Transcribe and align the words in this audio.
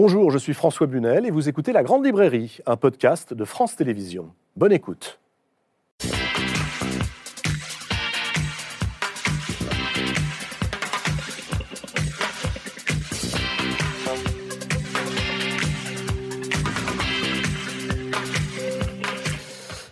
Bonjour, 0.00 0.30
je 0.30 0.38
suis 0.38 0.54
François 0.54 0.86
Bunel 0.86 1.26
et 1.26 1.32
vous 1.32 1.48
écoutez 1.48 1.72
La 1.72 1.82
Grande 1.82 2.06
Librairie, 2.06 2.58
un 2.66 2.76
podcast 2.76 3.34
de 3.34 3.44
France 3.44 3.74
Télévisions. 3.74 4.32
Bonne 4.54 4.70
écoute. 4.70 5.18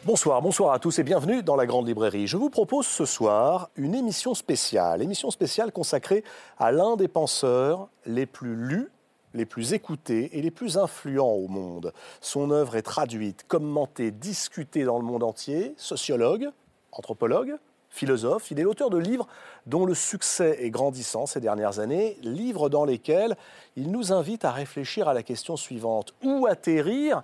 Bonsoir, 0.04 0.40
bonsoir 0.40 0.72
à 0.72 0.78
tous 0.78 1.00
et 1.00 1.02
bienvenue 1.02 1.42
dans 1.42 1.56
la 1.56 1.66
Grande 1.66 1.88
Librairie. 1.88 2.28
Je 2.28 2.36
vous 2.36 2.48
propose 2.48 2.86
ce 2.86 3.04
soir 3.04 3.70
une 3.74 3.96
émission 3.96 4.34
spéciale, 4.34 5.02
émission 5.02 5.32
spéciale 5.32 5.72
consacrée 5.72 6.22
à 6.58 6.70
l'un 6.70 6.94
des 6.94 7.08
penseurs 7.08 7.88
les 8.06 8.24
plus 8.24 8.54
lus, 8.54 8.88
les 9.36 9.46
plus 9.46 9.72
écoutés 9.72 10.36
et 10.36 10.42
les 10.42 10.50
plus 10.50 10.78
influents 10.78 11.32
au 11.32 11.48
monde. 11.48 11.92
Son 12.20 12.50
œuvre 12.50 12.76
est 12.76 12.82
traduite, 12.82 13.44
commentée, 13.46 14.10
discutée 14.10 14.84
dans 14.84 14.98
le 14.98 15.04
monde 15.04 15.22
entier. 15.22 15.74
Sociologue, 15.76 16.48
anthropologue, 16.92 17.56
philosophe, 17.90 18.50
il 18.50 18.58
est 18.58 18.62
l'auteur 18.62 18.90
de 18.90 18.98
livres 18.98 19.26
dont 19.66 19.86
le 19.86 19.94
succès 19.94 20.58
est 20.60 20.70
grandissant 20.70 21.26
ces 21.26 21.40
dernières 21.40 21.78
années, 21.78 22.16
livres 22.22 22.68
dans 22.68 22.84
lesquels 22.84 23.36
il 23.76 23.90
nous 23.90 24.12
invite 24.12 24.44
à 24.44 24.52
réfléchir 24.52 25.08
à 25.08 25.14
la 25.14 25.22
question 25.22 25.56
suivante. 25.56 26.14
Où 26.22 26.46
atterrir, 26.46 27.22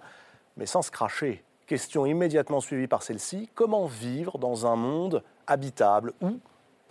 mais 0.56 0.66
sans 0.66 0.83
se 0.83 0.91
cracher 0.91 1.42
Question 1.66 2.05
immédiatement 2.05 2.60
suivie 2.60 2.88
par 2.88 3.02
celle-ci, 3.02 3.48
comment 3.55 3.86
vivre 3.86 4.36
dans 4.38 4.66
un 4.66 4.77
monde 4.77 5.22
habitable 5.47 6.12
ou, 6.20 6.38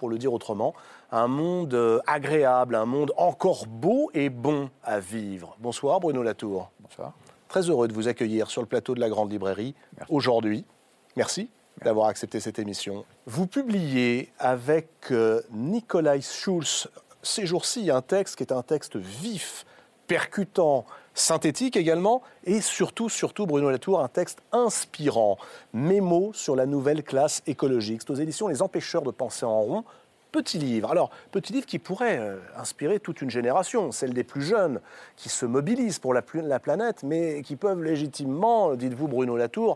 pour 0.01 0.09
le 0.09 0.17
dire 0.17 0.33
autrement, 0.33 0.73
un 1.11 1.27
monde 1.27 1.75
euh, 1.75 1.99
agréable, 2.07 2.73
un 2.73 2.87
monde 2.87 3.13
encore 3.17 3.67
beau 3.67 4.09
et 4.15 4.31
bon 4.31 4.71
à 4.83 4.99
vivre 4.99 5.55
Bonsoir 5.59 5.99
Bruno 5.99 6.23
Latour. 6.23 6.71
Bonsoir. 6.79 7.13
Très 7.47 7.69
heureux 7.69 7.87
de 7.87 7.93
vous 7.93 8.07
accueillir 8.07 8.49
sur 8.49 8.63
le 8.63 8.67
plateau 8.67 8.95
de 8.95 8.99
la 8.99 9.09
Grande 9.09 9.31
Librairie 9.31 9.75
aujourd'hui. 10.09 10.65
Merci 11.15 11.51
d'avoir 11.83 12.07
accepté 12.07 12.39
cette 12.39 12.57
émission. 12.57 13.05
Vous 13.27 13.45
publiez 13.45 14.33
avec 14.39 14.89
euh, 15.11 15.41
Nikolai 15.51 16.21
Schulz 16.21 16.87
ces 17.21 17.45
jours-ci 17.45 17.91
un 17.91 18.01
texte 18.01 18.37
qui 18.37 18.41
est 18.43 18.51
un 18.51 18.63
texte 18.63 18.95
vif, 18.95 19.67
percutant, 20.07 20.83
synthétique 21.13 21.75
également, 21.75 22.21
et 22.43 22.61
surtout, 22.61 23.09
surtout, 23.09 23.45
Bruno 23.45 23.69
Latour, 23.69 24.01
un 24.01 24.07
texte 24.07 24.39
inspirant. 24.51 25.37
Mémo 25.73 26.31
sur 26.33 26.55
la 26.55 26.65
nouvelle 26.65 27.03
classe 27.03 27.41
écologique. 27.47 28.01
C'est 28.01 28.11
aux 28.11 28.15
éditions 28.15 28.47
Les 28.47 28.61
Empêcheurs 28.61 29.03
de 29.03 29.11
penser 29.11 29.45
en 29.45 29.61
rond. 29.61 29.83
Petit 30.31 30.59
livre. 30.59 30.89
Alors, 30.89 31.09
petit 31.31 31.51
livre 31.51 31.65
qui 31.65 31.77
pourrait 31.77 32.17
euh, 32.17 32.37
inspirer 32.55 32.99
toute 32.99 33.21
une 33.21 33.29
génération, 33.29 33.91
celle 33.91 34.13
des 34.13 34.23
plus 34.23 34.41
jeunes, 34.41 34.79
qui 35.17 35.27
se 35.27 35.45
mobilisent 35.45 35.99
pour 35.99 36.13
la, 36.13 36.23
la 36.35 36.59
planète, 36.59 37.03
mais 37.03 37.41
qui 37.41 37.57
peuvent 37.57 37.83
légitimement, 37.83 38.75
dites-vous 38.75 39.09
Bruno 39.09 39.35
Latour, 39.35 39.75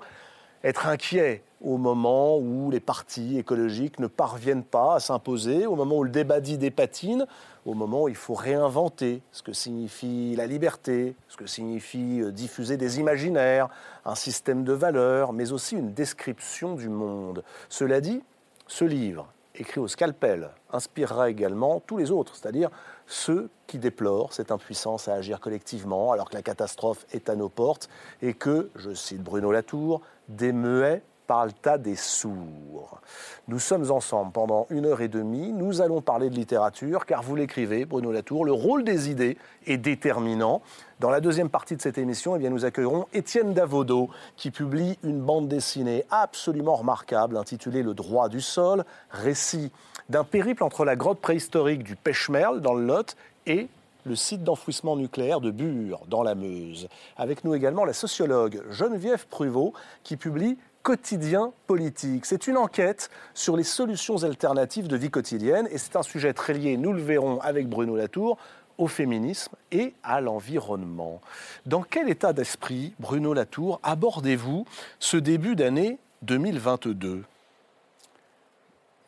être 0.64 0.88
inquiets 0.88 1.44
au 1.62 1.78
moment 1.78 2.38
où 2.38 2.72
les 2.72 2.80
partis 2.80 3.38
écologiques 3.38 4.00
ne 4.00 4.08
parviennent 4.08 4.64
pas 4.64 4.96
à 4.96 5.00
s'imposer, 5.00 5.66
au 5.66 5.76
moment 5.76 5.98
où 5.98 6.04
le 6.04 6.10
débat 6.10 6.40
d'idées 6.40 6.72
patine, 6.72 7.28
au 7.66 7.74
moment 7.74 8.04
où 8.04 8.10
il 8.10 8.16
faut 8.16 8.34
réinventer 8.34 9.22
ce 9.32 9.44
que 9.44 9.54
signifie 9.54 10.36
la 10.36 10.48
liberté, 10.48 11.16
ce 11.28 11.38
que 11.38 11.48
signifie 11.48 12.22
euh, 12.22 12.32
diffuser 12.32 12.78
des 12.78 13.00
imaginaires, 13.00 13.70
un 14.06 14.16
système 14.16 14.64
de 14.64 14.74
valeurs, 14.74 15.34
mais 15.34 15.52
aussi 15.52 15.76
une 15.76 15.94
description 15.94 16.76
du 16.76 16.90
monde. 16.90 17.44
Cela 17.70 18.00
dit, 18.00 18.22
ce 18.68 18.86
livre, 18.86 19.28
écrit 19.60 19.80
au 19.80 19.88
scalpel, 19.88 20.50
inspirera 20.72 21.30
également 21.30 21.80
tous 21.80 21.98
les 21.98 22.12
autres, 22.12 22.36
c'est-à-dire 22.36 22.70
ceux 23.08 23.50
qui 23.68 23.78
déplorent 23.78 24.34
cette 24.34 24.52
impuissance 24.52 25.08
à 25.08 25.14
agir 25.14 25.40
collectivement 25.40 26.12
alors 26.12 26.30
que 26.30 26.36
la 26.36 26.42
catastrophe 26.42 27.06
est 27.12 27.30
à 27.30 27.36
nos 27.36 27.50
portes 27.50 27.90
et 28.22 28.34
que, 28.34 28.70
je 28.76 28.94
cite 28.94 29.22
Bruno 29.22 29.52
Latour, 29.52 30.02
des 30.28 30.52
muets 30.52 31.02
parle 31.26 31.54
tas 31.54 31.78
des 31.78 31.96
sourds. 31.96 33.02
Nous 33.48 33.60
sommes 33.60 33.92
ensemble 33.92 34.32
pendant 34.32 34.68
une 34.70 34.86
heure 34.86 35.02
et 35.02 35.08
demie. 35.08 35.52
Nous 35.52 35.82
allons 35.82 36.02
parler 36.02 36.30
de 36.30 36.36
littérature, 36.36 37.06
car 37.06 37.24
vous 37.24 37.36
l'écrivez, 37.36 37.86
Bruno 37.86 38.12
Latour, 38.12 38.46
le 38.46 38.52
rôle 38.52 38.84
des 38.84 39.10
idées 39.10 39.38
est 39.66 39.78
déterminant. 39.78 40.62
Dans 41.02 41.10
la 41.10 41.20
deuxième 41.20 41.50
partie 41.50 41.76
de 41.76 41.82
cette 41.82 41.98
émission, 41.98 42.38
eh 42.38 42.50
nous 42.50 42.64
accueillerons 42.64 43.08
Étienne 43.12 43.54
Davodo, 43.54 44.10
qui 44.38 44.50
publie 44.50 44.98
une 45.04 45.20
bande 45.20 45.50
dessinée 45.50 46.06
absolument 46.10 46.76
remarquable 46.76 47.36
intitulée 47.36 47.84
Le 47.84 47.94
droit 47.94 48.30
du 48.30 48.40
sol, 48.40 48.86
récit 49.10 49.74
d'un 50.08 50.24
périple 50.24 50.64
entre 50.64 50.86
la 50.86 50.96
grotte 50.96 51.20
préhistorique 51.20 51.84
du 51.84 51.98
Pêchemerle 51.98 52.62
dans 52.62 52.74
le 52.74 52.86
Lot 52.86 53.18
et 53.46 53.68
le 54.06 54.16
site 54.16 54.46
d'enfouissement 54.46 54.96
nucléaire 54.96 55.42
de 55.42 55.52
Bure, 55.52 56.00
dans 56.08 56.24
la 56.24 56.34
Meuse. 56.34 56.88
Avec 57.18 57.44
nous 57.44 57.54
également 57.56 57.84
la 57.84 57.92
sociologue 57.92 58.64
Geneviève 58.70 59.28
Pruvot, 59.28 59.74
qui 60.04 60.16
publie 60.16 60.58
quotidien 60.82 61.52
politique. 61.68 62.26
C'est 62.26 62.48
une 62.48 62.58
enquête 62.58 63.10
sur 63.34 63.58
les 63.58 63.64
solutions 63.64 64.24
alternatives 64.24 64.88
de 64.88 64.96
vie 64.96 65.10
quotidienne 65.10 65.68
et 65.72 65.78
c'est 65.78 65.96
un 65.96 66.04
sujet 66.04 66.32
très 66.34 66.54
lié, 66.54 66.78
nous 66.78 66.94
le 66.94 67.02
verrons 67.02 67.42
avec 67.42 67.68
Bruno 67.68 67.98
Latour, 67.98 68.38
au 68.78 68.88
féminisme 68.88 69.56
et 69.72 69.94
à 70.04 70.22
l'environnement. 70.22 71.22
Dans 71.66 71.84
quel 71.84 72.10
état 72.10 72.34
d'esprit, 72.34 72.94
Bruno 73.00 73.34
Latour, 73.34 73.80
abordez-vous 73.84 74.66
ce 75.00 75.18
début 75.18 75.56
d'année 75.56 76.00
2022 76.24 77.24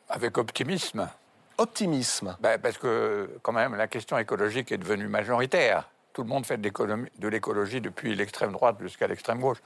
Avec 0.09 0.38
optimisme. 0.38 1.09
Optimisme. 1.57 2.38
Ben, 2.39 2.59
parce 2.59 2.77
que 2.77 3.29
quand 3.41 3.53
même 3.53 3.75
la 3.75 3.88
question 3.88 4.17
écologique 4.17 4.72
est 4.72 4.77
devenue 4.77 5.07
majoritaire. 5.07 5.89
Tout 6.13 6.23
le 6.23 6.29
monde 6.29 6.45
fait 6.45 6.57
de 6.57 7.27
l'écologie 7.27 7.81
depuis 7.81 8.16
l'extrême 8.16 8.51
droite 8.51 8.77
jusqu'à 8.81 9.07
l'extrême 9.07 9.39
gauche. 9.39 9.59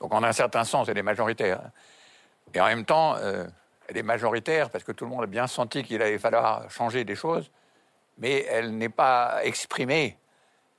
Donc 0.00 0.12
en 0.14 0.22
un 0.22 0.32
certain 0.32 0.64
sens, 0.64 0.88
elle 0.88 0.98
est 0.98 1.02
majoritaire. 1.02 1.60
Et 2.54 2.60
en 2.60 2.66
même 2.66 2.84
temps, 2.84 3.16
euh, 3.16 3.44
elle 3.88 3.96
est 3.96 4.02
majoritaire 4.02 4.70
parce 4.70 4.84
que 4.84 4.92
tout 4.92 5.04
le 5.04 5.10
monde 5.10 5.24
a 5.24 5.26
bien 5.26 5.46
senti 5.46 5.82
qu'il 5.82 6.00
allait 6.02 6.18
falloir 6.18 6.70
changer 6.70 7.04
des 7.04 7.14
choses, 7.14 7.50
mais 8.18 8.44
elle 8.48 8.76
n'est 8.76 8.88
pas 8.88 9.44
exprimée, 9.44 10.18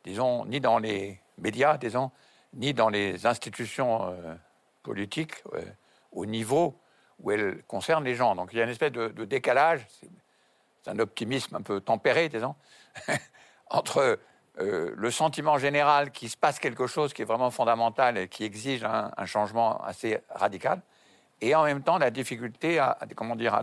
disons, 0.04 0.46
ni 0.46 0.60
dans 0.60 0.78
les 0.78 1.20
médias, 1.38 1.78
disons, 1.78 2.12
ni 2.54 2.74
dans 2.74 2.90
les 2.90 3.26
institutions 3.26 4.12
euh, 4.12 4.36
politiques 4.84 5.44
euh, 5.54 5.62
au 6.12 6.26
niveau 6.26 6.80
où 7.20 7.32
elle 7.32 7.64
concerne 7.64 8.04
les 8.04 8.16
gens. 8.16 8.36
Donc 8.36 8.50
il 8.52 8.58
y 8.58 8.62
a 8.62 8.64
une 8.64 8.70
espèce 8.70 8.92
de, 8.92 9.26
décalage, 9.26 9.86
c'est 10.84 10.92
un 10.92 11.00
optimisme 11.00 11.56
un 11.56 11.62
peu 11.62 11.82
tempéré, 11.82 12.30
disons, 12.30 12.56
entre 13.70 14.20
euh, 14.60 14.94
le 14.96 15.12
sentiment 15.12 15.58
général 15.58 16.12
qu'il 16.12 16.30
se 16.30 16.38
passe 16.38 16.60
quelque 16.60 16.88
chose 16.88 17.14
qui 17.14 17.22
est 17.22 17.26
vraiment 17.26 17.52
fondamental 17.52 18.18
et 18.18 18.28
qui 18.28 18.44
exige 18.44 18.84
un, 18.84 19.26
changement 19.26 19.82
assez 19.84 20.20
radical, 20.30 20.82
et 21.42 21.56
en 21.56 21.64
même 21.64 21.84
temps 21.84 21.98
la 21.98 22.12
difficulté 22.12 22.80
à, 22.80 22.98
comment 23.16 23.36
dire, 23.36 23.54
à, 23.54 23.62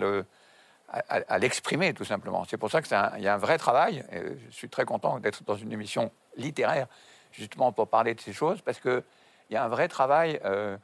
l'exprimer 1.38 1.94
tout 1.94 2.04
simplement. 2.04 2.44
C'est 2.48 2.56
pour 2.56 2.70
ça 2.70 2.82
qu'il 2.82 2.92
y 2.92 3.28
a 3.28 3.34
un 3.34 3.38
vrai 3.38 3.58
travail. 3.58 4.04
Je 4.12 4.54
suis 4.54 4.68
très 4.68 4.84
content 4.84 5.18
d'être 5.18 5.44
dans 5.44 5.56
une 5.56 5.72
émission 5.72 6.10
littéraire 6.36 6.86
justement 7.32 7.72
pour 7.72 7.88
parler 7.88 8.14
de 8.14 8.20
ces 8.20 8.32
choses 8.32 8.60
parce 8.62 8.80
qu'il 8.80 9.02
y 9.50 9.56
a 9.56 9.64
un 9.64 9.68
vrai 9.68 9.88
travail, 9.88 10.40
euh, 10.44 10.76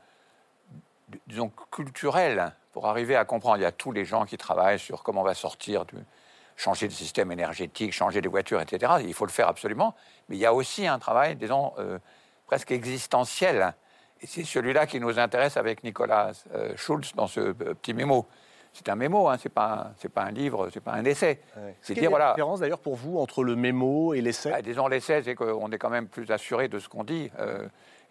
disons, 1.27 1.51
culturel 1.71 2.55
pour 2.73 2.87
arriver 2.87 3.17
à 3.17 3.25
comprendre. 3.25 3.59
Il 3.59 3.63
y 3.63 3.67
a 3.67 3.73
tous 3.73 3.93
les 3.93 4.05
gens 4.05 4.25
qui 4.25 4.37
travaillent 4.37 4.79
sur 4.79 5.03
comment 5.03 5.23
on 5.23 5.25
va 5.25 5.35
sortir 5.35 5.85
changer 6.57 6.87
le 6.87 6.93
système 6.93 7.33
énergétique, 7.33 7.93
changer 7.93 8.21
les 8.21 8.29
voitures, 8.29 8.61
etc. 8.61 8.93
Il 9.01 9.15
faut 9.15 9.27
le 9.27 9.33
faire 9.33 9.49
absolument. 9.49 9.95
Mais 10.29 10.37
il 10.37 10.39
y 10.39 10.47
a 10.47 10.55
aussi 10.55 10.87
un 10.87 10.99
travail, 10.99 11.35
disons, 11.37 11.73
euh, 11.79 11.99
presque 12.47 12.71
existentiel. 12.71 13.75
Et 14.21 14.27
c'est 14.27 14.45
celui-là 14.45 14.87
qui 14.87 15.01
nous 15.01 15.19
intéresse 15.19 15.57
avec 15.57 15.83
Nicolas 15.83 16.33
euh, 16.55 16.77
Schulz 16.77 17.13
dans 17.15 17.27
ce 17.27 17.53
petit 17.53 17.95
mémo. 17.95 18.27
C'est 18.73 18.89
un 18.89 18.97
mémo, 18.97 19.29
hein, 19.29 19.37
c'est 19.39 19.53
pas 19.53 19.93
c'est 19.99 20.09
pas 20.09 20.23
un 20.23 20.31
livre, 20.31 20.69
c'est 20.73 20.81
pas 20.81 20.93
un 20.93 21.05
essai. 21.05 21.41
C'est 21.83 21.95
dire 21.95 22.11
voilà. 22.11 22.27
La 22.27 22.33
différence 22.33 22.61
d'ailleurs 22.61 22.79
pour 22.79 22.97
vous 22.97 23.19
entre 23.19 23.45
le 23.45 23.55
mémo 23.55 24.15
et 24.15 24.21
l'essai? 24.21 24.51
Bah, 24.51 24.63
disons 24.63 24.89
l'essai, 24.89 25.23
c'est 25.23 25.35
qu'on 25.35 25.71
est 25.71 25.79
quand 25.79 25.91
même 25.91 26.09
plus 26.09 26.31
assuré 26.31 26.69
de 26.69 26.79
ce 26.79 26.89
qu'on 26.89 27.05
dit 27.05 27.31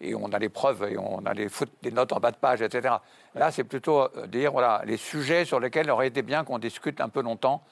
et 0.00 0.14
on 0.14 0.32
a 0.32 0.38
les 0.38 0.48
preuves 0.48 0.84
et 0.90 0.98
on 0.98 1.24
a 1.26 1.34
les, 1.34 1.48
des 1.82 1.90
notes 1.90 2.12
en 2.12 2.20
bas 2.20 2.30
de 2.30 2.36
page, 2.36 2.62
etc. 2.62 2.94
Là, 3.34 3.50
c'est 3.50 3.64
plutôt 3.64 4.08
dire 4.28 4.52
voilà 4.52 4.82
les 4.84 4.96
sujets 4.96 5.44
sur 5.44 5.60
lesquels 5.60 5.86
il 5.86 5.90
aurait 5.90 6.08
été 6.08 6.22
bien 6.22 6.44
qu'on 6.44 6.58
discute 6.58 7.00
un 7.00 7.08
peu 7.08 7.22
longtemps 7.22 7.62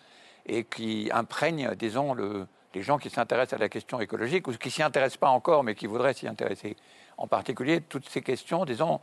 et 0.46 0.64
qui 0.64 1.10
imprègne, 1.12 1.75
disons, 1.76 2.14
le, 2.14 2.46
les 2.75 2.82
gens 2.82 2.98
qui 2.98 3.10
s'intéressent 3.10 3.58
à 3.58 3.62
la 3.62 3.69
question 3.69 4.00
écologique 4.00 4.48
ou 4.48 4.52
qui 4.52 4.70
s'y 4.70 4.82
intéressent 4.82 5.19
pas 5.19 5.28
encore, 5.28 5.64
mais 5.64 5.75
qui 5.75 5.86
voudraient 5.86 6.14
s'y 6.14 6.26
intéresser. 6.26 6.76
En 7.19 7.26
particulier, 7.26 7.82
toutes 7.82 8.08
ces 8.08 8.22
questions, 8.22 8.64
disons, 8.64 9.00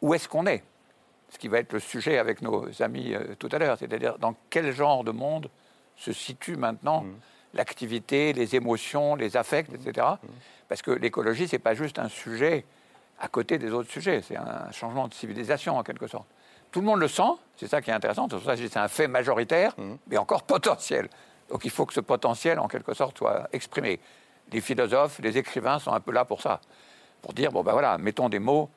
où 0.00 0.14
est-ce 0.14 0.28
qu'on 0.28 0.46
est? 0.46 0.62
Ce 1.30 1.38
qui 1.38 1.48
va 1.48 1.58
être 1.58 1.72
le 1.72 1.80
sujet 1.80 2.18
avec 2.18 2.42
nos 2.42 2.66
amis 2.82 3.14
euh, 3.14 3.34
tout 3.38 3.48
à 3.52 3.58
l'heure, 3.58 3.78
c'est-à-dire 3.78 4.18
dans 4.18 4.34
quel 4.50 4.72
genre 4.72 5.04
de 5.04 5.12
monde 5.12 5.48
se 5.96 6.12
situe 6.12 6.56
maintenant 6.56 7.02
mmh. 7.02 7.14
l'activité, 7.54 8.32
les 8.32 8.56
émotions, 8.56 9.14
les 9.14 9.36
affects, 9.36 9.72
etc. 9.72 10.06
Mmh. 10.22 10.26
Parce 10.68 10.82
que 10.82 10.90
l'écologie, 10.90 11.46
c'est 11.46 11.58
pas 11.58 11.74
juste 11.74 11.98
un 11.98 12.08
sujet 12.08 12.64
à 13.20 13.28
côté 13.28 13.58
des 13.58 13.70
autres 13.70 13.90
sujets, 13.90 14.22
c'est 14.22 14.36
un 14.36 14.72
changement 14.72 15.06
de 15.06 15.14
civilisation 15.14 15.76
en 15.76 15.82
quelque 15.82 16.06
sorte. 16.06 16.26
Tout 16.72 16.80
le 16.80 16.86
monde 16.86 17.00
le 17.00 17.08
sent, 17.08 17.32
c'est 17.56 17.68
ça 17.68 17.82
qui 17.82 17.90
est 17.90 17.92
intéressant, 17.92 18.28
c'est 18.30 18.36
pour 18.36 18.44
ça 18.44 18.56
que 18.56 18.66
c'est 18.66 18.78
un 18.78 18.88
fait 18.88 19.08
majoritaire, 19.08 19.74
mmh. 19.76 19.94
mais 20.08 20.16
encore 20.16 20.42
potentiel. 20.42 21.08
Donc 21.50 21.64
il 21.64 21.70
faut 21.70 21.84
que 21.84 21.92
ce 21.92 22.00
potentiel, 22.00 22.58
en 22.58 22.68
quelque 22.68 22.94
sorte, 22.94 23.18
soit 23.18 23.48
exprimé. 23.52 24.00
les 24.52 24.60
philosophes, 24.60 25.18
les 25.20 25.36
écrivains 25.36 25.78
sont 25.78 25.92
un 25.92 26.00
peu 26.00 26.12
là 26.12 26.24
pour 26.24 26.40
ça, 26.40 26.60
pour 27.22 27.34
dire 27.34 27.52
bon 27.52 27.62
ben 27.62 27.72
voilà, 27.72 27.98
mettons 27.98 28.28
des 28.28 28.38
mots, 28.38 28.70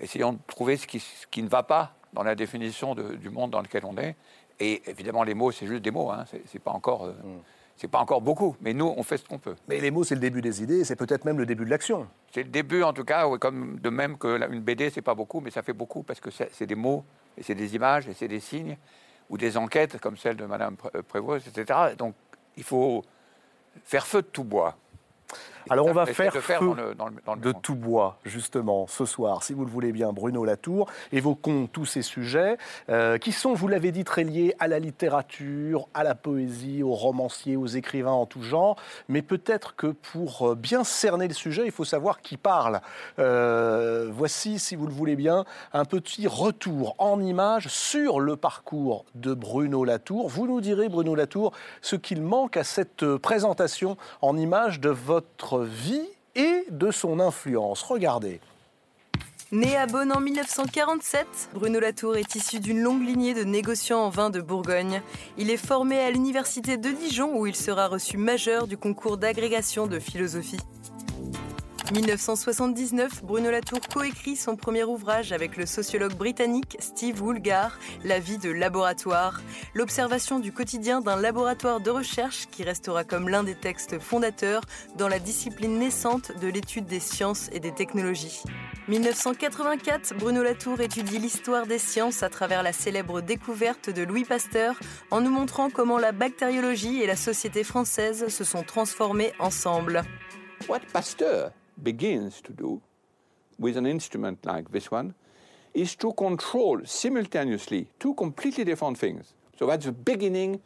essayons 0.00 0.32
de 0.32 0.38
trouver 0.46 0.76
ce 0.76 0.86
qui, 0.86 1.00
ce 1.00 1.26
qui 1.26 1.42
ne 1.42 1.48
va 1.48 1.62
pas 1.62 1.94
dans 2.12 2.22
la 2.22 2.34
définition 2.34 2.94
de, 2.94 3.14
du 3.14 3.30
monde 3.30 3.50
dans 3.50 3.60
lequel 3.60 3.84
on 3.84 3.96
est. 3.96 4.16
Et 4.60 4.82
évidemment, 4.86 5.22
les 5.22 5.34
mots, 5.34 5.50
c'est 5.50 5.66
juste 5.66 5.82
des 5.82 5.90
mots, 5.90 6.10
hein, 6.10 6.24
c'est 6.46 6.58
pas 6.58 6.70
encore. 6.70 7.04
Euh, 7.04 7.12
mm. 7.12 7.40
C'est 7.74 7.88
pas 7.88 7.98
encore 7.98 8.20
beaucoup, 8.20 8.54
mais 8.60 8.74
nous, 8.74 8.94
on 8.96 9.02
fait 9.02 9.16
ce 9.16 9.24
qu'on 9.24 9.38
peut. 9.38 9.56
Mais 9.66 9.80
les 9.80 9.90
mots, 9.90 10.04
c'est 10.04 10.14
le 10.14 10.20
début 10.20 10.40
des 10.40 10.62
idées, 10.62 10.84
c'est 10.84 10.94
peut-être 10.94 11.24
même 11.24 11.38
le 11.38 11.46
début 11.46 11.64
de 11.64 11.70
l'action. 11.70 12.06
C'est 12.30 12.42
le 12.44 12.50
début, 12.50 12.82
en 12.82 12.92
tout 12.92 13.02
cas, 13.02 13.26
comme 13.38 13.80
de 13.80 13.90
même 13.90 14.18
qu'une 14.18 14.60
BD, 14.60 14.90
c'est 14.90 15.02
pas 15.02 15.14
beaucoup, 15.14 15.40
mais 15.40 15.50
ça 15.50 15.62
fait 15.62 15.72
beaucoup 15.72 16.02
parce 16.02 16.20
que 16.20 16.30
c'est 16.30 16.66
des 16.66 16.74
mots, 16.76 17.02
et 17.36 17.42
c'est 17.42 17.56
des 17.56 17.74
images, 17.74 18.06
et 18.06 18.14
c'est 18.14 18.28
des 18.28 18.40
signes, 18.40 18.76
ou 19.30 19.38
des 19.38 19.56
enquêtes 19.56 19.98
comme 19.98 20.16
celle 20.16 20.36
de 20.36 20.44
Madame 20.44 20.76
Prévost, 21.08 21.48
etc. 21.48 21.94
Donc, 21.98 22.14
il 22.56 22.62
faut 22.62 23.02
faire 23.84 24.06
feu 24.06 24.22
de 24.22 24.28
tout 24.28 24.44
bois. 24.44 24.76
Alors 25.70 25.86
on 25.86 25.92
va 25.92 26.06
faire, 26.06 26.32
de, 26.32 27.52
tout 27.52 27.74
bois, 27.74 28.18
justement, 28.24 28.86
ce 28.86 29.04
soir, 29.04 29.42
si 29.42 29.52
vous 29.52 29.64
le 29.64 29.70
voulez 29.70 29.92
bien, 29.92 30.12
Bruno 30.12 30.44
Latour. 30.44 30.88
Évoquons 31.12 31.66
tous 31.66 31.86
ces 31.86 32.02
sujets 32.02 32.56
euh, 32.88 33.18
qui 33.18 33.32
sont, 33.32 33.54
vous 33.54 33.68
l'avez 33.68 33.92
dit, 33.92 34.04
très 34.04 34.24
liés 34.24 34.54
à 34.58 34.68
la 34.68 34.78
littérature, 34.78 35.88
à 35.94 36.04
la 36.04 36.14
poésie, 36.14 36.82
aux 36.82 36.92
romanciers, 36.92 37.56
aux 37.56 37.66
écrivains 37.66 38.12
en 38.12 38.26
tout 38.26 38.42
genre. 38.42 38.76
Mais 39.08 39.22
peut-être 39.22 39.76
que 39.76 39.86
pour 39.86 40.50
euh, 40.50 40.54
bien 40.54 40.84
cerner 40.84 41.28
le 41.28 41.34
sujet, 41.34 41.64
il 41.64 41.72
faut 41.72 41.84
savoir 41.84 42.20
qui 42.20 42.36
parle. 42.36 42.80
Euh, 43.18 44.08
voici, 44.12 44.58
si 44.58 44.76
vous 44.76 44.86
le 44.86 44.92
voulez 44.92 45.16
bien, 45.16 45.44
un 45.72 45.84
petit 45.84 46.26
retour 46.26 46.94
en 46.98 47.20
images 47.20 47.68
sur 47.68 48.20
le 48.20 48.36
parcours 48.36 49.04
de 49.14 49.34
Bruno 49.34 49.84
Latour. 49.84 50.28
Vous 50.28 50.46
nous 50.46 50.60
direz, 50.60 50.88
Bruno 50.88 51.14
Latour, 51.14 51.52
ce 51.80 51.96
qu'il 51.96 52.22
manque 52.22 52.56
à 52.56 52.64
cette 52.64 53.16
présentation 53.16 53.96
en 54.20 54.36
images 54.36 54.80
de 54.80 54.90
votre 54.90 55.51
vie 55.60 56.08
et 56.34 56.64
de 56.70 56.90
son 56.90 57.20
influence. 57.20 57.82
Regardez. 57.82 58.40
Né 59.52 59.76
à 59.76 59.86
Bonn 59.86 60.10
en 60.12 60.20
1947, 60.20 61.50
Bruno 61.52 61.78
Latour 61.78 62.16
est 62.16 62.34
issu 62.36 62.58
d'une 62.58 62.80
longue 62.80 63.06
lignée 63.06 63.34
de 63.34 63.44
négociants 63.44 64.00
en 64.00 64.08
vin 64.08 64.30
de 64.30 64.40
Bourgogne. 64.40 65.02
Il 65.36 65.50
est 65.50 65.58
formé 65.58 66.00
à 66.00 66.10
l'université 66.10 66.78
de 66.78 66.90
Dijon 66.90 67.38
où 67.38 67.46
il 67.46 67.54
sera 67.54 67.86
reçu 67.86 68.16
majeur 68.16 68.66
du 68.66 68.78
concours 68.78 69.18
d'agrégation 69.18 69.86
de 69.86 69.98
philosophie. 69.98 70.60
1979, 71.92 73.22
Bruno 73.22 73.50
Latour 73.50 73.80
coécrit 73.92 74.34
son 74.34 74.56
premier 74.56 74.82
ouvrage 74.82 75.30
avec 75.32 75.58
le 75.58 75.66
sociologue 75.66 76.14
britannique 76.14 76.78
Steve 76.80 77.22
Woolgar, 77.22 77.78
La 78.02 78.18
vie 78.18 78.38
de 78.38 78.50
laboratoire, 78.50 79.42
l'observation 79.74 80.40
du 80.40 80.52
quotidien 80.52 81.02
d'un 81.02 81.16
laboratoire 81.16 81.80
de 81.80 81.90
recherche 81.90 82.46
qui 82.50 82.62
restera 82.62 83.04
comme 83.04 83.28
l'un 83.28 83.44
des 83.44 83.54
textes 83.54 83.98
fondateurs 83.98 84.62
dans 84.96 85.06
la 85.06 85.18
discipline 85.18 85.78
naissante 85.78 86.32
de 86.40 86.48
l'étude 86.48 86.86
des 86.86 86.98
sciences 86.98 87.50
et 87.52 87.60
des 87.60 87.72
technologies. 87.72 88.42
1984, 88.88 90.14
Bruno 90.16 90.42
Latour 90.42 90.80
étudie 90.80 91.18
l'histoire 91.18 91.66
des 91.66 91.78
sciences 91.78 92.22
à 92.22 92.30
travers 92.30 92.62
la 92.62 92.72
célèbre 92.72 93.20
découverte 93.20 93.90
de 93.90 94.02
Louis 94.02 94.24
Pasteur 94.24 94.80
en 95.10 95.20
nous 95.20 95.30
montrant 95.30 95.68
comment 95.68 95.98
la 95.98 96.12
bactériologie 96.12 97.02
et 97.02 97.06
la 97.06 97.16
société 97.16 97.64
française 97.64 98.28
se 98.28 98.44
sont 98.44 98.62
transformées 98.62 99.34
ensemble. 99.38 100.02
What 100.68 100.80
Pasteur 100.90 101.52
begins 101.80 102.40
to 102.42 102.52
do 102.52 102.80
with 103.58 103.76
an 103.76 103.86
instrument 103.86 104.44
like 104.44 104.70
this 104.70 104.90
one 104.90 105.14
is 105.74 105.94
to 105.96 106.12
control 106.12 106.80
simultaneously 106.84 107.88
two 107.98 108.14
completely 108.14 108.64
different 108.64 108.98
things. 108.98 109.34
So 109.58 109.66
that's 109.66 109.86
the 109.86 109.92
beginning 109.92 110.60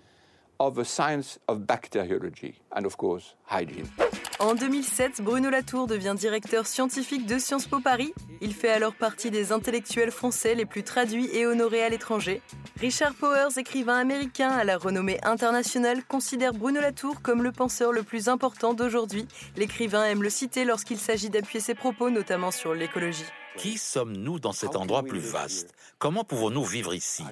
of 0.59 0.75
the 0.75 0.85
science 0.85 1.39
of 1.49 1.67
bacteriology 1.67 2.57
and 2.73 2.87
of 2.87 2.97
course 2.97 3.35
hygiene. 3.45 3.91
En 4.39 4.55
2007, 4.55 5.23
Bruno 5.23 5.49
Latour 5.49 5.87
devient 5.87 6.15
directeur 6.15 6.67
scientifique 6.67 7.25
de 7.25 7.39
Sciences 7.39 7.67
Po 7.67 7.81
Paris. 7.81 8.13
Il 8.43 8.53
fait 8.53 8.69
alors 8.69 8.93
partie 8.93 9.31
des 9.31 9.51
intellectuels 9.51 10.11
français 10.11 10.55
les 10.55 10.67
plus 10.67 10.83
traduits 10.83 11.31
et 11.33 11.47
honorés 11.47 11.83
à 11.83 11.89
l'étranger. 11.89 12.43
Richard 12.79 13.15
Powers, 13.15 13.57
écrivain 13.57 13.97
américain 13.97 14.51
à 14.51 14.65
la 14.65 14.77
renommée 14.77 15.19
internationale, 15.23 16.05
considère 16.05 16.53
Bruno 16.53 16.83
Latour 16.83 17.23
comme 17.23 17.43
le 17.43 17.51
penseur 17.51 17.93
le 17.93 18.03
plus 18.03 18.29
important 18.29 18.75
d'aujourd'hui. 18.75 19.27
L'écrivain 19.57 20.05
aime 20.05 20.23
le 20.23 20.31
citer 20.31 20.67
lorsqu'il 20.67 20.99
s'agit 20.99 21.31
d'appuyer 21.31 21.61
ses 21.61 21.75
propos, 21.75 22.11
notamment 22.11 22.51
sur 22.51 22.75
l'écologie. 22.75 23.25
Qui 23.57 23.79
sommes-nous 23.79 24.39
dans 24.39 24.53
cet 24.53 24.77
endroit 24.77 25.03
plus 25.03 25.21
vaste? 25.21 25.73
Comment 25.99 26.25
pouvons-nous 26.25 26.65
vivre 26.65 26.95
ici? 26.95 27.25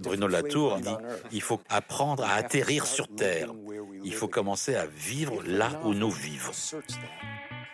Bruno 0.00 0.28
Latour 0.28 0.78
dit 0.78 0.94
il 1.32 1.42
faut 1.42 1.60
apprendre 1.68 2.24
à 2.24 2.34
atterrir 2.34 2.86
sur 2.86 3.08
Terre. 3.08 3.52
Il 4.04 4.14
faut 4.14 4.28
commencer 4.28 4.74
à 4.74 4.86
vivre 4.86 5.42
là 5.44 5.80
où 5.84 5.94
nous 5.94 6.10
vivons. 6.10 6.52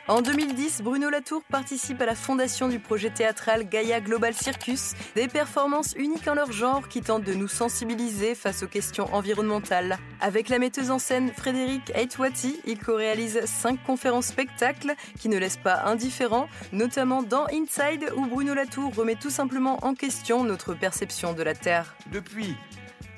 En 0.06 0.20
2010, 0.20 0.82
Bruno 0.82 1.08
Latour 1.08 1.42
participe 1.44 1.98
à 2.02 2.04
la 2.04 2.14
fondation 2.14 2.68
du 2.68 2.78
projet 2.78 3.08
théâtral 3.08 3.66
Gaia 3.66 4.02
Global 4.02 4.34
Circus, 4.34 4.92
des 5.14 5.28
performances 5.28 5.94
uniques 5.96 6.28
en 6.28 6.34
leur 6.34 6.52
genre 6.52 6.88
qui 6.88 7.00
tentent 7.00 7.24
de 7.24 7.32
nous 7.32 7.48
sensibiliser 7.48 8.34
face 8.34 8.62
aux 8.62 8.66
questions 8.66 9.08
environnementales. 9.14 9.96
Avec 10.20 10.50
la 10.50 10.58
metteuse 10.58 10.90
en 10.90 10.98
scène 10.98 11.32
Frédéric 11.32 11.90
Aitwati, 11.94 12.60
il 12.66 12.78
co-réalise 12.78 13.46
cinq 13.46 13.82
conférences 13.82 14.26
spectacles 14.26 14.92
qui 15.18 15.30
ne 15.30 15.38
laissent 15.38 15.56
pas 15.56 15.84
indifférents, 15.86 16.48
notamment 16.72 17.22
dans 17.22 17.46
Inside 17.50 18.12
où 18.14 18.26
Bruno 18.26 18.52
Latour 18.52 18.94
remet 18.94 19.16
tout 19.16 19.30
simplement 19.30 19.78
en 19.86 19.94
question 19.94 20.44
notre 20.44 20.74
perception 20.74 21.32
de 21.32 21.42
la 21.42 21.54
Terre. 21.54 21.96
Depuis 22.12 22.54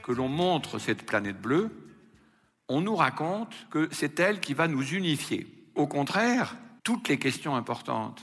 que 0.04 0.12
l'on 0.12 0.28
montre 0.28 0.78
cette 0.78 1.04
planète 1.04 1.42
bleue, 1.42 1.68
on 2.68 2.80
nous 2.80 2.94
raconte 2.94 3.52
que 3.72 3.88
c'est 3.90 4.20
elle 4.20 4.38
qui 4.38 4.54
va 4.54 4.68
nous 4.68 4.86
unifier. 4.86 5.48
Au 5.74 5.88
contraire, 5.88 6.54
toutes 6.86 7.08
les 7.08 7.18
questions 7.18 7.56
importantes, 7.56 8.22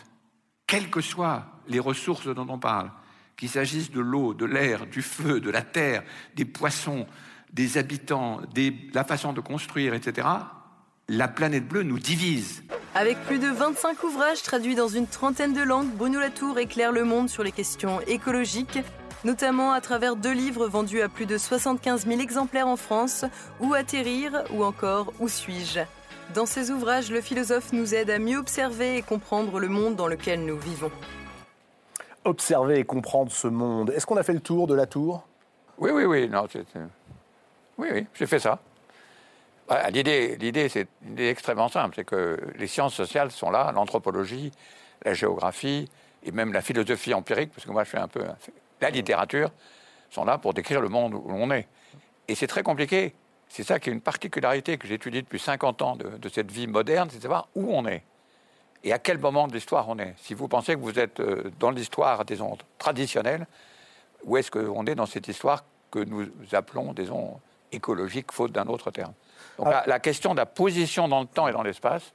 quelles 0.67 0.89
que 0.89 1.01
soient 1.01 1.47
les 1.67 1.81
ressources 1.81 2.27
dont 2.27 2.47
on 2.47 2.57
parle, 2.57 2.91
qu'il 3.35 3.49
s'agisse 3.49 3.91
de 3.91 3.99
l'eau, 3.99 4.33
de 4.33 4.45
l'air, 4.45 4.87
du 4.87 5.01
feu, 5.01 5.41
de 5.41 5.49
la 5.49 5.63
terre, 5.63 6.01
des 6.37 6.45
poissons, 6.45 7.05
des 7.51 7.77
habitants, 7.77 8.39
de 8.55 8.71
la 8.93 9.03
façon 9.03 9.33
de 9.33 9.41
construire, 9.41 9.93
etc., 9.93 10.29
la 11.09 11.27
planète 11.27 11.67
bleue 11.67 11.83
nous 11.83 11.99
divise. 11.99 12.63
Avec 12.95 13.19
plus 13.25 13.37
de 13.37 13.49
25 13.49 14.01
ouvrages 14.03 14.43
traduits 14.43 14.75
dans 14.75 14.87
une 14.87 15.07
trentaine 15.07 15.51
de 15.51 15.61
langues, 15.61 15.91
Bruno 15.97 16.21
Latour 16.21 16.57
éclaire 16.57 16.93
le 16.93 17.03
monde 17.03 17.29
sur 17.29 17.43
les 17.43 17.51
questions 17.51 17.99
écologiques, 18.07 18.79
notamment 19.25 19.73
à 19.73 19.81
travers 19.81 20.15
deux 20.15 20.31
livres 20.31 20.69
vendus 20.69 21.01
à 21.01 21.09
plus 21.09 21.25
de 21.25 21.37
75 21.37 22.07
000 22.07 22.21
exemplaires 22.21 22.69
en 22.69 22.77
France, 22.77 23.25
Où 23.59 23.73
atterrir 23.73 24.45
ou 24.53 24.63
encore 24.63 25.11
Où 25.19 25.27
suis-je? 25.27 25.81
Dans 26.33 26.45
ses 26.45 26.71
ouvrages, 26.71 27.11
le 27.11 27.21
philosophe 27.21 27.73
nous 27.73 27.93
aide 27.93 28.09
à 28.09 28.19
mieux 28.19 28.37
observer 28.37 28.97
et 28.97 29.01
comprendre 29.01 29.59
le 29.59 29.67
monde 29.67 29.95
dans 29.95 30.07
lequel 30.07 30.45
nous 30.45 30.57
vivons. 30.57 30.91
Observer 32.25 32.79
et 32.79 32.83
comprendre 32.83 33.31
ce 33.31 33.47
monde. 33.47 33.91
Est-ce 33.91 34.05
qu'on 34.05 34.17
a 34.17 34.23
fait 34.23 34.33
le 34.33 34.39
tour 34.39 34.67
de 34.67 34.73
la 34.73 34.85
tour? 34.85 35.27
Oui, 35.77 35.91
oui, 35.91 36.05
oui. 36.05 36.29
Non, 36.29 36.47
oui, 37.77 37.87
oui, 37.91 38.07
j'ai 38.13 38.27
fait 38.27 38.39
ça. 38.39 38.59
L'idée, 39.91 40.35
l'idée, 40.37 40.69
c'est 40.69 40.87
extrêmement 41.17 41.69
simple, 41.69 41.95
c'est 41.95 42.03
que 42.03 42.39
les 42.57 42.67
sciences 42.67 42.93
sociales 42.93 43.31
sont 43.31 43.49
là, 43.49 43.71
l'anthropologie, 43.73 44.51
la 45.03 45.13
géographie 45.13 45.89
et 46.23 46.31
même 46.31 46.53
la 46.53 46.61
philosophie 46.61 47.13
empirique, 47.13 47.51
parce 47.53 47.65
que 47.65 47.71
moi 47.71 47.83
je 47.83 47.89
fais 47.89 47.97
un 47.97 48.07
peu 48.07 48.23
la 48.81 48.89
littérature, 48.89 49.51
sont 50.09 50.25
là 50.25 50.37
pour 50.37 50.53
décrire 50.53 50.81
le 50.81 50.89
monde 50.89 51.13
où 51.13 51.27
l'on 51.29 51.49
est. 51.51 51.67
Et 52.27 52.35
c'est 52.35 52.47
très 52.47 52.61
compliqué 52.61 53.15
c'est 53.53 53.61
ça 53.61 53.79
qui 53.79 53.91
est 53.91 53.93
une 53.93 54.01
particularité 54.01 54.79
que 54.79 54.87
j'étudie 54.87 55.21
depuis 55.21 55.37
50 55.37 55.83
ans 55.83 55.95
de, 55.95 56.29
cette 56.29 56.51
vie 56.51 56.65
moderne, 56.65 57.09
c'est 57.11 57.17
de 57.17 57.21
savoir 57.21 57.49
où 57.53 57.71
on 57.71 57.85
est 57.85 58.01
et 58.83 58.91
à 58.91 58.97
quel 58.97 59.19
moment 59.19 59.47
de 59.47 59.53
l'histoire 59.53 59.87
on 59.87 59.99
est. 59.99 60.15
Si 60.17 60.33
vous 60.33 60.47
pensez 60.47 60.73
que 60.73 60.79
vous 60.79 60.97
êtes 60.97 61.19
euh, 61.19 61.51
dans 61.59 61.69
l'histoire, 61.69 62.25
disons, 62.25 62.57
traditionnelle, 62.79 63.45
où 64.23 64.37
est-ce 64.37 64.49
qu'on 64.49 64.85
est 64.87 64.95
dans 64.95 65.05
cette 65.05 65.27
histoire 65.27 65.63
que 65.91 65.99
nous 65.99 66.27
appelons, 66.51 66.93
disons, 66.93 67.39
écologique, 67.71 68.31
faute 68.31 68.51
d'un 68.51 68.65
autre 68.65 68.89
terme? 68.89 69.13
Donc 69.59 69.67
ah. 69.69 69.83
la, 69.85 69.99
question 69.99 70.33
de 70.33 70.39
la 70.39 70.47
position 70.47 71.07
dans 71.07 71.21
le 71.21 71.27
temps 71.27 71.47
et 71.47 71.53
dans 71.53 71.63
l'espace, 71.63 72.11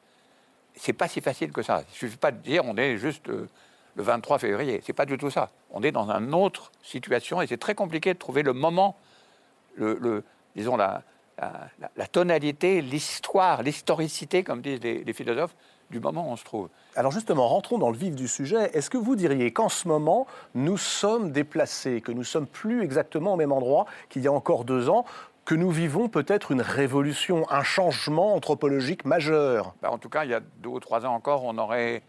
c'est 0.74 0.92
pas 0.92 1.06
si 1.06 1.20
facile 1.20 1.52
que 1.52 1.62
ça. 1.62 1.84
Il 1.88 1.94
suffit 1.94 2.18
pas 2.18 2.32
de 2.32 2.38
dire 2.38 2.64
on 2.66 2.76
est 2.76 2.98
juste 2.98 3.28
euh, 3.28 3.48
le 3.94 4.02
23 4.02 4.40
février. 4.40 4.82
C'est 4.84 4.92
pas 4.92 5.06
du 5.06 5.16
tout 5.16 5.30
ça. 5.30 5.50
On 5.70 5.84
est 5.84 5.92
dans 5.92 6.10
une 6.10 6.34
autre 6.34 6.72
situation 6.82 7.40
et 7.40 7.46
c'est 7.46 7.58
très 7.58 7.76
compliqué 7.76 8.12
de 8.12 8.18
trouver 8.18 8.42
le 8.42 8.52
moment, 8.52 8.96
le 9.76 10.24
disons 10.56 10.76
la, 10.76 11.02
la, 11.96 12.06
tonalité, 12.06 12.80
l'histoire, 12.82 13.62
l'historicité, 13.62 14.42
comme 14.42 14.60
disent 14.60 14.80
les, 14.80 15.12
philosophes, 15.12 15.54
du 15.90 16.00
moment 16.00 16.28
où 16.28 16.32
on 16.32 16.36
se 16.36 16.44
trouve. 16.44 16.68
Alors 16.96 17.12
justement, 17.12 17.48
rentrons 17.48 17.78
dans 17.78 17.90
le 17.90 17.96
vif 17.96 18.14
du 18.14 18.28
sujet. 18.28 18.70
Est-ce 18.74 18.90
que 18.90 18.98
vous 18.98 19.16
diriez 19.16 19.52
qu'en 19.52 19.68
ce 19.68 19.88
moment, 19.88 20.26
nous 20.54 20.76
sommes 20.76 21.32
déplacés, 21.32 22.00
que 22.00 22.12
nous 22.12 22.24
sommes 22.24 22.46
plus 22.46 22.82
exactement 22.82 23.34
au 23.34 23.36
même 23.36 23.52
endroit 23.52 23.86
qu'il 24.08 24.22
y 24.22 24.28
a 24.28 24.32
encore 24.32 24.64
deux 24.64 24.88
ans 24.88 25.04
que 25.44 25.54
nous 25.54 25.70
vivons 25.70 26.10
peut-être 26.10 26.52
une 26.52 26.60
révolution, 26.60 27.50
un 27.50 27.62
changement 27.62 28.34
anthropologique 28.34 29.06
majeur? 29.06 29.74
Ben, 29.80 29.88
En 29.88 29.96
tout 29.96 30.10
cas, 30.10 30.24
il 30.24 30.30
y 30.30 30.34
a 30.34 30.40
deux 30.40 30.68
ou 30.68 30.78
trois 30.78 31.06
ans 31.06 31.14
encore, 31.14 31.42
on 31.44 31.56
aurait 31.56 32.02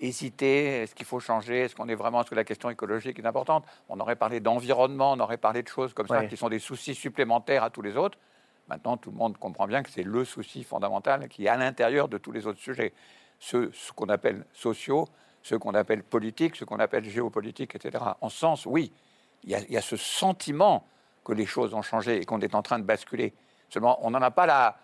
hésité, 0.00 0.82
est-ce 0.82 0.96
qu'il 0.96 1.06
faut 1.06 1.20
changer, 1.20 1.60
est-ce 1.60 1.76
qu'on 1.76 1.88
est 1.88 1.94
vraiment, 1.94 2.22
est-ce 2.22 2.30
que 2.30 2.34
la 2.34 2.42
question 2.42 2.68
écologique 2.68 3.16
est 3.20 3.26
importante? 3.26 3.64
On 3.88 4.00
aurait 4.00 4.16
parlé 4.16 4.40
d'environnement, 4.40 5.12
on 5.12 5.20
aurait 5.20 5.36
parlé 5.36 5.62
de 5.62 5.68
choses 5.68 5.94
comme 5.94 6.08
ça 6.08 6.26
qui 6.26 6.36
sont 6.36 6.48
des 6.48 6.58
soucis 6.58 6.96
supplémentaires 6.96 7.62
à 7.62 7.70
tous 7.70 7.82
les 7.82 7.96
autres. 7.96 8.18
Maintenant, 8.70 8.96
tout 8.96 9.10
le 9.10 9.16
monde 9.16 9.36
comprend 9.36 9.66
bien 9.66 9.82
que 9.82 9.90
c'est 9.90 10.04
le 10.04 10.24
souci 10.24 10.62
fondamental 10.62 11.28
qui 11.28 11.46
est 11.46 11.48
à 11.48 11.56
l'intérieur 11.56 12.08
de 12.08 12.18
tous 12.18 12.30
les 12.30 12.46
autres 12.46 12.60
sujets. 12.60 12.92
Ce, 13.40 13.68
ce 13.72 13.90
qu'on 13.92 14.08
appelle 14.08 14.46
sociaux, 14.52 15.08
ce 15.42 15.56
qu'on 15.56 15.74
appelle 15.74 16.04
politique, 16.04 16.54
ce 16.54 16.64
qu'on 16.64 16.78
appelle 16.78 17.04
géopolitique, 17.04 17.74
etc. 17.74 18.04
En 18.20 18.28
ce 18.28 18.38
sens, 18.38 18.66
oui, 18.66 18.92
il 19.42 19.50
y, 19.50 19.76
a, 19.76 19.80
ce 19.80 19.96
sentiment 19.96 20.86
que 21.24 21.32
les 21.32 21.46
choses 21.46 21.74
ont 21.74 21.82
changé 21.82 22.18
et 22.18 22.24
qu'on 22.24 22.40
est 22.40 22.54
en 22.54 22.62
train 22.62 22.78
de 22.78 22.84
basculer. 22.84 23.32
Seulement, 23.70 23.98
on 24.06 24.10
n'en 24.10 24.22
a 24.22 24.30
pas 24.30 24.46
la, 24.46 24.78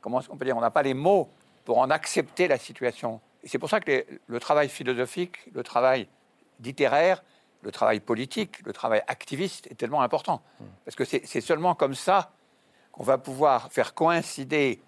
comment 0.00 0.20
on 0.28 0.36
peut 0.36 0.44
dire, 0.44 0.56
on 0.56 0.60
n'a 0.60 0.70
pas 0.70 0.82
les 0.82 0.94
mots 0.94 1.28
pour 1.64 1.78
en 1.78 1.90
accepter 1.90 2.46
la 2.46 2.58
situation. 2.58 3.20
Et 3.42 3.48
c'est 3.48 3.58
pour 3.58 3.70
ça 3.70 3.80
que 3.80 4.06
le 4.26 4.40
travail 4.40 4.68
philosophique, 4.68 5.38
le 5.52 5.64
travail 5.64 6.06
littéraire, 6.60 7.24
le 7.62 7.72
travail 7.72 7.98
politique, 7.98 8.64
le 8.64 8.72
travail 8.72 9.02
activiste 9.08 9.66
est 9.68 9.74
tellement 9.74 10.02
important. 10.02 10.42
Parce 10.84 10.94
que 10.94 11.04
c'est 11.04 11.40
seulement 11.40 11.74
comme 11.74 11.94
ça 11.94 12.30
qu'on 12.92 13.02
va 13.02 13.18
pouvoir 13.18 13.72
faire 13.72 13.94
coïncider 13.94 14.80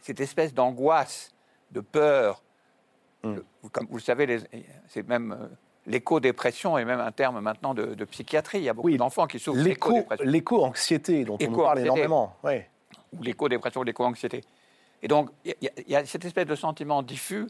cette 0.00 0.20
espèce 0.20 0.54
d'angoisse, 0.54 1.32
de 1.70 1.80
peur. 1.80 2.42
Mm. 3.22 3.38
comme 3.72 3.86
vous 3.88 3.96
le 3.96 4.02
savez, 4.02 4.38
c'est 4.86 5.08
même 5.08 5.32
euh, 5.32 5.48
l'éco-dépression 5.86 6.78
est 6.78 6.84
même 6.84 7.00
un 7.00 7.12
terme 7.12 7.40
maintenant 7.40 7.74
de, 7.74 8.04
psychiatrie. 8.04 8.58
Il 8.58 8.64
y 8.64 8.68
a 8.68 8.74
beaucoup 8.74 8.94
d'enfants 8.96 9.26
qui 9.26 9.38
souffrent 9.38 9.62
d'éco-dépression. 9.62 10.26
L'éco-anxiété 10.26 11.24
dont 11.24 11.38
on 11.40 11.52
parle 11.52 11.80
énormément. 11.80 12.36
Ou 12.44 13.22
l'éco-dépression, 13.22 13.82
l'éco-anxiété. 13.82 14.42
Et 15.02 15.08
donc, 15.08 15.30
il 15.44 15.54
y, 15.86 15.96
a 15.96 16.04
cette 16.04 16.24
espèce 16.24 16.46
de 16.46 16.54
sentiment 16.54 17.02
diffus 17.02 17.46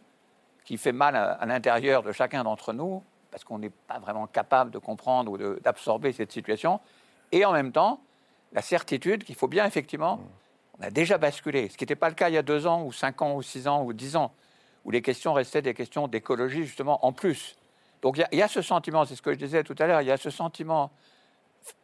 qui 0.64 0.76
fait 0.76 0.92
mal 0.92 1.14
à 1.14 1.44
l'intérieur 1.46 2.02
de 2.02 2.10
chacun 2.10 2.42
d'entre 2.42 2.72
nous, 2.72 3.02
parce 3.30 3.44
qu'on 3.44 3.58
n'est 3.58 3.70
pas 3.70 3.98
vraiment 3.98 4.26
capable 4.26 4.70
de 4.70 4.78
comprendre 4.78 5.30
ou 5.30 5.38
d'absorber 5.60 6.12
cette 6.12 6.32
situation, 6.32 6.80
et 7.32 7.44
en 7.44 7.52
même 7.52 7.72
temps, 7.72 8.00
la 8.54 8.62
certitude 8.62 9.24
qu'il 9.24 9.34
faut 9.34 9.48
bien 9.48 9.66
effectivement, 9.66 10.20
on 10.78 10.82
a 10.82 10.90
déjà 10.90 11.18
basculé, 11.18 11.68
ce 11.68 11.76
qui 11.76 11.84
n'était 11.84 11.96
pas 11.96 12.08
le 12.08 12.14
cas 12.14 12.28
il 12.28 12.34
y 12.34 12.38
a 12.38 12.42
deux 12.42 12.66
ans, 12.66 12.84
ou 12.84 12.92
cinq 12.92 13.20
ans, 13.20 13.34
ou 13.34 13.42
six 13.42 13.68
ans, 13.68 13.84
ou 13.84 13.92
dix 13.92 14.16
ans, 14.16 14.32
où 14.84 14.90
les 14.90 15.02
questions 15.02 15.32
restaient 15.32 15.62
des 15.62 15.74
questions 15.74 16.08
d'écologie 16.08 16.64
justement 16.64 17.04
en 17.04 17.12
plus. 17.12 17.56
Donc 18.02 18.18
il 18.32 18.38
y, 18.38 18.42
a 18.42 18.48
ce 18.48 18.62
sentiment, 18.62 19.04
c'est 19.04 19.16
ce 19.16 19.22
que 19.22 19.32
je 19.32 19.38
disais 19.38 19.64
tout 19.64 19.74
à 19.78 19.86
l'heure, 19.86 20.02
il 20.02 20.08
y 20.08 20.10
a 20.10 20.16
ce 20.16 20.30
sentiment 20.30 20.90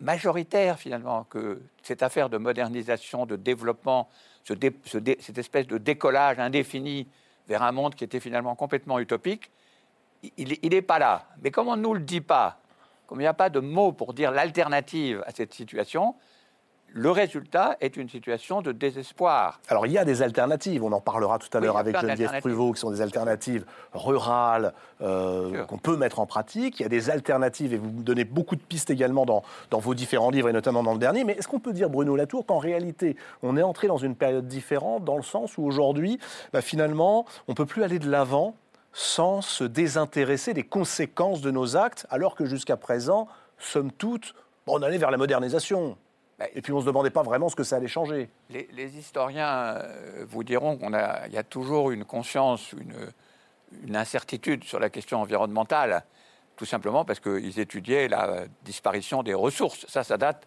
majoritaire 0.01 0.79
finalement 0.79 1.25
que 1.25 1.63
cette 1.83 2.03
affaire 2.03 2.29
de 2.29 2.37
modernisation, 2.37 3.27
de 3.27 3.37
développement, 3.37 4.09
cette 4.45 5.39
espèce 5.39 5.67
de 5.67 5.79
décollage 5.79 6.39
indéfini 6.39 7.09
vers 7.49 7.63
un 7.63 7.73
monde 7.73 7.95
qui 7.95 8.05
était 8.05 8.21
finalement 8.21 8.55
complètement 8.55 8.99
utopique, 8.99 9.51
il 10.37 10.59
n'est 10.63 10.83
pas 10.83 10.99
là. 10.99 11.27
Mais 11.43 11.51
comme 11.51 11.69
on 11.69 11.77
ne 11.77 11.83
nous 11.83 11.95
le 11.95 12.01
dit 12.01 12.21
pas, 12.21 12.61
comme 13.07 13.19
il 13.19 13.25
n'y 13.25 13.29
a 13.29 13.35
pas 13.35 13.49
de 13.49 13.61
mots 13.61 13.93
pour 13.93 14.13
dire 14.13 14.31
l'alternative 14.31 15.25
à 15.27 15.33
cette 15.33 15.55
situation, 15.55 16.15
le 16.93 17.11
résultat 17.11 17.77
est 17.81 17.97
une 17.97 18.09
situation 18.09 18.63
de 18.63 18.73
désespoir. 18.73 19.61
Alors 19.69 19.87
il 19.87 19.93
y 19.93 19.99
a 19.99 20.05
des 20.05 20.23
alternatives, 20.23 20.83
on 20.83 20.93
en 20.93 21.01
parlera 21.01 21.39
tout 21.39 21.49
à 21.57 21.61
l'heure 21.61 21.77
avec 21.77 21.99
Geneviève 21.99 22.41
Pruvot, 22.41 22.73
qui 22.73 22.81
sont 22.81 22.91
des 22.91 23.01
alternatives 23.01 23.65
rurales 23.93 24.73
euh, 25.01 25.65
qu'on 25.67 25.79
peut 25.79 25.97
mettre 25.97 26.19
en 26.21 26.27
pratique. 26.27 26.81
Il 26.81 26.83
y 26.83 26.87
a 26.87 26.89
des 26.89 27.11
alternatives, 27.11 27.73
et 27.73 27.77
vous 27.77 27.91
me 27.91 28.03
donnez 28.03 28.25
beaucoup 28.25 28.57
de 28.57 28.61
pistes 28.61 28.91
également 28.91 29.25
dans, 29.25 29.43
dans 29.71 29.79
vos 29.79 29.95
différents 29.95 30.31
livres, 30.31 30.49
et 30.49 30.53
notamment 30.53 30.83
dans 30.83 30.93
le 30.93 30.99
dernier. 30.99 31.25
Mais 31.25 31.35
est-ce 31.35 31.49
qu'on 31.49 31.61
peut 31.61 31.73
dire, 31.73 31.91
Bruno 31.91 32.17
Latour, 32.17 32.45
qu'en 32.47 32.59
réalité, 32.59 33.17
on 33.43 33.57
est 33.57 33.63
entré 33.63 33.87
dans 33.87 33.99
une 33.99 34.17
période 34.17 34.49
différente, 34.49 35.05
dans 35.05 35.17
le 35.17 35.23
sens 35.23 35.59
où 35.59 35.65
aujourd'hui, 35.65 36.19
bah, 36.53 36.61
finalement, 36.61 37.25
on 37.49 37.53
ne 37.53 37.57
peut 37.57 37.67
plus 37.67 37.83
aller 37.83 37.99
de 37.99 38.11
l'avant 38.11 38.55
sans 38.93 39.41
se 39.41 39.63
désintéresser 39.63 40.53
des 40.53 40.65
conséquences 40.65 41.41
de 41.41 41.51
nos 41.51 41.77
actes, 41.77 42.07
alors 42.11 42.35
que 42.35 42.45
jusqu'à 42.45 42.77
présent, 42.77 43.29
somme 43.59 43.93
toute, 43.93 44.35
on 44.67 44.83
allait 44.83 44.99
vers 44.99 45.11
la 45.11 45.17
modernisation. 45.17 45.97
Bah, 46.41 46.47
Et 46.55 46.63
puis 46.63 46.73
on 46.73 46.77
ne 46.77 46.81
se 46.81 46.87
demandait 46.87 47.11
pas 47.11 47.23
vraiment 47.23 47.49
ce 47.49 47.55
que 47.55 47.63
ça 47.63 47.77
allait 47.77 47.87
changer. 47.87 48.31
Les, 48.49 48.99
historiens 48.99 49.77
euh, 49.77 50.25
vous 50.27 50.43
diront 50.43 50.77
qu'il 50.77 51.33
y 51.33 51.39
a 51.39 51.43
toujours 51.45 51.91
une 51.91 52.05
conscience, 52.05 52.73
une, 52.73 52.95
une, 53.87 53.95
incertitude 53.95 54.65
sur 54.65 54.81
la 54.81 54.91
question 54.91 55.21
environnementale, 55.21 56.03
tout 56.57 56.65
simplement 56.65 57.05
parce 57.05 57.21
qu'ils 57.21 57.61
étudiaient 57.61 58.09
la 58.09 58.47
disparition 58.65 59.23
des 59.23 59.35
ressources. 59.35 59.87
Ça, 59.87 60.03
ça 60.03 60.17
date 60.17 60.47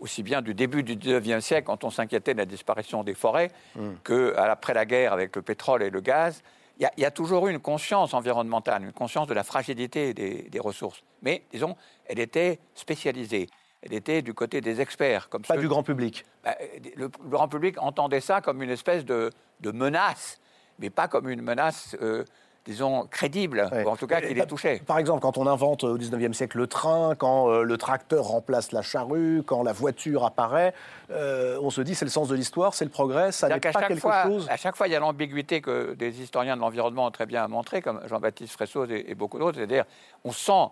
aussi 0.00 0.22
bien 0.22 0.42
du 0.42 0.54
début 0.54 0.82
du 0.82 0.96
19e 0.96 1.40
siècle, 1.40 1.66
quand 1.66 1.84
on 1.84 1.90
s'inquiétait 1.90 2.34
de 2.34 2.38
la 2.38 2.46
disparition 2.46 3.04
des 3.04 3.14
forêts, 3.14 3.52
mmh. 3.76 3.88
qu'après 4.02 4.74
la 4.74 4.84
guerre 4.86 5.12
avec 5.12 5.36
le 5.36 5.42
pétrole 5.42 5.82
et 5.82 5.90
le 5.90 6.00
gaz 6.00 6.42
il 6.80 6.88
y, 6.98 7.04
a 7.04 7.10
toujours 7.10 7.46
eu 7.46 7.52
une 7.52 7.60
conscience 7.60 8.14
environnementale, 8.14 8.82
une 8.82 8.92
conscience 8.92 9.28
de 9.28 9.34
la 9.34 9.44
fragilité 9.44 10.12
des, 10.12 10.60
ressources. 10.60 11.04
Mais, 11.22 11.44
disons, 11.52 11.76
elle 12.06 12.18
était 12.18 12.58
spécialisée. 12.74 13.48
Elle 13.84 13.94
était 13.94 14.22
du 14.22 14.34
côté 14.34 14.60
des 14.60 14.80
experts. 14.80 15.28
Comme 15.28 15.42
Pas 15.42 15.56
du 15.56 15.68
grand 15.68 15.82
public. 15.82 16.24
Bah, 16.42 16.56
le, 16.96 17.08
grand 17.08 17.48
public 17.48 17.80
entendait 17.80 18.20
ça 18.20 18.40
comme 18.40 18.62
une 18.62 18.70
espèce 18.70 19.04
de, 19.04 19.30
menace, 19.62 20.40
mais 20.78 20.90
pas 20.90 21.08
comme 21.08 21.28
une 21.28 21.42
menace 21.42 21.96
euh, 22.00 22.24
disons, 22.64 23.06
crédible, 23.10 23.68
ou 23.84 23.88
en 23.88 23.96
tout 23.96 24.06
cas 24.06 24.20
qu'il 24.20 24.38
est 24.38 24.46
touché. 24.46 24.80
Par 24.86 24.98
exemple, 24.98 25.20
quand 25.20 25.36
on 25.36 25.46
invente 25.46 25.84
au 25.84 25.98
19e 25.98 26.32
siècle 26.32 26.56
le 26.56 26.66
train, 26.66 27.14
quand 27.14 27.50
euh, 27.50 27.62
le 27.62 27.76
tracteur 27.76 28.24
remplace 28.24 28.72
la 28.72 28.82
charrue, 28.82 29.42
quand 29.44 29.62
la 29.62 29.72
voiture 29.72 30.24
apparaît, 30.24 30.72
euh, 31.10 31.58
on 31.60 31.70
se 31.70 31.82
dit 31.82 31.94
c'est 31.94 32.06
le 32.06 32.10
sens 32.10 32.28
de 32.28 32.34
l'histoire, 32.34 32.74
c'est 32.74 32.84
le 32.84 32.90
progrès, 32.90 33.32
ça 33.32 33.48
n'est 33.48 33.60
pas 33.60 33.72
quelque 33.72 34.00
chose... 34.00 34.46
À 34.48 34.56
chaque 34.56 34.76
fois, 34.76 34.88
il 34.88 34.92
y 34.92 34.96
a 34.96 35.00
l'ambiguïté 35.00 35.60
que 35.60 35.94
des 35.94 36.22
historiens 36.22 36.56
de 36.56 36.60
l'environnement 36.60 37.06
ont 37.06 37.10
très 37.10 37.26
bien 37.26 37.46
montré, 37.48 37.82
comme 37.82 38.00
Jean-Baptiste 38.06 38.54
Fressoz 38.54 38.90
et, 38.90 39.14
beaucoup 39.14 39.38
d'autres, 39.38 39.58
c'est-à-dire 39.58 39.84
on 40.24 40.32
sent, 40.32 40.52
on 40.52 40.70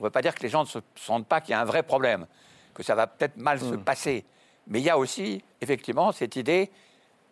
ne 0.00 0.04
veut 0.04 0.10
pas 0.10 0.22
dire 0.22 0.34
que 0.34 0.42
les 0.42 0.48
gens 0.48 0.62
ne 0.62 0.68
se 0.68 0.80
sentent 0.96 1.26
pas 1.26 1.40
qu'il 1.40 1.52
y 1.52 1.54
a 1.54 1.60
un 1.60 1.64
vrai 1.64 1.84
problème, 1.84 2.26
que 2.78 2.84
ça 2.84 2.94
va 2.94 3.06
peut-être 3.06 3.36
mal 3.36 3.60
se 3.60 3.74
hmm. 3.74 3.84
passer, 3.84 4.24
mais 4.68 4.80
il 4.80 4.84
y 4.84 4.90
a 4.90 4.96
aussi, 4.96 5.42
effectivement, 5.60 6.12
cette 6.12 6.36
idée, 6.36 6.70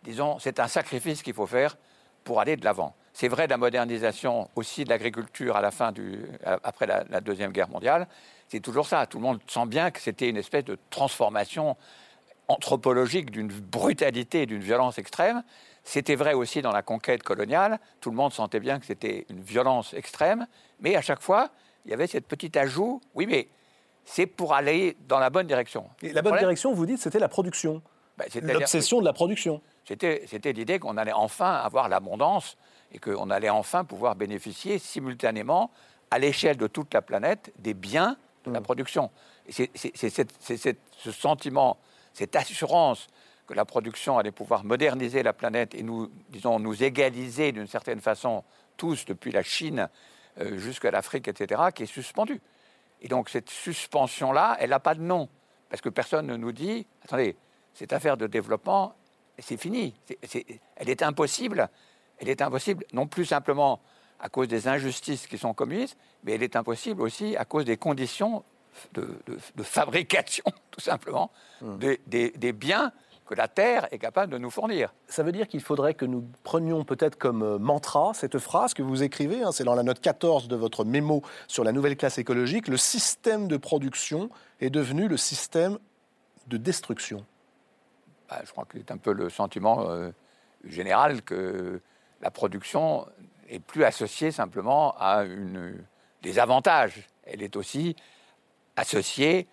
disons, 0.03 0.37
c'est 0.39 0.59
un 0.59 0.67
sacrifice 0.67 1.23
qu'il 1.23 1.33
faut 1.33 1.47
faire 1.47 1.77
pour 2.23 2.41
aller 2.41 2.57
de 2.57 2.65
l'avant. 2.65 2.93
C'est 3.13 3.29
vrai 3.29 3.47
de 3.47 3.51
la 3.51 3.57
modernisation 3.57 4.49
aussi 4.55 4.83
de 4.83 4.89
l'agriculture 4.89 5.55
à 5.55 5.61
la 5.61 5.71
fin 5.71 5.91
du, 5.91 6.19
après 6.63 6.85
la, 6.85 7.21
Deuxième 7.21 7.51
Guerre 7.51 7.69
mondiale. 7.69 8.07
C'est 8.49 8.59
toujours 8.59 8.85
ça. 8.85 9.07
Tout 9.07 9.17
le 9.17 9.23
monde 9.23 9.39
sent 9.47 9.65
bien 9.65 9.89
que 9.89 9.99
c'était 9.99 10.29
une 10.29 10.37
espèce 10.37 10.65
de 10.65 10.77
transformation 10.89 11.77
anthropologique 12.47 13.31
d'une 13.31 13.47
brutalité 13.47 14.43
et 14.43 14.45
d'une 14.45 14.61
violence 14.61 14.97
extrême. 14.99 15.43
C'était 15.83 16.15
vrai 16.15 16.33
aussi 16.33 16.61
dans 16.61 16.71
la 16.71 16.81
conquête 16.81 17.23
coloniale. 17.23 17.79
Tout 18.01 18.11
le 18.11 18.17
monde 18.17 18.33
sentait 18.33 18.59
bien 18.59 18.79
que 18.79 18.85
c'était 18.85 19.25
une 19.29 19.41
violence 19.41 19.93
extrême. 19.93 20.45
Mais 20.79 20.95
à 20.95 21.01
chaque 21.01 21.21
fois, 21.21 21.49
il 21.85 21.91
y 21.91 21.93
avait 21.93 22.07
cette 22.07 22.27
petite 22.27 22.57
ajout. 22.57 23.01
Oui, 23.15 23.25
mais 23.25 23.47
c'est 24.07 24.25
pour 24.25 24.53
aller 24.53 24.95
dans 25.09 25.19
la 25.19 25.29
bonne 25.29 25.47
direction. 25.47 25.89
Et 26.01 26.13
la 26.13 26.21
bonne 26.21 26.39
direction, 26.39 26.73
vous 26.73 26.85
dites, 26.85 26.99
c'était 26.99 27.19
la 27.19 27.27
production. 27.27 27.81
Ben, 28.17 28.25
L'obsession 28.41 29.01
de 29.01 29.05
la 29.05 29.11
production. 29.11 29.61
C'était 29.85 30.53
l'idée 30.53 30.79
qu'on 30.79 30.95
allait 30.95 31.11
enfin 31.11 31.55
avoir 31.55 31.89
l'abondance 31.89 32.57
et 32.93 32.99
qu'on 32.99 33.29
allait 33.29 33.49
enfin 33.49 33.83
pouvoir 33.83 34.15
bénéficier 34.15 34.79
simultanément, 34.79 35.71
à 36.09 36.19
l'échelle 36.19 36.55
de 36.55 36.67
toute 36.67 36.93
la 36.93 37.01
planète, 37.01 37.51
des 37.59 37.73
biens 37.73 38.15
de 38.45 38.51
la 38.51 38.61
mm. 38.61 38.63
production. 38.63 39.11
C'est 39.49 39.69
ce 39.75 41.11
sentiment, 41.11 41.77
cette 42.13 42.35
assurance 42.37 43.07
que 43.45 43.53
la 43.53 43.65
production 43.65 44.17
allait 44.17 44.31
pouvoir 44.31 44.63
moderniser 44.63 45.21
la 45.21 45.33
planète 45.33 45.75
et 45.75 45.83
nous, 45.83 46.09
disons, 46.29 46.59
nous 46.59 46.81
égaliser 46.81 47.51
d'une 47.51 47.67
certaine 47.67 47.99
façon, 47.99 48.45
tous, 48.77 49.03
depuis 49.03 49.33
la 49.33 49.43
Chine 49.43 49.89
euh, 50.39 50.57
jusqu'à 50.57 50.91
l'Afrique, 50.91 51.27
etc., 51.27 51.61
qui 51.75 51.83
est 51.83 51.87
suspendue. 51.87 52.41
Et 53.01 53.07
donc 53.07 53.29
cette 53.29 53.49
suspension-là, 53.49 54.57
elle 54.59 54.71
n'a 54.71 54.79
pas 54.79 54.95
de 54.95 55.01
nom, 55.01 55.29
parce 55.69 55.81
que 55.81 55.89
personne 55.89 56.27
ne 56.27 56.35
nous 56.35 56.51
dit, 56.51 56.87
attendez, 57.03 57.35
cette 57.73 57.93
affaire 57.93 58.17
de 58.17 58.27
développement, 58.27 58.95
c'est 59.39 59.57
fini, 59.57 59.93
elle 60.75 60.89
est 60.89 61.03
impossible. 61.03 61.69
Elle 62.17 62.29
est 62.29 62.41
impossible 62.41 62.85
non 62.93 63.07
plus 63.07 63.25
simplement 63.25 63.79
à 64.19 64.29
cause 64.29 64.47
des 64.47 64.67
injustices 64.67 65.27
qui 65.27 65.37
sont 65.37 65.53
commises, 65.53 65.95
mais 66.23 66.33
elle 66.33 66.43
est 66.43 66.55
impossible 66.55 67.01
aussi 67.01 67.37
à 67.37 67.45
cause 67.45 67.65
des 67.65 67.77
conditions 67.77 68.43
de, 68.93 69.63
fabrication, 69.63 70.43
tout 70.71 70.79
simplement, 70.79 71.31
hmm. 71.61 71.77
des, 72.07 72.53
biens 72.53 72.91
que 73.27 73.35
la 73.35 73.47
Terre 73.47 73.87
est 73.91 73.99
capable 73.99 74.31
de 74.31 74.37
nous 74.37 74.49
fournir. 74.49 74.93
Ça 75.07 75.21
veut 75.21 75.31
dire 75.31 75.47
qu'il 75.47 75.61
faudrait 75.61 75.93
que 75.93 76.05
nous 76.05 76.27
prenions 76.43 76.83
peut-être 76.83 77.17
comme 77.17 77.43
euh, 77.43 77.59
mantra 77.59 78.13
cette 78.13 78.39
phrase 78.39 78.73
que 78.73 78.81
vous 78.81 79.03
écrivez, 79.03 79.43
hein, 79.43 79.51
c'est 79.51 79.63
dans 79.63 79.75
la 79.75 79.83
note 79.83 79.99
14 79.99 80.47
de 80.47 80.55
votre 80.55 80.85
mémo 80.85 81.21
sur 81.47 81.63
la 81.63 81.71
nouvelle 81.71 81.95
classe 81.95 82.17
écologique, 82.17 82.67
le 82.67 82.77
système 82.77 83.47
de 83.47 83.57
production 83.57 84.29
est 84.61 84.69
devenu 84.69 85.07
le 85.07 85.17
système 85.17 85.77
de 86.47 86.57
destruction. 86.57 87.25
Bah, 88.29 88.41
je 88.43 88.51
crois 88.51 88.65
que 88.65 88.77
c'est 88.77 88.91
un 88.91 88.97
peu 88.97 89.13
le 89.13 89.29
sentiment 89.29 89.89
euh, 89.89 90.09
général 90.65 91.21
que 91.21 91.81
la 92.21 92.31
production 92.31 93.05
est 93.49 93.59
plus 93.59 93.83
associée 93.83 94.31
simplement 94.31 94.95
à 94.99 95.23
une, 95.23 95.83
des 96.23 96.39
avantages. 96.39 97.07
Elle 97.25 97.41
est 97.41 97.55
aussi 97.55 97.95
associée 98.75 99.47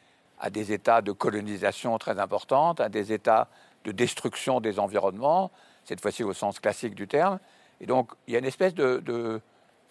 à 0.44 0.50
des 0.50 0.72
états 0.72 1.00
de 1.00 1.10
colonisation 1.10 1.96
très 1.96 2.20
importants, 2.20 2.72
à 2.72 2.90
des 2.90 3.14
états 3.14 3.48
de 3.86 3.92
destruction 3.92 4.60
des 4.60 4.78
environnements, 4.78 5.50
cette 5.84 6.02
fois-ci 6.02 6.22
au 6.22 6.34
sens 6.34 6.60
classique 6.60 6.94
du 6.94 7.08
terme. 7.08 7.38
Et 7.80 7.86
donc, 7.86 8.10
il 8.26 8.34
y 8.34 8.36
a 8.36 8.40
une 8.40 8.44
espèce 8.44 8.74
de, 8.74 9.02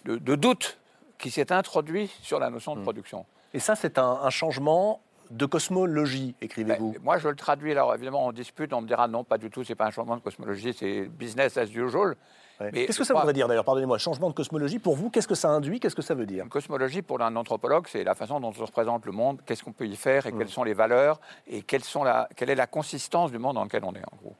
de, 0.06 0.36
doute 0.36 0.78
qui 1.18 1.32
s'est 1.32 1.52
introduit 1.52 2.08
sur 2.22 2.38
la 2.40 2.52
notion 2.52 2.76
de 2.76 2.82
hmm. 2.82 2.84
production. 2.84 3.26
Et 3.56 3.60
ça, 3.60 3.76
c'est 3.76 3.98
un, 3.98 4.30
changement 4.30 5.02
de 5.32 5.48
cosmologie, 5.48 6.36
écrivez-vous? 6.40 6.92
Ben, 6.92 7.02
Moi, 7.02 7.18
je 7.18 7.30
le 7.30 7.36
traduis. 7.36 7.72
Alors, 7.72 7.96
évidemment, 7.96 8.28
on 8.28 8.32
dispute, 8.32 8.74
on 8.74 8.82
me 8.82 8.88
dira 8.88 9.08
non, 9.08 9.24
pas 9.24 9.40
du 9.40 9.50
tout, 9.50 9.64
c'est 9.64 9.74
pas 9.74 9.88
un 9.88 9.92
changement 9.92 10.18
de 10.18 10.22
cosmologie, 10.22 10.76
c'est 10.78 11.08
business 11.08 11.58
as 11.58 11.74
usual. 11.74 12.16
Qu'est-ce 12.60 12.98
que 12.98 13.04
ça 13.04 13.14
voudrait 13.14 13.34
dire 13.34 13.48
d'ailleurs 13.48 13.66
Pardonnez-moi, 13.66 13.98
changement 13.98 14.30
de 14.30 14.36
cosmologie, 14.36 14.80
pour 14.80 14.96
vous, 14.96 15.10
qu'est-ce 15.10 15.28
que 15.28 15.36
ça 15.36 15.50
induit 15.50 15.80
Qu'est-ce 15.80 15.96
que 15.96 16.02
ça 16.02 16.14
veut 16.14 16.26
dire? 16.26 16.44
Une 16.44 16.50
cosmologie, 16.50 17.02
pour 17.02 17.22
un 17.22 17.36
anthropologue, 17.36 17.88
c'est 17.88 18.04
la 18.04 18.16
façon 18.16 18.40
dont 18.40 18.50
on 18.50 18.54
se 18.54 18.62
représente 18.62 19.06
le 19.06 19.12
monde, 19.12 19.42
qu'est-ce 19.46 19.64
qu'on 19.64 19.72
peut 19.72 19.88
y 19.88 19.96
faire 19.96 20.28
et 20.28 20.32
quelles 20.32 20.46
mm. 20.46 20.50
sont 20.50 20.64
les 20.64 20.74
valeurs 20.74 21.20
et 21.48 21.64
quelles 21.64 21.84
sont 21.84 22.04
la, 22.04 22.30
quelle 22.36 22.50
est 22.50 22.56
la 22.56 22.68
consistance 22.68 23.32
du 23.32 23.40
monde 23.40 23.56
dans 23.56 23.64
lequel 23.64 23.84
on 23.84 23.94
est, 23.94 24.04
en 24.12 24.16
gros. 24.22 24.36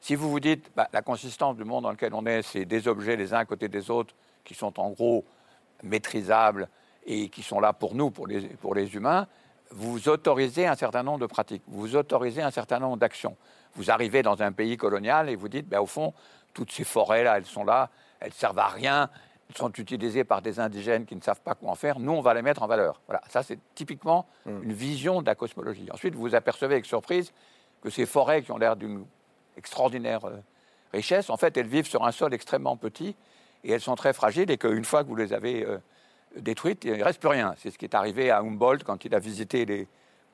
Si 0.00 0.14
vous 0.14 0.30
vous 0.30 0.40
dites, 0.40 0.70
bah, 0.76 0.88
la 0.92 1.02
consistance 1.02 1.56
du 1.56 1.64
monde 1.64 1.82
dans 1.82 1.90
lequel 1.90 2.14
on 2.14 2.24
est, 2.26 2.42
c'est 2.42 2.64
des 2.64 2.86
objets 2.86 3.16
les 3.16 3.34
uns 3.34 3.38
à 3.38 3.44
côté 3.44 3.68
des 3.68 3.90
autres 3.90 4.14
qui 4.44 4.54
sont 4.54 4.78
en 4.78 4.90
gros 4.90 5.24
maîtrisables 5.82 6.68
et 7.04 7.28
qui 7.28 7.42
sont 7.42 7.60
là 7.60 7.72
pour 7.72 7.94
nous, 7.94 8.10
pour 8.10 8.26
les, 8.26 8.42
pour 8.42 8.74
les 8.74 8.94
humains, 8.94 9.26
vous 9.70 10.08
autorisez 10.08 10.66
un 10.66 10.76
certain 10.76 11.02
nombre 11.02 11.18
de 11.18 11.26
pratiques, 11.26 11.62
vous 11.66 11.96
autorisez 11.96 12.42
un 12.42 12.50
certain 12.50 12.78
nombre 12.78 12.98
d'actions. 12.98 13.36
Vous 13.74 13.90
arrivez 13.90 14.22
dans 14.22 14.40
un 14.42 14.52
pays 14.52 14.76
colonial 14.76 15.28
et 15.28 15.36
vous 15.36 15.48
dites, 15.48 15.68
bah, 15.68 15.82
au 15.82 15.86
fond, 15.86 16.14
toutes 16.56 16.72
ces 16.72 16.84
forêts-là, 16.84 17.36
elles 17.36 17.44
sont 17.44 17.64
là, 17.64 17.90
elles 18.18 18.32
servent 18.32 18.58
à 18.58 18.68
rien, 18.68 19.10
elles 19.50 19.56
sont 19.58 19.70
utilisées 19.72 20.24
par 20.24 20.40
des 20.40 20.58
indigènes 20.58 21.04
qui 21.04 21.14
ne 21.14 21.20
savent 21.20 21.42
pas 21.42 21.54
quoi 21.54 21.70
en 21.70 21.74
faire. 21.74 21.98
Nous, 21.98 22.10
on 22.10 22.22
va 22.22 22.32
les 22.32 22.40
mettre 22.40 22.62
en 22.62 22.66
valeur. 22.66 23.02
Voilà, 23.06 23.20
ça 23.28 23.42
c'est 23.42 23.58
typiquement 23.74 24.26
hmm. 24.46 24.62
une 24.62 24.72
vision 24.72 25.20
de 25.20 25.26
la 25.26 25.34
cosmologie. 25.34 25.86
Ensuite, 25.92 26.14
vous 26.14 26.22
vous 26.22 26.34
apercevez 26.34 26.76
avec 26.76 26.86
surprise 26.86 27.30
que 27.82 27.90
ces 27.90 28.06
forêts 28.06 28.40
qui 28.40 28.52
ont 28.52 28.56
l'air 28.56 28.74
d'une 28.74 29.04
extraordinaire 29.58 30.24
euh, 30.24 30.38
richesse, 30.94 31.28
en 31.28 31.36
fait, 31.36 31.58
elles 31.58 31.66
vivent 31.66 31.86
sur 31.86 32.06
un 32.06 32.12
sol 32.12 32.32
extrêmement 32.32 32.78
petit 32.78 33.14
et 33.62 33.72
elles 33.72 33.82
sont 33.82 33.96
très 33.96 34.14
fragiles 34.14 34.50
et 34.50 34.56
qu'une 34.56 34.84
fois 34.86 35.04
que 35.04 35.08
vous 35.08 35.16
les 35.16 35.34
avez 35.34 35.62
euh, 35.62 35.76
détruites, 36.38 36.86
il 36.86 36.96
ne 36.96 37.04
reste 37.04 37.20
plus 37.20 37.28
rien. 37.28 37.54
C'est 37.58 37.70
ce 37.70 37.76
qui 37.76 37.84
est 37.84 37.94
arrivé 37.94 38.30
à 38.30 38.38
Humboldt 38.38 38.82
quand 38.82 39.04
il 39.04 39.14
a 39.14 39.18
visité 39.18 39.66
les, 39.66 39.88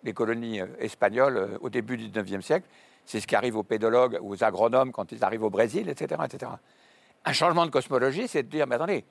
les 0.04 0.12
colonies 0.12 0.60
euh, 0.60 0.66
espagnoles 0.78 1.58
au 1.60 1.68
début 1.68 1.96
du 1.96 2.08
19e 2.08 2.42
siècle. 2.42 2.68
C'est 3.04 3.20
ce 3.20 3.26
qui 3.26 3.36
arrive 3.36 3.56
aux 3.56 3.62
pédologues, 3.62 4.18
aux 4.22 4.42
agronomes 4.44 4.92
quand 4.92 5.12
ils 5.12 5.22
arrivent 5.24 5.42
au 5.42 5.50
Brésil, 5.50 5.88
etc. 5.88 6.22
etc. 6.24 6.52
Un 7.24 7.32
changement 7.32 7.66
de 7.66 7.70
cosmologie, 7.70 8.28
c'est 8.28 8.42
de 8.42 8.48
dire, 8.48 8.66
mais 8.66 8.76
attendez, 8.76 9.04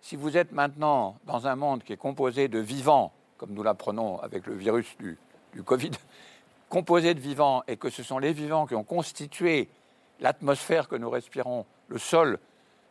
si 0.00 0.16
vous 0.16 0.36
êtes 0.36 0.52
maintenant 0.52 1.16
dans 1.26 1.46
un 1.46 1.56
monde 1.56 1.82
qui 1.82 1.92
est 1.92 1.98
composé 1.98 2.48
de 2.48 2.58
vivants, 2.58 3.12
comme 3.36 3.52
nous 3.52 3.62
l'apprenons 3.62 4.18
avec 4.20 4.46
le 4.46 4.54
virus 4.54 4.86
du, 4.98 5.18
Covid, 5.64 5.90
composé 6.68 7.14
de 7.14 7.20
vivants, 7.20 7.62
et 7.68 7.76
que 7.76 7.90
ce 7.90 8.02
sont 8.02 8.18
les 8.18 8.32
vivants 8.32 8.66
qui 8.66 8.74
ont 8.74 8.84
constitué 8.84 9.68
l'atmosphère 10.20 10.88
que 10.88 10.96
nous 10.96 11.10
respirons, 11.10 11.66
le 11.88 11.98
sol 11.98 12.38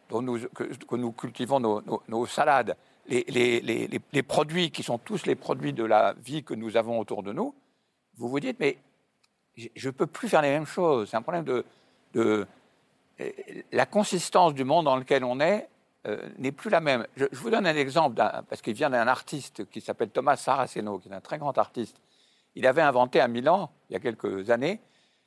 dont 0.10 0.24
que, 0.56 0.96
nous 0.96 1.12
cultivons 1.12 1.60
nos, 1.60 2.26
salades, 2.26 2.76
les, 3.08 3.24
les, 4.12 4.24
produits 4.24 4.72
qui 4.72 4.84
sont 4.84 4.98
tous 4.98 5.26
les 5.26 5.36
produits 5.36 5.74
de 5.74 5.84
la 5.84 6.14
vie 6.14 6.44
que 6.44 6.54
nous 6.54 6.78
avons 6.78 7.00
autour 7.00 7.24
de 7.24 7.32
nous, 7.32 7.54
vous 8.18 8.28
vous 8.28 8.40
dites, 8.40 8.60
mais 8.60 8.78
je 9.56 9.88
ne 9.88 9.92
peux 9.92 10.08
plus 10.08 10.30
faire 10.30 10.42
les 10.42 10.50
mêmes 10.50 10.66
choses. 10.66 11.10
C'est 11.10 11.18
un 11.18 11.22
problème 11.22 11.44
de, 11.44 11.66
de, 12.14 12.48
La 13.72 13.86
consistance 13.86 14.54
du 14.54 14.64
monde 14.64 14.86
dans 14.86 14.96
lequel 14.96 15.24
on 15.24 15.40
est 15.40 15.68
euh, 16.08 16.30
n'est 16.38 16.54
plus 16.54 16.70
la 16.70 16.80
même. 16.80 17.06
Je, 17.18 17.26
vous 17.34 17.50
donne 17.50 17.68
un 17.68 17.76
exemple, 17.76 18.16
parce 18.16 18.62
qu'il 18.62 18.74
vient 18.74 18.90
d'un 18.90 19.08
artiste 19.08 19.70
qui 19.70 19.82
s'appelle 19.82 20.10
Thomas 20.10 20.38
Saraceno, 20.38 21.00
qui 21.00 21.10
est 21.10 21.14
un 21.14 21.20
très 21.20 21.38
grand 21.38 21.58
artiste. 21.58 22.00
Il 22.56 22.66
avait 22.66 22.82
inventé 22.82 23.20
à 23.20 23.28
Milan, 23.28 23.70
il 23.90 23.94
y 23.94 23.96
a 23.98 24.00
quelques 24.00 24.50
années, 24.50 24.80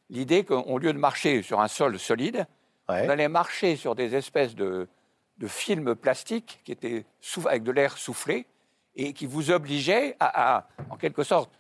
l'idée 0.08 0.44
qu'au 0.44 0.78
lieu 0.78 0.92
de 0.92 0.98
marcher 0.98 1.42
sur 1.42 1.60
un 1.60 1.68
sol 1.68 1.98
solide, 1.98 2.46
on 2.88 3.08
allait 3.08 3.28
marcher 3.28 3.76
sur 3.76 3.94
des 3.94 4.14
espèces 4.14 4.54
de, 4.54 4.88
de 5.38 5.46
films 5.46 5.94
plastiques 5.94 6.60
qui 6.64 6.72
étaient 6.72 7.04
avec 7.46 7.62
de 7.62 7.72
l'air 7.72 7.96
soufflé 7.96 8.46
et 8.94 9.12
qui 9.12 9.26
vous 9.26 9.50
obligeaient 9.50 10.16
à, 10.20 10.66
en 10.90 10.96
quelque 10.96 11.22
sorte, 11.22 11.50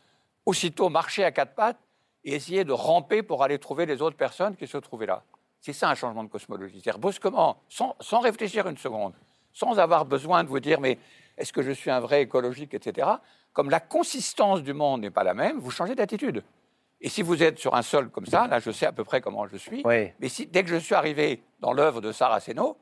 aussitôt 0.44 0.88
marcher 0.88 1.24
à 1.24 1.32
quatre 1.32 1.54
pattes 1.54 1.78
et 2.24 2.34
essayer 2.34 2.64
de 2.64 2.72
ramper 2.72 3.22
pour 3.22 3.42
aller 3.42 3.58
trouver 3.58 3.86
les 3.86 4.02
autres 4.02 4.16
personnes 4.16 4.56
qui 4.56 4.66
se 4.66 4.78
trouvaient 4.78 5.06
là. 5.06 5.22
C'est 5.60 5.72
ça 5.72 5.88
un 5.88 5.94
changement 5.94 6.24
de 6.24 6.28
cosmologie. 6.28 6.80
C'est-à-dire 6.80 6.98
brusquement, 6.98 7.58
sans, 7.68 7.96
sans, 8.00 8.20
réfléchir 8.20 8.66
une 8.68 8.78
seconde, 8.78 9.14
sans 9.52 9.78
avoir 9.78 10.04
besoin 10.04 10.44
de 10.44 10.48
vous 10.48 10.60
dire 10.60 10.80
mais 10.80 10.98
est-ce 11.36 11.52
que 11.52 11.62
je 11.62 11.70
suis 11.70 11.90
un 11.90 12.00
vrai 12.00 12.22
écologique, 12.22 12.74
etc. 12.74 13.08
Comme 13.52 13.70
la 13.70 13.80
consistance 13.80 14.62
du 14.62 14.72
monde 14.72 15.02
n'est 15.02 15.10
pas 15.10 15.24
la 15.24 15.34
même, 15.34 15.58
vous 15.58 15.70
changez 15.70 15.94
d'attitude. 15.94 16.42
Et 17.00 17.08
si 17.08 17.22
vous 17.22 17.42
êtes 17.42 17.58
sur 17.58 17.74
un 17.74 17.82
sol 17.82 18.10
comme 18.10 18.26
ça, 18.26 18.46
là 18.46 18.60
je 18.60 18.70
sais 18.70 18.86
à 18.86 18.92
peu 18.92 19.04
près 19.04 19.20
comment 19.20 19.46
je 19.46 19.56
suis, 19.56 19.82
mais 19.84 20.28
si, 20.28 20.46
dès 20.46 20.62
que 20.62 20.68
je 20.68 20.76
suis 20.76 20.94
arrivé 20.94 21.42
dans 21.60 21.72
l'œuvre 21.72 22.00
de 22.00 22.12
Saraceno, 22.12 22.76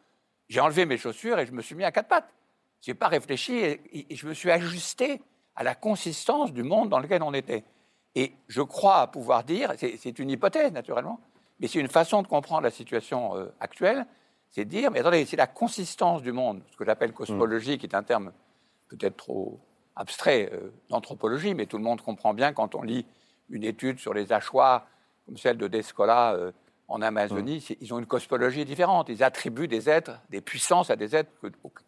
j'ai 0.48 0.60
enlevé 0.60 0.84
mes 0.84 0.98
chaussures 0.98 1.38
et 1.38 1.46
je 1.46 1.52
me 1.52 1.62
suis 1.62 1.74
mis 1.74 1.84
à 1.84 1.92
quatre 1.92 2.08
pattes. 2.08 2.34
Je 2.82 2.90
n'ai 2.90 2.94
pas 2.94 3.08
réfléchi 3.08 3.58
et 3.58 4.06
je 4.10 4.26
me 4.26 4.34
suis 4.34 4.50
ajusté 4.50 5.20
à 5.54 5.62
la 5.62 5.74
consistance 5.74 6.52
du 6.52 6.62
monde 6.62 6.88
dans 6.88 6.98
lequel 6.98 7.22
on 7.22 7.34
était. 7.34 7.64
Et 8.14 8.32
je 8.48 8.62
crois 8.62 9.06
pouvoir 9.08 9.44
dire, 9.44 9.72
c'est 9.76 10.18
une 10.18 10.30
hypothèse 10.30 10.72
naturellement, 10.72 11.20
mais 11.60 11.68
c'est 11.68 11.78
une 11.78 11.88
façon 11.88 12.22
de 12.22 12.26
comprendre 12.26 12.62
la 12.62 12.70
situation 12.70 13.36
euh, 13.36 13.52
actuelle, 13.60 14.06
c'est 14.48 14.64
de 14.64 14.70
dire, 14.70 14.90
mais 14.90 15.00
attendez, 15.00 15.24
c'est 15.26 15.36
la 15.36 15.46
consistance 15.46 16.22
du 16.22 16.32
monde, 16.32 16.62
ce 16.72 16.76
que 16.76 16.84
j'appelle 16.84 17.12
cosmologie, 17.12 17.78
qui 17.78 17.86
est 17.86 17.94
un 17.94 18.02
terme 18.02 18.32
peut-être 18.88 19.16
trop 19.16 19.60
abstrait 19.94 20.50
euh, 20.52 20.72
d'anthropologie, 20.88 21.54
mais 21.54 21.66
tout 21.66 21.76
le 21.76 21.84
monde 21.84 22.00
comprend 22.00 22.34
bien 22.34 22.52
quand 22.52 22.74
on 22.74 22.82
lit 22.82 23.06
une 23.48 23.64
étude 23.64 23.98
sur 24.00 24.14
les 24.14 24.32
hachoirs, 24.32 24.86
comme 25.26 25.36
celle 25.36 25.58
de 25.58 25.68
Descola 25.68 26.32
euh, 26.34 26.50
en 26.88 27.02
Amazonie, 27.02 27.64
ils 27.80 27.94
ont 27.94 28.00
une 28.00 28.06
cosmologie 28.06 28.64
différente. 28.64 29.08
Ils 29.08 29.22
attribuent 29.22 29.68
des 29.68 29.88
êtres, 29.88 30.20
des 30.28 30.40
puissances 30.40 30.90
à 30.90 30.96
des 30.96 31.14
êtres 31.14 31.30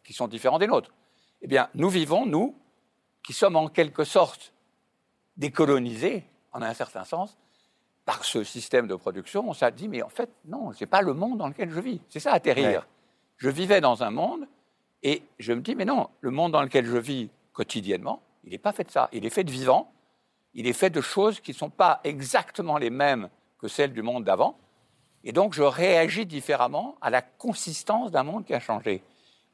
qui 0.05 0.13
sont 0.13 0.29
différents 0.29 0.61
des 0.61 0.69
nôtres. 0.69 0.93
Eh 1.41 1.49
bien, 1.49 1.69
nous 1.75 1.89
vivons, 1.89 2.25
nous, 2.25 2.55
qui 3.25 3.33
sommes 3.33 3.57
en 3.57 3.69
quelque 3.69 4.05
sorte 4.05 4.53
décolonisé, 5.37 6.25
en 6.53 6.63
un 6.63 6.75
certain 6.75 7.05
sens, 7.05 7.39
par 8.05 8.25
ce 8.25 8.43
système 8.45 8.87
de 8.87 8.95
production, 8.95 9.49
on 9.49 9.53
s'est 9.53 9.71
dit, 9.73 9.89
mais 9.89 10.03
en 10.03 10.09
fait, 10.09 10.31
non, 10.45 10.73
ce 10.73 10.81
n'est 10.81 10.89
pas 10.89 11.03
le 11.03 11.15
monde 11.15 11.39
dans 11.39 11.49
lequel 11.49 11.71
je 11.71 11.81
vis. 11.81 12.01
C'est 12.09 12.21
ça, 12.21 12.33
atterrir. 12.33 12.87
Je 13.37 13.49
vivais 13.49 13.81
dans 13.81 14.03
un 14.03 14.11
monde, 14.11 14.47
et 15.03 15.23
je 15.39 15.53
me 15.53 15.61
dis, 15.61 15.75
mais 15.75 15.85
non, 15.85 16.09
le 16.21 16.31
monde 16.31 16.53
dans 16.53 16.63
lequel 16.63 16.87
je 16.87 16.97
vis 16.97 17.31
quotidiennement, 17.53 18.23
il 18.45 18.51
n'est 18.51 18.59
pas 18.59 18.73
fait 18.73 18.85
de 18.85 18.91
ça. 18.91 19.09
Il 19.13 19.25
est 19.25 19.31
fait 19.31 19.45
de 19.45 19.51
vivants, 19.51 19.93
il 20.55 20.67
est 20.67 20.73
fait 20.73 20.91
de 20.91 21.01
choses 21.01 21.41
qui 21.41 21.53
ne 21.53 21.57
sont 21.57 21.71
pas 21.71 22.01
exactement 22.05 22.77
les 22.77 22.91
mêmes 22.91 23.29
que 23.59 23.69
celles 23.69 23.93
du 23.93 24.03
monde 24.03 24.25
d'avant. 24.25 24.59
Et 25.25 25.33
donc, 25.33 25.55
je 25.55 25.63
réagis 25.63 26.27
différemment 26.27 26.97
à 27.01 27.11
la 27.11 27.23
consistance 27.23 28.11
d'un 28.11 28.25
monde 28.25 28.45
qui 28.45 28.55
a 28.55 28.61
changé. 28.61 29.03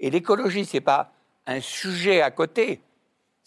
Et 0.01 0.11
l'écologie, 0.11 0.65
ce 0.65 0.79
n'est 0.79 0.83
pas 0.83 1.13
un 1.47 1.61
sujet 1.61 2.23
à 2.23 2.31
côté, 2.31 2.81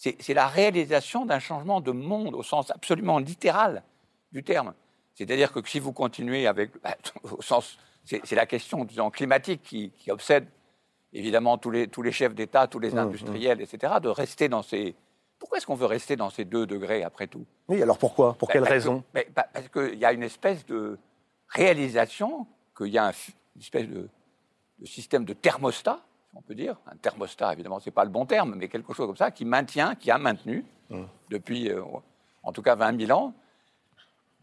c'est 0.02 0.34
la 0.34 0.48
réalisation 0.48 1.26
d'un 1.26 1.40
changement 1.40 1.80
de 1.80 1.92
monde 1.92 2.34
au 2.34 2.42
sens 2.42 2.72
absolument 2.72 3.20
littéral 3.20 3.84
du 4.32 4.44
terme. 4.44 4.74
C'est-à-dire 5.14 5.52
que 5.52 5.60
si 5.68 5.80
vous 5.80 5.94
continuez 5.94 6.48
avec, 6.48 6.72
bah, 6.82 6.96
au 7.24 7.42
sens, 7.42 7.78
c'est 8.04 8.34
la 8.34 8.48
question 8.48 8.84
disons, 8.84 9.12
climatique 9.12 9.62
qui, 9.62 9.92
obsède 10.10 10.48
évidemment 11.14 11.58
tous 11.58 11.70
les, 11.70 11.88
tous 11.88 12.02
les 12.02 12.12
chefs 12.12 12.34
d'État, 12.34 12.68
tous 12.68 12.80
les 12.80 12.92
mmh, 12.92 12.98
industriels, 12.98 13.60
mmh. 13.60 13.62
etc., 13.62 13.94
de 14.02 14.10
rester 14.10 14.50
dans 14.50 14.64
ces. 14.64 14.96
Pourquoi 15.38 15.58
est-ce 15.58 15.68
qu'on 15.68 15.76
veut 15.76 15.86
rester 15.86 16.16
dans 16.16 16.30
ces 16.30 16.46
deux 16.46 16.66
degrés 16.66 17.04
après 17.04 17.28
tout? 17.28 17.46
Oui, 17.68 17.82
alors 17.82 17.98
pourquoi? 17.98 18.34
Pour 18.34 18.50
quelle 18.50 18.64
raison? 18.64 19.04
Parce 19.36 19.70
qu'il 19.70 20.00
y 20.00 20.06
a 20.06 20.14
une 20.14 20.24
espèce 20.24 20.66
de 20.66 20.98
réalisation 21.48 22.48
qu'il 22.76 22.88
y 22.88 22.98
a 22.98 23.12
une 23.56 23.62
espèce 23.62 23.88
de 23.88 24.08
système 24.86 25.26
de 25.26 25.34
thermostat 25.34 26.02
on 26.36 26.42
peut 26.42 26.56
dire, 26.56 26.76
un 26.88 26.96
thermostat, 26.96 27.54
évidemment, 27.54 27.80
ce 27.80 27.90
n'est 27.90 27.94
pas 27.94 28.06
le 28.06 28.10
bon 28.10 28.26
terme, 28.26 28.56
mais 28.56 28.68
quelque 28.68 28.94
chose 28.94 29.08
comme 29.08 29.18
ça, 29.18 29.32
qui 29.32 29.46
maintient, 29.46 29.96
qui 29.96 30.12
a 30.12 30.18
maintenu, 30.18 30.66
depuis 31.30 31.70
euh, 31.70 31.82
en 32.44 32.52
tout 32.52 32.62
cas 32.62 32.76
20 32.76 33.06
000 33.06 33.18
ans, 33.18 33.34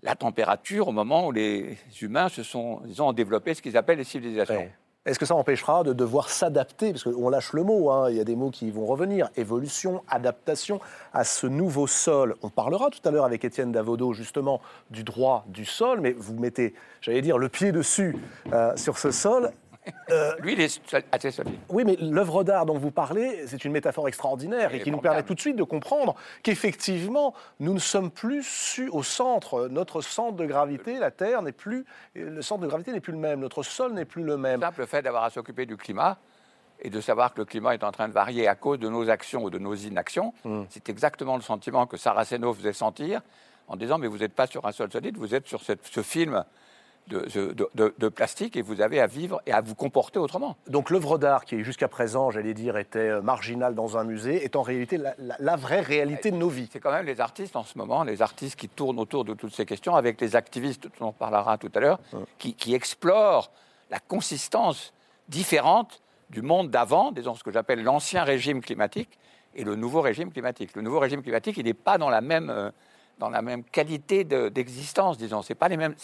la 0.03 0.15
température 0.15 0.89
au 0.89 0.93
moment 0.93 1.27
où 1.27 1.33
les 1.33 1.77
humains 2.01 2.29
se 2.29 2.43
sont, 2.43 2.83
ont 2.99 3.13
développé 3.13 3.55
ce 3.55 3.63
qu'ils 3.63 3.77
appellent 3.77 3.99
les 3.99 4.05
civilisations. 4.05 4.69
Est-ce 5.05 5.19
que 5.19 5.25
ça 5.25 5.35
empêchera 5.35 5.85
de 5.85 5.95
devoir 5.95 6.29
s'adapter? 6.29 6.93
Parce 6.93 7.05
qu'on 7.05 7.31
lâche 7.31 7.55
le 7.55 7.63
mot, 7.63 7.91
hein, 7.91 8.11
il 8.11 8.17
y 8.17 8.21
a 8.21 8.25
des 8.25 8.37
mots 8.37 8.51
qui 8.51 8.71
vont 8.71 8.85
revenir. 8.85 9.31
Évolution, 9.37 10.03
adaptation 10.09 10.81
à 11.15 11.25
ce 11.25 11.47
nouveau 11.47 11.87
sol. 11.87 12.37
On 12.43 12.51
parlera 12.51 12.91
tout 12.91 13.01
à 13.09 13.11
l'heure 13.11 13.25
avec 13.25 13.45
Étienne 13.45 13.73
Davodo 13.73 14.13
justement 14.13 14.61
du 14.91 15.05
droit 15.05 15.45
du 15.49 15.65
sol, 15.65 16.01
mais 16.01 16.13
vous 16.13 16.35
mettez, 16.35 16.75
j'allais 17.01 17.23
dire, 17.23 17.39
le 17.39 17.49
pied 17.49 17.73
dessus 17.73 18.17
euh, 18.53 18.77
sur 18.77 18.99
ce 18.99 19.11
sol. 19.11 19.51
Euh, 20.11 20.35
Lui, 20.39 20.55
il 20.55 20.61
est 20.61 20.81
assez 21.13 21.31
solide. 21.31 21.55
Oui, 21.69 21.85
mais 21.85 21.97
l'œuvre 22.01 22.43
d'art 22.43 22.65
dont 22.65 22.79
vous 22.79 22.91
parlez, 22.91 23.47
c'est 23.47 23.63
une 23.67 23.73
métaphore 23.73 24.09
extraordinaire 24.09 24.75
et, 24.75 24.81
qui 24.81 24.91
nous 24.91 25.03
permet 25.03 25.23
tout 25.23 25.35
de 25.35 25.41
suite 25.41 25.57
de 25.57 25.63
comprendre 25.63 26.15
qu'effectivement, 26.43 27.35
nous 27.61 27.75
ne 27.75 27.79
sommes 27.79 28.11
plus 28.11 28.81
au 28.91 29.03
centre. 29.03 29.69
Notre 29.69 30.01
centre 30.01 30.37
de 30.37 30.47
gravité, 30.47 30.99
la 30.99 31.11
Terre, 31.11 31.43
n'est 31.43 31.53
plus. 31.53 31.85
Le 32.15 32.41
centre 32.41 32.63
de 32.63 32.67
gravité 32.67 32.93
n'est 32.93 33.01
plus 33.01 33.13
le 33.13 33.19
même. 33.19 33.41
Notre 33.41 33.63
sol 33.63 33.93
n'est 33.93 34.07
plus 34.07 34.23
le 34.23 34.39
même. 34.39 34.61
Le 34.61 34.67
simple 34.67 34.87
fait 34.87 35.03
d'avoir 35.03 35.25
à 35.25 35.31
s'occuper 35.31 35.67
du 35.67 35.77
climat 35.77 36.17
et 36.81 36.89
de 36.89 37.01
savoir 37.03 37.35
que 37.35 37.41
le 37.41 37.45
climat 37.45 37.75
est 37.75 37.85
en 37.85 37.93
train 37.93 38.09
de 38.09 38.15
varier 38.15 38.49
à 38.49 38.55
cause 38.55 38.79
de 38.79 38.89
nos 38.89 39.11
actions 39.11 39.45
ou 39.45 39.51
de 39.51 39.59
nos 39.59 39.75
inactions, 39.75 40.33
hmm. 40.45 40.63
c'est 40.71 40.89
exactement 40.89 41.37
le 41.37 41.43
sentiment 41.43 41.87
que 41.87 41.99
Saraceno 41.99 42.55
faisait 42.55 42.73
sentir 42.73 43.21
en 43.67 43.77
disant 43.77 43.99
Mais 43.99 44.07
vous 44.07 44.19
n'êtes 44.19 44.35
pas 44.35 44.47
sur 44.47 44.65
un 44.67 44.73
sol 44.73 44.91
solide, 44.91 45.19
vous 45.19 45.35
êtes 45.35 45.47
sur 45.47 45.61
ce 45.61 46.03
film 46.03 46.45
de, 47.09 48.09
plastique 48.09 48.57
et 48.57 48.63
vous 48.63 48.81
avez 48.81 49.01
à 49.01 49.07
vivre 49.07 49.41
et 49.47 49.53
à 49.53 49.61
vous 49.61 49.75
comporter 49.75 50.19
autrement. 50.19 50.57
Donc 50.69 50.91
l'œuvre 50.91 51.19
d'art 51.19 51.45
qui 51.45 51.63
jusqu'à 51.65 51.89
présent, 51.89 52.31
j'allais 52.31 52.55
dire, 52.55 52.77
était 52.77 52.99
euh, 52.99 53.23
marginale 53.23 53.75
dans 53.75 53.97
un 53.97 54.05
musée, 54.05 54.45
est 54.45 54.57
en 54.57 54.63
réalité 54.63 54.99
la, 55.39 55.57
vraie 55.57 55.81
réalité 55.81 56.31
de 56.31 56.37
nos 56.37 56.49
vies. 56.49 56.69
C'est 56.73 56.81
quand 56.81 56.93
même 56.93 57.07
les 57.07 57.21
artistes 57.21 57.57
en 57.57 57.65
ce 57.65 57.77
moment, 57.79 58.05
les 58.05 58.23
artistes 58.23 58.57
qui 58.57 58.69
tournent 58.69 58.99
autour 58.99 59.25
de 59.25 59.35
toutes 59.35 59.55
ces 59.55 59.67
questions, 59.67 59.95
avec 59.95 60.21
les 60.21 60.37
activistes 60.37 60.89
dont 61.01 61.09
on 61.09 61.13
parlera 61.13 61.59
tout 61.59 61.71
à 61.75 61.81
l'heure, 61.81 62.01
qui, 62.39 62.55
qui 62.55 62.75
explorent 62.75 63.51
la 63.91 63.99
consistance 63.99 64.93
différente 65.29 66.03
du 66.31 66.43
monde 66.43 66.71
d'avant, 66.71 67.13
disons 67.13 67.35
ce 67.35 67.43
que 67.43 67.51
j'appelle 67.51 67.83
l'ancien 67.83 68.25
régime 68.25 68.61
climatique, 68.61 69.19
et 69.55 69.65
le 69.65 69.75
nouveau 69.75 70.01
régime 70.01 70.31
climatique. 70.31 70.71
Le 70.77 70.83
nouveau 70.83 71.01
régime 71.01 71.23
climatique, 71.23 71.57
il 71.57 71.65
n'est 71.65 71.75
pas 71.75 71.99
dans 71.99 72.11
la 72.11 72.21
même, 72.21 72.51
euh, 72.51 72.71
dans 73.19 73.31
la 73.31 73.43
même 73.43 73.65
qualité 73.65 74.25
d'existence, 74.25 75.19
disons. 75.19 75.43
C'est 75.43 75.55
pas 75.55 75.69
les 75.69 75.77
mêmes. 75.77 75.95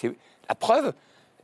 La 0.49 0.55
preuve, 0.55 0.93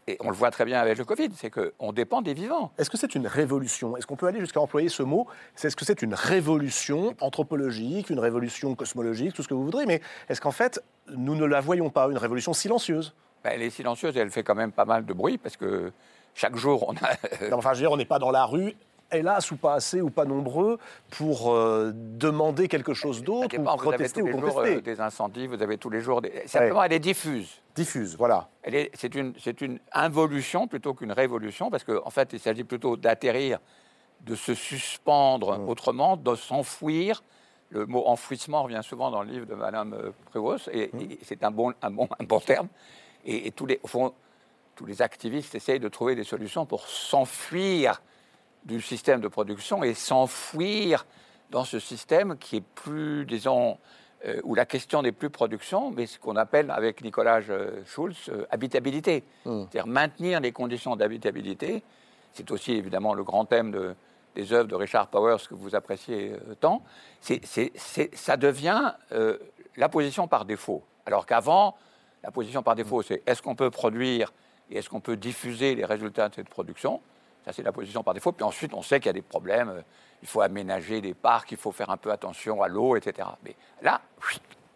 et 0.07 0.17
on 0.21 0.31
le 0.31 0.35
voit 0.35 0.51
très 0.51 0.65
bien 0.65 0.81
avec 0.81 0.99
le 0.99 1.05
Covid, 1.05 1.29
c'est 1.37 1.51
qu'on 1.51 1.93
dépend 1.93 2.23
des 2.23 2.35
vivants. 2.35 2.73
Est-ce 2.79 2.91
que 2.91 2.97
c'est 2.97 3.15
une 3.15 3.27
révolution? 3.27 3.97
Est-ce 3.97 4.07
qu'on 4.07 4.17
peut 4.17 4.27
aller 4.27 4.41
jusqu'à 4.41 4.61
employer 4.61 4.89
ce 4.89 5.03
mot? 5.03 5.27
Est-ce 5.63 5.77
que 5.77 5.85
c'est 5.85 6.03
une 6.03 6.15
révolution 6.15 7.15
anthropologique, 7.21 8.11
une 8.11 8.19
révolution 8.19 8.75
cosmologique, 8.75 9.35
tout 9.35 9.43
ce 9.43 9.49
que 9.49 9.55
vous 9.55 9.65
voudrez 9.65 9.87
Mais 9.87 10.01
est-ce 10.29 10.41
qu'en 10.41 10.51
fait, 10.51 10.83
nous 11.15 11.35
ne 11.35 11.45
la 11.45 11.61
voyons 11.61 11.91
pas, 11.91 12.09
une 12.11 12.19
révolution 12.19 12.53
silencieuse? 12.53 13.15
Ben, 13.45 13.53
Elle 13.55 13.63
est 13.63 13.71
silencieuse 13.71 14.17
et 14.17 14.21
elle 14.21 14.31
fait 14.31 14.43
quand 14.43 14.55
même 14.55 14.73
pas 14.73 14.85
mal 14.85 15.05
de 15.05 15.13
bruit 15.13 15.39
parce 15.39 15.57
que 15.57 15.93
chaque 16.35 16.57
jour, 16.57 16.89
on 16.89 16.95
a. 16.95 17.57
enfin, 17.57 17.71
je 17.73 17.79
veux 17.79 17.83
dire, 17.83 17.93
on 17.93 17.97
n'est 17.97 18.05
pas 18.05 18.19
dans 18.19 18.31
la 18.31 18.45
rue 18.45 18.75
hélas 19.13 19.51
ou 19.51 19.57
pas 19.57 19.75
assez 19.75 20.01
ou 20.01 20.11
pas 20.11 20.25
nombreux 20.25 20.79
pour 21.11 21.53
euh, 21.53 21.93
demander 21.95 22.69
quelque 22.69 22.95
chose 22.95 23.23
d'autre 23.23 23.57
ou 23.59 23.65
protester 23.65 24.23
vous 24.23 24.29
avez 24.29 24.33
tous 24.33 24.41
les 24.41 24.51
jours 24.51 24.61
euh, 24.61 24.81
des 24.81 25.01
incendies, 25.01 25.47
vous 25.47 25.63
avez 25.63 25.79
tous 25.79 25.91
les 25.91 26.01
jours 26.01 26.23
des... 26.23 26.43
Simplement, 26.47 26.83
elle 26.83 26.93
est 26.93 26.99
diffuse. 26.99 27.61
Diffuse, 27.75 28.17
voilà. 28.17 28.49
C'est 28.95 29.15
une, 29.15 29.35
une 29.61 29.79
involution 29.93 30.67
plutôt 30.67 30.95
qu'une 30.95 31.13
révolution, 31.13 31.71
parce 31.71 31.85
qu'en 31.85 32.01
en 32.05 32.11
fait, 32.11 32.33
il 32.33 32.41
s'agit 32.41 32.65
plutôt 32.65 32.97
d'atterrir, 32.97 33.59
de 34.23 34.35
se 34.35 34.55
suspendre 34.55 35.59
mmh. 35.59 35.69
autrement, 35.69 36.17
de 36.17 36.35
s'enfouir. 36.35 37.23
Le 37.71 37.87
mot 37.87 38.07
enfouissement 38.07 38.65
revient 38.65 38.81
souvent 38.83 39.11
dans 39.11 39.23
le 39.23 39.31
livre 39.31 39.47
de 39.47 39.55
Madame 39.55 39.95
euh, 39.95 40.11
Prévost, 40.27 40.69
et, 40.73 40.91
mmh. 40.93 41.17
c'est 41.23 41.45
un 41.45 41.51
bon, 41.51 41.73
un, 41.83 41.91
bon, 41.91 42.09
un 42.19 42.25
bon 42.25 42.41
terme. 42.41 42.69
Et, 43.25 43.51
tous 43.53 43.67
les, 43.67 43.81
au 43.83 43.89
fond, 43.89 44.13
tous 44.75 44.87
les 44.87 45.03
activistes 45.03 45.55
essayent 45.55 45.81
de 45.81 45.89
trouver 45.89 46.15
des 46.15 46.25
solutions 46.25 46.67
pour 46.67 46.87
s'enfuir 46.87 48.01
du 48.65 48.81
système 48.81 49.21
de 49.21 49.29
production 49.29 49.83
et 49.83 49.95
s'enfouir 49.95 51.07
dans 51.51 51.65
ce 51.65 51.79
système 51.79 52.37
qui 52.39 52.57
est 52.57 52.65
plus, 52.75 53.25
disons, 53.27 53.79
euh, 54.27 54.41
où 54.45 54.55
la 54.55 54.67
question 54.67 55.03
n'est 55.03 55.13
plus 55.13 55.31
production, 55.31 55.91
mais 55.91 56.07
ce 56.07 56.19
qu'on 56.19 56.37
appelle 56.37 56.71
avec 56.71 57.03
Nicolas 57.03 57.41
euh, 57.49 57.83
Schulz 57.87 58.29
euh, 58.29 58.45
habitabilité. 58.51 59.25
Hmm. 59.47 59.63
C'est-à-dire 59.63 59.87
maintenir 59.87 60.41
les 60.41 60.53
conditions 60.53 60.95
d'habitabilité. 60.95 61.83
C'est 62.35 62.51
aussi 62.51 62.73
évidemment 62.73 63.15
le 63.15 63.25
grand 63.25 63.47
thème 63.47 63.71
de, 63.71 63.95
des 64.35 64.53
œuvres 64.53 64.69
de 64.69 64.75
Richard 64.75 65.09
Powers 65.09 65.49
que 65.49 65.55
vous 65.55 65.75
appréciez 65.75 66.35
tant. 66.61 66.83
C'est, 67.21 67.41
ça 68.15 68.37
devient 68.37 68.93
la 69.77 69.89
position 69.89 70.29
par 70.29 70.45
défaut. 70.45 70.85
Alors 71.07 71.27
qu'avant, 71.27 71.77
la 72.23 72.31
position 72.31 72.63
par 72.63 72.77
défaut, 72.77 73.03
c'est 73.03 73.23
est-ce 73.27 73.43
qu'on 73.43 73.57
peut 73.57 73.71
produire 73.71 74.33
et 74.71 74.79
est-ce 74.79 74.89
qu'on 74.89 75.01
peut 75.01 75.17
diffuser 75.17 75.75
les 75.75 75.85
résultats 75.85 76.29
de 76.29 76.37
cette 76.37 76.49
production? 76.49 77.01
Ça, 77.45 77.53
c'est 77.53 77.63
la 77.63 77.73
position 77.73 78.03
par 78.03 78.15
défaut. 78.15 78.33
Puis 78.33 78.45
ensuite, 78.45 78.75
on 78.75 78.83
sait 78.83 79.01
qu'il 79.01 79.07
y 79.07 79.11
a 79.11 79.15
des 79.15 79.23
problèmes. 79.23 79.83
Il 80.23 80.29
faut 80.29 80.41
aménager 80.41 81.01
des 81.01 81.15
parcs, 81.15 81.51
il 81.53 81.57
faut 81.57 81.73
faire 81.73 81.91
un 81.91 81.97
peu 81.97 82.11
attention 82.13 82.63
à 82.63 82.69
l'eau, 82.69 82.97
etc. 82.97 83.29
Mais 83.45 83.57
là, 83.83 84.01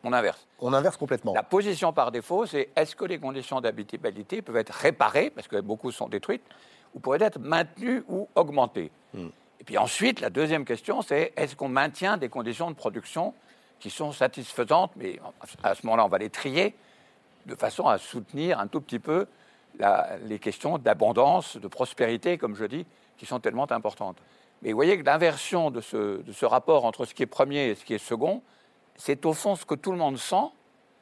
on 0.02 0.12
inverse. 0.12 0.46
On 0.60 0.72
inverse 0.72 0.96
complètement. 0.96 1.34
La 1.34 1.42
position 1.42 1.92
par 1.92 2.10
défaut, 2.10 2.46
c'est 2.46 2.70
est-ce 2.76 2.96
que 2.96 3.04
les 3.04 3.18
conditions 3.18 3.60
d'habitabilité 3.60 4.42
peuvent 4.42 4.56
être 4.56 4.72
réparées, 4.72 5.30
parce 5.30 5.48
que 5.48 5.60
beaucoup 5.60 5.90
sont 5.90 6.08
détruites, 6.08 6.44
ou 6.94 7.00
pourraient 7.00 7.22
être 7.22 7.38
maintenues 7.38 8.04
ou 8.08 8.28
augmentées 8.34 8.90
hmm. 9.12 9.28
Et 9.60 9.64
puis 9.64 9.78
ensuite, 9.78 10.20
la 10.20 10.28
deuxième 10.28 10.66
question, 10.66 11.00
c'est 11.00 11.32
est-ce 11.36 11.56
qu'on 11.56 11.68
maintient 11.68 12.18
des 12.18 12.28
conditions 12.28 12.70
de 12.70 12.76
production 12.76 13.32
qui 13.80 13.88
sont 13.88 14.12
satisfaisantes, 14.12 14.92
mais 14.96 15.18
à 15.62 15.74
ce 15.74 15.86
moment-là, 15.86 16.04
on 16.04 16.08
va 16.08 16.18
les 16.18 16.28
trier 16.28 16.74
de 17.46 17.54
façon 17.54 17.86
à 17.86 17.96
soutenir 17.96 18.58
un 18.60 18.66
tout 18.66 18.82
petit 18.82 18.98
peu 18.98 19.26
les 20.26 20.38
questions 20.38 20.78
d'abondance, 20.78 21.56
de 21.56 21.68
prospérité, 21.68 22.38
comme 22.38 22.54
je 22.54 22.64
dis, 22.64 22.86
qui 23.16 23.26
sont 23.26 23.40
tellement 23.40 23.70
importantes. 23.70 24.18
Mais 24.62 24.70
vous 24.70 24.76
voyez 24.76 24.98
que 24.98 25.04
l'inversion 25.04 25.70
de 25.70 25.80
ce, 25.80 26.44
rapport 26.44 26.84
entre 26.84 27.04
ce 27.04 27.14
qui 27.14 27.22
est 27.22 27.26
premier 27.26 27.68
et 27.68 27.74
ce 27.74 27.84
qui 27.84 27.94
est 27.94 27.98
second, 27.98 28.42
c'est 28.96 29.26
au 29.26 29.32
fond 29.32 29.56
ce 29.56 29.66
que 29.66 29.74
tout 29.74 29.92
le 29.92 29.98
monde 29.98 30.16
sent, 30.16 30.46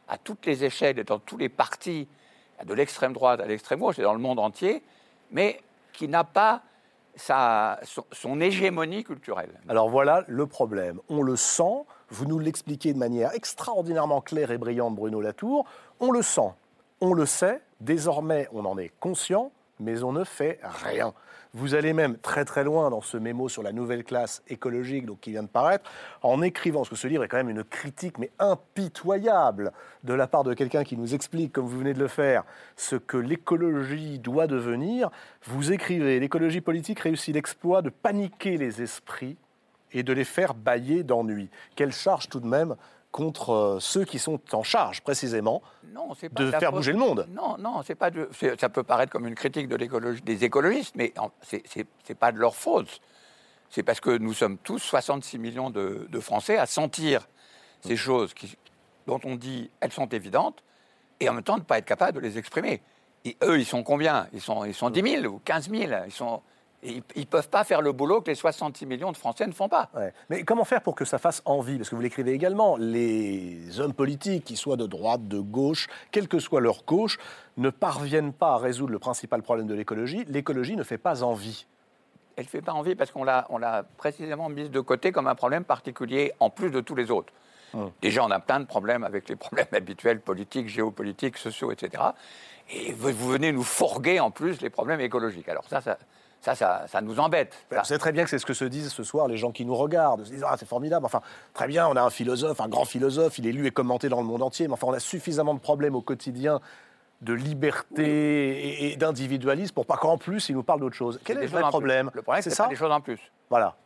à 0.09 0.19
toutes 0.19 0.47
les 0.47 0.65
échelles 0.65 0.99
et 0.99 1.05
dans 1.05 1.19
tous 1.19 1.37
les 1.37 1.49
partis, 1.49 2.09
de 2.65 2.75
l'extrême 2.75 3.13
droite 3.13 3.41
à 3.41 3.47
l'extrême 3.47 3.81
gauche 3.81 3.99
et 3.99 4.03
dans 4.03 4.15
le 4.15 4.21
monde 4.21 4.39
entier, 4.39 4.83
mais 5.31 5.61
qui 5.93 6.09
n'a 6.09 6.25
pas 6.25 6.63
son, 7.17 8.41
hégémonie 8.41 9.05
culturelle. 9.05 9.61
Alors 9.69 9.89
voilà 9.89 10.25
le 10.29 10.47
problème. 10.47 11.01
On 11.09 11.23
le 11.23 11.37
sent, 11.37 11.85
vous 12.09 12.27
nous 12.27 12.39
l'expliquez 12.39 12.93
de 12.93 12.99
manière 12.99 13.35
extraordinairement 13.35 14.21
claire 14.21 14.51
et 14.51 14.59
brillante, 14.59 14.95
Bruno 14.95 15.21
Latour, 15.21 15.67
on 16.01 16.11
le 16.11 16.23
sent, 16.23 16.51
on 17.03 17.15
le 17.15 17.27
sait, 17.27 17.61
désormais 17.81 18.49
on 18.53 18.65
en 18.65 18.79
est 18.79 18.93
conscient, 19.01 19.51
mais 19.81 20.05
on 20.05 20.13
ne 20.13 20.23
fait 20.23 20.61
rien. 20.63 21.13
Vous 21.53 21.75
allez 21.75 21.93
même 21.93 22.17
très 22.17 22.45
très 22.45 22.63
loin 22.63 22.91
dans 22.91 23.01
ce 23.01 23.17
mémo 23.17 23.49
sur 23.49 23.65
la 23.65 23.73
nouvelle 23.73 24.05
classe 24.05 24.41
écologique 24.49 25.05
donc, 25.05 25.19
qui 25.21 25.33
vient 25.33 25.43
de 25.43 25.49
paraître, 25.49 25.91
en 26.23 26.41
écrivant, 26.43 26.79
parce 26.79 26.89
que 26.89 26.97
ce 26.97 27.09
livre 27.09 27.25
est 27.25 27.29
quand 27.29 27.37
même 27.37 27.51
une 27.51 27.65
critique 27.65 28.19
mais 28.19 28.31
impitoyable 28.39 29.73
de 30.05 30.15
la 30.15 30.29
part 30.29 30.45
de 30.45 30.55
quelqu'un 30.55 30.85
qui 30.85 30.97
nous 30.97 31.13
explique, 31.13 31.53
comme 31.53 31.67
vous 31.67 31.81
venez 31.81 31.93
de 31.93 31.99
le 31.99 32.09
faire, 32.09 32.45
ce 32.77 32.95
que 32.95 33.17
l'écologie 33.17 34.21
doit 34.21 34.47
devenir. 34.47 35.11
Vous 35.45 35.73
écrivez, 35.73 36.21
l'écologie 36.21 36.61
politique 36.61 37.01
réussit 37.01 37.35
l'exploit 37.35 37.83
de 37.83 37.91
paniquer 37.91 38.57
les 38.57 38.81
esprits 38.81 39.37
et 39.91 40.05
de 40.05 40.13
les 40.13 40.25
faire 40.25 40.55
bailler 40.55 41.03
d'ennui. 41.03 41.51
Quelle 41.75 41.93
charge 41.93 42.29
tout 42.29 42.41
de 42.41 42.47
même 42.47 42.77
contre 43.13 43.53
euh, 43.53 43.79
ceux 43.79 44.05
qui 44.05 44.19
sont 44.19 44.41
en 44.53 44.63
charge 44.63 45.03
précisément 45.03 45.63
de 46.33 46.51
faire 46.51 46.73
bouger 46.73 46.93
le 46.93 46.99
monde. 46.99 47.29
Non, 47.31 47.57
non, 47.59 47.83
c'est 47.85 47.95
pas 47.95 48.11
de, 48.11 48.29
ça 48.59 48.71
peut 48.71 48.83
paraître 48.83 49.13
comme 49.13 49.29
une 49.29 49.35
critique 49.35 49.69
de 49.69 49.77
l'écologie, 49.77 50.23
des 50.23 50.45
écologistes, 50.45 50.95
mais 50.97 51.13
c'est, 51.43 51.63
n'est 52.09 52.15
pas 52.15 52.33
de 52.33 52.39
leur 52.39 52.57
faute. 52.57 53.01
C'est 53.71 53.83
parce 53.83 54.01
que 54.01 54.17
nous 54.17 54.33
sommes 54.33 54.59
tous 54.59 54.79
66 54.79 55.39
millions 55.39 55.71
de, 55.71 56.09
Français 56.21 56.57
à 56.57 56.67
sentir 56.67 57.29
ces 57.83 57.97
choses 57.97 58.33
qui, 58.33 58.57
dont 59.07 59.21
on 59.25 59.37
dit 59.37 59.71
elles 59.81 59.93
sont 59.93 60.09
évidentes, 60.09 60.65
et 61.21 61.29
en 61.29 61.35
même 61.35 61.45
temps 61.45 61.59
ne 61.59 61.63
pas 61.63 61.79
être 61.79 61.85
capable 61.85 62.21
de 62.21 62.27
les 62.27 62.39
exprimer. 62.39 62.83
Et 63.25 63.37
eux, 63.45 63.59
ils 63.59 63.67
sont 63.67 63.83
combien? 63.83 64.27
Ils 64.33 64.41
sont, 64.41 64.65
ils 64.65 64.75
sont 64.75 64.91
10 64.91 65.21
000 65.21 65.27
ou 65.27 65.41
15 65.45 65.71
000. 65.71 65.93
Ils 66.07 66.13
sont 66.13 66.43
ils 66.83 67.03
ne 67.17 67.25
peuvent 67.25 67.49
pas 67.49 67.65
faire 67.65 67.81
le 67.81 67.93
boulot 67.93 68.21
que 68.21 68.31
les 68.31 68.35
66 68.35 68.87
millions 68.87 69.13
de 69.13 69.17
Français 69.17 69.47
ne 69.47 69.53
font 69.53 69.69
pas. 69.69 69.91
Mais 70.31 70.43
comment 70.43 70.65
faire 70.65 70.83
pour 70.83 70.95
que 70.95 71.05
ça 71.05 71.19
fasse 71.19 71.43
envie? 71.45 71.77
Parce 71.77 71.89
que 71.89 71.95
vous 71.95 72.01
l'écrivez 72.01 72.33
également, 72.33 72.77
les 72.77 73.79
hommes 73.79 73.93
politiques, 73.93 74.45
qu'ils 74.45 74.57
soient 74.57 74.77
de 74.77 74.87
droite, 74.87 75.29
de 75.29 75.39
gauche, 75.39 75.87
quelle 76.11 76.29
que 76.29 76.41
soit 76.41 76.61
leur 76.61 76.85
gauche, 76.85 77.19
ne 77.57 77.71
parviennent 77.71 78.33
pas 78.33 78.55
à 78.55 78.59
résoudre 78.59 78.93
le 78.93 78.99
principal 78.99 79.43
problème 79.43 79.67
de 79.67 79.75
l'écologie. 79.75 80.25
L'écologie 80.29 80.77
ne 80.77 80.83
fait 80.83 80.99
pas 80.99 81.23
envie. 81.23 81.67
Elle 82.37 82.45
ne 82.45 82.51
fait 82.51 82.63
pas 82.63 82.73
envie 82.73 82.95
parce 82.95 83.11
qu'on 83.13 83.25
l'a, 83.25 83.85
précisément 83.97 84.49
mise 84.49 84.71
de 84.71 84.81
côté 84.81 85.13
comme 85.13 85.29
un 85.29 85.35
problème 85.35 85.65
particulier 85.65 86.33
en 86.41 86.51
plus 86.51 86.71
de 86.71 86.81
tous 86.81 86.95
les 86.95 87.11
autres. 87.11 87.33
Hum. 87.75 87.91
Déjà, 88.01 88.25
on 88.25 88.31
a 88.31 88.41
plein 88.41 88.61
de 88.61 88.67
problèmes 88.67 89.05
avec 89.05 89.29
les 89.29 89.37
problèmes 89.37 89.69
habituels, 89.73 90.21
politiques, 90.21 90.69
géopolitiques, 90.69 91.39
sociaux, 91.39 91.71
etc. 91.71 92.03
Et 92.71 92.93
vous 92.93 93.13
venez 93.13 93.53
nous 93.53 93.63
fourguer 93.63 94.19
en 94.19 94.31
plus 94.31 94.61
les 94.63 94.71
problèmes 94.71 95.01
écologiques. 95.01 95.49
Alors 95.49 95.65
ça, 95.69 95.81
ça 95.81 95.99
ça, 96.43 96.87
ça, 96.87 97.01
nous 97.01 97.21
embête. 97.21 97.55
Vous 97.71 97.85
savez 97.85 97.99
très 97.99 98.13
bien 98.13 98.25
que 98.25 98.31
c'est 98.31 98.39
ce 98.39 98.47
que 98.47 98.55
se 98.55 98.65
disent 98.65 98.93
ce 98.93 99.05
soir 99.05 99.29
les 99.29 99.37
gens 99.37 99.53
qui 99.53 99.65
nous 99.65 99.77
regardent. 99.77 100.21
Ils 100.21 100.27
se 100.27 100.33
disent 100.33 100.45
Ah, 100.47 100.57
c'est 100.59 100.69
formidable. 100.69 101.07
Enfin, 101.07 101.21
très 101.55 101.69
bien, 101.69 101.87
on 101.87 101.95
a 101.95 102.03
un 102.03 102.11
philosophe, 102.11 102.61
un 102.61 102.69
grand 102.69 102.85
philosophe, 102.85 103.39
il 103.39 103.47
est 103.47 103.53
lu 103.53 103.67
et 103.67 103.71
commenté 103.71 104.09
dans 104.09 104.21
le 104.21 104.27
monde 104.27 104.43
entier. 104.43 104.67
Mais 104.67 104.75
enfin, 104.75 104.89
on 104.89 104.93
a 104.93 105.01
suffisamment 105.01 105.55
de 105.55 105.61
problèmes 105.61 105.95
au 105.95 106.03
quotidien 106.03 106.61
de 107.21 107.33
liberté 107.33 108.91
et 108.91 108.97
d'individualisme 108.97 109.73
pour 109.73 109.87
pas 109.87 109.97
qu'en 109.97 110.19
plus 110.19 110.49
il 110.49 110.57
nous 110.57 110.65
parle 110.65 110.81
d'autre 110.81 110.97
chose. 110.97 111.21
Quel 111.23 111.39
est, 111.39 111.43
le 111.43 111.47
vrai 111.47 111.63
problème 111.63 112.11
Le 112.13 112.23
problème, 112.23 112.43
c'est 112.43 112.51
ça 112.51 112.67
des 112.67 112.75
choses 112.75 112.91
en 112.91 113.01
plus. 113.01 113.21
Voilà. 113.49 113.77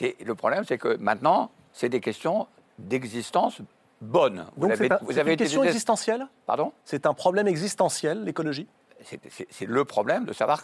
Le 0.00 0.34
problème, 0.34 0.64
c'est 0.64 0.78
que 0.78 0.96
maintenant, 0.98 1.50
c'est 1.72 1.88
des 1.88 2.00
questions 2.00 2.46
d'existence 2.78 3.60
bonne. 4.00 4.46
Donc 4.56 4.72
vous 5.02 5.18
avez, 5.18 5.32
une 5.32 5.36
question 5.36 5.64
existentielle? 5.64 6.26
Pardon? 6.46 6.72
C'est 6.84 7.06
un 7.06 7.14
problème 7.14 7.48
existentiel, 7.48 8.24
l'écologie? 8.24 8.68
C'est 9.04 9.66
le 9.66 9.84
problème 9.84 10.24
de 10.24 10.32
savoir 10.32 10.62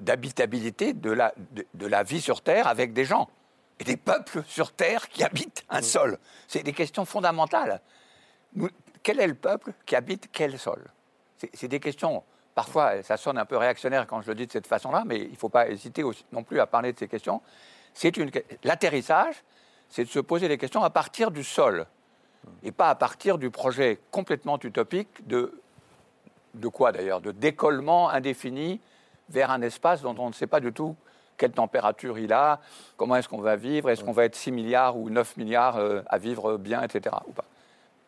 d'habitabilité 0.00 0.92
de, 0.92 1.10
la, 1.10 1.34
de, 1.74 1.86
la 1.86 2.02
vie 2.02 2.20
sur 2.20 2.42
Terre 2.42 2.66
avec 2.66 2.92
des 2.92 3.04
gens 3.04 3.28
et 3.78 3.84
des 3.84 3.96
peuples 3.96 4.42
sur 4.46 4.72
Terre 4.72 5.08
qui 5.08 5.24
habitent 5.24 5.64
un 5.68 5.82
sol. 5.82 6.18
C'est 6.46 6.62
des 6.62 6.72
questions 6.72 7.04
fondamentales. 7.04 7.80
quel 9.02 9.20
est 9.20 9.26
le 9.26 9.34
peuple 9.34 9.72
qui 9.86 9.96
habite 9.96 10.28
quel 10.32 10.58
sol? 10.58 10.84
C'est 11.54 11.68
des 11.68 11.80
questions. 11.80 12.22
Parfois, 12.54 13.02
ça 13.02 13.16
sonne 13.16 13.38
un 13.38 13.46
peu 13.46 13.56
réactionnaire 13.56 14.06
quand 14.06 14.20
je 14.20 14.28
le 14.28 14.34
dis 14.34 14.46
de 14.46 14.52
cette 14.52 14.66
façon-là, 14.66 15.04
mais 15.06 15.18
il 15.18 15.30
ne 15.30 15.36
faut 15.36 15.48
pas 15.48 15.68
hésiter 15.68 16.02
aussi, 16.02 16.24
non 16.32 16.42
plus 16.42 16.60
à 16.60 16.66
parler 16.66 16.92
de 16.92 16.98
ces 16.98 17.08
questions. 17.08 17.40
C'est 17.94 18.12
l'atterrissage, 18.64 19.42
c'est 19.88 20.04
de 20.04 20.10
se 20.10 20.20
poser 20.20 20.48
les 20.48 20.58
questions 20.58 20.82
à 20.82 20.90
partir 20.90 21.30
du 21.30 21.42
sol 21.42 21.86
et 22.62 22.72
pas 22.72 22.90
à 22.90 22.94
partir 22.94 23.38
du 23.38 23.50
projet 23.50 23.98
complètement 24.10 24.58
utopique 24.62 25.26
de 25.26 25.60
de 26.54 26.68
quoi 26.68 26.92
d'ailleurs 26.92 27.20
De 27.20 27.32
décollement 27.32 28.10
indéfini 28.10 28.80
vers 29.28 29.50
un 29.50 29.62
espace 29.62 30.02
dont 30.02 30.14
on 30.18 30.28
ne 30.28 30.34
sait 30.34 30.46
pas 30.46 30.60
du 30.60 30.72
tout 30.72 30.96
quelle 31.40 31.52
température 31.52 32.18
il 32.18 32.34
a, 32.34 32.60
comment 32.98 33.16
est-ce 33.16 33.28
qu'on 33.28 33.40
va 33.40 33.56
vivre, 33.56 33.88
est-ce 33.88 34.04
qu'on 34.04 34.12
va 34.12 34.26
être 34.26 34.36
6 34.36 34.52
milliards 34.52 34.98
ou 34.98 35.08
9 35.08 35.38
milliards 35.38 35.78
euh, 35.78 36.02
à 36.06 36.18
vivre 36.18 36.58
bien, 36.58 36.82
etc. 36.82 37.16
Ou 37.26 37.32
pas. 37.32 37.46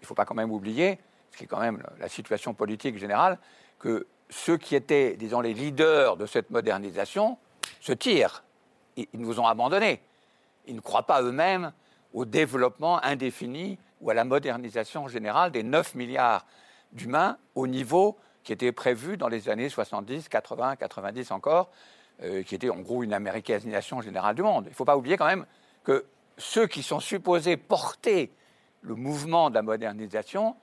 Il 0.00 0.04
ne 0.04 0.06
faut 0.06 0.14
pas 0.14 0.26
quand 0.26 0.34
même 0.34 0.52
oublier, 0.52 0.98
ce 1.30 1.38
qui 1.38 1.44
est 1.44 1.46
quand 1.46 1.60
même 1.60 1.82
la 1.98 2.10
situation 2.10 2.52
politique 2.52 2.98
générale, 2.98 3.38
que 3.78 4.06
ceux 4.28 4.58
qui 4.58 4.76
étaient, 4.76 5.16
disons, 5.16 5.40
les 5.40 5.54
leaders 5.54 6.18
de 6.18 6.26
cette 6.26 6.50
modernisation 6.50 7.38
se 7.80 7.92
tirent. 7.92 8.44
Ils 8.98 9.08
nous 9.14 9.40
ont 9.40 9.46
abandonnés. 9.46 10.02
Ils 10.66 10.76
ne 10.76 10.80
croient 10.80 11.06
pas 11.06 11.22
eux-mêmes 11.22 11.72
au 12.12 12.26
développement 12.26 13.02
indéfini 13.02 13.78
ou 14.02 14.10
à 14.10 14.14
la 14.14 14.24
modernisation 14.24 15.08
générale 15.08 15.52
des 15.52 15.62
9 15.62 15.94
milliards 15.94 16.44
d'humains 16.92 17.38
au 17.54 17.66
niveau 17.66 18.18
qui 18.44 18.52
était 18.52 18.72
prévu 18.72 19.16
dans 19.16 19.28
les 19.28 19.48
années 19.48 19.68
70, 19.68 20.28
80, 20.28 20.76
90 20.76 21.30
encore, 21.30 21.70
euh, 22.22 22.42
qui 22.42 22.54
était 22.54 22.70
en 22.70 22.80
gros 22.80 23.02
une 23.02 23.12
américanisation 23.12 24.00
générale 24.00 24.34
du 24.34 24.42
monde. 24.42 24.64
Il 24.66 24.70
ne 24.70 24.74
faut 24.74 24.84
pas 24.84 24.96
oublier 24.96 25.16
quand 25.16 25.26
même 25.26 25.46
que 25.84 26.04
ceux 26.38 26.66
qui 26.66 26.82
sont 26.82 27.00
supposés 27.00 27.56
porter 27.56 28.30
le 28.82 28.94
mouvement 28.94 29.50
de 29.50 29.54
la 29.54 29.62
modernisation 29.62 30.56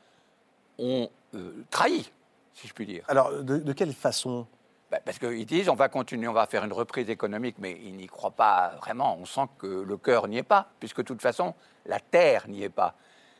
ont 0.78 1.10
euh, 1.36 1.66
trahi, 1.70 2.12
si 2.54 2.68
je 2.68 2.74
puis 2.74 2.86
dire. 2.86 3.04
Alors, 3.08 3.44
de, 3.44 3.74
quelle 3.74 3.94
façon? 3.94 4.46
Ben, 4.92 5.00
Parce 5.06 5.20
qu'ils 5.20 5.46
disent 5.46 5.70
on 5.70 5.76
va 5.76 5.88
continuer, 5.90 6.28
on 6.28 6.34
va 6.34 6.48
faire 6.48 6.66
une 6.66 6.74
reprise 6.74 7.10
économique, 7.10 7.56
mais 7.60 7.80
ils 7.84 7.96
n'y 7.96 8.08
croient 8.08 8.32
pas 8.32 8.74
vraiment. 8.78 9.18
On 9.20 9.26
sent 9.26 9.48
que 9.58 9.68
le 9.68 9.98
cœur 9.98 10.28
n'y 10.28 10.38
est 10.38 10.44
pas, 10.44 10.70
puisque 10.80 10.98
de 10.98 11.04
toute 11.04 11.22
façon, 11.22 11.54
la 11.86 12.00
terre 12.00 12.48
n'y 12.48 12.64
est 12.64 12.70
pas. 12.70 12.96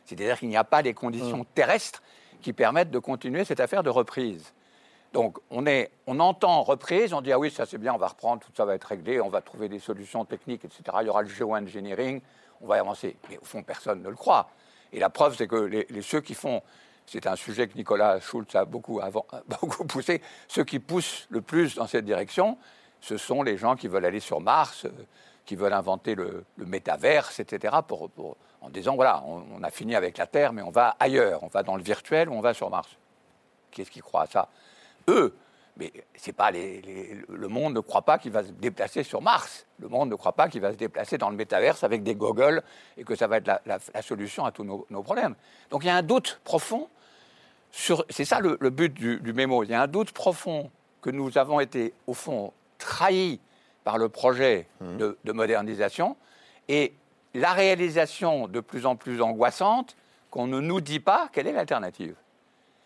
C'est-à-dire 0.06 0.38
qu'il 0.38 0.48
n'y 0.48 0.56
a 0.56 0.64
pas 0.64 0.82
les 0.82 0.94
conditions 0.94 1.38
mmh. 1.38 1.46
terrestres 1.54 2.02
qui 2.40 2.52
permettent 2.52 2.90
de 2.90 2.98
continuer 2.98 3.44
cette 3.44 3.60
affaire 3.60 3.82
de 3.82 3.90
reprise. 3.90 4.52
Donc 5.12 5.38
on, 5.50 5.66
est, 5.66 5.90
on 6.06 6.20
entend 6.20 6.62
reprise, 6.62 7.12
on 7.12 7.20
dit 7.20 7.32
ah 7.32 7.38
oui 7.38 7.50
ça 7.50 7.66
c'est 7.66 7.78
bien, 7.78 7.92
on 7.92 7.98
va 7.98 8.08
reprendre, 8.08 8.42
tout 8.42 8.52
ça 8.56 8.64
va 8.64 8.74
être 8.74 8.84
réglé, 8.84 9.20
on 9.20 9.28
va 9.28 9.40
trouver 9.40 9.68
des 9.68 9.80
solutions 9.80 10.24
techniques, 10.24 10.64
etc. 10.64 10.82
Il 11.00 11.06
y 11.06 11.08
aura 11.08 11.22
le 11.22 11.28
géo-engineering, 11.28 12.20
on 12.60 12.66
va 12.66 12.76
avancer. 12.76 13.16
Mais 13.28 13.38
au 13.38 13.44
fond 13.44 13.62
personne 13.62 14.02
ne 14.02 14.08
le 14.08 14.14
croit. 14.14 14.50
Et 14.92 15.00
la 15.00 15.10
preuve 15.10 15.36
c'est 15.36 15.48
que 15.48 15.56
les, 15.56 16.02
ceux 16.02 16.20
qui 16.20 16.34
font, 16.34 16.62
c'est 17.06 17.26
un 17.26 17.34
sujet 17.34 17.66
que 17.66 17.76
Nicolas 17.76 18.20
Schultz 18.20 18.54
a 18.54 18.64
beaucoup, 18.64 19.00
poussé, 19.88 20.22
ceux 20.46 20.64
qui 20.64 20.78
poussent 20.78 21.26
le 21.28 21.40
plus 21.40 21.74
dans 21.74 21.88
cette 21.88 22.04
direction, 22.04 22.56
ce 23.00 23.16
sont 23.16 23.42
les 23.42 23.56
gens 23.56 23.74
qui 23.74 23.88
veulent 23.88 24.04
aller 24.04 24.20
sur 24.20 24.40
Mars, 24.40 24.84
euh, 24.84 24.90
qui 25.50 25.56
veulent 25.56 25.72
inventer 25.72 26.14
le, 26.14 26.44
métaverse, 26.58 27.40
etc. 27.40 27.74
En 28.60 28.70
disant 28.70 28.94
voilà, 28.94 29.24
on, 29.26 29.64
a 29.64 29.70
fini 29.70 29.96
avec 29.96 30.16
la 30.16 30.28
Terre, 30.28 30.52
mais 30.52 30.62
on 30.62 30.70
va 30.70 30.94
ailleurs, 31.00 31.42
on 31.42 31.48
va 31.48 31.64
dans 31.64 31.74
le 31.74 31.82
virtuel 31.82 32.28
ou 32.28 32.34
on 32.34 32.40
va 32.40 32.54
sur 32.54 32.70
Mars. 32.70 32.88
Qui 33.72 33.82
est-ce 33.82 33.90
qui 33.90 33.98
croit 33.98 34.22
à 34.22 34.26
ça? 34.26 34.48
Eux. 35.08 35.34
Mais 35.76 35.92
c'est 36.14 36.32
pas 36.32 36.52
le 36.52 37.48
monde 37.48 37.74
ne 37.74 37.80
croit 37.80 38.02
pas 38.02 38.18
qu'il 38.18 38.30
va 38.30 38.44
se 38.44 38.52
déplacer 38.52 39.02
sur 39.02 39.22
Mars. 39.22 39.66
Le 39.80 39.88
monde 39.88 40.10
ne 40.10 40.14
croit 40.14 40.34
pas 40.34 40.48
qu'il 40.48 40.60
va 40.60 40.70
se 40.70 40.76
déplacer 40.76 41.18
dans 41.18 41.30
le 41.30 41.36
métaverse 41.36 41.82
avec 41.82 42.04
des 42.04 42.14
goggles 42.14 42.62
et 42.96 43.02
que 43.02 43.16
ça 43.16 43.26
va 43.26 43.38
être 43.38 43.50
la, 43.66 44.02
solution 44.02 44.44
à 44.44 44.52
tous 44.52 44.62
nos, 44.62 45.02
problèmes. 45.02 45.34
Donc 45.70 45.82
il 45.82 45.88
y 45.88 45.90
a 45.90 45.96
un 45.96 46.04
doute 46.04 46.40
profond 46.44 46.88
sur. 47.72 48.04
C'est 48.08 48.24
ça 48.24 48.38
le, 48.38 48.56
but 48.70 48.94
du, 48.94 49.18
du, 49.18 49.32
mémo. 49.32 49.64
Il 49.64 49.70
y 49.70 49.74
a 49.74 49.82
un 49.82 49.88
doute 49.88 50.12
profond 50.12 50.70
que 51.02 51.10
nous 51.10 51.38
avons 51.38 51.58
été, 51.58 51.92
au 52.06 52.14
fond, 52.14 52.52
trahis 52.78 53.40
par 53.84 53.98
le 53.98 54.08
projet 54.08 54.66
mmh. 54.80 54.96
de, 55.24 55.32
modernisation 55.32 56.16
et 56.68 56.94
la 57.34 57.52
réalisation 57.52 58.48
de 58.48 58.60
plus 58.60 58.86
en 58.86 58.96
plus 58.96 59.22
angoissante 59.22 59.96
qu'on 60.30 60.46
ne 60.46 60.60
nous 60.60 60.80
dit 60.80 61.00
pas 61.00 61.28
quelle 61.32 61.46
est 61.46 61.52
l'alternative. 61.52 62.14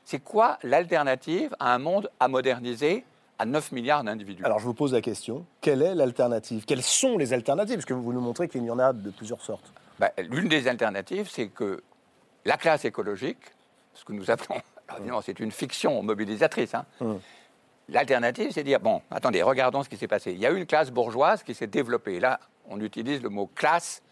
C'est 0.04 0.18
quoi 0.18 0.58
l'alternative 0.62 1.54
à 1.58 1.74
un 1.74 1.78
monde 1.78 2.10
à 2.20 2.28
moderniser 2.28 3.04
à 3.38 3.46
9 3.46 3.72
milliards 3.72 4.04
d'individus? 4.04 4.44
Alors 4.44 4.58
je 4.58 4.64
vous 4.64 4.74
pose 4.74 4.92
la 4.92 5.00
question, 5.00 5.44
quelle 5.60 5.82
est 5.82 5.94
l'alternative? 5.94 6.64
Quelles 6.64 6.82
sont 6.82 7.18
les 7.18 7.32
alternatives? 7.32 7.76
Parce 7.76 7.86
que 7.86 7.94
vous 7.94 8.12
nous 8.12 8.20
montrez 8.20 8.48
qu'il 8.48 8.64
y 8.64 8.70
en 8.70 8.78
a 8.78 8.92
de 8.92 9.10
plusieurs 9.10 9.40
sortes. 9.40 9.72
Ben, 9.98 10.10
l'une 10.18 10.48
des 10.48 10.68
alternatives, 10.68 11.28
c'est 11.30 11.48
que 11.48 11.82
la 12.44 12.56
classe 12.56 12.84
écologique, 12.84 13.38
ce 13.94 14.04
que 14.04 14.12
nous 14.12 14.30
appelons, 14.30 14.60
c'est 15.22 15.40
une 15.40 15.52
fiction 15.52 16.02
mobilisatrice, 16.02 16.74
hein, 16.74 16.84
mmh. 17.00 17.14
L'alternative, 17.88 18.50
c'est 18.50 18.64
dire, 18.64 18.80
bon, 18.80 19.02
attendez, 19.10 19.42
regardons 19.42 19.82
ce 19.82 19.88
qui 19.88 19.96
s'est 19.96 20.08
passé. 20.08 20.32
Il 20.32 20.38
y 20.38 20.46
a 20.46 20.50
eu 20.50 20.56
une 20.56 20.66
classe 20.66 20.90
bourgeoise 20.90 21.42
qui 21.42 21.54
s'est 21.54 21.66
développée. 21.66 22.18
Là, 22.18 22.40
on 22.68 22.80
utilise 22.80 23.22
le 23.22 23.28
mot 23.28 23.50
classe 23.54 24.02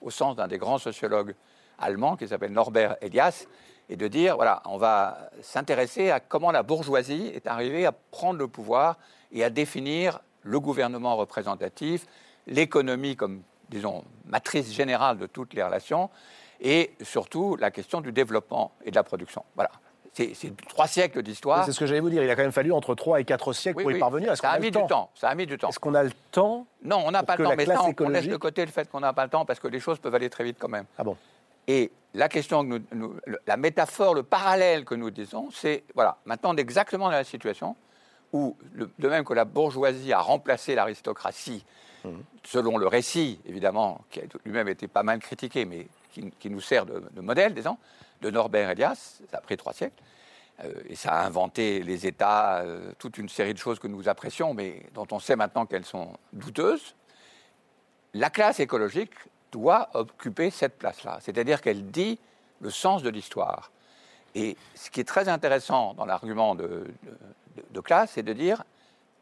au 0.00 0.10
sens 0.10 0.36
d'un 0.36 0.46
des 0.46 0.58
grands 0.58 0.78
sociologues 0.78 1.34
allemands 1.78 2.16
qui 2.16 2.28
s'appelle 2.28 2.52
Norbert 2.52 2.96
Elias, 3.00 3.46
et 3.88 3.96
de 3.96 4.08
dire, 4.08 4.36
voilà, 4.36 4.62
on 4.64 4.78
va 4.78 5.30
s'intéresser 5.42 6.10
à 6.10 6.18
comment 6.18 6.50
la 6.50 6.62
bourgeoisie 6.62 7.30
est 7.34 7.46
arrivée 7.46 7.86
à 7.86 7.92
prendre 7.92 8.38
le 8.38 8.48
pouvoir 8.48 8.98
et 9.30 9.44
à 9.44 9.50
définir 9.50 10.20
le 10.42 10.58
gouvernement 10.58 11.16
représentatif, 11.16 12.06
l'économie 12.46 13.16
comme, 13.16 13.42
disons, 13.68 14.04
matrice 14.24 14.72
générale 14.72 15.18
de 15.18 15.26
toutes 15.26 15.54
les 15.54 15.62
relations, 15.62 16.10
et 16.60 16.94
surtout 17.02 17.56
la 17.56 17.70
question 17.70 18.00
du 18.00 18.12
développement 18.12 18.72
et 18.84 18.90
de 18.90 18.96
la 18.96 19.04
production. 19.04 19.44
Voilà 19.54 19.70
c'est 20.16 20.56
trois 20.68 20.86
siècles 20.86 21.22
d'histoire. 21.22 21.64
C'est 21.64 21.72
ce 21.72 21.80
que 21.80 21.86
j'allais 21.86 22.00
vous 22.00 22.10
dire. 22.10 22.22
Il 22.22 22.30
a 22.30 22.36
quand 22.36 22.42
même 22.42 22.52
fallu 22.52 22.72
entre 22.72 22.94
trois 22.94 23.20
et 23.20 23.24
quatre 23.24 23.52
siècles 23.52 23.82
pour 23.82 23.92
y 23.92 23.98
parvenir. 23.98 24.36
Ça, 24.36 24.50
a, 24.50 24.58
mis 24.58 24.70
du 24.70 24.78
temps. 24.86 25.10
Ça 25.14 25.28
a 25.28 25.34
mis 25.34 25.46
du 25.46 25.58
temps. 25.58 25.68
Est-ce 25.68 25.78
qu'on 25.78 25.94
a 25.94 26.02
le 26.02 26.12
temps 26.30 26.66
Non, 26.82 27.02
on 27.04 27.10
n'a 27.10 27.22
pas 27.22 27.36
le 27.36 27.44
temps. 27.44 27.54
Mais 27.56 27.66
on 28.00 28.08
laisse 28.08 28.28
de 28.28 28.36
côté 28.36 28.64
le 28.64 28.70
fait 28.70 28.90
qu'on 28.90 29.00
n'a 29.00 29.12
pas 29.12 29.24
le 29.24 29.30
temps 29.30 29.44
parce 29.44 29.60
que 29.60 29.68
les 29.68 29.80
choses 29.80 29.98
peuvent 29.98 30.14
aller 30.14 30.30
très 30.30 30.44
vite 30.44 30.56
quand 30.58 30.68
même. 30.68 30.86
Ah 30.96 31.04
bon 31.04 31.16
Et 31.68 31.92
la 32.14 32.28
question, 32.28 32.66
que 32.66 32.80
nous, 32.94 33.14
la 33.46 33.56
métaphore, 33.56 34.14
le 34.14 34.22
parallèle 34.22 34.84
que 34.84 34.94
nous 34.94 35.10
disons, 35.10 35.48
c'est 35.52 35.84
voilà, 35.94 36.16
maintenant 36.24 36.54
on 36.54 36.56
est 36.56 36.60
exactement 36.60 37.06
dans 37.06 37.10
la 37.10 37.24
situation 37.24 37.76
où, 38.32 38.56
de 38.98 39.08
même 39.08 39.24
que 39.24 39.34
la 39.34 39.44
bourgeoisie 39.44 40.12
a 40.12 40.20
remplacé 40.20 40.74
l'aristocratie, 40.74 41.64
mmh. 42.04 42.10
selon 42.44 42.78
le 42.78 42.86
récit, 42.86 43.38
évidemment, 43.46 44.00
qui 44.10 44.20
a 44.20 44.22
lui-même 44.44 44.68
été 44.68 44.88
pas 44.88 45.02
mal 45.02 45.18
critiqué, 45.20 45.64
mais 45.64 45.86
qui, 46.40 46.50
nous 46.50 46.62
sert 46.62 46.86
de, 46.86 47.02
de 47.12 47.20
modèle, 47.20 47.52
disons, 47.52 47.76
de 48.20 48.30
Norbert 48.30 48.70
Elias, 48.70 49.20
ça 49.30 49.38
a 49.38 49.40
pris 49.40 49.56
trois 49.56 49.72
siècles, 49.72 50.02
euh, 50.64 50.72
et 50.88 50.94
ça 50.94 51.12
a 51.12 51.26
inventé 51.26 51.82
les 51.82 52.06
États, 52.06 52.60
euh, 52.60 52.92
toute 52.98 53.18
une 53.18 53.28
série 53.28 53.52
de 53.52 53.58
choses 53.58 53.78
que 53.78 53.88
nous 53.88 54.08
apprécions, 54.08 54.54
mais 54.54 54.82
dont 54.94 55.06
on 55.10 55.18
sait 55.18 55.36
maintenant 55.36 55.66
qu'elles 55.66 55.84
sont 55.84 56.12
douteuses. 56.32 56.94
La 58.14 58.30
classe 58.30 58.60
écologique 58.60 59.12
doit 59.52 59.90
occuper 59.94 60.50
cette 60.50 60.78
place-là, 60.78 61.18
c'est-à-dire 61.20 61.60
qu'elle 61.60 61.90
dit 61.90 62.18
le 62.60 62.70
sens 62.70 63.02
de 63.02 63.10
l'histoire. 63.10 63.70
Et 64.34 64.56
ce 64.74 64.90
qui 64.90 65.00
est 65.00 65.04
très 65.04 65.28
intéressant 65.28 65.94
dans 65.94 66.04
l'argument 66.04 66.54
de, 66.54 66.86
de, 67.70 67.80
classe, 67.80 68.12
c'est 68.14 68.22
de 68.22 68.32
dire 68.32 68.64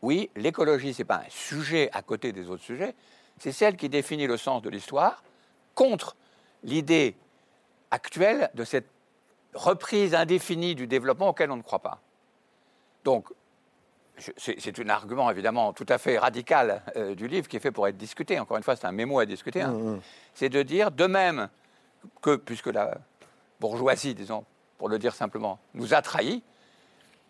oui, 0.02 0.30
l'écologie, 0.37 0.92
ce 0.92 1.02
n'est 1.02 1.07
pas 1.07 1.22
un 1.26 1.30
sujet 1.30 1.88
à 1.92 2.02
côté 2.02 2.33
des 2.33 2.50
autres 2.50 2.62
sujets, 2.62 2.94
c'est 3.38 3.52
celle 3.52 3.76
qui 3.76 3.88
définit 3.88 4.26
le 4.26 4.37
sens 4.37 4.62
de 4.62 4.70
l'histoire 4.70 5.22
contre 5.74 6.16
l'idée 6.62 7.16
actuelle 7.94 8.50
de 8.54 8.64
cette 8.64 8.88
reprise 9.54 10.14
indéfinie 10.14 10.74
du 10.74 10.87
développement 10.87 11.28
auquel 11.28 11.50
on 11.50 11.57
ne 11.57 11.62
croit 11.62 11.78
pas. 11.78 12.00
Donc, 13.04 13.28
c'est 14.37 14.78
un 14.78 14.88
argument 14.88 15.30
évidemment 15.30 15.72
tout 15.72 15.87
à 15.88 15.98
fait 15.98 16.18
radical 16.18 16.83
euh, 16.96 17.14
du 17.14 17.26
livre 17.26 17.48
qui 17.48 17.57
est 17.57 17.61
fait 17.61 17.72
pour 17.72 17.88
être 17.88 17.96
discuté. 17.96 18.38
Encore 18.38 18.57
une 18.57 18.62
fois, 18.62 18.76
c'est 18.76 18.87
un 18.87 18.92
mémo 18.92 19.18
à 19.18 19.26
discuter. 19.26 19.62
Hein. 19.62 19.72
Mmh, 19.72 19.90
mmh. 19.94 20.00
C'est 20.35 20.48
de 20.48 20.62
dire, 20.62 20.90
de 20.90 21.07
même 21.07 21.48
que, 22.22 22.37
puisque 22.37 22.68
la 22.68 22.98
bourgeoisie, 23.61 24.14
disons, 24.14 24.44
pour 24.78 24.88
le 24.88 24.98
dire 24.98 25.14
simplement, 25.14 25.59
nous 25.74 25.94
a 25.94 26.02
trahis, 26.02 26.42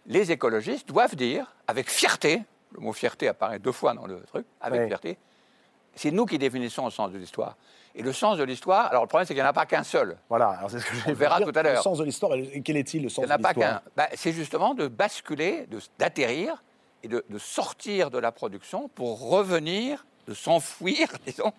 les 0.06 0.32
écologistes 0.32 0.88
doivent 0.88 1.16
dire, 1.16 1.54
avec 1.66 1.90
fierté, 1.90 2.42
le 2.72 2.80
mot 2.80 2.92
fierté 2.92 3.28
apparaît 3.28 3.58
deux 3.58 3.72
fois 3.72 3.94
dans 3.94 4.06
le 4.06 4.20
truc, 4.22 4.46
avec 4.60 4.86
fierté, 4.86 5.16
c'est 5.96 6.10
nous 6.10 6.26
qui 6.26 6.38
définissons 6.38 6.84
le 6.84 6.90
sens 6.90 7.10
de 7.10 7.18
l'histoire. 7.18 7.56
Et 7.96 8.02
le 8.02 8.12
sens 8.12 8.38
de 8.38 8.42
l'histoire, 8.42 8.86
alors 8.86 9.02
le 9.02 9.08
problème, 9.08 9.26
c'est 9.26 9.34
qu'il 9.34 9.42
n'y 9.42 9.46
en 9.46 9.50
a 9.50 9.54
pas 9.54 9.66
qu'un 9.66 9.84
seul. 9.84 10.16
Voilà, 10.28 10.60
c'est 10.68 10.80
ce 10.80 10.86
que 10.86 10.96
je 10.96 11.12
verra 11.12 11.40
tout 11.40 11.52
à 11.54 11.62
l'heure. 11.62 11.76
Le 11.76 11.82
sens 11.82 11.98
de 11.98 12.04
l'histoire, 12.04 12.32
quel 12.64 12.76
est-il 12.76 13.04
le 13.04 13.08
sens 13.08 13.24
de 13.24 13.32
l'histoire 13.32 13.52
Il 13.52 13.58
n'y 13.58 13.64
en 13.64 13.70
a 13.70 13.78
pas 13.78 13.80
qu'un. 13.80 13.82
Bah, 13.96 14.08
c'est 14.14 14.32
justement 14.32 14.74
de 14.74 14.88
basculer, 14.88 15.68
d'atterrir 15.98 16.64
et 17.04 17.08
de, 17.08 17.24
de, 17.28 17.38
sortir 17.38 18.10
de 18.10 18.18
la 18.18 18.32
production 18.32 18.88
pour 18.88 19.28
revenir, 19.28 20.06
de 20.26 20.34
s'enfouir, 20.34 21.08
disons, 21.26 21.52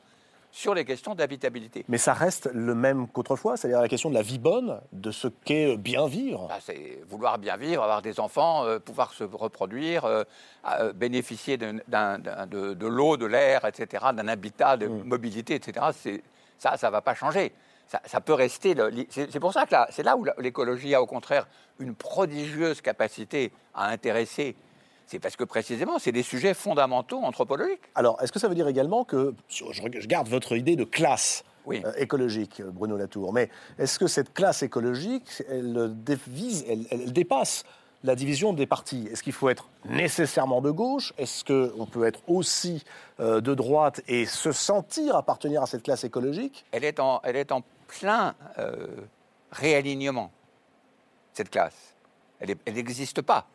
sur 0.55 0.73
les 0.73 0.85
questions 0.85 1.15
d'habitabilité. 1.15 1.83
Mais 1.89 1.97
ça 1.97 2.13
reste 2.13 2.49
le 2.53 2.75
même 2.75 3.09
qu'autrefois, 3.09 3.57
c'est-à-dire 3.57 3.81
la 3.81 3.89
question 3.89 4.09
de 4.09 4.15
la 4.15 4.21
vie 4.21 4.39
bonne, 4.39 4.79
de 4.93 5.11
ce 5.11 5.27
qu'est 5.27 5.75
bien 5.75 6.07
vivre. 6.07 6.47
Bah, 6.47 6.59
c'est 6.61 7.01
vouloir 7.09 7.37
bien 7.39 7.57
vivre, 7.57 7.83
avoir 7.83 8.01
des 8.01 8.21
enfants, 8.21 8.63
euh, 8.63 8.79
pouvoir 8.79 9.11
se 9.11 9.25
reproduire, 9.25 10.05
euh, 10.05 10.23
euh, 10.79 10.93
bénéficier 10.93 11.57
de, 11.57 11.73
de 11.89 12.87
l'eau, 12.87 13.17
de 13.17 13.25
l'air, 13.25 13.65
etc., 13.65 14.05
d'un 14.13 14.29
habitat, 14.29 14.77
de 14.77 14.87
mm. 14.87 15.03
mobilité, 15.03 15.55
etc. 15.55 15.87
Ça, 16.57 16.77
ça 16.77 16.87
ne 16.87 16.91
va 16.93 17.01
pas 17.01 17.15
changer. 17.15 17.51
Ça, 17.87 18.01
ça 18.05 18.21
peut 18.21 18.33
rester. 18.33 18.75
C'est 19.09 19.41
pour 19.41 19.51
ça 19.51 19.65
que 19.65 19.75
c'est 19.89 20.03
là 20.03 20.15
où 20.15 20.25
l'écologie 20.37 20.95
a 20.95 21.01
au 21.01 21.05
contraire 21.05 21.47
une 21.79 21.95
prodigieuse 21.95 22.79
capacité 22.79 23.51
à 23.73 23.89
intéresser 23.89 24.55
c'est 25.07 25.19
parce 25.19 25.35
que 25.35 25.43
précisément, 25.43 25.99
c'est 25.99 26.11
des 26.11 26.23
sujets 26.23 26.53
fondamentaux 26.53 27.19
anthropologiques. 27.23 27.81
Alors, 27.93 28.21
est-ce 28.21 28.31
que 28.31 28.39
ça 28.39 28.47
veut 28.47 28.55
dire 28.55 28.67
également 28.67 29.03
que, 29.03 29.33
je 29.49 30.07
garde 30.07 30.27
votre 30.27 30.55
idée 30.55 30.75
de 30.75 30.83
classe 30.83 31.43
euh, 31.67 31.91
écologique, 31.97 32.61
Bruno 32.61 32.97
Latour, 32.97 33.33
mais 33.33 33.49
est-ce 33.79 33.99
que 33.99 34.07
cette 34.07 34.33
classe 34.33 34.63
écologique, 34.63 35.43
elle, 35.49 35.95
elle, 36.91 37.13
dépasse 37.13 37.63
la 38.03 38.15
division 38.15 38.53
des 38.53 38.65
partis? 38.65 39.07
Est-ce 39.11 39.23
qu'il 39.23 39.33
faut 39.33 39.49
être 39.49 39.69
nécessairement 39.85 40.61
de 40.61 40.71
gauche? 40.71 41.13
Est-ce 41.17 41.43
qu'on 41.43 41.85
peut 41.85 42.05
être 42.05 42.21
aussi 42.27 42.83
euh, 43.19 43.41
de 43.41 43.53
droite 43.53 44.01
et 44.07 44.25
se 44.25 44.51
sentir 44.51 45.15
appartenir 45.15 45.63
à 45.63 45.67
cette 45.67 45.83
classe 45.83 46.03
écologique? 46.03 46.65
Elle 46.71 46.83
est, 46.83 46.99
en, 46.99 47.19
elle 47.23 47.35
est 47.35 47.51
en 47.51 47.61
plein 47.87 48.35
euh, 48.57 48.87
réalignement, 49.51 50.31
cette 51.33 51.49
classe. 51.49 51.95
Elle 52.39 52.57
n'existe 52.73 53.21
pas. 53.21 53.47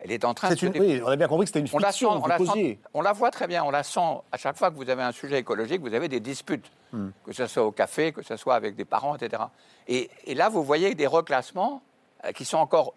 Elle 0.00 0.12
est 0.12 0.24
en 0.24 0.34
train 0.34 0.54
de. 0.54 0.66
Une, 0.66 0.78
oui, 0.78 1.00
on 1.04 1.08
a 1.08 1.16
bien 1.16 1.26
compris 1.26 1.44
que 1.44 1.48
c'était 1.48 1.60
une 1.60 1.68
fiction. 1.68 1.78
On 2.10 2.26
la, 2.26 2.38
sent, 2.38 2.78
on, 2.92 3.00
la 3.00 3.12
voit 3.12 3.30
très 3.30 3.46
bien, 3.46 3.64
on 3.64 3.70
la 3.70 3.82
sent. 3.82 4.20
À 4.30 4.36
chaque 4.36 4.56
fois 4.56 4.70
que 4.70 4.76
vous 4.76 4.90
avez 4.90 5.02
un 5.02 5.12
sujet 5.12 5.38
écologique, 5.38 5.80
vous 5.80 5.94
avez 5.94 6.08
des 6.08 6.20
disputes, 6.20 6.70
hmm. 6.92 7.08
que 7.24 7.32
ce 7.32 7.46
soit 7.46 7.64
au 7.64 7.72
café, 7.72 8.12
que 8.12 8.22
ce 8.22 8.36
soit 8.36 8.54
avec 8.54 8.76
des 8.76 8.84
parents, 8.84 9.16
etc. 9.16 9.44
Et, 9.88 10.10
et 10.26 10.34
là, 10.34 10.48
vous 10.48 10.62
voyez 10.62 10.94
des 10.94 11.06
reclassements 11.06 11.82
euh, 12.24 12.32
qui 12.32 12.44
sont 12.44 12.58
encore 12.58 12.94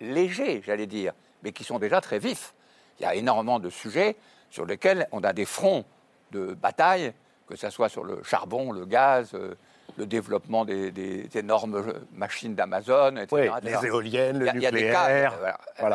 légers, 0.00 0.62
j'allais 0.64 0.86
dire, 0.86 1.12
mais 1.42 1.52
qui 1.52 1.64
sont 1.64 1.78
déjà 1.78 2.00
très 2.00 2.18
vifs. 2.18 2.54
Il 3.00 3.04
y 3.04 3.06
a 3.06 3.14
énormément 3.14 3.58
de 3.58 3.70
sujets 3.70 4.16
sur 4.50 4.66
lesquels 4.66 5.08
on 5.12 5.24
a 5.24 5.32
des 5.32 5.46
fronts 5.46 5.84
de 6.32 6.54
bataille, 6.54 7.12
que 7.46 7.56
ce 7.56 7.70
soit 7.70 7.88
sur 7.88 8.04
le 8.04 8.22
charbon, 8.22 8.72
le 8.72 8.84
gaz, 8.84 9.30
euh, 9.34 9.54
le 9.98 10.06
développement 10.06 10.64
des, 10.64 11.28
énormes 11.34 11.82
machines 12.14 12.54
d'Amazon, 12.54 13.16
etc. 13.16 13.52
les 13.62 13.86
éoliennes, 13.86 14.38
le 14.38 14.52
nucléaire. 14.52 15.34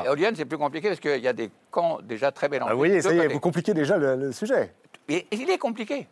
L'éolienne, 0.03 0.35
c'est 0.35 0.45
plus 0.45 0.57
compliqué 0.57 0.89
parce 0.89 0.99
qu'il 0.99 1.21
y 1.21 1.27
a 1.27 1.33
des 1.33 1.49
camps 1.71 1.99
déjà 2.01 2.31
très 2.31 2.49
mélangés. 2.49 2.71
Ah 2.73 2.77
oui, 2.77 3.01
ça 3.01 3.13
y 3.13 3.19
est, 3.19 3.27
vous 3.27 3.39
compliquez 3.39 3.73
déjà 3.73 3.97
le, 3.97 4.31
sujet. 4.31 4.73
Et, 5.09 5.25
il 5.31 5.49
est 5.49 5.57
compliqué. 5.57 6.07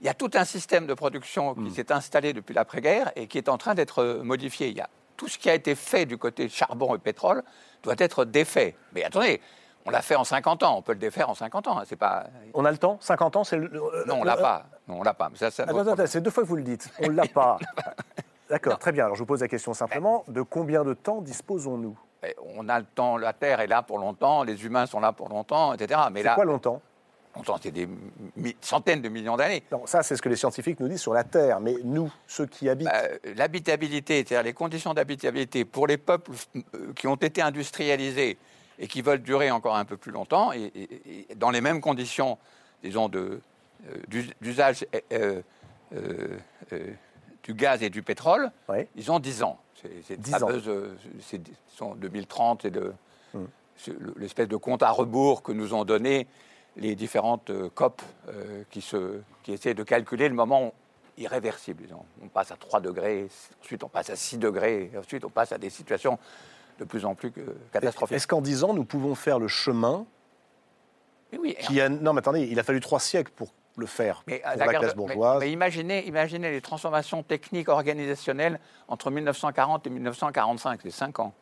Il 0.00 0.06
y 0.06 0.10
a 0.10 0.14
tout 0.14 0.30
un 0.34 0.44
système 0.44 0.86
de 0.86 0.94
production 0.94 1.54
qui 1.54 1.60
hmm. 1.60 1.70
s'est 1.70 1.92
installé 1.92 2.32
depuis 2.32 2.54
l'après-guerre 2.54 3.12
et 3.16 3.26
qui 3.26 3.38
est 3.38 3.48
en 3.48 3.58
train 3.58 3.74
d'être 3.74 4.20
modifié. 4.22 4.68
Il 4.68 4.76
y 4.76 4.80
a 4.80 4.88
tout 5.16 5.28
ce 5.28 5.38
qui 5.38 5.48
a 5.48 5.54
été 5.54 5.74
fait 5.74 6.06
du 6.06 6.18
côté 6.18 6.48
charbon 6.48 6.94
et 6.94 6.98
pétrole 6.98 7.42
doit 7.82 7.94
être 7.98 8.24
défait. 8.24 8.74
Mais 8.92 9.04
attendez, 9.04 9.40
on 9.86 9.90
l'a 9.90 10.02
fait 10.02 10.16
en 10.16 10.24
50 10.24 10.62
ans, 10.62 10.76
on 10.78 10.82
peut 10.82 10.92
le 10.92 10.98
défaire 10.98 11.28
en 11.28 11.34
50 11.34 11.68
ans. 11.68 11.78
Hein, 11.78 11.82
c'est 11.86 11.96
pas. 11.96 12.26
On 12.54 12.64
a 12.64 12.70
le 12.70 12.78
temps? 12.78 12.98
50 13.00 13.36
ans, 13.36 13.44
c'est 13.44 13.56
le. 13.56 13.68
Non, 14.06 14.20
on 14.20 14.24
l'a 14.24 14.36
pas. 14.36 14.66
Non, 14.88 15.00
on 15.00 15.02
l'a 15.02 15.14
pas. 15.14 15.30
Ça, 15.34 15.50
ça 15.50 15.66
c'est 16.06 16.20
deux 16.20 16.30
fois 16.30 16.42
que 16.42 16.48
vous 16.48 16.56
le 16.56 16.62
dites. 16.62 16.90
On 17.02 17.10
l'a 17.10 17.26
pas. 17.26 17.58
D'accord, 18.50 18.78
très 18.78 18.92
bien. 18.92 19.04
Alors 19.04 19.16
je 19.16 19.20
vous 19.20 19.26
pose 19.26 19.40
la 19.40 19.48
question 19.48 19.74
simplement 19.74 20.24
de 20.28 20.42
combien 20.42 20.84
de 20.84 20.94
temps 20.94 21.20
disposons-nous? 21.20 21.98
On 22.56 22.68
a 22.68 22.78
le 22.78 22.86
temps. 22.86 23.18
La 23.18 23.34
Terre 23.34 23.60
est 23.60 23.66
là 23.66 23.82
pour 23.82 23.98
longtemps. 23.98 24.44
Les 24.44 24.64
humains 24.64 24.86
sont 24.86 25.00
là 25.00 25.12
pour 25.12 25.28
longtemps, 25.28 25.74
etc. 25.74 26.00
Mais 26.12 26.22
là. 26.22 26.34
Quoi 26.34 26.44
longtemps? 26.44 26.80
Longtemps, 27.36 27.58
c'est 27.60 27.72
des 27.72 27.88
centaines 28.60 29.02
de 29.02 29.08
millions 29.08 29.36
d'années. 29.36 29.64
Non, 29.72 29.86
ça, 29.86 30.04
c'est 30.04 30.16
ce 30.16 30.22
que 30.22 30.28
les 30.28 30.36
scientifiques 30.36 30.78
nous 30.78 30.86
disent 30.86 31.00
sur 31.00 31.12
la 31.12 31.24
Terre. 31.24 31.58
Mais 31.60 31.74
nous, 31.82 32.10
ceux 32.28 32.46
qui 32.46 32.68
habitent. 32.68 32.86
Bah, 32.86 33.32
l'habitabilité, 33.34 34.18
c'est-à-dire 34.18 34.44
les 34.44 34.52
conditions 34.52 34.94
d'habitabilité 34.94 35.64
pour 35.64 35.88
les 35.88 35.98
peuples 35.98 36.30
euh, 36.54 36.92
qui 36.94 37.08
ont 37.08 37.16
été 37.16 37.42
industrialisés 37.42 38.38
et 38.78 38.86
qui 38.86 39.02
veulent 39.02 39.22
durer 39.22 39.50
encore 39.50 39.76
un 39.76 39.84
peu 39.84 39.96
plus 39.96 40.12
longtemps, 40.12 40.52
et, 40.52 41.26
dans 41.36 41.50
les 41.50 41.60
mêmes 41.60 41.80
conditions, 41.80 42.38
disons, 42.82 43.10
euh, 43.14 43.40
d'usage 44.40 44.86
euh, 45.12 45.42
euh, 45.92 46.38
du 47.42 47.54
gaz 47.54 47.82
et 47.82 47.90
du 47.90 48.02
pétrole, 48.02 48.50
ils 48.96 49.12
ont 49.12 49.18
10 49.18 49.42
ans. 49.42 49.58
C'est, 50.06 50.18
10 50.18 50.42
ans. 50.42 50.48
c'est, 51.20 51.40
2030, 51.96 52.62
c'est 52.62 52.70
de, 52.70 52.92
hum. 53.34 53.46
l'espèce 54.16 54.48
de 54.48 54.56
compte 54.56 54.82
à 54.82 54.90
rebours 54.90 55.42
que 55.42 55.52
nous 55.52 55.74
ont 55.74 55.84
donné 55.84 56.26
les 56.76 56.94
différentes 56.94 57.52
COP 57.74 58.00
qui, 58.70 58.80
se, 58.80 59.20
qui 59.42 59.52
essaient 59.52 59.74
de 59.74 59.82
calculer 59.82 60.28
le 60.28 60.34
moment 60.34 60.72
irréversible. 61.18 61.84
On 62.22 62.28
passe 62.28 62.50
à 62.50 62.56
3 62.56 62.80
degrés, 62.80 63.28
ensuite 63.62 63.84
on 63.84 63.88
passe 63.88 64.08
à 64.08 64.16
6 64.16 64.38
degrés, 64.38 64.90
ensuite 64.98 65.24
on 65.24 65.30
passe 65.30 65.52
à 65.52 65.58
des 65.58 65.70
situations 65.70 66.18
de 66.78 66.84
plus 66.84 67.04
en 67.04 67.14
plus 67.14 67.32
catastrophique. 67.72 68.16
Est-ce 68.16 68.26
qu'en 68.26 68.40
10 68.40 68.64
ans, 68.64 68.74
nous 68.74 68.84
pouvons 68.84 69.14
faire 69.14 69.38
le 69.38 69.48
chemin 69.48 70.06
oui, 71.38 71.56
qui 71.60 71.80
a... 71.80 71.88
Non, 71.88 72.12
mais 72.12 72.20
attendez, 72.20 72.42
il 72.42 72.58
a 72.58 72.62
fallu 72.62 72.80
trois 72.80 73.00
siècles 73.00 73.32
pour 73.34 73.52
le 73.76 73.86
faire 73.86 74.22
mais, 74.26 74.38
pour 74.38 74.56
la, 74.56 74.78
classe 74.78 74.94
bourgeoise. 74.94 75.40
Mais, 75.40 75.50
imaginez, 75.50 76.06
imaginez 76.06 76.50
les 76.50 76.60
transformations 76.60 77.22
techniques 77.22 77.68
organisationnelles 77.68 78.60
entre 78.88 79.10
1940 79.10 79.86
et 79.86 79.90
1945, 79.90 80.80
c'est 80.82 80.90
5 80.90 81.20
ans. 81.20 81.34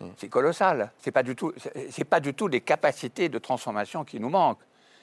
Hmm. 0.00 0.08
C'est 0.16 0.28
colossal. 0.28 0.90
C'est 0.98 1.10
pas 1.10 1.22
du 1.22 1.36
tout, 1.36 1.52
c'est 1.90 2.04
pas 2.04 2.20
du 2.20 2.34
tout 2.34 2.48
les 2.48 2.60
capacités 2.60 3.28
de 3.28 3.38
transformation 3.38 4.04
qui 4.04 4.20
nous 4.20 4.30
manquent. 4.30 4.62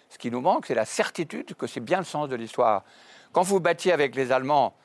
Ce 0.09 0.17
qui 0.17 0.29
nous 0.29 0.41
manque, 0.41 0.67
c'est 0.67 0.75
la 0.75 0.85
certitude 0.85 1.55
que 1.55 1.65
c'est 1.65 1.79
bien 1.79 1.97
le 1.97 2.03
sens 2.03 2.29
de 2.29 2.35
l'histoire. 2.35 2.83
Quand 3.31 3.41
vous 3.41 3.59
battiez 3.59 3.91
avec 3.91 4.15
les 4.15 4.31
Allemands 4.31 4.75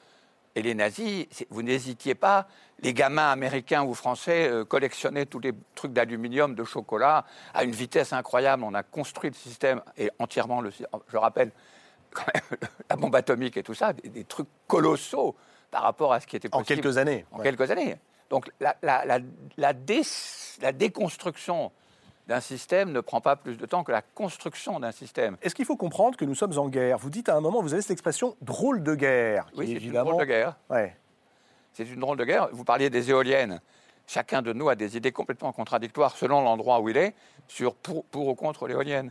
et 0.58 0.62
les 0.62 0.74
nazis, 0.74 1.26
vous 1.50 1.62
n'hésitiez 1.62 2.16
pas 2.16 2.48
les 2.80 2.92
gamins 2.92 3.30
américains 3.30 3.84
ou 3.84 3.94
français 3.94 4.48
euh, 4.48 4.64
collectionnaient 4.64 5.26
tous 5.26 5.38
les 5.38 5.52
trucs 5.76 5.92
d'aluminium, 5.92 6.56
de 6.56 6.64
chocolat, 6.64 7.24
à 7.54 7.62
une 7.62 7.70
vitesse 7.70 8.12
incroyable. 8.12 8.64
On 8.64 8.74
a 8.74 8.82
construit 8.82 9.30
le 9.30 9.36
système, 9.36 9.82
et 9.96 10.10
entièrement, 10.18 10.60
le, 10.60 10.72
je 10.72 11.16
rappelle, 11.16 11.52
quand 12.10 12.26
même, 12.34 12.58
la 12.90 12.96
bombe 12.96 13.14
atomique 13.14 13.56
et 13.56 13.62
tout 13.62 13.74
ça, 13.74 13.92
des, 13.92 14.24
trucs 14.24 14.48
colossaux 14.66 15.36
par 15.70 15.82
rapport 15.82 16.12
à 16.12 16.18
ce 16.18 16.26
qui 16.26 16.34
était 16.34 16.48
possible. 16.48 16.80
En 16.80 16.82
quelques 16.82 16.98
années. 16.98 17.24
En 17.30 17.38
quelques 17.38 17.70
années. 17.70 17.96
Donc 18.28 18.50
la, 18.58 18.76
la, 18.82 19.20
la, 19.56 20.72
déconstruction 20.72 21.70
d'un 22.28 22.40
système 22.40 22.92
ne 22.92 23.00
prend 23.00 23.22
pas 23.22 23.36
plus 23.36 23.56
de 23.56 23.64
temps 23.64 23.82
que 23.82 23.90
la 23.90 24.02
construction 24.02 24.78
d'un 24.78 24.92
système. 24.92 25.38
Est-ce 25.40 25.54
qu'il 25.54 25.64
faut 25.64 25.76
comprendre 25.76 26.16
que 26.16 26.26
nous 26.26 26.34
sommes 26.34 26.56
en 26.58 26.68
guerre? 26.68 26.98
Vous 26.98 27.08
dites 27.08 27.30
à 27.30 27.34
un 27.34 27.40
moment, 27.40 27.62
vous 27.62 27.72
avez 27.72 27.80
cette 27.80 27.90
expression 27.90 28.36
drôle 28.42 28.82
de 28.82 28.94
guerre. 28.94 29.46
Oui, 29.56 29.66
c'est 29.66 29.72
évidemment... 29.72 30.10
drôle 30.10 30.20
de 30.20 30.28
guerre. 30.28 30.56
Ouais. 30.68 30.94
C'est 31.72 31.84
une 31.84 32.00
drôle 32.00 32.18
de 32.18 32.24
guerre. 32.24 32.48
Vous 32.52 32.64
parliez 32.64 32.90
des 32.90 33.08
éoliennes. 33.10 33.60
Chacun 34.06 34.42
de 34.42 34.52
nous 34.52 34.68
a 34.68 34.74
des 34.74 34.96
idées 34.96 35.12
complètement 35.12 35.52
contradictoires 35.52 36.16
selon 36.16 36.42
l'endroit 36.42 36.80
où 36.80 36.90
il 36.90 36.98
est 36.98 37.14
sur 37.46 37.74
pour, 37.74 38.04
ou 38.14 38.34
contre 38.34 38.68
l'éolienne. 38.68 39.10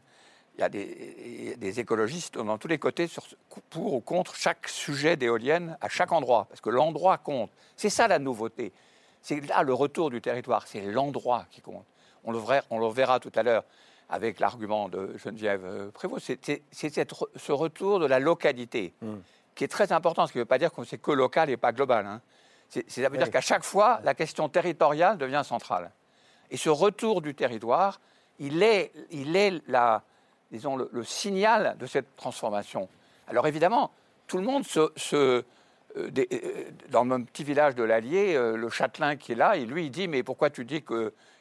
Il 0.58 0.62
y 0.62 0.63
a 0.63 0.69
des, 0.69 1.80
écologistes 1.80 2.36
dans 2.36 2.58
tous 2.58 2.67
les 2.67 2.80
côtés 2.80 3.08
sur 3.08 3.23
pour 3.69 3.93
ou 3.93 3.99
contre 3.99 4.36
chaque 4.36 4.67
sujet 4.67 5.15
d'éolienne 5.15 5.77
à 5.82 5.89
chaque 5.89 6.12
endroit, 6.12 6.47
parce 6.49 6.62
que 6.62 6.71
l'endroit 6.71 7.19
compte. 7.19 7.51
C'est 7.75 7.91
ça 7.91 8.08
la 8.08 8.17
nouveauté. 8.17 8.73
C'est 9.21 9.39
là 9.47 9.62
le 9.62 9.73
retour 9.73 10.10
du 10.10 10.19
territoire, 10.19 10.65
c'est 10.65 10.82
l'endroit 10.82 11.45
qui 11.51 11.62
compte. 11.62 11.86
On 12.27 12.33
le, 12.33 12.39
verra, 12.39 12.61
on 12.69 12.79
le 12.79 12.87
verra 12.89 13.19
tout 13.21 13.31
à 13.35 13.41
l'heure 13.41 13.63
avec 14.09 14.39
l'argument 14.39 14.89
de 14.89 15.17
Geneviève 15.17 15.63
euh, 15.65 15.91
Prévost. 15.91 16.33
C'est 16.71 17.11
ce 17.35 17.51
retour 17.53 17.99
de 17.99 18.05
la 18.05 18.19
localité 18.19 18.93
mmh. 19.01 19.13
qui 19.55 19.63
est 19.63 19.69
très 19.69 19.93
important, 19.93 20.27
ce 20.27 20.33
qui 20.33 20.37
ne 20.37 20.43
veut 20.43 20.47
pas 20.47 20.59
dire 20.59 20.73
que 20.73 20.83
c'est 20.83 20.97
que 20.97 21.11
local 21.11 21.49
et 21.49 21.57
pas 21.57 21.71
global. 21.71 22.05
Hein 22.05 22.21
ça 22.69 23.09
veut 23.09 23.17
dire 23.17 23.31
qu'à 23.31 23.41
chaque 23.41 23.63
fois, 23.63 24.01
la 24.03 24.13
question 24.13 24.49
territoriale 24.49 25.17
devient 25.17 25.43
centrale. 25.45 25.89
Et 26.51 26.57
ce 26.57 26.69
retour 26.69 27.21
du 27.21 27.33
territoire, 27.33 28.01
il 28.39 28.61
est, 28.61 28.91
il 29.11 29.37
est 29.37 29.61
la, 29.69 30.03
disons, 30.51 30.75
le, 30.75 31.03
signal 31.05 31.77
de 31.79 31.85
cette 31.85 32.13
transformation. 32.17 32.89
Alors 33.29 33.47
évidemment, 33.47 33.91
tout 34.27 34.37
le 34.37 34.43
monde 34.43 34.65
se, 34.65 34.89
euh, 35.13 35.41
euh, 35.95 36.71
dans 36.89 37.05
mon 37.05 37.23
petit 37.23 37.45
village 37.45 37.75
de 37.75 37.83
l'Allier, 37.83 38.37
le 38.37 38.69
châtelain 38.69 39.15
qui 39.15 39.31
est 39.31 39.35
là, 39.35 39.55
et 39.55 39.65
lui, 39.65 39.85
il 39.85 39.91
dit 39.91 40.09
Mais 40.09 40.23
pourquoi 40.23 40.49
tu 40.49 40.65
dis 40.65 40.81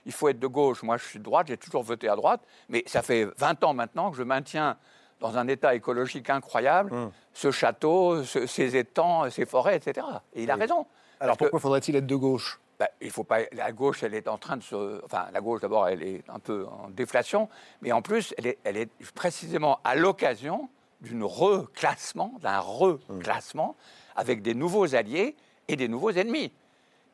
qu'il 0.07 0.12
faut 0.12 0.29
être 0.29 0.38
de 0.38 0.47
gauche 0.47 0.85
Moi, 0.85 0.97
je 0.99 1.05
suis 1.05 1.19
de 1.19 1.25
droite, 1.25 1.49
j'ai 1.49 1.57
toujours 1.57 1.83
voté 1.83 2.09
à 2.09 2.14
droite, 2.14 2.40
mais 2.69 2.85
ça 2.87 3.03
fait 3.03 3.25
20 3.38 3.64
ans 3.64 3.75
maintenant 3.75 4.12
que 4.12 4.16
je 4.16 4.23
maintiens 4.23 4.77
dans 5.19 5.37
un 5.37 5.49
état 5.49 5.75
écologique 5.75 6.31
incroyable 6.31 6.92
hum. 6.92 7.11
ce 7.33 7.51
château, 7.51 8.23
ces 8.23 8.77
étangs, 8.77 9.29
ces 9.31 9.47
forêts, 9.47 9.77
etc. 9.77 10.07
Et 10.35 10.45
il 10.45 10.51
a 10.51 10.55
raison. 10.55 10.87
Alors 11.19 11.37
pourquoi 11.37 11.59
faudrait-il 11.59 11.97
être 11.97 12.07
de 12.07 12.14
gauche? 12.14 12.61
Bah, 12.79 12.88
il 13.01 13.11
faut 13.11 13.25
pas. 13.25 13.40
La 13.53 13.73
gauche, 13.73 14.05
elle 14.05 14.14
est 14.14 14.29
en 14.29 14.38
train 14.38 14.59
de 14.59 14.62
se. 14.62 15.05
Enfin, 15.05 15.27
la 15.33 15.40
gauche, 15.40 15.61
d'abord, 15.61 15.88
elle 15.88 16.03
est 16.03 16.23
un 16.29 16.38
peu 16.38 16.66
en 16.66 16.88
déflation, 16.90 17.49
mais 17.81 17.90
en 17.90 18.03
plus, 18.03 18.33
elle 18.38 18.47
est, 18.47 18.59
elle 18.64 18.77
est 18.77 18.90
précisément 19.14 19.81
à 19.83 19.97
l'occasion 19.97 20.69
d'une 21.01 21.25
reclassement, 21.25 22.35
d'un 22.42 22.61
reclassement, 22.61 23.75
avec 24.14 24.42
des 24.42 24.55
nouveaux 24.55 24.95
alliés 24.95 25.35
et 25.69 25.77
des 25.77 25.88
nouveaux 25.88 26.11
ennemis. 26.11 26.53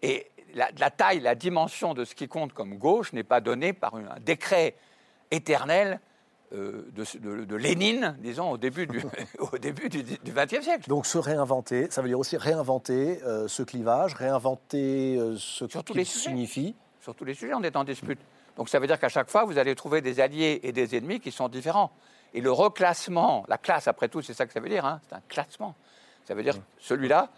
Et 0.03 0.27
la, 0.55 0.71
la, 0.79 0.91
taille, 0.91 1.21
la 1.21 1.35
dimension 1.35 1.95
de 1.95 2.05
ce 2.05 2.15
qui 2.15 2.29
compte 2.29 2.53
comme 2.53 2.77
gauche 2.77 3.13
n'est 3.13 3.25
pas 3.25 3.41
donnée 3.41 3.73
par 3.73 3.95
un 3.95 4.21
décret 4.21 4.77
éternel 5.31 6.01
euh, 6.55 6.91
de, 6.93 7.57
Lénine, 7.57 8.15
disons, 8.21 8.51
au 8.51 8.59
début 8.59 8.87
du, 8.87 9.03
au 9.39 9.57
début 9.57 9.89
du 9.89 10.03
XXe 10.03 10.63
siècle. 10.63 10.89
Donc 10.89 11.07
se 11.07 11.17
réinventer, 11.17 11.91
ça 11.91 12.03
veut 12.03 12.09
dire 12.09 12.19
aussi 12.19 12.37
réinventer 12.37 13.23
euh, 13.23 13.49
ce 13.49 13.63
clivage, 13.63 14.15
réinventer 14.15 15.17
euh, 15.17 15.37
ce 15.39 15.65
qu'il 15.65 16.07
signifie. 16.07 16.75
Sur 17.01 17.15
tous 17.15 17.25
les 17.25 17.35
sujets, 17.35 17.55
on 17.55 17.63
est 17.63 17.75
en 17.75 17.85
dispute. 17.85 18.21
Donc 18.57 18.69
ça 18.69 18.79
veut 18.79 18.87
dire 18.87 19.01
qu'à 19.01 19.09
chaque 19.09 19.31
fois, 19.31 19.45
vous 19.45 19.57
allez 19.57 19.75
trouver 19.75 20.03
des 20.03 20.21
alliés 20.21 20.61
et 20.63 20.73
des 20.73 20.95
ennemis 20.95 21.21
qui 21.21 21.33
sont 21.33 21.49
différents. 21.49 21.91
Et 22.35 22.41
le 22.41 22.53
reclassement, 22.53 23.45
la 23.49 23.59
classe 23.59 23.89
après 23.89 24.09
tout, 24.09 24.21
c'est 24.21 24.35
ça 24.35 24.47
que 24.47 24.53
ça 24.53 24.61
veut 24.61 24.69
dire, 24.69 24.85
hein, 24.85 25.01
c'est 25.09 25.15
un 25.15 25.23
classement. 25.29 25.75
Ça 26.25 26.35
veut 26.35 26.43
dire 26.43 26.57
mmh. 26.57 26.63
celui-là, 26.79 27.31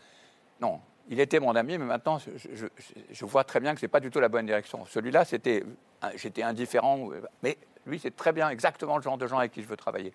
non, 0.60 0.80
il 1.08 1.20
était 1.20 1.40
mon 1.40 1.54
ami, 1.54 1.76
mais 1.78 1.84
maintenant, 1.84 2.18
je, 2.18 3.24
vois 3.24 3.44
très 3.44 3.60
bien 3.60 3.74
que 3.74 3.80
ce 3.80 3.84
n'est 3.84 3.90
pas 3.90 4.00
du 4.00 4.10
tout 4.10 4.20
la 4.20 4.28
bonne 4.28 4.46
direction. 4.46 4.86
Celui-là, 4.86 5.24
j'étais 5.24 6.42
indifférent, 6.42 7.10
mais 7.42 7.58
lui, 7.86 7.98
c'est 7.98 8.14
très 8.16 8.32
bien 8.32 8.48
exactement 8.48 8.96
le 8.96 9.02
genre 9.02 9.18
de 9.18 9.26
gens 9.26 9.38
avec 9.38 9.52
qui 9.52 9.62
je 9.62 9.68
veux 9.68 9.76
travailler. 9.76 10.12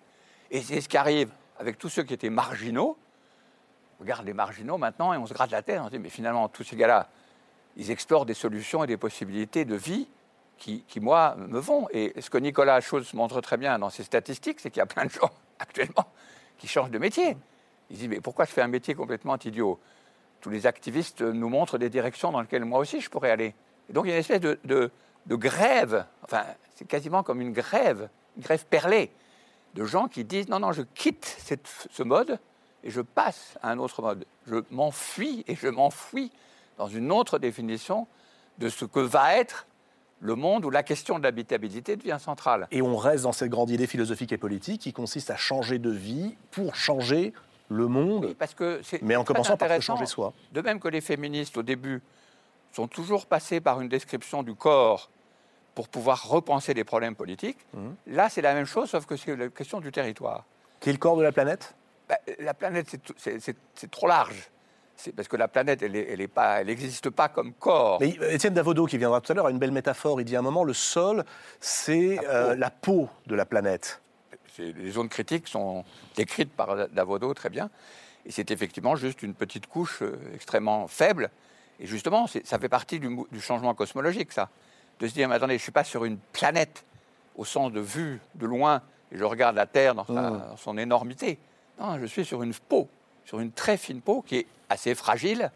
Et 0.50 0.60
c'est 0.62 0.80
ce 0.80 0.88
qui 0.88 0.96
arrive 0.96 1.30
avec 1.58 1.78
tous 1.78 1.88
ceux 1.88 2.02
qui 2.02 2.14
étaient 2.14 2.30
marginaux. 2.30 2.96
On 3.98 4.02
regarde 4.02 4.26
les 4.26 4.32
marginaux 4.32 4.78
maintenant 4.78 5.12
et 5.12 5.16
on 5.16 5.26
se 5.26 5.34
gratte 5.34 5.52
la 5.52 5.62
tête. 5.62 5.78
On 5.80 5.86
se 5.86 5.90
dit, 5.90 5.98
mais 5.98 6.08
finalement, 6.08 6.48
tous 6.48 6.64
ces 6.64 6.74
gars-là, 6.74 7.08
ils 7.76 7.90
explorent 7.90 8.26
des 8.26 8.34
solutions 8.34 8.82
et 8.82 8.86
des 8.86 8.96
possibilités 8.96 9.64
de 9.64 9.76
vie 9.76 10.08
qui, 10.58 10.84
moi, 11.00 11.36
me 11.36 11.58
vont. 11.58 11.88
Et 11.90 12.20
ce 12.20 12.28
que 12.28 12.38
Nicolas 12.38 12.80
Schulz 12.80 13.14
montre 13.14 13.40
très 13.40 13.56
bien 13.56 13.78
dans 13.78 13.90
ses 13.90 14.02
statistiques, 14.02 14.60
c'est 14.60 14.70
qu'il 14.70 14.80
y 14.80 14.82
a 14.82 14.86
plein 14.86 15.04
de 15.04 15.10
gens 15.10 15.30
actuellement 15.58 16.06
qui 16.58 16.66
changent 16.66 16.90
de 16.90 16.98
métier. 16.98 17.36
Ils 17.90 17.96
disent, 17.96 18.08
mais 18.08 18.20
pourquoi 18.20 18.44
je 18.44 18.50
fais 18.50 18.62
un 18.62 18.68
métier 18.68 18.94
complètement 18.94 19.36
idiot? 19.38 19.78
Tous 20.40 20.50
les 20.50 20.66
activistes 20.66 21.22
nous 21.22 21.48
montrent 21.48 21.78
des 21.78 21.90
directions 21.90 22.32
dans 22.32 22.40
lesquelles 22.40 22.64
moi 22.64 22.78
aussi 22.78 23.00
je 23.00 23.10
pourrais 23.10 23.30
aller. 23.30 23.54
Et 23.88 23.92
donc 23.92 24.06
il 24.06 24.08
y 24.08 24.12
a 24.12 24.14
une 24.14 24.20
espèce 24.20 24.40
de, 24.40 24.90
grève, 25.28 26.06
enfin 26.22 26.44
c'est 26.74 26.86
quasiment 26.86 27.22
comme 27.22 27.40
une 27.40 27.52
grève, 27.52 28.08
une 28.36 28.42
grève 28.42 28.64
perlée, 28.66 29.10
de 29.74 29.84
gens 29.84 30.08
qui 30.08 30.24
disent, 30.24 30.48
non, 30.48 30.60
non, 30.60 30.72
je 30.72 30.82
quitte 30.82 31.36
ce 31.90 32.02
mode 32.02 32.38
et 32.82 32.90
je 32.90 33.00
passe 33.00 33.58
à 33.62 33.70
un 33.70 33.78
autre 33.78 34.02
mode. 34.02 34.24
Je 34.46 34.56
m'enfuis 34.70 35.44
et 35.46 35.54
je 35.54 35.68
m'enfuis 35.68 36.32
dans 36.78 36.88
une 36.88 37.12
autre 37.12 37.38
définition 37.38 38.06
de 38.58 38.68
ce 38.68 38.84
que 38.84 39.00
va 39.00 39.36
être 39.36 39.66
le 40.20 40.34
monde 40.34 40.64
où 40.64 40.70
la 40.70 40.82
question 40.82 41.18
de 41.18 41.24
l'habitabilité 41.24 41.96
devient 41.96 42.18
centrale. 42.20 42.68
Et 42.70 42.82
on 42.82 42.96
reste 42.96 43.24
dans 43.24 43.32
cette 43.32 43.50
grande 43.50 43.70
idée 43.70 43.86
philosophique 43.86 44.32
et 44.32 44.38
politique 44.38 44.82
qui 44.82 44.92
consiste 44.92 45.30
à 45.30 45.36
changer 45.36 45.78
de 45.78 45.90
vie 45.90 46.36
pour 46.50 46.74
changer 46.74 47.32
le 47.70 47.86
monde, 47.86 48.34
parce 48.34 48.54
que 48.54 48.80
mais 49.00 49.16
en 49.16 49.24
commençant 49.24 49.56
par 49.56 49.80
changer 49.80 50.06
soi. 50.06 50.32
De 50.52 50.60
même 50.60 50.80
que 50.80 50.88
les 50.88 51.00
féministes, 51.00 51.56
au 51.56 51.62
début, 51.62 52.02
sont 52.72 52.88
toujours 52.88 53.26
passés 53.26 53.60
par 53.60 53.80
une 53.80 53.88
description 53.88 54.42
du 54.42 54.54
corps 54.54 55.10
pour 55.74 55.88
pouvoir 55.88 56.28
repenser 56.28 56.74
les 56.74 56.84
problèmes 56.84 57.14
politiques, 57.14 57.58
mhm. 57.72 57.94
là, 58.08 58.28
c'est 58.28 58.42
la 58.42 58.54
même 58.54 58.66
chose, 58.66 58.90
sauf 58.90 59.06
que 59.06 59.16
c'est 59.16 59.36
la 59.36 59.48
question 59.48 59.80
du 59.80 59.92
territoire. 59.92 60.44
Qui 60.80 60.90
est 60.90 60.92
le 60.92 60.98
corps 60.98 61.16
de 61.16 61.22
la 61.22 61.32
planète? 61.32 61.74
Bah, 62.08 62.18
La 62.40 62.54
planète, 62.54 62.96
c'est 63.16 63.90
trop 63.90 64.08
large 64.08 64.50
c'est 65.00 65.12
parce 65.12 65.28
que 65.28 65.36
la 65.36 65.48
planète, 65.48 65.82
elle 65.82 65.92
n'existe 66.66 67.10
pas, 67.10 67.28
pas 67.28 67.34
comme 67.34 67.52
corps. 67.54 67.98
Mais 68.00 68.16
Étienne 68.30 68.54
Davodo, 68.54 68.86
qui 68.86 68.98
viendra 68.98 69.20
tout 69.20 69.32
à 69.32 69.34
l'heure, 69.34 69.46
a 69.46 69.50
une 69.50 69.58
belle 69.58 69.72
métaphore. 69.72 70.20
Il 70.20 70.24
dit 70.24 70.36
à 70.36 70.40
un 70.40 70.42
moment, 70.42 70.62
le 70.62 70.74
sol, 70.74 71.24
c'est 71.58 72.16
la, 72.16 72.30
euh, 72.30 72.68
peau 72.82 73.08
de 73.26 73.34
la 73.34 73.46
planète. 73.46 74.00
Les 74.58 74.90
zones 74.90 75.08
critiques 75.08 75.48
sont 75.48 75.84
décrites 76.16 76.52
par 76.52 76.88
Davodo 76.88 77.32
très 77.34 77.50
bien. 77.50 77.70
Et 78.26 78.32
c'est 78.32 78.50
effectivement 78.50 78.96
juste 78.96 79.22
une 79.22 79.34
petite 79.34 79.66
couche 79.66 80.02
euh, 80.02 80.18
extrêmement 80.34 80.88
faible. 80.88 81.30
Et 81.78 81.86
justement, 81.86 82.26
ça 82.26 82.58
fait 82.58 82.68
partie 82.68 83.00
du, 83.00 83.40
changement 83.40 83.74
cosmologique, 83.74 84.32
ça. 84.32 84.50
De 84.98 85.06
se 85.06 85.14
dire, 85.14 85.28
mais 85.28 85.36
attendez, 85.36 85.54
je 85.54 85.60
ne 85.60 85.62
suis 85.62 85.72
pas 85.72 85.84
sur 85.84 86.04
une 86.04 86.18
planète 86.18 86.84
au 87.36 87.46
sens 87.46 87.72
de 87.72 87.80
vue 87.80 88.20
de 88.34 88.46
loin, 88.46 88.82
et 89.10 89.16
je 89.16 89.24
regarde 89.24 89.56
la 89.56 89.66
Terre 89.66 89.94
dans, 89.94 90.02
mmh. 90.02 90.40
dans 90.50 90.56
son 90.58 90.76
énormité. 90.76 91.38
Non, 91.80 91.98
je 91.98 92.04
suis 92.04 92.26
sur 92.26 92.42
une 92.42 92.52
peau, 92.52 92.86
sur 93.24 93.40
une 93.40 93.50
très 93.50 93.78
fine 93.78 94.02
peau 94.02 94.20
qui 94.20 94.36
est 94.36 94.46
assez 94.68 94.94
fragile. 94.94 95.50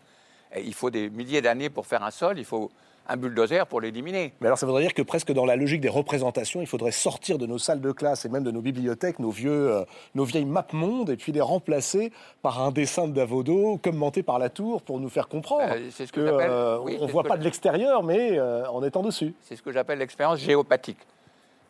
il 0.57 0.73
faut 0.73 0.89
des 0.89 1.11
milliers 1.11 1.43
d'années 1.43 1.69
pour 1.69 1.87
faire 1.87 2.03
un 2.03 2.11
sol, 2.11 2.39
il 2.39 2.47
faut 2.47 2.71
un 3.07 3.17
bulldozer 3.17 3.67
pour 3.67 3.81
l'éliminer. 3.81 4.33
Mais 4.41 4.47
alors 4.47 4.59
ça 4.59 4.67
voudrait 4.67 4.83
dire 4.83 4.95
que 4.95 5.03
presque 5.03 5.33
dans 5.33 5.45
la 5.45 5.57
logique 5.57 5.81
des 5.81 5.89
représentations, 5.89 6.61
il 6.61 6.67
faudrait 6.67 6.93
sortir 6.93 7.39
de 7.39 7.47
nos 7.47 7.59
salles 7.59 7.81
de 7.81 7.93
classe 7.93 8.25
et 8.25 8.29
même 8.29 8.45
de 8.45 8.51
nos 8.51 8.61
bibliothèques 8.61 9.19
nos, 9.19 9.31
vieux, 9.31 9.73
euh, 9.73 9.85
nos 10.15 10.25
vieilles 10.25 10.45
maps 10.45 10.67
monde 10.73 11.11
et 11.11 11.17
puis 11.17 11.33
les 11.33 11.41
remplacer 11.41 12.13
par 12.43 12.63
un 12.63 12.71
dessin 12.71 13.07
de 13.07 13.13
Davodo 13.13 13.79
commenté 13.83 14.23
par 14.23 14.39
la 14.39 14.49
tour 14.49 14.83
pour 14.83 15.01
nous 15.01 15.09
faire 15.09 15.29
comprendre 15.29 15.65
euh, 15.71 15.91
ce 15.91 16.05
que, 16.05 16.21
euh, 16.21 16.79
on 16.79 17.07
ne 17.07 17.13
voit 17.13 17.25
pas 17.25 17.37
de 17.37 17.45
l'extérieur 17.45 18.03
mais 18.03 18.41
en 18.41 18.83
étant 18.83 19.03
dessus. 19.03 19.35
C'est 19.43 19.57
ce 19.57 19.63
que 19.63 19.73
j'appelle 19.73 19.99
l'expérience 19.99 20.39
géopathique. 20.39 20.99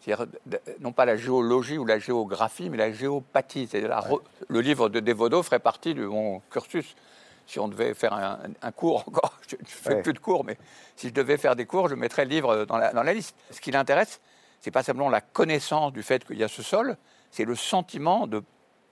C'est-à-dire 0.01 0.27
non 0.81 0.93
pas 0.93 1.07
la 1.07 1.17
géologie 1.17 1.79
ou 1.79 1.87
la 1.87 1.99
géographie, 1.99 2.69
mais 2.69 2.77
la 2.77 2.93
géopathie. 2.93 3.69
Le 4.49 4.61
livre 4.61 4.91
de 4.91 5.01
Devodo 5.01 5.43
ferait 5.43 5.59
partie 5.59 5.95
de 5.95 6.05
mon 6.05 6.41
cursus 6.51 6.95
si 7.47 7.59
on 7.59 7.69
devait 7.69 7.95
faire 7.95 8.13
un, 8.15 8.73
cours 8.73 9.05
encore, 9.07 9.39
je 9.49 9.57
ne 9.57 9.67
fais 9.67 10.03
plus 10.03 10.13
de 10.13 10.19
cours, 10.19 10.45
mais 10.45 10.57
si 10.97 11.09
je 11.09 11.13
devais 11.13 11.37
faire 11.37 11.57
des 11.57 11.67
cours, 11.67 11.89
je 11.89 11.95
mettrais 11.95 12.25
le 12.25 12.31
livre 12.31 12.65
dans 12.65 12.79
la, 12.79 12.93
dans 12.93 13.03
la 13.03 13.13
liste. 13.13 13.37
Ce 13.51 13.61
qui 13.61 13.71
l'intéresse, 13.71 14.21
c'est 14.61 14.71
pas 14.71 14.83
simplement 14.83 15.11
la 15.11 15.21
connaissance 15.21 15.93
du 15.93 16.03
fait 16.03 16.25
qu'il 16.25 16.39
y 16.39 16.45
a 16.45 16.49
ce 16.49 16.63
sol, 16.63 16.97
c'est 17.31 17.45
le 17.45 17.55
sentiment 17.55 18.27
de, 18.27 18.43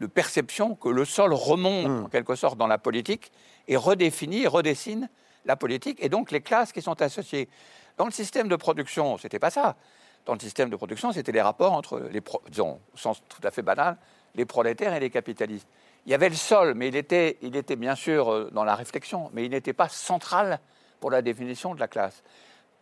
de, 0.01 0.07
perception 0.07 0.75
que 0.75 0.89
le 0.89 1.05
sol 1.05 1.33
remonte 1.33 1.89
hmm. 1.89 2.05
en 2.05 2.09
quelque 2.09 2.35
sorte 2.35 2.59
dans 2.59 2.67
la 2.67 2.79
politique 2.79 3.33
et 3.69 3.77
redéfinit, 3.77 4.47
redessine 4.47 5.09
la 5.45 5.57
politique 5.57 5.99
et 6.03 6.09
donc 6.09 6.31
les 6.31 6.41
classes 6.41 6.73
qui 6.73 6.83
sont 6.83 7.01
associées. 7.01 7.49
Dans 7.97 8.05
le 8.05 8.11
système 8.11 8.49
de 8.49 8.57
production, 8.57 9.19
c'était 9.19 9.39
pas 9.39 9.51
ça. 9.51 9.77
Dans 10.25 10.35
le 10.35 10.41
système 10.41 10.71
de 10.71 10.77
production, 10.77 11.13
c'était 11.13 11.33
les 11.33 11.43
rapports 11.43 11.73
entre 11.73 12.01
les, 12.11 12.23
disons, 12.49 12.81
au 12.95 12.97
sens 12.97 13.23
tout 13.29 13.41
à 13.43 13.51
fait 13.51 13.63
banal, 13.63 13.97
les 14.35 14.45
prolétaires 14.45 14.95
et 14.95 15.01
les 15.01 15.11
capitalistes 15.11 15.69
il 16.07 16.11
y 16.11 16.15
avait 16.15 16.29
le 16.29 16.35
sol, 16.35 16.75
mais 16.75 16.89
il 16.89 16.97
était, 16.97 17.39
il 17.43 17.57
était 17.57 17.77
bien 17.77 17.95
sûr 17.95 18.33
euh, 18.33 18.51
dans 18.53 18.65
la 18.65 18.75
réflexion, 18.75 19.31
mais 19.33 19.45
il 19.45 19.51
n'était 19.51 19.73
pas 19.73 19.89
central 19.89 20.59
pour 21.01 21.11
la 21.11 21.23
définition 21.23 21.75
de 21.75 21.81
la 21.81 21.89
classe. 21.89 22.23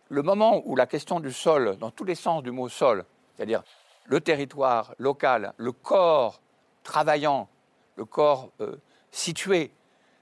Le 0.09 0.21
moment 0.23 0.61
où 0.65 0.75
la 0.75 0.87
question 0.87 1.19
du 1.19 1.31
sol, 1.31 1.77
dans 1.77 1.91
tous 1.91 2.03
les 2.03 2.15
sens 2.15 2.43
du 2.43 2.51
mot 2.51 2.67
sol, 2.67 3.05
c'est-à-dire 3.35 3.63
le 4.05 4.19
territoire 4.19 4.93
local, 4.97 5.53
le 5.57 5.71
corps 5.71 6.41
travaillant, 6.83 7.47
le 7.95 8.05
corps 8.05 8.49
euh, 8.59 8.75
situé, 9.11 9.71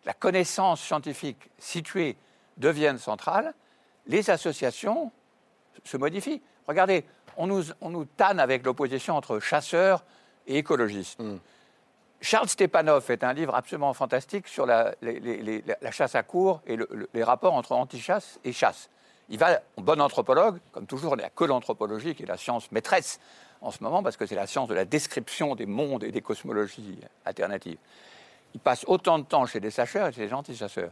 la 0.05 0.13
connaissance 0.13 0.81
scientifique 0.81 1.49
située 1.57 2.17
deviennent 2.57 2.97
centrales, 2.97 3.53
les 4.07 4.29
associations 4.29 5.11
se 5.83 5.97
modifient. 5.97 6.41
Regardez, 6.67 7.05
on 7.37 7.47
nous, 7.47 7.63
on 7.81 7.89
nous 7.89 8.05
tanne 8.05 8.39
avec 8.39 8.65
l'opposition 8.65 9.15
entre 9.15 9.39
chasseurs 9.39 10.03
et 10.45 10.57
écologistes. 10.57 11.19
Hmm. 11.19 11.37
Charles 12.21 12.49
Stepanov 12.49 13.03
fait 13.03 13.23
un 13.23 13.33
livre 13.33 13.55
absolument 13.55 13.93
fantastique 13.93 14.47
sur 14.47 14.65
la, 14.65 14.93
chasse 15.91 16.15
à 16.15 16.23
cours 16.23 16.61
et 16.67 16.77
les 17.13 17.23
rapports 17.23 17.53
entre 17.53 17.71
anti-chasse 17.71 18.39
et 18.43 18.51
chasse. 18.51 18.89
Il 19.29 19.37
va, 19.37 19.61
bon 19.77 20.01
anthropologue, 20.01 20.59
comme 20.71 20.85
toujours, 20.85 21.13
il 21.15 21.19
n'y 21.19 21.23
a 21.23 21.29
que 21.29 21.43
l'anthropologie 21.43 22.15
qui 22.15 22.23
est 22.23 22.25
la 22.27 22.37
science 22.37 22.71
maîtresse 22.71 23.19
en 23.61 23.71
ce 23.71 23.83
moment, 23.83 24.01
parce 24.01 24.17
que 24.17 24.25
c'est 24.25 24.35
la 24.35 24.47
science 24.47 24.67
de 24.67 24.73
la 24.73 24.85
description 24.85 25.55
des 25.55 25.65
mondes 25.65 26.03
et 26.03 26.11
des 26.11 26.21
cosmologies 26.21 26.99
alternatives. 27.25 27.77
Il 28.53 28.59
passe 28.59 28.83
autant 28.87 29.19
de 29.19 29.23
temps 29.23 29.45
chez 29.45 29.59
des 29.59 29.71
chasseurs 29.71 30.07
et 30.07 30.11
chez 30.11 30.27
des 30.27 30.33
anti-chasseurs. 30.33 30.91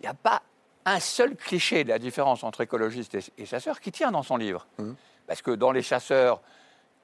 Il 0.00 0.04
n'y 0.04 0.08
a 0.08 0.14
pas 0.14 0.42
un 0.86 1.00
seul 1.00 1.34
cliché 1.34 1.82
de 1.82 1.88
la 1.88 1.98
différence 1.98 2.44
entre 2.44 2.60
écologistes 2.60 3.16
et, 3.36 3.46
chasseurs 3.46 3.80
qui 3.80 3.90
tient 3.90 4.12
dans 4.12 4.22
son 4.22 4.36
livre. 4.36 4.66
Mmh. 4.78 4.92
Parce 5.26 5.42
que 5.42 5.50
dans 5.50 5.72
les 5.72 5.82
chasseurs, 5.82 6.40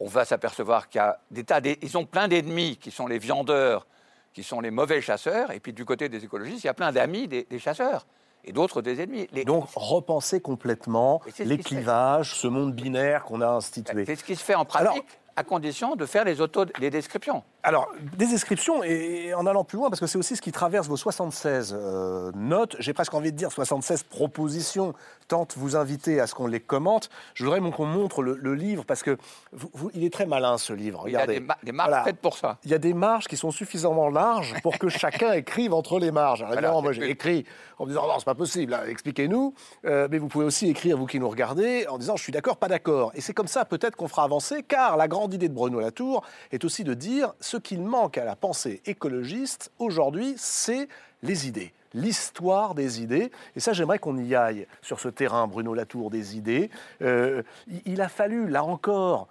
on 0.00 0.06
va 0.06 0.24
s'apercevoir 0.24 0.88
qu'il 0.88 0.98
y 0.98 1.02
a 1.02 1.20
des 1.30 1.44
tas, 1.44 1.60
ils 1.60 1.98
ont 1.98 2.06
plein 2.06 2.26
d'ennemis 2.26 2.78
qui 2.78 2.90
sont 2.90 3.06
les 3.06 3.18
viandeurs, 3.18 3.86
qui 4.32 4.42
sont 4.42 4.60
les 4.60 4.70
mauvais 4.70 5.02
chasseurs, 5.02 5.50
et 5.52 5.60
puis 5.60 5.72
du 5.72 5.84
côté 5.84 6.08
des 6.08 6.24
écologistes, 6.24 6.64
il 6.64 6.66
y 6.66 6.70
a 6.70 6.74
plein 6.74 6.90
d'amis 6.90 7.28
des, 7.28 7.58
chasseurs 7.58 8.06
et 8.44 8.52
d'autres 8.52 8.80
des 8.80 9.02
ennemis. 9.02 9.28
Donc 9.44 9.68
repenser 9.74 10.40
complètement 10.40 11.20
les 11.38 11.58
clivages, 11.58 12.34
ce 12.34 12.46
monde 12.46 12.74
binaire 12.74 13.24
qu'on 13.24 13.42
a 13.42 13.48
institué. 13.48 14.06
C'est 14.06 14.16
ce 14.16 14.24
qui 14.24 14.36
se 14.36 14.44
fait 14.44 14.54
en 14.54 14.64
pratique 14.64 15.04
à 15.36 15.44
condition 15.44 15.96
de 15.96 16.06
faire 16.06 16.24
les, 16.24 16.40
auto, 16.40 16.64
les 16.78 16.90
descriptions. 16.90 17.44
Alors, 17.62 17.92
des 18.16 18.26
descriptions, 18.26 18.82
et 18.82 19.34
en 19.34 19.46
allant 19.46 19.64
plus 19.64 19.76
loin, 19.76 19.90
parce 19.90 20.00
que 20.00 20.06
c'est 20.06 20.16
aussi 20.16 20.34
ce 20.34 20.40
qui 20.40 20.52
traverse 20.52 20.88
vos 20.88 20.96
76 20.96 21.76
euh, 21.76 22.32
notes, 22.34 22.76
j'ai 22.78 22.94
presque 22.94 23.12
envie 23.12 23.32
de 23.32 23.36
dire 23.36 23.52
76 23.52 24.04
propositions, 24.04 24.94
tente 25.28 25.54
vous 25.56 25.76
inviter 25.76 26.20
à 26.20 26.26
ce 26.26 26.34
qu'on 26.34 26.46
les 26.46 26.60
commente. 26.60 27.10
Je 27.34 27.44
voudrais 27.44 27.60
qu'on 27.70 27.86
montre 27.86 28.22
le, 28.22 28.54
livre, 28.54 28.84
parce 28.84 29.02
que 29.02 29.16
vous, 29.52 29.90
il 29.94 30.04
est 30.04 30.12
très 30.12 30.26
malin 30.26 30.58
ce 30.58 30.72
livre. 30.72 31.00
Regardez. 31.00 31.34
Il 31.34 31.46
y 31.46 31.50
a 31.50 31.56
des, 31.62 31.72
marges 31.72 32.04
faites 32.04 32.18
pour 32.18 32.36
ça. 32.36 32.58
Il 32.64 32.70
y 32.70 32.74
a 32.74 32.78
des 32.78 32.94
marges 32.94 33.28
qui 33.28 33.36
sont 33.36 33.50
suffisamment 33.50 34.08
larges 34.08 34.54
pour 34.62 34.78
que 34.78 34.88
chacun 34.88 35.32
écrive 35.32 35.74
entre 35.74 35.98
les 35.98 36.10
marges. 36.10 36.42
Alors, 36.42 36.82
moi 36.82 36.92
j'ai 36.92 37.08
écrit 37.10 37.44
en 37.78 37.84
me 37.84 37.90
disant 37.90 38.06
non, 38.06 38.14
c'est 38.18 38.24
pas 38.24 38.34
possible, 38.34 38.74
hein, 38.74 38.82
expliquez-nous. 38.88 39.54
Euh, 39.84 40.08
mais 40.10 40.18
vous 40.18 40.28
pouvez 40.28 40.44
aussi 40.44 40.68
écrire, 40.68 40.98
vous 40.98 41.06
qui 41.06 41.20
nous 41.20 41.28
regardez, 41.28 41.86
en 41.88 41.98
disant 41.98 42.16
je 42.16 42.22
suis 42.22 42.32
d'accord, 42.32 42.56
pas 42.56 42.68
d'accord. 42.68 43.12
Et 43.14 43.20
c'est 43.20 43.32
comme 43.32 43.48
ça 43.48 43.64
peut-être 43.64 43.96
qu'on 43.96 44.08
fera 44.08 44.24
avancer, 44.24 44.62
car 44.62 44.96
la 44.96 45.08
grande 45.08 45.32
idée 45.32 45.48
de 45.48 45.54
Bruno 45.54 45.80
Latour 45.80 46.22
est 46.50 46.64
aussi 46.64 46.84
de 46.84 46.94
dire 46.94 47.32
ce 47.50 47.56
qu'il 47.56 47.82
manque 47.82 48.16
à 48.16 48.24
la 48.24 48.36
pensée 48.36 48.80
écologiste 48.86 49.72
aujourd'hui, 49.80 50.34
c'est 50.36 50.88
les 51.22 51.48
idées 51.48 51.72
l'histoire 51.92 52.76
des 52.76 53.02
idées. 53.02 53.32
Et 53.56 53.60
ça, 53.60 53.72
j'aimerais 53.72 53.98
qu'on 53.98 54.16
y 54.16 54.36
aille 54.36 54.68
sur 54.80 55.00
ce 55.00 55.08
terrain, 55.08 55.48
Bruno 55.48 55.74
Latour, 55.74 56.08
des 56.08 56.36
idées. 56.36 56.70
Euh, 57.02 57.42
il 57.84 58.00
a 58.00 58.08
fallu, 58.08 58.46
là 58.46 58.62
encore, 58.62 59.26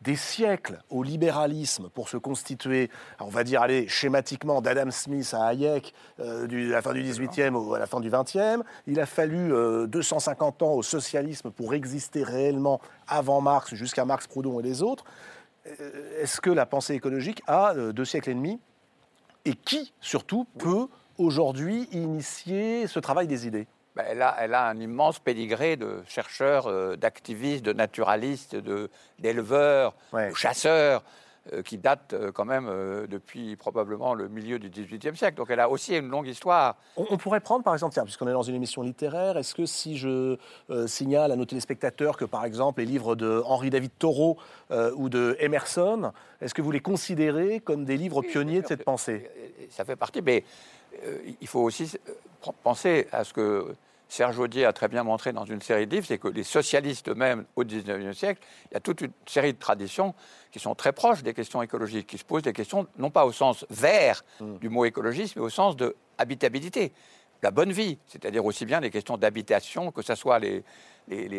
des 0.00 0.16
siècles 0.16 0.80
au 0.90 1.04
libéralisme 1.04 1.88
pour 1.90 2.08
se 2.08 2.16
constituer, 2.16 2.90
on 3.20 3.28
va 3.28 3.44
dire, 3.44 3.62
allez, 3.62 3.86
schématiquement, 3.86 4.60
d'Adam 4.60 4.90
Smith 4.90 5.32
à 5.34 5.46
Hayek, 5.46 5.94
euh, 6.18 6.48
à 6.48 6.72
la 6.72 6.82
fin 6.82 6.94
du 6.94 7.02
18e 7.02 7.54
ou 7.54 7.74
à 7.74 7.78
la 7.78 7.86
fin 7.86 8.00
du 8.00 8.10
20e. 8.10 8.62
Il 8.88 8.98
a 8.98 9.06
fallu 9.06 9.52
250 9.86 10.62
euh, 10.62 10.66
ans 10.66 10.72
au 10.72 10.82
socialisme 10.82 11.52
pour 11.52 11.74
exister 11.74 12.24
réellement 12.24 12.80
avant 13.06 13.40
Marx, 13.40 13.74
jusqu'à 13.74 14.04
Marx, 14.04 14.26
Proudhon 14.26 14.58
et 14.58 14.64
les 14.64 14.82
autres. 14.82 15.04
Euh, 15.66 16.22
est-ce 16.22 16.40
que 16.40 16.50
la 16.50 16.66
pensée 16.66 16.94
écologique 16.94 17.42
a 17.46 17.74
euh, 17.74 17.92
deux 17.92 18.04
siècles 18.04 18.30
et 18.30 18.34
demi 18.34 18.60
Et 19.44 19.54
qui, 19.54 19.92
surtout, 20.00 20.46
peut 20.58 20.88
aujourd'hui 21.18 21.88
initier 21.92 22.86
ce 22.86 22.98
travail 22.98 23.26
des 23.26 23.46
idées? 23.46 23.66
Ben, 23.96 24.04
elle, 24.08 24.22
a, 24.22 24.36
elle, 24.38 24.54
a, 24.54 24.66
un 24.66 24.78
immense 24.78 25.18
pédigré 25.18 25.76
de 25.76 26.02
chercheurs, 26.06 26.66
euh, 26.68 26.96
d'activistes, 26.96 27.64
de 27.64 27.72
naturalistes, 27.72 28.56
d'éleveurs, 29.18 29.94
de, 30.12 30.34
chasseurs. 30.34 31.02
Euh, 31.52 31.62
qui 31.62 31.78
date 31.78 32.12
euh, 32.12 32.30
quand 32.32 32.44
même 32.44 32.66
euh, 32.68 33.06
depuis 33.06 33.56
probablement 33.56 34.14
le 34.14 34.28
milieu 34.28 34.58
du 34.58 34.68
XVIIIe 34.68 35.16
siècle. 35.16 35.36
Donc 35.36 35.50
elle 35.50 35.60
a 35.60 35.68
aussi 35.68 35.96
une 35.96 36.08
longue 36.08 36.28
histoire. 36.28 36.76
On, 36.96 37.16
pourrait 37.16 37.40
prendre 37.40 37.64
par 37.64 37.74
exemple, 37.74 37.94
tiens, 37.94 38.04
puisqu'on 38.04 38.28
est 38.28 38.32
dans 38.32 38.42
une 38.42 38.54
émission 38.54 38.82
littéraire, 38.82 39.36
est-ce 39.36 39.54
que 39.54 39.66
si 39.66 39.96
je 39.96 40.36
signale 40.86 41.32
à 41.32 41.36
nos 41.36 41.44
téléspectateurs 41.44 42.16
que 42.16 42.24
par 42.24 42.44
exemple 42.44 42.80
les 42.80 42.86
livres 42.86 43.16
de 43.16 43.42
Henri 43.46 43.70
David 43.70 43.90
Thoreau 43.98 44.38
ou 44.96 45.08
de 45.08 45.36
Emerson, 45.40 46.12
est-ce 46.40 46.54
que 46.54 46.62
vous 46.62 46.70
les 46.70 46.80
considérez 46.80 47.60
comme 47.60 47.84
des 47.84 47.96
livres 47.96 48.22
pionniers 48.22 48.62
de 48.62 48.66
cette 48.66 48.84
pensée? 48.84 49.30
Ça 49.70 49.84
fait 49.84 49.96
partie, 49.96 50.22
mais 50.22 50.44
il 51.40 51.46
faut 51.46 51.60
aussi 51.60 51.96
penser 52.62 53.08
à 53.12 53.24
ce 53.24 53.32
que 53.32 53.74
Serge 54.10 54.40
Audier 54.40 54.64
a 54.64 54.72
très 54.72 54.88
bien 54.88 55.04
montré 55.04 55.32
dans 55.32 55.44
une 55.44 55.62
série 55.62 55.86
de 55.86 55.94
livres, 55.94 56.06
c'est 56.06 56.18
que 56.18 56.26
les 56.26 56.42
socialistes 56.42 57.08
eux-mêmes 57.08 57.44
au 57.54 57.64
XIXe 57.64 58.16
siècle, 58.16 58.42
il 58.70 58.74
y 58.74 58.76
a 58.76 58.80
toute 58.80 59.02
une 59.02 59.12
série 59.24 59.52
de 59.52 59.58
traditions 59.58 60.14
qui 60.50 60.58
sont 60.58 60.74
très 60.74 60.92
proches 60.92 61.22
des 61.22 61.32
questions 61.32 61.62
écologiques, 61.62 62.08
qui 62.08 62.18
se 62.18 62.24
posent 62.24 62.42
des 62.42 62.52
questions 62.52 62.88
non 62.98 63.10
pas 63.10 63.24
au 63.24 63.30
sens 63.30 63.64
vert 63.70 64.24
mm. 64.40 64.58
du 64.58 64.68
mot 64.68 64.84
écologisme, 64.84 65.38
mais 65.38 65.44
au 65.46 65.48
sens 65.48 65.76
de 65.76 65.94
habitabilité, 66.18 66.92
la 67.40 67.52
bonne 67.52 67.70
vie, 67.70 67.98
c'est-à-dire 68.06 68.44
aussi 68.44 68.66
bien 68.66 68.80
les 68.80 68.90
questions 68.90 69.16
d'habitation, 69.16 69.92
que 69.92 70.02
ce 70.02 70.16
soit 70.16 70.40
les, 70.40 70.64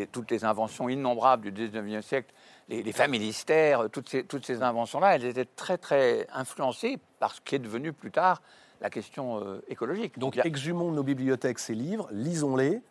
toutes 0.07 0.31
les 0.31 0.45
inventions 0.45 0.87
innombrables 0.87 1.51
du 1.51 1.67
XIXe 1.67 2.05
siècle, 2.05 2.33
les, 2.69 2.91
familistères, 2.93 3.89
toutes 3.91 4.07
ces, 4.07 4.23
toutes 4.23 4.45
ces 4.45 4.63
inventions-là, 4.63 5.15
elles 5.15 5.25
étaient 5.25 5.45
très 5.45 5.77
très 5.77 6.25
influencées 6.33 6.99
par 7.19 7.35
ce 7.35 7.41
qui 7.41 7.55
est 7.55 7.59
devenu 7.59 7.91
plus 7.91 8.11
tard 8.11 8.41
la 8.81 8.89
question 8.89 9.39
euh, 9.39 9.63
écologique. 9.69 10.19
Donc, 10.19 10.37
exhumons 10.43 10.91
nos 10.91 11.03
bibliothèques 11.03 11.59
ces 11.59 11.75
livres, 11.75 12.09
lisons-les. 12.11 12.81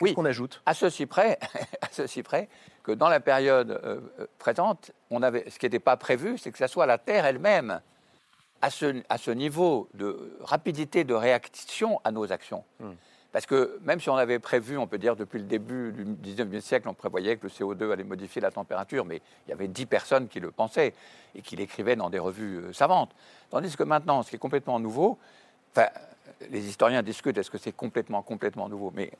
Oui. 0.00 0.14
qu'on 0.14 0.24
ajoute? 0.24 0.60
À 0.66 0.74
ceci 0.74 1.06
près, 1.06 1.38
à 1.80 1.88
ceci 1.92 2.24
près 2.24 2.48
que 2.82 2.90
dans 2.90 3.08
la 3.08 3.20
période 3.20 3.70
euh, 3.70 4.00
euh, 4.18 4.26
présente, 4.38 4.90
on 5.10 5.22
avait, 5.22 5.48
ce 5.48 5.58
qui 5.60 5.66
n'était 5.66 5.78
pas 5.78 5.96
prévu, 5.96 6.38
c'est 6.38 6.50
que 6.50 6.58
ce 6.58 6.66
soit 6.66 6.86
la 6.86 6.98
Terre 6.98 7.24
elle-même 7.24 7.80
à 8.60 8.70
ce, 8.70 9.00
à 9.08 9.18
ce, 9.18 9.30
niveau 9.30 9.88
de 9.94 10.36
rapidité 10.40 11.04
de 11.04 11.14
réaction 11.14 12.00
à 12.02 12.10
nos 12.10 12.32
actions. 12.32 12.64
Hmm. 12.80 12.92
Parce 13.32 13.46
que 13.46 13.78
même 13.82 13.98
si 13.98 14.10
on 14.10 14.16
avait 14.16 14.38
prévu, 14.38 14.76
on 14.76 14.86
peut 14.86 14.98
dire 14.98 15.16
depuis 15.16 15.38
le 15.38 15.46
début 15.46 15.92
du 15.92 16.04
19e 16.04 16.60
siècle, 16.60 16.88
on 16.88 16.94
prévoyait 16.94 17.38
que 17.38 17.44
le 17.44 17.48
CO2 17.48 17.90
allait 17.90 18.04
modifier 18.04 18.42
la 18.42 18.50
température, 18.50 19.06
mais 19.06 19.22
il 19.46 19.50
y 19.50 19.52
avait 19.54 19.68
dix 19.68 19.86
personnes 19.86 20.28
qui 20.28 20.38
le 20.38 20.50
pensaient 20.50 20.92
et 21.34 21.40
qui 21.40 21.56
l'écrivaient 21.56 21.96
dans 21.96 22.10
des 22.10 22.18
revues 22.18 22.58
euh, 22.58 22.72
savantes. 22.74 23.10
Tandis 23.50 23.74
que 23.74 23.84
maintenant, 23.84 24.22
ce 24.22 24.28
qui 24.28 24.36
est 24.36 24.38
complètement 24.38 24.78
nouveau, 24.78 25.18
enfin, 25.74 25.88
les 26.50 26.68
historiens 26.68 27.02
discutent 27.02 27.38
est-ce 27.38 27.50
que 27.50 27.56
c'est 27.56 27.72
complètement, 27.72 28.20
complètement 28.22 28.68
nouveau, 28.68 28.92
mais 28.94 29.10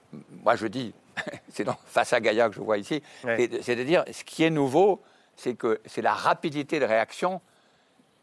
moi 0.42 0.56
je 0.56 0.66
dis, 0.66 0.92
c'est 1.48 1.66
face 1.86 2.12
à 2.12 2.20
Gaïa 2.20 2.50
que 2.50 2.54
je 2.54 2.60
vois 2.60 2.76
ici, 2.76 3.02
c'est 3.22 3.76
de 3.76 3.82
dire 3.82 4.04
ce 4.12 4.24
qui 4.24 4.44
est 4.44 4.50
nouveau, 4.50 5.00
c'est 5.36 5.54
que 5.54 5.80
c'est 5.86 6.02
la 6.02 6.12
rapidité 6.12 6.80
de 6.80 6.84
réaction 6.84 7.40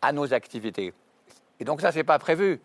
à 0.03 0.11
nos 0.11 0.33
activités. 0.33 0.93
Et 1.59 1.65
donc 1.65 1.81
ça, 1.81 1.91
c'est 1.91 2.03
pas 2.03 2.19
prévu 2.19 2.61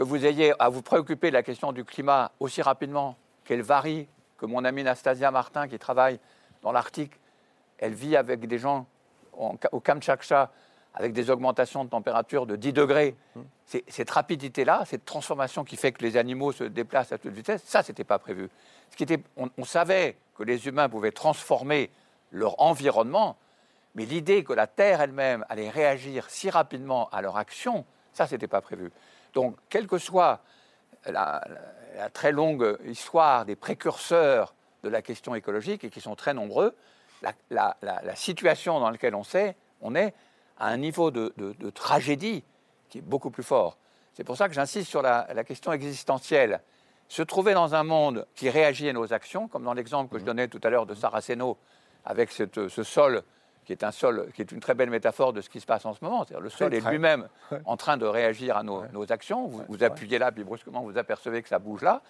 que 0.00 0.04
vous 0.04 0.24
ayez 0.24 0.54
à 0.58 0.70
vous 0.70 0.80
préoccuper 0.80 1.28
de 1.28 1.34
la 1.34 1.42
question 1.42 1.72
du 1.72 1.84
climat 1.84 2.32
aussi 2.40 2.62
rapidement 2.62 3.16
qu'elle 3.44 3.60
varie, 3.60 4.08
que 4.38 4.46
mon 4.46 4.64
amie 4.64 4.82
Nastasia 4.82 5.30
Martin, 5.30 5.68
qui 5.68 5.78
travaille 5.78 6.18
dans 6.62 6.72
l'Arctique, 6.72 7.12
elle 7.76 7.92
vit 7.92 8.16
avec 8.16 8.46
des 8.46 8.56
gens 8.56 8.86
au 9.34 9.80
Kamchatka 9.80 10.52
avec 10.94 11.12
des 11.12 11.28
augmentations 11.28 11.84
de 11.84 11.90
température 11.90 12.46
de 12.46 12.56
10 12.56 12.72
degrés. 12.72 13.14
Mmh. 13.36 13.40
Cette 13.88 14.08
rapidité-là, 14.08 14.84
cette 14.86 15.04
transformation 15.04 15.64
qui 15.64 15.76
fait 15.76 15.92
que 15.92 16.02
les 16.02 16.16
animaux 16.16 16.52
se 16.52 16.64
déplacent 16.64 17.12
à 17.12 17.18
toute 17.18 17.34
vitesse, 17.34 17.62
ça, 17.66 17.82
ce 17.82 17.92
n'était 17.92 18.02
pas 18.02 18.18
prévu. 18.18 18.48
Ce 18.90 18.96
qui 18.96 19.02
était, 19.02 19.22
on, 19.36 19.50
on, 19.58 19.64
savait 19.64 20.16
que 20.34 20.44
les 20.44 20.66
humains 20.66 20.88
pouvaient 20.88 21.12
transformer 21.12 21.90
leur 22.30 22.58
environnement, 22.58 23.36
mais 23.94 24.06
l'idée 24.06 24.44
que 24.44 24.54
la 24.54 24.66
Terre 24.66 25.02
elle-même 25.02 25.44
allait 25.50 25.68
réagir 25.68 26.30
si 26.30 26.48
rapidement 26.48 27.10
à 27.10 27.20
leur 27.20 27.36
action, 27.36 27.84
ça, 28.14 28.26
ce 28.26 28.34
n'était 28.34 28.48
pas 28.48 28.62
prévu. 28.62 28.90
Donc, 29.34 29.56
quelle 29.68 29.86
que 29.86 29.98
soit 29.98 30.40
la, 31.06 31.42
très 32.12 32.32
longue 32.32 32.78
histoire 32.86 33.44
des 33.44 33.56
précurseurs 33.56 34.54
de 34.82 34.88
la 34.88 35.02
question 35.02 35.34
écologique, 35.34 35.84
et 35.84 35.90
qui 35.90 36.00
sont 36.00 36.16
très 36.16 36.34
nombreux, 36.34 36.74
la, 37.50 37.76
situation 38.14 38.80
dans 38.80 38.90
laquelle 38.90 39.14
on, 39.14 39.24
sait, 39.24 39.56
on 39.82 39.94
est 39.94 40.14
à 40.58 40.68
un 40.68 40.76
niveau 40.78 41.10
de, 41.10 41.32
tragédie 41.74 42.44
qui 42.88 42.98
est 42.98 43.02
beaucoup 43.02 43.30
plus 43.30 43.42
fort. 43.42 43.76
C'est 44.14 44.24
pour 44.24 44.36
ça 44.36 44.48
que 44.48 44.54
j'insiste 44.54 44.88
sur 44.88 45.02
la, 45.02 45.44
question 45.44 45.72
existentielle. 45.72 46.60
Se 47.08 47.22
trouver 47.22 47.54
dans 47.54 47.74
un 47.74 47.82
monde 47.82 48.26
qui 48.34 48.48
réagit 48.48 48.88
à 48.88 48.92
nos 48.92 49.12
actions, 49.12 49.48
comme 49.48 49.64
dans 49.64 49.74
l'exemple 49.74 50.12
que 50.12 50.18
je 50.18 50.24
donnais 50.24 50.48
tout 50.48 50.60
à 50.62 50.70
l'heure 50.70 50.86
de 50.86 50.94
Saraceno, 50.94 51.58
avec 52.04 52.30
ce 52.30 52.82
sol 52.82 53.22
qui 53.70 53.84
est 53.84 53.84
un 53.84 53.92
sol, 53.92 54.32
qui 54.34 54.42
est 54.42 54.50
une 54.50 54.58
très 54.58 54.74
belle 54.74 54.90
métaphore 54.90 55.32
de 55.32 55.40
ce 55.40 55.48
qui 55.48 55.60
se 55.60 55.66
passe 55.66 55.86
en 55.86 55.94
ce 55.94 56.02
moment. 56.02 56.24
C'est-à-dire 56.24 56.40
le 56.40 56.50
sol 56.50 56.74
est 56.74 56.80
lui-même 56.90 57.28
en 57.64 57.76
train 57.76 57.96
de 57.96 58.04
réagir 58.04 58.56
à 58.56 58.64
nos, 58.64 59.12
actions. 59.12 59.46
Vous, 59.46 59.84
appuyez 59.84 60.18
là, 60.18 60.32
puis 60.32 60.42
brusquement 60.42 60.82
vous 60.82 60.98
apercevez 60.98 61.40
que 61.40 61.48
ça 61.48 61.60
bouge 61.60 61.82
là. 61.82 62.02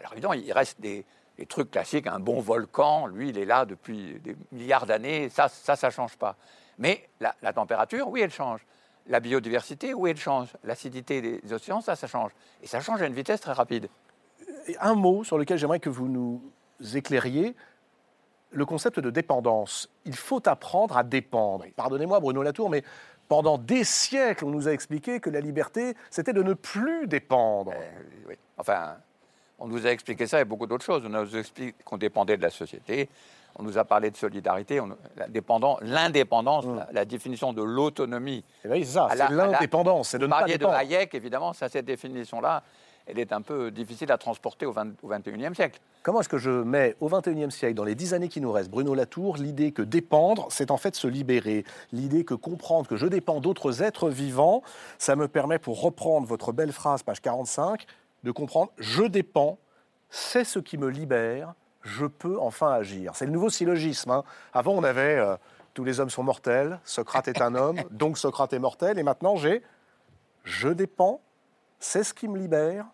Alors 0.00 0.12
évidemment, 0.12 0.34
il 0.34 0.52
reste 0.52 0.78
des, 0.82 1.06
trucs 1.48 1.70
classiques. 1.70 2.06
Un 2.06 2.20
bon 2.20 2.40
volcan, 2.40 3.06
lui, 3.06 3.30
il 3.30 3.38
est 3.38 3.46
là 3.46 3.64
depuis 3.64 4.20
des 4.20 4.36
milliards 4.52 4.84
d'années. 4.84 5.30
Ça, 5.30 5.48
ça, 5.48 5.76
ça 5.76 5.88
change 5.88 6.16
pas. 6.18 6.36
Mais 6.76 7.08
la, 7.20 7.34
la, 7.40 7.54
température, 7.54 8.06
oui, 8.08 8.20
elle 8.20 8.30
change. 8.30 8.60
La 9.06 9.20
biodiversité, 9.20 9.94
oui, 9.94 10.10
elle 10.10 10.18
change. 10.18 10.48
L'acidité 10.62 11.22
des 11.22 11.52
océans, 11.54 11.80
ça, 11.80 11.96
ça 11.96 12.06
change. 12.06 12.32
Et 12.62 12.66
ça 12.66 12.80
change 12.80 13.00
à 13.00 13.06
une 13.06 13.14
vitesse 13.14 13.40
très 13.40 13.52
rapide. 13.52 13.88
Un 14.78 14.94
mot 14.94 15.24
sur 15.24 15.38
lequel 15.38 15.56
j'aimerais 15.56 15.80
que 15.80 15.88
vous 15.88 16.08
nous 16.08 16.42
éclairiez, 16.94 17.56
le 18.50 18.64
concept 18.64 19.00
de 19.00 19.10
dépendance. 19.10 19.90
Il 20.04 20.16
faut 20.16 20.46
apprendre 20.48 20.96
à 20.96 21.02
dépendre. 21.02 21.64
Pardonnez-moi, 21.76 22.20
Bruno 22.20 22.42
Latour, 22.42 22.70
mais 22.70 22.82
pendant 23.28 23.58
des 23.58 23.84
siècles, 23.84 24.44
on 24.44 24.50
nous 24.50 24.68
a 24.68 24.72
expliqué 24.72 25.20
que 25.20 25.30
la 25.30 25.40
liberté, 25.40 25.94
c'était 26.10 26.32
de 26.32 26.42
ne 26.42 26.54
plus 26.54 27.06
dépendre. 27.06 27.72
Euh, 27.74 28.34
enfin, 28.56 28.96
on 29.58 29.68
nous 29.68 29.86
a 29.86 29.90
expliqué 29.90 30.26
ça 30.26 30.40
et 30.40 30.44
beaucoup 30.44 30.66
d'autres 30.66 30.84
choses. 30.84 31.02
On 31.04 31.10
nous 31.10 31.36
a 31.36 31.38
expliqué 31.38 31.74
qu'on 31.84 31.98
dépendait 31.98 32.36
de 32.36 32.42
la 32.42 32.50
société. 32.50 33.08
On 33.56 33.64
nous 33.64 33.76
a 33.76 33.84
parlé 33.84 34.10
de 34.10 34.16
solidarité, 34.16 34.80
l'indépendance, 35.82 36.64
mmh. 36.64 36.86
la, 36.92 37.04
définition 37.04 37.52
de 37.52 37.62
l'autonomie. 37.62 38.44
Eh 38.64 38.68
ben 38.68 38.84
c'est 38.84 38.92
ça, 38.92 39.08
c'est 39.10 39.30
l'indépendance, 39.30 40.10
c'est 40.10 40.18
de 40.18 40.26
ne 40.26 40.30
pas 40.30 40.44
dépendre. 40.44 40.74
de 40.74 40.78
Hayek, 40.78 41.12
évidemment, 41.14 41.52
ça, 41.52 41.68
cette 41.68 41.86
définition-là, 41.86 42.62
elle 43.08 43.18
est 43.18 43.32
un 43.32 43.40
peu 43.40 43.70
difficile 43.70 44.12
à 44.12 44.18
transporter 44.18 44.66
au, 44.66 44.72
20, 44.72 45.02
au 45.02 45.10
21e 45.10 45.54
siècle. 45.54 45.80
Comment 46.02 46.20
est-ce 46.20 46.28
que 46.28 46.38
je 46.38 46.50
mets 46.50 46.94
au 47.00 47.08
21e 47.08 47.50
siècle, 47.50 47.74
dans 47.74 47.84
les 47.84 47.94
dix 47.94 48.14
années 48.14 48.28
qui 48.28 48.40
nous 48.40 48.52
restent, 48.52 48.70
Bruno 48.70 48.94
Latour, 48.94 49.36
l'idée 49.36 49.72
que 49.72 49.82
dépendre, 49.82 50.46
c'est 50.50 50.70
en 50.70 50.76
fait 50.76 50.94
se 50.94 51.08
libérer. 51.08 51.64
L'idée 51.92 52.24
que 52.24 52.34
comprendre 52.34 52.86
que 52.86 52.96
je 52.96 53.06
dépends 53.06 53.40
d'autres 53.40 53.82
êtres 53.82 54.10
vivants, 54.10 54.62
ça 54.98 55.16
me 55.16 55.26
permet, 55.26 55.58
pour 55.58 55.80
reprendre 55.80 56.26
votre 56.26 56.52
belle 56.52 56.72
phrase, 56.72 57.02
page 57.02 57.20
45, 57.20 57.86
de 58.24 58.30
comprendre 58.30 58.70
je 58.78 59.04
dépends, 59.04 59.58
c'est 60.10 60.44
ce 60.44 60.58
qui 60.58 60.78
me 60.78 60.88
libère, 60.88 61.54
je 61.82 62.06
peux 62.06 62.38
enfin 62.38 62.72
agir. 62.72 63.12
C'est 63.14 63.26
le 63.26 63.32
nouveau 63.32 63.50
syllogisme. 63.50 64.10
Hein. 64.10 64.24
Avant, 64.52 64.72
on 64.72 64.84
avait 64.84 65.16
euh, 65.16 65.36
tous 65.74 65.84
les 65.84 66.00
hommes 66.00 66.10
sont 66.10 66.22
mortels, 66.22 66.80
Socrate 66.84 67.28
est 67.28 67.40
un 67.40 67.54
homme, 67.54 67.80
donc 67.90 68.18
Socrate 68.18 68.52
est 68.52 68.58
mortel, 68.58 68.98
et 68.98 69.02
maintenant 69.02 69.36
j'ai 69.36 69.62
je 70.44 70.68
dépends, 70.68 71.20
c'est 71.78 72.02
ce 72.02 72.14
qui 72.14 72.26
me 72.26 72.38
libère, 72.38 72.86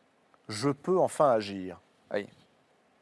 je 0.48 0.70
peux 0.70 0.98
enfin 0.98 1.30
agir. 1.30 1.80
Oui. 2.12 2.26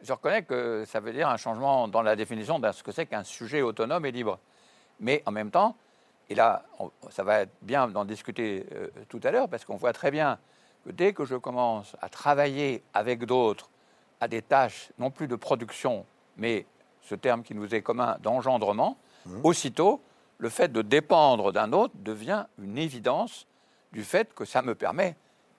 Je 0.01 0.12
reconnais 0.12 0.43
que 0.43 0.84
ça 0.86 1.01
veut 1.01 1.12
dire 1.12 1.28
un 1.28 1.36
changement 1.36 1.86
dans 1.88 2.03
la 2.03 2.16
définition 2.16 2.59
de 2.59 2.70
ce 2.72 2.82
que 2.82 2.93
c'est 2.93 3.07
qu'un 3.07 3.24
sujet 3.24 3.62
autonome 3.62 4.05
et 4.07 4.11
libre. 4.11 4.38
Mais 5.01 5.22
en 5.26 5.30
même 5.30 5.51
temps, 5.51 5.76
et 6.28 6.34
là, 6.34 6.64
ça 7.11 7.22
va 7.22 7.40
être 7.40 7.53
bien 7.62 7.88
d'en 7.88 8.05
discuter 8.05 8.66
euh, 8.72 8.88
tout 9.09 9.20
à 9.22 9.30
l'heure, 9.30 9.49
parce 9.49 9.64
qu'on 9.64 9.76
voit 9.76 9.93
très 9.93 10.11
bien 10.11 10.38
que 10.84 10.90
dès 10.90 11.12
que 11.12 11.24
je 11.24 11.36
commence 11.36 11.97
à 12.01 12.09
travailler 12.09 12.82
avec 12.95 13.24
d'autres 13.24 13.70
à 14.20 14.28
des 14.28 14.43
tâches, 14.43 14.93
non 14.99 15.11
plus 15.11 15.28
de 15.28 15.36
production, 15.36 16.07
mais 16.36 16.66
ce 17.01 17.14
terme 17.14 17.43
qui 17.43 17.55
nous 17.55 17.74
est 17.74 17.82
commun 17.82 18.16
d'engendrement, 18.22 18.97
mmh. 19.26 19.40
aussitôt, 19.45 20.01
le 20.38 20.49
fait 20.49 20.72
de 20.72 20.82
dépendre 20.82 21.53
d'un 21.53 21.72
autre 21.72 21.95
devient 21.97 22.47
une 22.59 22.78
évidence 22.78 23.47
du 23.93 24.05
fait 24.05 24.32
que 24.34 24.45
ça 24.45 24.62
me 24.62 24.74
permet 24.74 25.16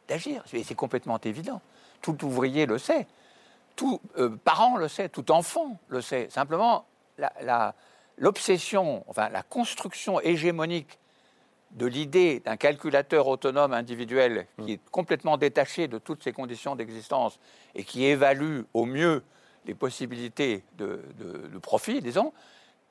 d'agir. 0.07 0.43
C'est 0.45 0.75
complètement 0.75 1.19
évident 1.19 1.61
tout 2.03 2.23
ouvrier 2.23 2.67
le 2.67 2.77
sait, 2.77 3.07
tout 3.75 3.99
euh, 4.19 4.29
parent 4.43 4.77
le 4.77 4.87
sait, 4.87 5.09
tout 5.09 5.31
enfant 5.31 5.79
le 5.87 6.01
sait. 6.01 6.27
Simplement, 6.29 6.85
l'obsession, 8.17 9.03
enfin 9.07 9.29
la 9.29 9.41
construction 9.41 10.21
hégémonique 10.21 10.99
de 11.71 11.87
l'idée 11.87 12.39
d'un 12.39 12.57
calculateur 12.57 13.27
autonome 13.27 13.73
individuel 13.73 14.45
qui 14.63 14.73
est 14.73 14.89
complètement 14.91 15.37
détaché 15.37 15.87
de 15.87 15.97
toutes 15.97 16.23
ses 16.23 16.31
conditions 16.31 16.75
d'existence 16.75 17.39
et 17.73 17.83
qui 17.83 18.05
évalue 18.05 18.61
au 18.73 18.85
mieux 18.85 19.23
les 19.65 19.73
possibilités 19.73 20.63
de, 20.77 21.01
profit, 21.61 22.01
disons, 22.01 22.33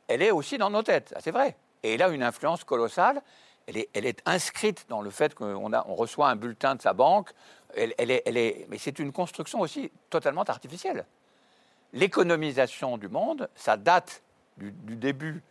elle 0.08 0.22
est 0.22 0.30
aussi 0.30 0.58
dans 0.58 0.70
nos 0.70 0.82
têtes, 0.82 1.14
c'est 1.20 1.30
vrai. 1.30 1.54
Et 1.82 1.94
elle 1.94 2.02
a 2.02 2.08
une 2.08 2.22
influence 2.22 2.64
colossale. 2.64 3.22
Elle 3.66 3.76
est, 3.76 3.88
elle 3.94 4.06
est 4.06 4.20
inscrite 4.26 4.86
dans 4.88 5.02
le 5.02 5.10
fait 5.10 5.34
qu'on 5.34 5.72
on 5.72 5.94
reçoit 5.94 6.28
un 6.28 6.36
bulletin 6.36 6.74
de 6.74 6.82
sa 6.82 6.94
banque, 6.94 7.30
elle, 7.76 8.10
est, 8.10 8.66
mais 8.68 8.78
c'est 8.78 8.98
une 8.98 9.12
construction 9.12 9.60
aussi 9.60 9.90
totalement 10.10 10.42
artificielle. 10.42 11.06
L'économisation 11.92 12.98
du 12.98 13.08
monde, 13.08 13.48
ça 13.54 13.76
date 13.76 14.22
du, 14.56 14.96
début 14.96 15.42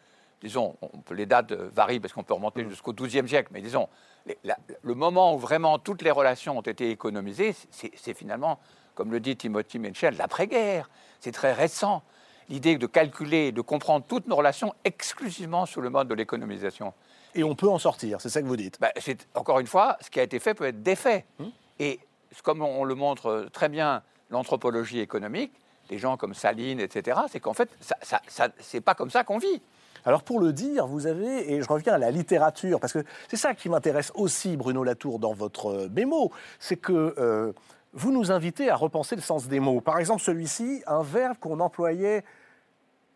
disons, 0.42 0.76
les 1.12 1.26
dates 1.26 1.52
varient 1.52 2.00
parce 2.00 2.14
qu'on 2.14 2.24
peut 2.24 2.34
remonter 2.34 2.68
jusqu'au 2.68 2.94
XIIe 2.94 3.28
siècle, 3.28 3.50
mais 3.52 3.62
disons, 3.62 3.88
le 4.26 4.96
moment 4.96 5.36
où 5.36 5.38
vraiment 5.38 5.78
toutes 5.80 6.02
les 6.02 6.12
relations 6.12 6.58
ont 6.58 6.62
été 6.62 6.90
économisées, 6.90 7.56
c'est 7.70 8.14
finalement, 8.14 8.60
comme 8.96 9.12
le 9.12 9.20
dit 9.20 9.38
Timothy 9.38 9.80
Mitchell, 9.80 10.16
l'après-guerre. 10.18 10.90
C'est 11.20 11.32
très 11.32 11.54
récent. 11.54 12.04
L'idée 12.50 12.78
de 12.78 12.88
calculer, 12.88 13.52
de 13.52 13.62
comprendre 13.62 14.06
toutes 14.08 14.28
nos 14.28 14.36
relations 14.36 14.74
exclusivement 14.84 15.66
sous 15.66 15.80
le 15.80 15.90
mode 15.90 16.08
de 16.08 16.16
l'économisation. 16.16 16.94
Et 17.34 17.44
on 17.44 17.56
peut 17.56 17.70
en 17.70 17.80
sortir, 17.80 18.20
c'est 18.20 18.30
ça 18.30 18.42
que 18.42 18.48
vous 18.48 18.58
dites 18.58 18.78
bah, 18.82 18.92
Encore 19.36 19.60
une 19.60 19.68
fois, 19.68 19.98
ce 20.02 20.10
qui 20.10 20.20
a 20.20 20.24
été 20.24 20.40
fait 20.40 20.54
peut 20.54 20.66
être 20.66 20.84
défait. 20.84 21.26
Hum. 21.40 21.52
Et 21.80 22.00
comme 22.44 22.62
on 22.62 22.84
le 22.84 22.96
montre 22.96 23.48
très 23.52 23.70
bien 23.70 24.04
l'anthropologie 24.30 25.00
économique, 25.00 25.52
des 25.90 25.98
gens 25.98 26.18
comme 26.18 26.34
Saline, 26.34 26.80
etc., 26.80 27.20
c'est 27.30 27.40
qu'en 27.40 27.54
fait, 27.54 27.70
c'est 28.60 28.82
pas 28.82 28.96
comme 28.96 29.10
ça 29.10 29.24
qu'on 29.24 29.38
vit. 29.38 29.62
Alors 30.06 30.24
pour 30.24 30.40
le 30.40 30.52
dire, 30.54 30.88
vous 30.88 31.06
avez, 31.06 31.54
et 31.54 31.62
je 31.62 31.68
reviens 31.68 31.94
à 31.94 31.98
la 31.98 32.12
littérature, 32.12 32.80
parce 32.80 32.94
que 32.94 33.04
c'est 33.28 33.38
ça 33.38 33.54
qui 33.54 33.70
m'intéresse 33.70 34.12
aussi, 34.16 34.58
Bruno 34.58 34.84
Latour, 34.84 35.20
dans 35.20 35.34
votre 35.34 35.68
euh, 35.68 35.90
mémo, 35.90 36.32
c'est 36.60 36.78
que 36.78 37.14
euh, 37.20 37.54
vous 37.94 38.12
nous 38.12 38.32
invitez 38.32 38.70
à 38.70 38.76
repenser 38.76 39.16
le 39.16 39.22
sens 39.22 39.48
des 39.48 39.60
mots. 39.60 39.82
Par 39.82 40.00
exemple, 40.00 40.22
celui-ci, 40.22 40.82
un 40.88 41.04
verbe 41.04 41.38
qu'on 41.38 41.60
employait 41.60 42.24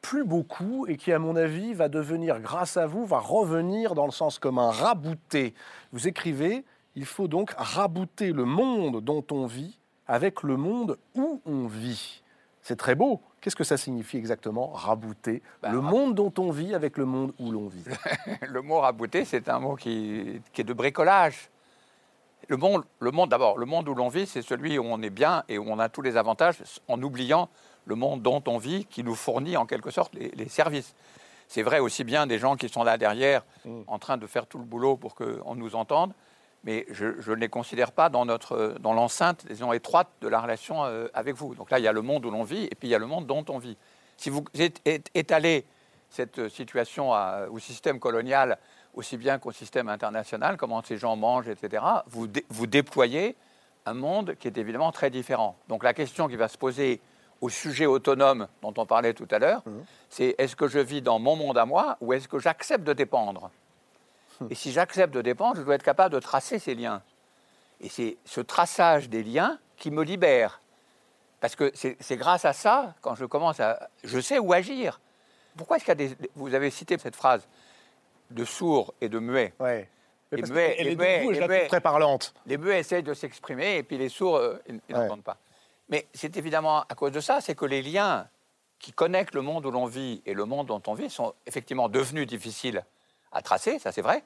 plus 0.02 0.26
beaucoup 0.26 0.86
et 0.86 0.98
qui, 0.98 1.12
à 1.12 1.18
mon 1.18 1.36
avis, 1.36 1.74
va 1.74 1.90
devenir, 1.90 2.40
grâce 2.40 2.78
à 2.78 2.86
vous, 2.86 3.06
va 3.06 3.18
revenir 3.18 3.96
dans 3.96 4.06
le 4.06 4.12
sens 4.12 4.38
commun, 4.38 4.70
rabouter. 4.70 5.56
Vous 5.92 6.08
écrivez, 6.08 6.64
il 6.96 7.06
faut 7.06 7.28
donc 7.28 7.54
rabouter 7.58 8.32
le 8.32 8.46
monde 8.46 9.04
dont 9.04 9.26
on 9.32 9.46
vit 9.46 9.78
avec 10.08 10.44
le 10.44 10.58
monde 10.58 10.98
où 11.16 11.42
on 11.46 11.68
vit. 11.68 12.22
C'est 12.62 12.78
très 12.78 12.96
beau. 12.96 13.22
Qu'est-ce 13.42 13.56
que 13.56 13.64
ça 13.64 13.78
signifie 13.78 14.18
exactement, 14.18 14.70
rabouter 14.70 15.44
bah, 15.62 15.70
Le 15.70 15.82
monde 15.82 16.16
dont 16.16 16.34
on 16.40 16.50
vit 16.50 16.74
avec 16.74 16.98
le 16.98 17.06
monde 17.06 17.32
où 17.38 17.52
l'on 17.52 17.68
vit? 17.68 17.84
le 18.42 18.62
mot 18.62 18.80
rabouter, 18.80 19.24
c'est 19.24 19.50
un 19.50 19.60
mot 19.60 19.76
qui, 19.76 20.42
est 20.58 20.64
de 20.64 20.74
bricolage. 20.74 21.50
Le 22.48 22.58
monde, 22.58 22.84
le 23.00 23.12
monde 23.12 23.30
d'abord, 23.30 23.58
le 23.58 23.66
monde 23.66 23.88
où 23.88 23.94
l'on 23.94 24.10
vit, 24.10 24.26
c'est 24.26 24.42
celui 24.42 24.80
où 24.80 24.84
on 24.84 25.02
est 25.02 25.10
bien 25.10 25.44
et 25.48 25.58
où 25.58 25.66
on 25.68 25.80
a 25.80 25.90
tous 25.90 26.02
les 26.02 26.18
avantages, 26.18 26.58
en 26.88 27.02
oubliant 27.02 27.50
le 27.86 27.96
monde 27.96 28.22
dont 28.22 28.42
on 28.48 28.58
vit, 28.58 28.86
qui 28.86 29.04
nous 29.04 29.16
fournit 29.16 29.58
en 29.58 29.66
quelque 29.66 29.92
sorte 29.92 30.16
les, 30.16 30.50
services. 30.50 30.96
C'est 31.48 31.62
vrai 31.62 31.78
aussi 31.78 32.04
bien 32.04 32.26
des 32.26 32.40
gens 32.40 32.56
qui 32.56 32.70
sont 32.70 32.84
là 32.84 32.98
derrière, 32.98 33.44
mm. 33.66 33.82
en 33.86 34.00
train 34.00 34.18
de 34.18 34.26
faire 34.26 34.48
tout 34.48 34.58
le 34.58 34.64
boulot 34.64 34.98
pour 34.98 35.14
qu'on 35.14 35.56
nous 35.56 35.76
entende, 35.76 36.14
mais 36.66 36.86
je, 36.90 37.06
ne 37.06 37.36
les 37.36 37.48
considère 37.48 37.92
pas 37.92 38.10
dans, 38.10 38.26
notre, 38.26 38.76
dans 38.80 38.94
l'enceinte, 38.94 39.46
disons, 39.48 39.72
étroite 39.72 40.10
de 40.22 40.28
la 40.28 40.42
relation 40.42 40.84
euh, 40.84 41.08
avec 41.14 41.36
vous. 41.36 41.56
Donc 41.56 41.70
là, 41.70 41.80
il 41.80 41.86
y 41.86 41.88
a 41.88 41.94
le 41.94 42.02
monde 42.02 42.26
où 42.26 42.32
l'on 42.32 42.44
vit 42.44 42.66
et 42.66 42.76
puis 42.76 42.88
il 42.88 42.92
y 42.92 42.96
a 42.96 43.00
le 43.00 43.06
monde 43.06 43.28
dont 43.28 43.46
on 43.50 43.60
vit. 43.60 43.78
Si 44.18 44.30
vous 44.30 44.44
étalez 45.14 45.66
cette 46.10 46.48
situation 46.50 47.12
au 47.52 47.60
système 47.60 48.00
colonial 48.00 48.58
aussi 48.94 49.18
bien 49.18 49.40
qu'au 49.40 49.52
système 49.52 49.90
international, 49.90 50.56
comment 50.58 50.82
ces 50.82 50.98
gens 50.98 51.16
mangent, 51.18 51.50
etc., 51.50 51.84
vous, 52.08 52.28
vous 52.50 52.68
déployez 52.68 53.36
un 53.86 53.94
monde 53.94 54.36
qui 54.40 54.48
est 54.48 54.58
évidemment 54.58 54.92
très 54.92 55.10
différent. 55.10 55.58
Donc 55.68 55.84
la 55.84 55.94
question 55.94 56.28
qui 56.28 56.38
va 56.38 56.48
se 56.48 56.58
poser 56.58 57.02
au 57.42 57.50
sujet 57.50 57.86
autonome 57.86 58.48
dont 58.62 58.74
on 58.78 58.86
parlait 58.86 59.14
tout 59.14 59.28
à 59.30 59.40
l'heure, 59.40 59.62
mmh. 59.66 59.72
c'est 60.10 60.36
est-ce 60.38 60.56
que 60.56 60.68
je 60.68 60.80
vis 60.80 61.02
dans 61.02 61.20
mon 61.20 61.36
monde 61.36 61.58
à 61.58 61.66
moi 61.66 61.98
ou 62.02 62.14
est-ce 62.14 62.28
que 62.28 62.40
j'accepte 62.40 62.86
de 62.86 62.94
dépendre 62.94 63.52
et 64.50 64.56
si 64.56 64.72
j'accepte 64.72 65.14
de 65.14 65.22
dépendre, 65.22 65.58
je 65.58 65.62
dois 65.62 65.76
être 65.76 65.84
capable 65.84 66.14
de 66.14 66.20
tracer 66.20 66.60
ces 66.60 66.76
liens. 66.76 67.02
Et 67.82 67.90
c'est 67.90 68.18
ce 68.26 68.42
traçage 68.42 69.10
des 69.10 69.24
liens 69.24 69.60
qui 69.78 69.92
me 69.92 70.04
libère. 70.04 70.62
Parce 71.42 71.56
que 71.56 71.72
c'est 71.76 72.18
grâce 72.18 72.46
à 72.46 72.54
ça, 72.54 72.96
quand 73.02 73.16
je 73.16 73.26
commence 73.26 73.60
à... 73.60 73.90
Je 74.04 74.20
sais 74.20 74.40
où 74.40 74.54
agir. 74.54 75.00
Pourquoi 75.58 75.78
est-ce 75.78 75.86
qu'il 75.86 75.92
y 75.92 76.04
a 76.04 76.08
des... 76.08 76.18
Vous 76.36 76.54
avez 76.54 76.72
cité 76.72 76.98
cette 76.98 77.16
phrase 77.16 77.48
de 78.32 78.46
sourds 78.46 78.94
et 79.02 79.10
de 79.10 79.20
muets. 79.20 79.54
Ouais. 79.60 79.90
Les 80.32 80.42
muets, 80.42 80.76
les 80.80 80.96
muets, 80.96 81.68
très 81.68 81.82
parlante. 81.82 82.34
Les 82.46 82.58
muets 82.58 82.80
essayent 82.80 83.04
de 83.04 83.14
s'exprimer 83.14 83.78
et 83.78 83.84
puis 83.84 83.98
les 83.98 84.10
sourds, 84.10 84.38
euh, 84.38 84.58
ils, 84.68 84.80
n'entendent 84.90 85.24
pas. 85.24 85.38
Mais 85.88 86.08
c'est 86.14 86.36
évidemment 86.36 86.82
à 86.82 86.96
cause 86.96 87.12
de 87.12 87.20
ça, 87.20 87.42
c'est 87.42 87.54
que 87.54 87.66
les 87.66 87.82
liens 87.82 88.28
qui 88.80 88.92
connectent 88.92 89.36
le 89.36 89.42
monde 89.42 89.66
où 89.66 89.72
l'on 89.72 89.86
vit 89.86 90.22
et 90.26 90.34
le 90.34 90.46
monde 90.46 90.68
dont 90.68 90.82
on 90.88 90.94
vit 90.94 91.10
sont 91.10 91.34
effectivement 91.46 91.90
devenus 91.90 92.28
difficiles 92.28 92.84
à 93.36 93.42
tracer, 93.42 93.78
ça 93.78 93.92
c'est 93.92 94.02
vrai, 94.02 94.24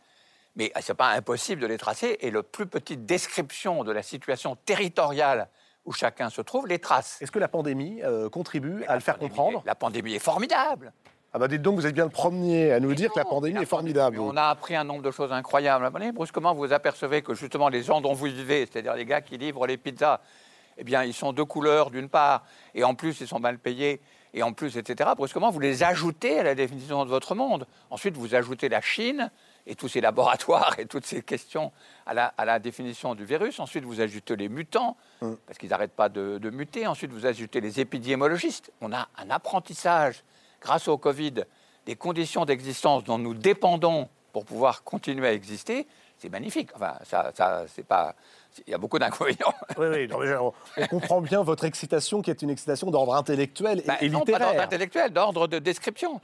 mais 0.56 0.72
ce 0.80 0.92
n'est 0.92 0.96
pas 0.96 1.10
impossible 1.10 1.62
de 1.62 1.68
les 1.68 1.78
tracer, 1.78 2.18
et 2.22 2.32
la 2.32 2.44
plus 2.44 2.68
petite 2.68 3.06
description 3.06 3.84
de 3.84 3.92
la 3.92 4.04
situation 4.04 4.56
territoriale 4.66 5.50
où 5.86 5.92
chacun 5.92 6.30
se 6.30 6.42
trouve 6.42 6.68
les 6.68 6.80
trace. 6.80 7.22
Est-ce 7.22 7.32
que 7.32 7.40
la 7.40 7.48
pandémie 7.48 8.02
euh, 8.04 8.30
contribue 8.30 8.84
à 8.86 8.96
le 8.96 9.02
faire 9.02 9.18
comprendre? 9.18 9.64
La 9.66 9.76
pandémie 9.76 10.14
est 10.14 10.20
formidable. 10.20 10.94
Ah 11.32 11.38
bah 11.38 11.48
dites 11.48 11.62
donc, 11.62 11.76
vous 11.76 11.86
êtes 11.86 11.94
bien 11.94 12.06
le 12.06 12.10
premier 12.10 12.72
à 12.72 12.80
nous 12.80 12.94
dire 12.96 13.12
que 13.12 13.20
la 13.20 13.26
pandémie 13.26 13.62
est 13.62 13.66
formidable. 13.66 14.20
On 14.20 14.36
a 14.36 14.46
appris 14.46 14.76
un 14.76 14.84
nombre 14.84 15.04
de 15.04 15.12
choses 15.12 15.32
incroyables. 15.32 15.90
Brusquement, 16.14 16.56
vous 16.56 16.74
apercevez 16.74 17.22
que 17.22 17.36
justement 17.36 17.70
les 17.70 17.84
gens 17.84 18.02
dont 18.02 18.14
vous 18.14 18.26
vivez, 18.26 18.66
c'est-à-dire 18.66 18.96
les 18.96 19.06
gars 19.06 19.22
qui 19.22 19.38
livrent 19.38 19.68
les 19.68 19.78
pizzas, 19.78 20.22
eh 20.78 20.84
bien, 20.84 21.04
ils 21.04 21.14
sont 21.14 21.34
de 21.34 21.44
couleur 21.44 21.92
d'une 21.92 22.10
part, 22.10 22.46
et 22.74 22.84
en 22.84 22.96
plus, 22.96 23.20
ils 23.22 23.28
sont 23.28 23.40
mal 23.40 23.60
payés, 23.60 24.02
et 24.34 24.44
en 24.44 24.54
plus, 24.54 24.78
etc. 24.78 25.10
Brusquement, 25.16 25.50
vous 25.50 25.60
les 25.60 25.84
ajoutez 25.84 26.40
à 26.40 26.44
la 26.44 26.56
définition 26.56 27.04
de 27.04 27.10
votre 27.10 27.36
monde. 27.36 27.66
Ensuite, 27.90 28.16
vous 28.16 28.36
ajoutez 28.36 28.70
la 28.70 28.82
Chine 28.82 29.32
et 29.66 29.76
tous 29.76 29.88
ces 29.88 30.02
laboratoires 30.02 30.76
et 30.80 30.86
toutes 30.86 31.06
ces 31.06 31.22
questions 31.22 31.72
à 32.06 32.14
la, 32.14 32.60
définition 32.60 33.16
du 33.16 33.26
virus. 33.26 33.60
Ensuite, 33.60 33.84
vous 33.84 34.02
ajoutez 34.02 34.36
les 34.36 34.50
mutants, 34.50 34.98
mm. 35.22 35.34
parce 35.46 35.58
qu'ils 35.58 35.70
n'arrêtent 35.70 35.96
pas 35.96 36.10
de, 36.10 36.38
de, 36.38 36.50
muter. 36.50 36.88
Ensuite, 36.88 37.12
vous 37.12 37.26
ajoutez 37.26 37.62
les 37.62 37.80
épidémiologistes. 37.80 38.72
On 38.82 38.94
a 38.94 39.08
un 39.18 39.30
apprentissage, 39.30 40.24
grâce 40.62 40.88
au 40.88 40.98
Covid, 40.98 41.46
des 41.86 41.96
conditions 41.96 42.46
d'existence 42.46 43.04
dont 43.04 43.18
nous 43.18 43.34
dépendons 43.34 44.10
pour 44.32 44.46
pouvoir 44.46 44.84
continuer 44.84 45.28
à 45.28 45.34
exister. 45.34 45.88
C'est 46.18 46.30
magnifique. 46.30 46.70
Enfin, 46.76 46.96
ça, 47.04 47.32
ça 47.34 47.66
c'est 47.68 47.86
pas 47.86 48.16
il 48.68 48.72
y 48.72 48.74
a 48.74 48.78
beaucoup 48.78 49.00
d'inconvénients. 49.00 49.54
Oui, 49.78 49.88
oui, 49.88 50.10
on, 50.78 50.88
comprend 50.88 51.22
bien 51.22 51.42
votre 51.42 51.64
excitation 51.64 52.22
qui 52.22 52.32
est 52.32 52.42
une 52.42 52.50
excitation 52.50 52.92
d'ordre 52.92 53.16
intellectuel 53.16 53.80
et, 53.80 53.84
bah, 53.84 53.98
non, 54.02 54.20
littéraire. 54.20 54.40
Pas 54.40 54.46
d'ordre 54.46 54.62
intellectuel, 54.62 55.14
d'ordre 55.14 55.48
de 55.48 55.60
description. 55.60 56.20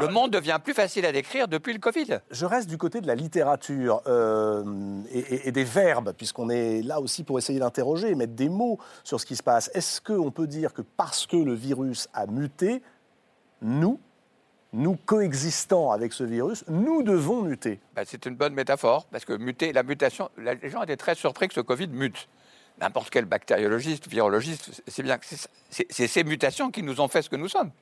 le 0.00 0.06
monde 0.08 0.30
devient 0.30 0.58
plus 0.62 0.74
facile 0.74 1.06
à 1.06 1.12
décrire 1.12 1.48
depuis 1.48 1.72
le 1.72 1.80
Covid. 1.80 2.20
Je 2.30 2.46
reste 2.46 2.68
du 2.68 2.78
côté 2.78 3.00
de 3.00 3.06
la 3.08 3.16
littérature 3.16 4.02
euh, 4.06 5.02
et, 5.10 5.50
des 5.50 5.64
verbes, 5.64 6.12
puisqu'on 6.16 6.50
est 6.50 6.82
là 6.82 7.00
aussi 7.00 7.24
pour 7.24 7.38
essayer 7.38 7.58
d'interroger, 7.58 8.14
mettre 8.14 8.34
des 8.34 8.48
mots 8.48 8.78
sur 9.02 9.20
ce 9.20 9.26
qui 9.26 9.34
se 9.34 9.42
passe. 9.42 9.70
Est-ce 9.74 10.00
qu'on 10.00 10.30
peut 10.30 10.46
dire 10.46 10.72
que 10.72 10.82
parce 10.82 11.26
que 11.26 11.36
le 11.36 11.54
virus 11.54 12.08
a 12.12 12.26
muté, 12.26 12.82
nous, 13.62 13.98
nous 14.72 14.96
coexistants 14.96 15.90
avec 15.90 16.12
ce 16.12 16.24
virus, 16.24 16.64
nous 16.68 17.02
devons 17.02 17.42
muter. 17.42 17.80
Ben, 17.94 18.04
c'est 18.06 18.26
une 18.26 18.36
bonne 18.36 18.54
métaphore, 18.54 19.06
parce 19.06 19.24
que 19.24 19.32
muter, 19.32 19.72
la 19.72 19.82
mutation, 19.82 20.30
les 20.38 20.70
gens 20.70 20.82
étaient 20.82 20.96
très 20.96 21.14
surpris 21.14 21.48
que 21.48 21.54
ce 21.54 21.60
Covid 21.60 21.88
mute. 21.88 22.28
N'importe 22.80 23.10
quel 23.10 23.24
bactériologiste, 23.24 24.08
virologiste, 24.08 24.82
c'est 24.86 25.02
bien 25.02 25.18
c'est 25.68 26.06
ces 26.06 26.24
mutations 26.24 26.70
qui 26.70 26.82
nous 26.82 27.00
ont 27.00 27.08
fait 27.08 27.22
ce 27.22 27.28
que 27.28 27.36
nous 27.36 27.48
sommes. 27.48 27.72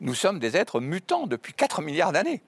Nous 0.00 0.14
sommes 0.14 0.38
des 0.38 0.56
êtres 0.56 0.80
mutants 0.80 1.26
depuis 1.26 1.54
4 1.54 1.82
milliards 1.82 2.12
d'années. 2.12 2.42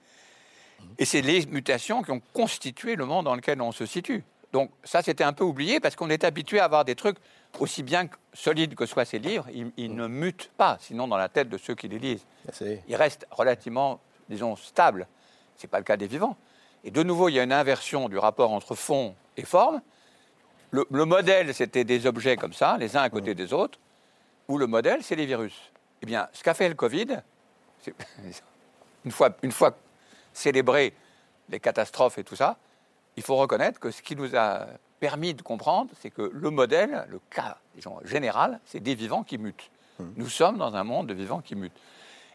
Et 0.99 1.05
c'est 1.05 1.23
les 1.23 1.47
mutations 1.47 2.03
qui 2.03 2.11
ont 2.11 2.21
constitué 2.33 2.97
le 2.97 3.07
monde 3.07 3.25
dans 3.25 3.35
lequel 3.35 3.61
on 3.63 3.73
se 3.73 3.87
situe. 3.87 4.25
Donc 4.53 4.71
ça, 4.85 5.03
c'était 5.03 5.25
un 5.25 5.33
peu 5.33 5.45
oublié 5.45 5.81
parce 5.81 5.97
qu'on 5.97 6.11
est 6.11 6.25
habitué 6.25 6.61
à 6.61 6.65
avoir 6.65 6.85
des 6.85 6.95
trucs 6.95 7.17
aussi 7.59 7.83
bien 7.83 8.09
solides 8.33 8.75
que 8.75 8.87
soient 8.87 9.05
ces 9.05 9.19
livres, 9.19 9.47
ils, 9.77 9.95
ne 9.95 10.07
mutent 10.07 10.51
pas, 10.57 10.79
sinon 10.81 11.09
dans 11.09 11.17
la 11.17 11.29
tête 11.29 11.49
de 11.49 11.59
ceux 11.59 11.75
qui 11.75 11.89
les 11.89 11.99
lisent. 11.99 12.25
Ils 12.89 12.97
restent 12.97 13.27
relativement, 13.31 14.01
disons, 14.29 14.57
stables. 14.57 15.07
Ce 15.57 15.67
n'est 15.67 15.71
pas 15.71 15.79
le 15.79 15.85
cas 15.85 15.97
des 15.97 16.07
vivants. 16.07 16.37
Et 16.85 16.91
de 16.91 17.03
nouveau, 17.03 17.29
il 17.29 17.35
y 17.35 17.41
a 17.41 17.43
une 17.43 17.53
inversion 17.53 18.09
du 18.09 18.19
rapport 18.19 18.53
entre 18.53 18.75
fond 18.75 19.15
et 19.37 19.45
forme. 19.45 19.81
Le, 20.71 21.05
modèle, 21.05 21.53
c'était 21.55 21.85
des 21.85 22.07
objets 22.07 22.37
comme 22.37 22.55
ça, 22.55 22.79
les 22.79 22.97
uns 22.97 23.03
à 23.03 23.11
côté 23.11 23.35
des 23.35 23.53
autres, 23.53 23.79
ou 24.49 24.57
le 24.57 24.67
modèle, 24.67 25.03
c'est 25.03 25.17
les 25.17 25.27
virus. 25.27 25.71
Eh 26.01 26.07
bien, 26.07 26.29
ce 26.33 26.43
qu'a 26.43 26.55
fait 26.55 26.69
le 26.69 26.75
Covid, 26.75 27.21
une 29.05 29.11
fois, 29.11 29.37
une 29.43 29.53
fois 29.53 29.77
célébré 30.33 30.95
les 31.51 31.61
catastrophes 31.61 32.17
et 32.17 32.25
tout 32.25 32.37
ça, 32.37 32.57
il 33.17 33.23
faut 33.23 33.37
reconnaître 33.37 33.79
que 33.79 33.91
ce 33.91 34.01
qui 34.01 34.17
nous 34.17 34.35
a 34.35 34.67
permis 35.03 35.35
de 35.35 35.43
comprendre, 35.43 35.91
c'est 36.01 36.11
que 36.11 36.31
le 36.33 36.51
modèle, 36.51 37.07
le 37.09 37.21
cas 37.29 37.59
général, 38.05 38.61
c'est 38.65 38.79
des 38.79 38.95
vivants 38.95 39.25
qui 39.25 39.37
mutent. 39.37 39.69
Mmh. 39.99 40.05
Nous 40.15 40.29
sommes 40.29 40.59
dans 40.59 40.77
un 40.77 40.85
monde 40.85 41.09
de 41.09 41.15
vivants 41.15 41.41
qui 41.41 41.57
mutent. 41.57 41.77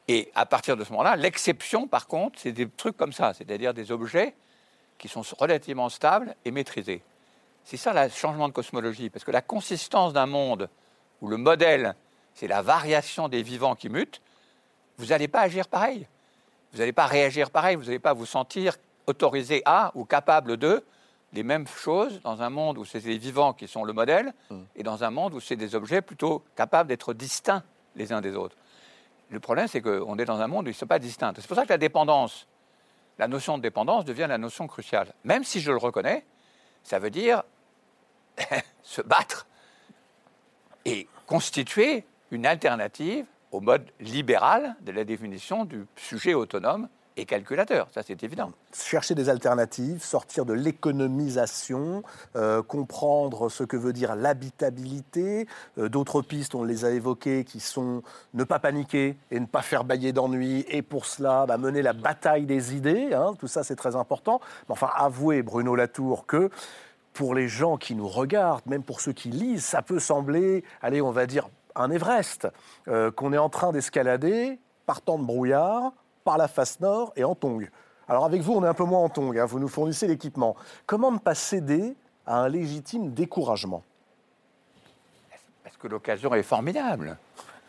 Et 0.09 0.29
à 0.35 0.45
partir 0.45 0.75
de 0.75 0.83
ce 0.83 0.91
moment-là, 0.91 1.15
l'exception, 1.15 1.87
par 1.87 2.07
contre, 2.07 2.37
c'est 2.41 2.51
des 2.51 2.67
trucs 2.67 2.97
comme 2.97 3.13
ça, 3.13 3.33
c'est-à-dire 3.33 3.73
des 3.73 3.89
objets 3.93 4.35
qui 4.97 5.07
sont 5.07 5.23
relativement 5.39 5.87
stables 5.87 6.35
et 6.43 6.51
maîtrisés. 6.51 7.01
C'est 7.63 7.77
ça 7.77 7.93
le 7.93 8.09
changement 8.09 8.49
de 8.49 8.53
cosmologie, 8.53 9.09
parce 9.09 9.23
que 9.23 9.31
la 9.31 9.41
consistance 9.41 10.11
d'un 10.11 10.25
monde 10.25 10.67
où 11.21 11.29
le 11.29 11.37
modèle, 11.37 11.95
c'est 12.33 12.49
la 12.49 12.61
variation 12.61 13.29
des 13.29 13.43
vivants 13.43 13.75
qui 13.75 13.87
mutent, 13.87 14.21
vous 14.97 15.05
n'allez 15.05 15.29
pas 15.29 15.39
agir 15.39 15.69
pareil. 15.69 16.05
Vous 16.73 16.79
n'allez 16.79 16.91
pas 16.91 17.05
réagir 17.05 17.49
pareil, 17.49 17.77
vous 17.77 17.85
n'allez 17.85 17.99
pas 17.99 18.11
vous 18.11 18.25
sentir 18.25 18.75
autorisé 19.05 19.61
à 19.63 19.93
ou 19.95 20.03
capable 20.03 20.57
de 20.57 20.83
les 21.37 21.43
mêmes 21.43 21.67
choses 21.67 22.19
dans 22.23 22.41
un 22.41 22.49
monde 22.49 22.79
où 22.79 22.85
c'est 22.85 23.05
les 23.05 23.19
vivants 23.19 23.53
qui 23.53 23.67
sont 23.67 23.83
le 23.83 23.93
modèle 23.93 24.33
hmm. 24.49 24.61
et 24.75 24.81
dans 24.81 25.03
un 25.03 25.11
monde 25.11 25.35
où 25.35 25.39
c'est 25.39 25.55
des 25.55 25.75
objets 25.75 26.01
plutôt 26.01 26.43
capables 26.55 26.89
d'être 26.89 27.13
distincts 27.13 27.63
les 27.95 28.11
uns 28.11 28.21
des 28.21 28.35
autres. 28.35 28.55
Le 29.29 29.39
problème, 29.39 29.67
c'est 29.67 29.81
qu'on 29.81 30.17
est 30.17 30.25
dans 30.25 30.41
un 30.41 30.47
monde 30.47 30.65
où 30.65 30.69
ils 30.69 30.71
ne 30.71 30.77
sont 30.77 30.87
pas 30.87 30.99
distincts. 30.99 31.33
C'est 31.35 31.47
pour 31.47 31.55
ça 31.55 31.63
que 31.63 31.69
la 31.69 31.77
dépendance 31.77 32.47
la 33.19 33.27
notion 33.27 33.57
de 33.57 33.63
dépendance 33.63 34.05
devient 34.05 34.27
la 34.29 34.37
notion 34.37 34.67
cruciale. 34.67 35.13
Même 35.23 35.43
si 35.43 35.59
je 35.59 35.71
le 35.71 35.77
reconnais, 35.77 36.25
ça 36.83 36.99
veut 36.99 37.09
dire 37.09 37.43
se 38.83 39.01
battre 39.01 39.47
et 40.85 41.07
constituer 41.25 42.05
une 42.31 42.45
alternative 42.45 43.25
au 43.51 43.59
mode 43.59 43.89
libéral 43.99 44.75
de 44.81 44.91
la 44.91 45.03
définition 45.03 45.65
du 45.65 45.85
sujet 45.95 46.33
autonome 46.33 46.89
et 47.17 47.25
calculateur, 47.25 47.87
ça 47.93 48.03
c'est 48.03 48.23
évident. 48.23 48.51
Chercher 48.73 49.15
des 49.15 49.27
alternatives, 49.27 50.03
sortir 50.03 50.45
de 50.45 50.53
l'économisation, 50.53 52.03
euh, 52.35 52.61
comprendre 52.61 53.49
ce 53.49 53.63
que 53.63 53.75
veut 53.75 53.91
dire 53.91 54.15
l'habitabilité. 54.15 55.47
Euh, 55.77 55.89
d'autres 55.89 56.21
pistes, 56.21 56.53
on 56.53 56.63
les 56.63 56.85
a 56.85 56.91
évoquées, 56.91 57.43
qui 57.43 57.59
sont 57.59 58.03
ne 58.35 58.43
pas 58.43 58.59
paniquer 58.59 59.17
et 59.31 59.39
ne 59.39 59.47
pas 59.47 59.63
faire 59.63 59.83
bailler 59.83 60.13
d'ennui, 60.13 60.63
et 60.69 60.83
pour 60.83 61.05
cela 61.05 61.45
bah, 61.47 61.57
mener 61.57 61.81
la 61.81 61.93
bataille 61.93 62.45
des 62.45 62.75
idées. 62.75 63.13
Hein. 63.13 63.33
tout 63.39 63.47
ça 63.47 63.63
c'est 63.63 63.75
très 63.75 63.95
important. 63.95 64.39
Mais 64.69 64.73
enfin, 64.73 64.89
avouez, 64.95 65.41
Bruno 65.41 65.75
Latour, 65.75 66.27
que 66.27 66.51
pour 67.13 67.33
les 67.33 67.47
gens 67.47 67.77
qui 67.77 67.95
nous 67.95 68.07
regardent, 68.07 68.67
même 68.67 68.83
pour 68.83 69.01
ceux 69.01 69.13
qui 69.13 69.29
lisent, 69.29 69.65
ça 69.65 69.81
peut 69.81 69.99
sembler, 69.99 70.63
allez, 70.83 71.01
on 71.01 71.11
va 71.11 71.25
dire, 71.25 71.49
un 71.75 71.89
Everest, 71.89 72.47
euh, 72.87 73.09
qu'on 73.09 73.33
est 73.33 73.39
en 73.39 73.49
train 73.49 73.71
d'escalader, 73.71 74.59
partant 74.85 75.17
de 75.17 75.23
brouillard, 75.23 75.93
par 76.27 76.37
la 76.37 76.49
face 76.49 76.81
nord 76.81 77.13
et 77.15 77.23
en 77.23 77.35
tong. 77.35 77.69
Alors 78.09 78.25
avec 78.25 78.41
vous, 78.41 78.51
on 78.51 78.61
est 78.61 78.67
un 78.67 78.73
peu 78.73 78.83
moins 78.83 78.99
en 78.99 79.07
tong, 79.07 79.37
hein, 79.37 79.45
vous 79.45 79.59
nous 79.59 79.69
fournissez 79.69 80.07
l'équipement. 80.07 80.57
Comment 80.85 81.09
ne 81.09 81.19
pas 81.19 81.35
céder 81.35 81.95
à 82.25 82.41
un 82.41 82.49
légitime 82.49 83.13
découragement? 83.13 83.81
Parce 85.63 85.77
que 85.77 85.87
l'occasion 85.87 86.33
est 86.35 86.43
formidable. 86.43 87.17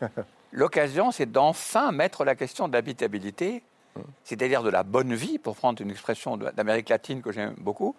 L'occasion, 0.51 1.11
c'est 1.11 1.31
d'enfin 1.31 1.93
mettre 1.93 2.25
la 2.25 2.35
question 2.35 2.67
de 2.67 2.73
l'habitabilité, 2.73 3.63
c'est-à-dire 4.25 4.61
de 4.61 4.69
la 4.69 4.83
bonne 4.83 5.13
vie, 5.13 5.37
pour 5.37 5.55
prendre 5.55 5.81
une 5.81 5.91
expression 5.91 6.35
d'Amérique 6.35 6.89
latine 6.89 7.21
que 7.21 7.31
j'aime 7.31 7.53
beaucoup, 7.59 7.95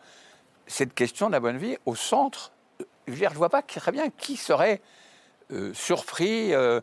cette 0.67 0.93
question 0.93 1.29
de 1.29 1.33
la 1.33 1.41
bonne 1.41 1.57
vie 1.57 1.79
au 1.87 1.95
centre. 1.95 2.53
Je 3.07 3.25
ne 3.25 3.29
vois 3.31 3.49
pas 3.49 3.63
très 3.63 3.93
bien 3.93 4.11
qui 4.11 4.37
serait 4.37 4.83
euh, 5.53 5.73
surpris, 5.73 6.53
euh, 6.53 6.81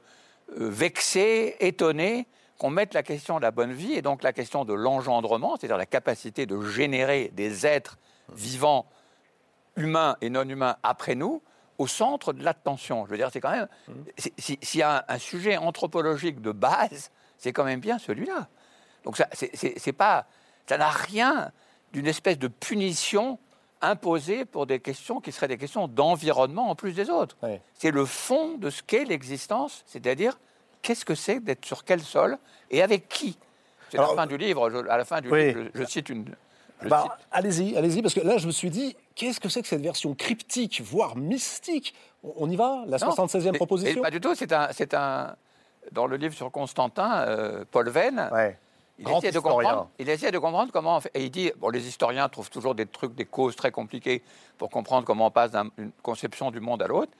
euh, 0.60 0.70
vexé, 0.70 1.58
étonné 1.60 2.26
qu'on 2.58 2.70
mette 2.70 2.94
la 2.94 3.04
question 3.04 3.38
de 3.38 3.42
la 3.42 3.52
bonne 3.52 3.74
vie 3.74 3.94
et 3.94 4.02
donc 4.02 4.24
la 4.24 4.34
question 4.34 4.66
de 4.66 4.74
l'engendrement, 4.74 5.58
c'est-à-dire 5.58 5.78
la 5.78 5.86
capacité 5.86 6.46
de 6.46 6.62
générer 6.62 7.32
des 7.34 7.66
êtres 7.66 7.98
vivants, 8.34 8.88
humains 9.76 10.18
et 10.22 10.30
non 10.30 10.48
humains 10.48 10.78
après 10.84 11.16
nous, 11.16 11.42
au 11.78 11.88
centre 11.88 12.34
de 12.34 12.44
l'attention. 12.44 13.06
Je 13.06 13.12
veux 13.12 13.18
dire, 13.18 13.30
c'est 13.32 13.40
quand 13.40 13.52
même. 13.52 13.68
S'il 14.18 14.80
y 14.80 14.82
a 14.82 15.06
un, 15.08 15.20
sujet 15.20 15.58
anthropologique 15.58 16.42
de 16.42 16.52
base, 16.52 17.12
c'est 17.38 17.54
quand 17.54 17.64
même 17.64 17.80
bien 17.80 18.00
celui-là. 18.00 18.48
Donc 19.04 19.18
ça, 19.18 19.28
c'est 19.34 19.94
pas, 19.94 20.26
ça 20.68 20.78
n'a 20.78 20.90
rien 20.90 21.52
d'une 21.94 22.08
espèce 22.08 22.40
de 22.40 22.48
punition 22.48 23.40
imposée 23.82 24.46
pour 24.46 24.66
des 24.66 24.80
questions 24.80 25.22
qui 25.22 25.32
seraient 25.32 25.48
des 25.48 25.60
questions 25.60 25.88
d'environnement 25.88 26.72
en 26.72 26.76
plus 26.76 26.94
des 26.94 27.12
autres. 27.12 27.38
C'est 27.76 27.92
le 27.92 28.06
fond 28.06 28.58
de 28.58 28.72
ce 28.72 28.82
qu'est 28.82 29.06
l'existence, 29.06 29.84
c'est-à-dire 29.86 30.40
qu'est-ce 30.88 31.04
que 31.04 31.16
c'est 31.16 31.42
d'être 31.42 31.66
sur 31.66 31.84
quel 31.84 32.00
sol 32.00 32.38
et 32.72 32.82
avec 32.82 33.10
qui? 33.10 33.38
C'est 33.90 33.98
la 33.98 34.08
fin 34.08 34.26
du 34.26 34.38
livre. 34.38 34.72
à 34.90 34.98
la 34.98 35.04
fin 35.04 35.20
du 35.20 35.30
livre, 35.30 35.70
je, 35.74 35.84
cite 35.84 36.10
une. 36.10 36.34
Bah, 36.88 37.18
allez-y, 37.32 37.76
allez-y, 37.76 38.02
parce 38.02 38.14
que 38.14 38.22
là, 38.22 38.38
je 38.38 38.48
me 38.48 38.52
suis 38.52 38.70
dit, 38.70 38.96
qu'est-ce 39.16 39.40
que 39.40 39.50
c'est 39.50 39.62
que 39.62 39.68
cette 39.68 39.82
version 39.82 40.14
cryptique, 40.14 40.82
voire 40.82 41.18
mystique? 41.18 41.94
On, 42.24 42.50
y 42.50 42.56
va? 42.56 42.84
La 42.88 42.98
76e 42.98 43.54
proposition? 43.54 44.02
Pas 44.02 44.12
du 44.12 44.22
tout. 44.22 44.34
C'est 44.36 44.54
un, 44.54 44.70
c'est 44.72 44.94
un. 44.94 45.36
Dans 45.92 46.08
le 46.08 46.18
livre 46.18 46.34
sur 46.34 46.52
Constantin, 46.52 47.26
euh, 47.28 47.66
Paul 47.70 47.90
Venn. 47.90 48.30
Il 49.00 49.08
essaie, 49.10 49.32
de 49.32 49.40
comprendre, 49.40 49.90
il 50.00 50.10
essaie 50.10 50.32
de 50.32 50.40
comprendre 50.40 50.72
comment. 50.74 51.00
et 51.14 51.26
il 51.26 51.30
dit 51.30 51.52
bon, 51.58 51.70
les 51.70 51.88
historiens 51.88 52.28
trouvent 52.30 52.50
toujours 52.50 52.74
des 52.74 52.88
trucs, 52.88 53.14
des 53.14 53.26
causes 53.26 53.56
très 53.56 53.72
compliquées 53.72 54.24
pour 54.58 54.72
comprendre 54.72 55.06
comment 55.06 55.28
on 55.28 55.32
passe 55.32 55.52
d'une 55.52 55.92
conception 56.02 56.50
du 56.50 56.60
monde 56.60 56.82
à 56.82 56.88
l'autre. 56.88 57.12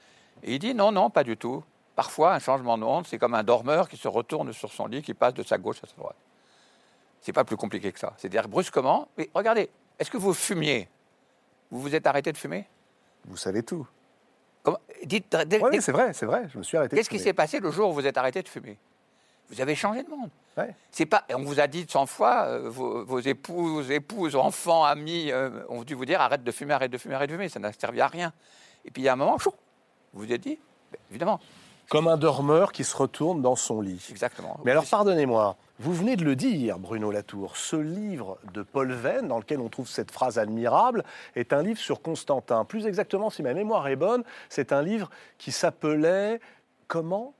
Et 0.42 0.54
il 0.54 0.58
dit 0.58 0.74
non, 0.74 0.90
non, 0.90 1.08
pas 1.08 1.22
du 1.22 1.36
tout. 1.36 1.62
Parfois, 1.98 2.34
un 2.34 2.38
changement 2.38 2.78
de 2.78 2.84
monde, 2.84 3.08
c'est 3.08 3.18
comme 3.18 3.34
un 3.34 3.42
dormeur 3.42 3.88
qui 3.88 3.96
se 3.96 4.06
retourne 4.06 4.52
sur 4.52 4.70
son 4.70 4.86
lit, 4.86 5.02
qui 5.02 5.14
passe 5.14 5.34
de 5.34 5.42
sa 5.42 5.58
gauche 5.58 5.78
à 5.82 5.88
sa 5.88 5.96
droite. 5.96 6.14
C'est 7.20 7.32
pas 7.32 7.42
plus 7.42 7.56
compliqué 7.56 7.90
que 7.90 7.98
ça. 7.98 8.12
C'est-à-dire 8.18 8.46
brusquement. 8.46 9.08
Mais 9.18 9.28
regardez, 9.34 9.68
est-ce 9.98 10.08
que 10.08 10.16
vous 10.16 10.32
fumiez? 10.32 10.88
Vous 11.72 11.80
vous 11.80 11.96
êtes 11.96 12.06
arrêté 12.06 12.30
de 12.30 12.36
fumer? 12.36 12.68
Vous 13.24 13.36
savez 13.36 13.64
tout. 13.64 13.84
Dites, 15.02 15.36
oui, 15.60 15.82
c'est 15.82 15.90
vrai, 15.90 16.12
c'est 16.12 16.24
vrai. 16.24 16.48
Je 16.52 16.58
me 16.58 16.62
suis 16.62 16.76
arrêté. 16.76 16.94
Qu'est-ce 16.94 17.10
qui 17.10 17.18
s'est 17.18 17.32
passé 17.32 17.58
le 17.58 17.72
jour 17.72 17.90
où 17.90 17.94
vous 17.94 18.06
êtes 18.06 18.16
arrêté 18.16 18.44
de 18.44 18.48
fumer? 18.48 18.78
Vous 19.50 19.60
avez 19.60 19.74
changé 19.74 20.04
de 20.04 20.08
monde. 20.08 20.30
C'est 20.92 21.06
pas. 21.06 21.24
On 21.34 21.42
vous 21.42 21.58
a 21.58 21.66
dit 21.66 21.84
100 21.88 22.06
fois, 22.06 22.44
euh, 22.44 22.70
vos, 22.70 23.18
épouses, 23.18 23.90
épouses, 23.90 24.36
enfants, 24.36 24.84
amis, 24.84 25.32
euh, 25.32 25.64
ont 25.68 25.82
dû 25.82 25.94
vous 25.94 26.04
dire 26.04 26.20
arrête 26.20 26.44
de 26.44 26.52
fumer, 26.52 26.74
arrête 26.74 26.92
de 26.92 26.98
fumer, 26.98 27.16
arrête 27.16 27.30
de 27.30 27.34
fumer. 27.34 27.48
Ça 27.48 27.58
n'a 27.58 27.72
servi 27.72 28.00
à 28.00 28.06
rien. 28.06 28.32
Et 28.84 28.92
puis 28.92 29.02
il 29.02 29.06
y 29.06 29.08
a 29.08 29.14
un 29.14 29.16
moment, 29.16 29.36
vous 29.36 29.52
vous 30.12 30.32
êtes 30.32 30.42
dit, 30.42 30.60
ben, 30.92 30.98
évidemment, 31.10 31.40
comme 31.88 32.08
un 32.08 32.16
dormeur 32.16 32.72
qui 32.72 32.84
se 32.84 32.96
retourne 32.96 33.40
dans 33.40 33.56
son 33.56 33.80
lit. 33.80 34.06
Exactement. 34.10 34.60
Mais 34.64 34.72
alors, 34.72 34.86
pardonnez-moi, 34.86 35.56
vous 35.80 35.94
venez 35.94 36.16
de 36.16 36.24
le 36.24 36.36
dire, 36.36 36.78
Bruno 36.78 37.10
Latour, 37.10 37.56
ce 37.56 37.76
livre 37.76 38.38
de 38.52 38.62
Paul 38.62 38.92
Venn, 38.92 39.28
dans 39.28 39.38
lequel 39.38 39.60
on 39.60 39.68
trouve 39.68 39.88
cette 39.88 40.10
phrase 40.10 40.38
admirable, 40.38 41.04
est 41.34 41.52
un 41.52 41.62
livre 41.62 41.78
sur 41.78 42.02
Constantin. 42.02 42.64
Plus 42.64 42.86
exactement, 42.86 43.30
si 43.30 43.42
ma 43.42 43.54
mémoire 43.54 43.88
est 43.88 43.96
bonne, 43.96 44.22
c'est 44.48 44.72
un 44.72 44.82
livre 44.82 45.08
qui 45.38 45.52
s'appelait 45.52 46.40
Comment 46.88 47.34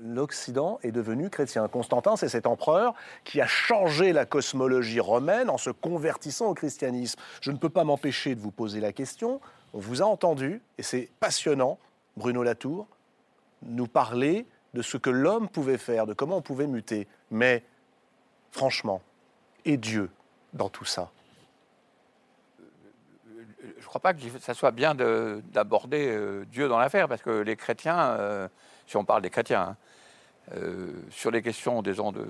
l'Occident 0.00 0.78
est 0.82 0.92
devenu 0.92 1.30
chrétien. 1.30 1.66
Constantin, 1.68 2.16
c'est 2.16 2.28
cet 2.28 2.46
empereur 2.46 2.94
qui 3.24 3.40
a 3.40 3.46
changé 3.46 4.12
la 4.12 4.26
cosmologie 4.26 5.00
romaine 5.00 5.48
en 5.48 5.56
se 5.56 5.70
convertissant 5.70 6.46
au 6.46 6.54
christianisme. 6.54 7.18
Je 7.40 7.50
ne 7.50 7.56
peux 7.56 7.68
pas 7.68 7.84
m'empêcher 7.84 8.34
de 8.34 8.40
vous 8.40 8.50
poser 8.50 8.80
la 8.80 8.92
question. 8.92 9.40
On 9.72 9.78
vous 9.78 10.02
a 10.02 10.04
entendu, 10.04 10.62
et 10.78 10.82
c'est 10.82 11.10
passionnant, 11.20 11.78
Bruno 12.16 12.42
Latour, 12.42 12.86
nous 13.64 13.86
parler 13.86 14.46
de 14.74 14.82
ce 14.82 14.96
que 14.96 15.10
l'homme 15.10 15.48
pouvait 15.48 15.78
faire, 15.78 16.06
de 16.06 16.14
comment 16.14 16.36
on 16.36 16.42
pouvait 16.42 16.66
muter. 16.66 17.06
Mais 17.30 17.62
franchement, 18.50 19.00
et 19.64 19.76
Dieu 19.76 20.10
dans 20.52 20.68
tout 20.68 20.84
ça? 20.84 21.10
Je 23.62 23.68
ne 23.68 23.84
crois 23.86 24.00
pas 24.00 24.14
que 24.14 24.20
ça 24.40 24.54
soit 24.54 24.72
bien 24.72 24.94
d'aborder 24.94 26.08
euh, 26.08 26.44
Dieu 26.50 26.68
dans 26.68 26.78
l'affaire, 26.78 27.08
parce 27.08 27.22
que 27.22 27.30
les 27.30 27.56
chrétiens, 27.56 27.98
euh, 27.98 28.48
si 28.86 28.96
on 28.96 29.04
parle 29.04 29.22
des 29.22 29.30
chrétiens, 29.30 29.62
hein, 29.62 29.76
euh, 30.56 30.92
sur 31.10 31.30
les 31.30 31.40
questions 31.40 31.80
des 31.80 31.94
de 31.94 32.26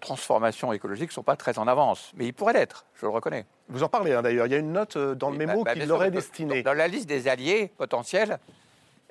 transformation 0.00 0.72
écologique, 0.72 1.08
ne 1.10 1.14
sont 1.14 1.22
pas 1.22 1.36
très 1.36 1.58
en 1.58 1.66
avance. 1.66 2.12
Mais 2.16 2.26
ils 2.26 2.34
pourraient 2.34 2.52
l'être, 2.52 2.84
je 2.96 3.06
le 3.06 3.10
reconnais. 3.10 3.46
Vous 3.68 3.82
en 3.82 3.88
parlez 3.88 4.12
hein, 4.12 4.22
d'ailleurs, 4.22 4.46
il 4.46 4.52
y 4.52 4.54
a 4.54 4.58
une 4.58 4.72
note 4.72 4.98
dans 4.98 5.30
le 5.30 5.38
mémo 5.38 5.64
bah, 5.64 5.74
bah, 5.74 5.80
qui 5.80 5.86
l'aurait 5.86 6.10
destiné. 6.10 6.62
Dans 6.62 6.74
la 6.74 6.88
liste 6.88 7.08
des 7.08 7.28
alliés 7.28 7.72
potentiels, 7.78 8.38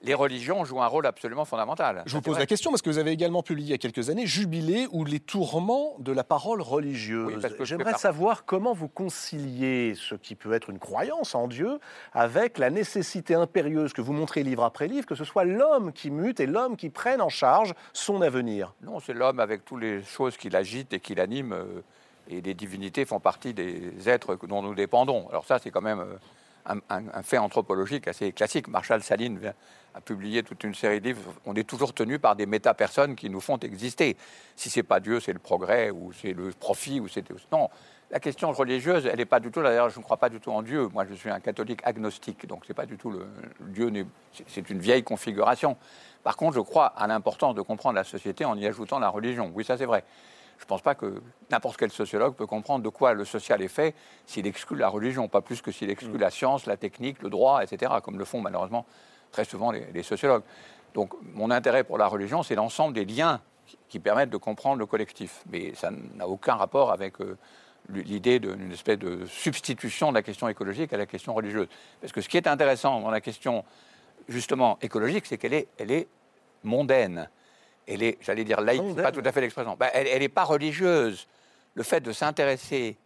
les 0.01 0.13
religions 0.13 0.65
jouent 0.65 0.81
un 0.81 0.87
rôle 0.87 1.05
absolument 1.05 1.45
fondamental. 1.45 2.03
Je 2.05 2.15
vous 2.15 2.21
pose 2.21 2.37
la 2.37 2.45
question 2.45 2.71
parce 2.71 2.81
que 2.81 2.89
vous 2.89 2.97
avez 2.97 3.11
également 3.11 3.43
publié 3.43 3.69
il 3.69 3.71
y 3.71 3.73
a 3.73 3.77
quelques 3.77 4.09
années 4.09 4.25
Jubilé 4.27 4.87
ou 4.91 5.05
les 5.05 5.19
tourments 5.19 5.95
de 5.99 6.11
la 6.11 6.23
parole 6.23 6.61
religieuse. 6.61 7.45
J'aimerais 7.61 7.93
savoir 7.93 8.45
comment 8.45 8.73
vous 8.73 8.87
conciliez 8.87 9.93
ce 9.95 10.15
qui 10.15 10.35
peut 10.35 10.53
être 10.53 10.69
une 10.69 10.79
croyance 10.79 11.35
en 11.35 11.47
Dieu 11.47 11.79
avec 12.13 12.57
la 12.57 12.69
nécessité 12.69 13.35
impérieuse 13.35 13.93
que 13.93 14.01
vous 14.01 14.13
montrez 14.13 14.43
livre 14.43 14.63
après 14.63 14.87
livre 14.87 15.05
que 15.05 15.15
ce 15.15 15.23
soit 15.23 15.45
l'homme 15.45 15.91
qui 15.91 16.11
mute 16.11 16.39
et 16.39 16.45
l'homme 16.45 16.77
qui 16.77 16.89
prenne 16.89 17.21
en 17.21 17.29
charge 17.29 17.73
son 17.93 18.21
avenir. 18.21 18.73
Non, 18.81 18.99
c'est 18.99 19.13
l'homme 19.13 19.39
avec 19.39 19.65
toutes 19.65 19.81
les 19.81 20.03
choses 20.03 20.37
qui 20.37 20.49
l'agitent 20.49 20.93
et 20.93 20.99
qui 20.99 21.15
l'animent. 21.15 21.53
Euh, 21.53 21.83
et 22.27 22.41
les 22.41 22.55
divinités 22.55 23.05
font 23.05 23.19
partie 23.19 23.53
des 23.53 24.09
êtres 24.09 24.35
dont 24.47 24.63
nous 24.63 24.73
dépendons. 24.73 25.27
Alors 25.29 25.45
ça, 25.45 25.59
c'est 25.59 25.69
quand 25.69 25.81
même 25.81 26.03
un, 26.65 27.23
fait 27.23 27.37
anthropologique 27.37 28.07
assez 28.07 28.31
classique. 28.31 28.67
Marshall 28.67 29.01
Saline 29.03 29.53
a 29.93 30.01
publié 30.01 30.43
toute 30.43 30.63
une 30.63 30.73
série 30.73 30.99
de 30.99 31.07
livres. 31.07 31.33
On 31.45 31.55
est 31.55 31.67
toujours 31.67 31.93
tenu 31.93 32.19
par 32.19 32.35
des 32.35 32.45
méta-personnes 32.45 33.15
qui 33.15 33.29
nous 33.29 33.41
font 33.41 33.57
exister. 33.57 34.17
Si 34.55 34.69
c'est 34.69 34.83
pas 34.83 34.99
Dieu, 34.99 35.19
c'est 35.19 35.33
le 35.33 35.39
progrès 35.39 35.91
ou 35.91 36.11
c'est 36.13 36.33
le 36.33 36.49
profit 36.51 36.99
ou 36.99 37.07
c'est 37.07 37.23
non. 37.51 37.69
La 38.11 38.19
question 38.19 38.51
religieuse, 38.51 39.07
elle 39.07 39.17
n'est 39.17 39.25
pas 39.25 39.39
du 39.39 39.49
tout. 39.49 39.61
D'ailleurs, 39.61 39.89
je 39.89 39.97
ne 39.97 40.03
crois 40.03 40.17
pas 40.17 40.29
du 40.29 40.39
tout 40.39 40.51
en 40.51 40.61
Dieu. 40.61 40.87
Moi, 40.93 41.05
je 41.09 41.15
suis 41.15 41.29
un 41.29 41.39
catholique 41.39 41.81
agnostique, 41.83 42.45
donc 42.45 42.63
c'est 42.67 42.73
pas 42.73 42.85
du 42.85 42.97
tout 42.97 43.09
le, 43.09 43.27
Dieu. 43.61 43.91
C'est 44.47 44.69
une 44.69 44.79
vieille 44.79 45.03
configuration. 45.03 45.75
Par 46.23 46.37
contre, 46.37 46.55
je 46.55 46.61
crois 46.61 46.87
à 46.87 47.07
l'importance 47.07 47.55
de 47.55 47.61
comprendre 47.61 47.95
la 47.95 48.03
société 48.03 48.45
en 48.45 48.57
y 48.57 48.67
ajoutant 48.67 48.99
la 48.99 49.09
religion. 49.09 49.51
Oui, 49.55 49.63
ça 49.63 49.77
c'est 49.77 49.85
vrai. 49.85 50.03
Je 50.57 50.63
ne 50.63 50.67
pense 50.67 50.81
pas 50.81 50.95
que 50.95 51.21
n'importe 51.51 51.77
quel 51.77 51.91
sociologue 51.91 52.35
peut 52.35 52.45
comprendre 52.45 52.83
de 52.83 52.89
quoi 52.89 53.13
le 53.13 53.25
social 53.25 53.61
est 53.61 53.67
fait 53.67 53.93
s'il 54.25 54.47
exclut 54.47 54.77
la 54.77 54.87
religion, 54.87 55.27
pas 55.27 55.41
plus 55.41 55.61
que 55.61 55.71
s'il 55.71 55.89
exclut 55.89 56.17
la 56.17 56.29
science, 56.29 56.65
la 56.65 56.77
technique, 56.77 57.21
le 57.21 57.29
droit, 57.29 57.61
etc., 57.63 57.93
comme 58.03 58.17
le 58.17 58.25
font 58.25 58.41
malheureusement 58.41 58.85
très 59.31 59.45
souvent 59.45 59.71
les, 59.71 60.03
sociologues. 60.03 60.43
Donc 60.93 61.13
mon 61.33 61.51
intérêt 61.51 61.83
pour 61.83 61.97
la 61.97 62.07
religion, 62.07 62.41
c'est 62.41 62.55
l'ensemble 62.55 62.93
des 62.93 63.05
liens 63.05 63.41
qui 63.89 63.99
permettent 63.99 64.29
de 64.29 64.37
comprendre 64.37 64.77
le 64.77 64.85
collectif. 64.85 65.43
Mais 65.49 65.73
ça 65.75 65.91
n'a 65.91 66.27
aucun 66.27 66.55
rapport 66.55 66.91
avec 66.91 67.19
euh, 67.19 67.37
l'idée 67.89 68.39
d'une 68.39 68.71
espèce 68.71 68.99
de 68.99 69.25
substitution 69.25 70.09
de 70.09 70.15
la 70.15 70.23
question 70.23 70.47
écologique 70.47 70.93
à 70.93 70.97
la 70.97 71.05
question 71.05 71.33
religieuse. 71.33 71.67
Parce 71.99 72.13
que 72.13 72.21
ce 72.21 72.29
qui 72.29 72.37
est 72.37 72.47
intéressant 72.47 73.01
dans 73.01 73.11
la 73.11 73.21
question 73.21 73.65
justement 74.29 74.77
écologique, 74.81 75.25
c'est 75.25 75.37
qu'elle 75.37 75.53
est, 75.53 75.67
elle 75.77 75.91
est 75.91 76.07
mondaine 76.63 77.29
elle 77.87 78.03
est, 78.03 78.17
j'allais 78.21 78.43
dire 78.43 78.61
laïque, 78.61 78.95
pas 78.95 79.11
tout 79.11 79.21
à 79.23 79.31
fait 79.31 79.41
l'expression, 79.41 79.75
bah, 79.77 79.89
elle 79.93 80.19
n'est 80.19 80.29
pas 80.29 80.43
religieuse. 80.43 81.27
Le 81.73 81.83
fait 81.83 81.99
de 81.99 82.11
s'intéresser 82.11 82.97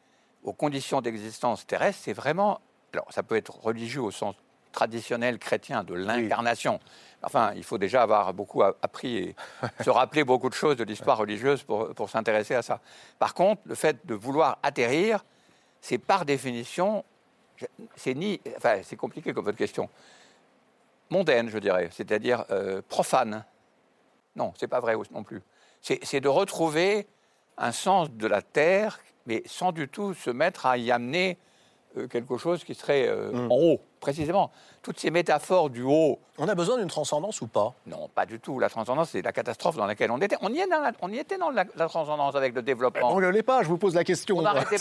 aux 0.43 0.53
conditions 0.53 1.01
d'existence 1.01 1.65
terrestre, 1.65 2.01
c'est 2.03 2.13
vraiment. 2.13 2.61
Alors, 2.93 3.11
ça 3.11 3.23
peut 3.23 3.35
être 3.35 3.59
religieux 3.63 4.01
au 4.01 4.11
sens 4.11 4.35
traditionnel 4.71 5.39
chrétien 5.39 5.83
de 5.83 5.93
l'incarnation. 5.93 6.79
Enfin, 7.23 7.51
il 7.55 7.63
faut 7.63 7.77
déjà 7.77 8.03
avoir 8.03 8.33
beaucoup 8.33 8.63
appris 8.63 9.17
et 9.17 9.35
se 9.83 9.89
rappeler 9.89 10.23
beaucoup 10.23 10.49
de 10.49 10.53
choses 10.53 10.77
de 10.77 10.83
l'histoire 10.83 11.17
religieuse 11.17 11.63
pour, 11.63 11.93
pour 11.93 12.09
s'intéresser 12.09 12.55
à 12.55 12.61
ça. 12.61 12.79
Par 13.17 13.33
contre, 13.33 13.61
le 13.65 13.75
fait 13.75 14.05
de 14.05 14.13
vouloir 14.13 14.59
atterrir, 14.63 15.23
c'est 15.81 15.97
par 15.97 16.25
définition, 16.25 17.03
c'est 17.95 18.13
ni, 18.13 18.39
enfin, 18.57 18.81
c'est 18.83 18.95
compliqué 18.95 19.33
comme 19.33 19.45
votre 19.45 19.57
question, 19.57 19.89
mondaine, 21.09 21.49
je 21.49 21.57
dirais, 21.57 21.89
c'est-à-dire 21.91 22.45
euh, 22.51 22.81
profane. 22.87 23.43
Non, 24.39 24.53
c'est 24.57 24.67
pas 24.67 24.79
vrai 24.79 24.95
non 25.11 25.23
plus. 25.23 25.41
C'est 25.81 26.21
de 26.21 26.29
retrouver 26.29 27.07
un 27.57 27.73
sens 27.73 28.09
de 28.09 28.25
la 28.25 28.41
terre, 28.41 28.99
mais 29.25 29.43
sans 29.45 29.71
du 29.71 29.87
tout 29.87 30.13
se 30.13 30.29
mettre 30.29 30.65
à 30.65 30.77
y 30.77 30.91
amener 30.91 31.37
euh, 31.97 32.07
quelque 32.07 32.37
chose 32.37 32.63
qui 32.63 32.73
serait 32.73 33.07
euh, 33.07 33.31
mm. 33.31 33.51
en 33.51 33.55
haut, 33.55 33.81
précisément. 33.99 34.51
Toutes 34.81 34.99
ces 34.99 35.11
métaphores 35.11 35.69
du 35.69 35.81
haut. 35.81 36.19
On 36.37 36.47
a 36.47 36.55
besoin 36.55 36.77
d'une 36.77 36.87
transcendance 36.87 37.41
ou 37.41 37.47
pas? 37.47 37.73
Non, 37.85 38.09
pas 38.13 38.25
du 38.25 38.39
tout. 38.39 38.59
La 38.59 38.69
transcendance, 38.69 39.09
c'est 39.09 39.21
la 39.21 39.33
catastrophe 39.33 39.75
dans 39.75 39.85
laquelle 39.85 40.11
on 40.11 40.21
était. 40.21 40.37
On 40.41 40.53
y, 40.53 40.59
est 40.59 40.67
dans 40.67 40.79
la, 40.79 40.93
on 41.01 41.11
y 41.11 41.17
était 41.17 41.37
dans 41.37 41.49
la, 41.49 41.65
transcendance 41.65 42.35
avec 42.35 42.53
le 42.53 42.61
développement. 42.61 43.11
On 43.11 43.19
ne 43.19 43.27
l'est 43.27 43.43
pas, 43.43 43.63
je 43.63 43.67
vous 43.67 43.77
pose 43.77 43.95
la 43.95 44.05
question. 44.05 44.37
On 44.37 44.41
n'arrêtait 44.41 44.77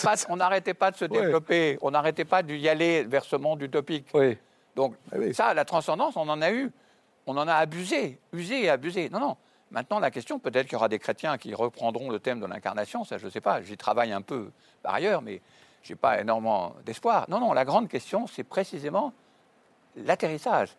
pas, 0.75 0.87
pas, 0.87 0.91
de 0.93 0.97
se 0.97 1.05
développer. 1.07 1.79
On 1.83 1.91
n'arrêtait 1.91 2.25
pas 2.25 2.43
d'y 2.45 2.69
aller 2.69 3.03
vers 3.03 3.25
ce 3.25 3.37
monde 3.37 3.61
utopique. 3.63 4.07
Oui. 4.15 4.37
Donc, 4.77 4.95
ah 5.11 5.17
ça, 5.33 5.55
la 5.55 5.65
transcendance, 5.65 6.17
on 6.17 6.29
en 6.29 6.41
a 6.43 6.53
eu. 6.53 6.71
On 7.27 7.37
en 7.37 7.49
a 7.49 7.55
abusé, 7.55 8.19
usé 8.33 8.65
et 8.65 8.71
abusé. 8.71 9.11
Non, 9.11 9.21
non. 9.21 9.37
Maintenant, 9.71 9.99
la 9.99 10.11
question, 10.11 10.39
peut-être 10.39 10.67
qu'il 10.67 10.75
y 10.75 10.77
aura 10.77 10.89
des 10.89 10.99
chrétiens 10.99 11.37
qui 11.37 11.55
reprendront 11.55 12.11
le 12.11 12.19
thème 12.19 12.41
de 12.41 12.47
l'incarnation, 12.47 13.05
ça 13.05 13.19
je 13.19 13.27
ne 13.27 13.31
sais 13.31 13.41
pas, 13.41 13.63
j'y 13.63 13.77
travaille 13.77 14.13
un 14.13 14.23
peu 14.23 14.51
par 14.83 14.95
ailleurs, 14.95 15.21
mais 15.21 15.43
je 15.83 15.93
n'ai 15.93 15.97
pas 15.97 16.21
énormément 16.21 16.75
d'espoir. 16.87 17.27
Non, 17.29 17.39
non, 17.39 17.53
la 17.53 17.65
grande 17.65 17.89
question, 17.89 18.27
c'est 18.27 18.45
précisément 18.45 19.13
l'atterrissage, 19.97 20.71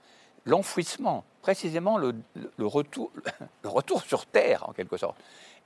l'enfouissement, 0.45 1.23
précisément 1.41 1.97
le, 1.97 2.15
retour, 2.59 3.11
le 3.63 3.69
retour 3.69 4.01
sur 4.01 4.25
Terre, 4.25 4.67
en 4.67 4.73
quelque 4.73 4.97
sorte. 4.97 5.17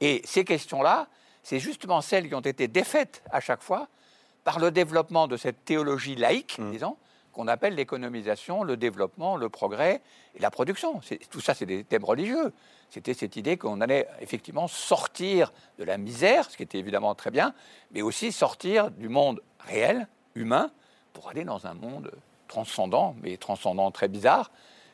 Et 0.02 0.22
ces 0.26 0.44
questions-là, 0.44 1.08
c'est 1.44 1.60
justement 1.60 2.02
celles 2.02 2.28
qui 2.28 2.36
ont 2.36 2.42
été 2.42 2.68
défaites 2.68 3.24
à 3.32 3.40
chaque 3.40 3.62
fois 3.62 3.88
par 4.44 4.60
le 4.60 4.72
développement 4.72 5.28
de 5.28 5.38
cette 5.38 5.64
théologie 5.64 6.16
laïque, 6.16 6.58
mmh. 6.60 6.72
disons, 6.72 6.98
qu'on 7.34 7.48
appelle 7.48 7.76
l'économisation, 7.76 8.64
le 8.64 8.78
développement, 8.78 9.36
le 9.36 9.50
progrès 9.50 10.02
et 10.36 10.40
la 10.40 10.52
production. 10.52 11.02
Tout 11.30 11.42
ça, 11.42 11.54
c'est 11.54 11.66
des 11.66 11.84
thèmes 11.84 12.06
religieux. 12.06 12.54
C'était 12.90 13.14
cette 13.14 13.36
idée 13.36 13.58
qu'on 13.58 13.82
allait 13.82 14.08
effectivement 14.22 14.68
sortir 14.68 15.52
de 15.80 15.84
la 15.84 15.98
misère, 15.98 16.50
ce 16.50 16.56
qui 16.56 16.64
était 16.64 16.78
évidemment 16.78 17.16
très 17.16 17.32
bien, 17.32 17.54
mais 17.92 18.02
aussi 18.02 18.32
sortir 18.32 18.92
du 18.92 19.10
monde 19.10 19.42
réel, 19.60 20.08
humain, 20.36 20.72
pour 21.14 21.30
aller 21.30 21.44
dans 21.44 21.66
un 21.68 21.74
monde 21.74 22.12
transcendant, 22.48 23.16
mais 23.22 23.38
transcendant 23.38 23.90
très 23.92 24.08
bizarre, 24.08 24.52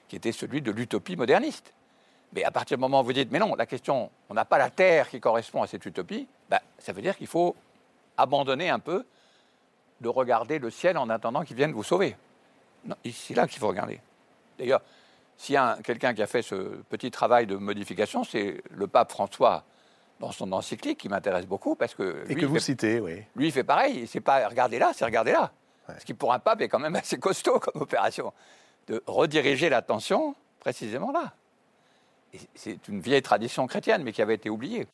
qui 0.08 0.16
était 0.16 0.32
celui 0.32 0.62
de 0.62 0.72
l'utopie 0.72 1.16
moderniste. 1.16 1.74
Mais 2.34 2.44
à 2.44 2.52
partir 2.52 2.78
du 2.78 2.82
moment 2.82 3.02
où 3.02 3.04
vous 3.04 3.14
dites, 3.14 3.32
mais 3.32 3.40
non, 3.40 3.56
la 3.56 3.66
question, 3.66 4.12
on 4.30 4.34
n'a 4.34 4.46
pas 4.46 4.58
la 4.58 4.70
Terre 4.70 5.10
qui 5.10 5.20
correspond 5.20 5.62
à 5.62 5.68
cette 5.68 5.86
utopie, 5.86 6.28
bah, 6.50 6.62
ça 6.78 6.94
veut 6.94 7.02
dire 7.02 7.18
qu'il 7.18 7.28
faut 7.28 7.56
abandonner 8.18 8.70
un 8.70 8.80
peu 8.80 9.06
de 10.02 10.08
regarder 10.08 10.60
le 10.60 10.70
ciel 10.70 10.98
en 10.98 11.10
attendant 11.10 11.44
qu'il 11.44 11.58
vienne 11.58 11.74
vous 11.74 11.84
sauver. 11.84 12.16
C'est 13.12 13.36
là 13.36 13.48
qu'il 13.48 13.60
faut 13.60 13.68
regarder. 13.68 14.00
D'ailleurs, 14.58 14.82
s'il 15.38 15.54
y 15.54 15.58
a 15.58 15.78
quelqu'un 15.84 16.14
qui 16.14 16.22
a 16.22 16.28
fait 16.28 16.42
ce 16.42 16.56
petit 16.90 17.12
travail 17.12 17.48
de 17.48 17.56
modification, 17.56 18.24
c'est 18.24 18.62
le 18.72 18.88
pape 18.88 19.12
François 19.12 19.64
dans 20.20 20.32
son 20.32 20.52
encyclique 20.52 20.98
qui 20.98 21.10
m'intéresse 21.10 21.46
beaucoup 21.46 21.76
parce 21.76 21.96
que 21.96 22.26
et 22.30 22.36
que 22.36 22.46
vous 22.46 22.60
citez, 22.60 23.00
oui. 23.00 23.24
Lui 23.36 23.48
il 23.48 23.52
fait 23.52 23.64
pareil, 23.64 24.06
c'est 24.06 24.20
pas 24.20 24.48
regarder 24.50 24.80
là, 24.80 24.92
c'est 24.94 25.06
regarder 25.06 25.32
là. 25.32 25.52
Ce 25.98 26.06
qui 26.06 26.14
pour 26.14 26.34
un 26.34 26.40
pape 26.40 26.62
est 26.62 26.68
quand 26.68 26.80
même 26.80 26.96
assez 26.96 27.18
costaud 27.18 27.60
comme 27.60 27.82
opération 27.82 28.34
de 28.88 29.02
rediriger 29.08 29.70
l'attention 29.70 30.36
précisément 30.60 31.12
là. 31.12 31.34
C'est 32.54 32.88
une 32.90 33.00
vieille 33.00 33.22
tradition 33.22 33.66
chrétienne 33.66 34.04
mais 34.04 34.12
qui 34.12 34.22
avait 34.22 34.36
été 34.36 34.50
oubliée. 34.50 34.88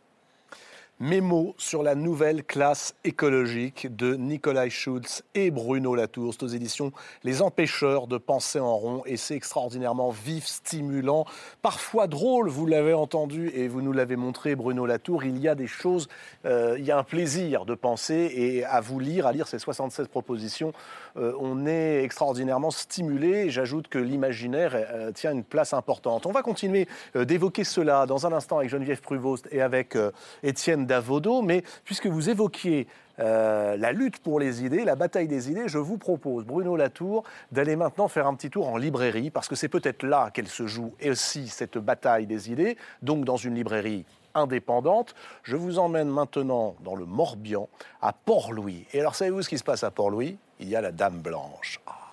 Mémo 1.01 1.55
sur 1.57 1.83
la 1.83 1.93
nouvelle 1.93 2.45
classe 2.45 2.95
écologique 3.03 3.93
de 3.93 4.15
Nicolas 4.15 4.69
Schulz 4.69 5.23
et 5.33 5.51
Bruno 5.51 5.93
Latour. 5.93 6.33
C'est 6.33 6.43
aux 6.43 6.47
éditions 6.47 6.93
Les 7.25 7.41
Empêcheurs 7.41 8.07
de 8.07 8.17
penser 8.17 8.61
en 8.61 8.77
rond 8.77 9.03
et 9.05 9.17
c'est 9.17 9.35
extraordinairement 9.35 10.11
vif, 10.11 10.45
stimulant, 10.45 11.25
parfois 11.61 12.07
drôle, 12.07 12.47
vous 12.47 12.65
l'avez 12.65 12.93
entendu 12.93 13.49
et 13.49 13.67
vous 13.67 13.81
nous 13.81 13.91
l'avez 13.91 14.15
montré, 14.15 14.55
Bruno 14.55 14.85
Latour. 14.85 15.25
Il 15.25 15.37
y 15.37 15.49
a 15.49 15.55
des 15.55 15.67
choses, 15.67 16.07
euh, 16.45 16.77
il 16.79 16.85
y 16.85 16.91
a 16.91 16.97
un 16.97 17.03
plaisir 17.03 17.65
de 17.65 17.75
penser 17.75 18.31
et 18.33 18.63
à 18.63 18.79
vous 18.79 18.99
lire, 18.99 19.27
à 19.27 19.33
lire 19.33 19.49
ces 19.49 19.59
76 19.59 20.07
propositions, 20.07 20.71
euh, 21.17 21.33
on 21.41 21.65
est 21.65 22.03
extraordinairement 22.03 22.71
stimulé. 22.71 23.49
J'ajoute 23.49 23.89
que 23.89 23.99
l'imaginaire 23.99 24.71
euh, 24.73 25.11
tient 25.11 25.33
une 25.33 25.43
place 25.43 25.73
importante. 25.73 26.25
On 26.25 26.31
va 26.31 26.41
continuer 26.41 26.87
d'évoquer 27.15 27.65
cela 27.65 28.05
dans 28.05 28.25
un 28.25 28.31
instant 28.31 28.59
avec 28.59 28.69
Geneviève 28.69 29.01
Pruvost 29.01 29.49
et 29.51 29.61
avec 29.61 29.97
Étienne 30.41 30.84
d'Avodo, 30.86 31.41
mais 31.41 31.63
puisque 31.83 32.07
vous 32.07 32.29
évoquiez 32.29 32.88
euh, 33.19 33.77
la 33.77 33.91
lutte 33.91 34.19
pour 34.19 34.39
les 34.39 34.63
idées, 34.65 34.83
la 34.83 34.95
bataille 34.95 35.27
des 35.27 35.49
idées, 35.49 35.67
je 35.67 35.77
vous 35.77 35.97
propose, 35.97 36.45
Bruno 36.45 36.75
Latour, 36.75 37.23
d'aller 37.51 37.75
maintenant 37.75 38.07
faire 38.07 38.27
un 38.27 38.36
petit 38.36 38.49
tour 38.49 38.67
en 38.67 38.77
librairie, 38.77 39.29
parce 39.29 39.47
que 39.47 39.55
c'est 39.55 39.69
peut-être 39.69 40.03
là 40.03 40.31
qu'elle 40.31 40.47
se 40.47 40.67
joue, 40.67 40.93
aussi 41.05 41.47
cette 41.47 41.77
bataille 41.77 42.27
des 42.27 42.51
idées, 42.51 42.77
donc 43.01 43.25
dans 43.25 43.38
une 43.38 43.55
librairie 43.55 44.05
indépendante. 44.33 45.15
Je 45.43 45.55
vous 45.55 45.79
emmène 45.79 46.09
maintenant 46.09 46.75
dans 46.83 46.95
le 46.95 47.05
Morbihan, 47.05 47.69
à 48.01 48.13
Port-Louis. 48.13 48.86
Et 48.93 48.99
alors, 48.99 49.15
savez-vous 49.15 49.41
ce 49.41 49.49
qui 49.49 49.57
se 49.57 49.63
passe 49.63 49.83
à 49.83 49.91
Port-Louis? 49.91 50.38
Il 50.59 50.69
y 50.69 50.75
a 50.75 50.81
la 50.81 50.91
Dame 50.91 51.19
Blanche. 51.19 51.79
Ah, 51.88 52.04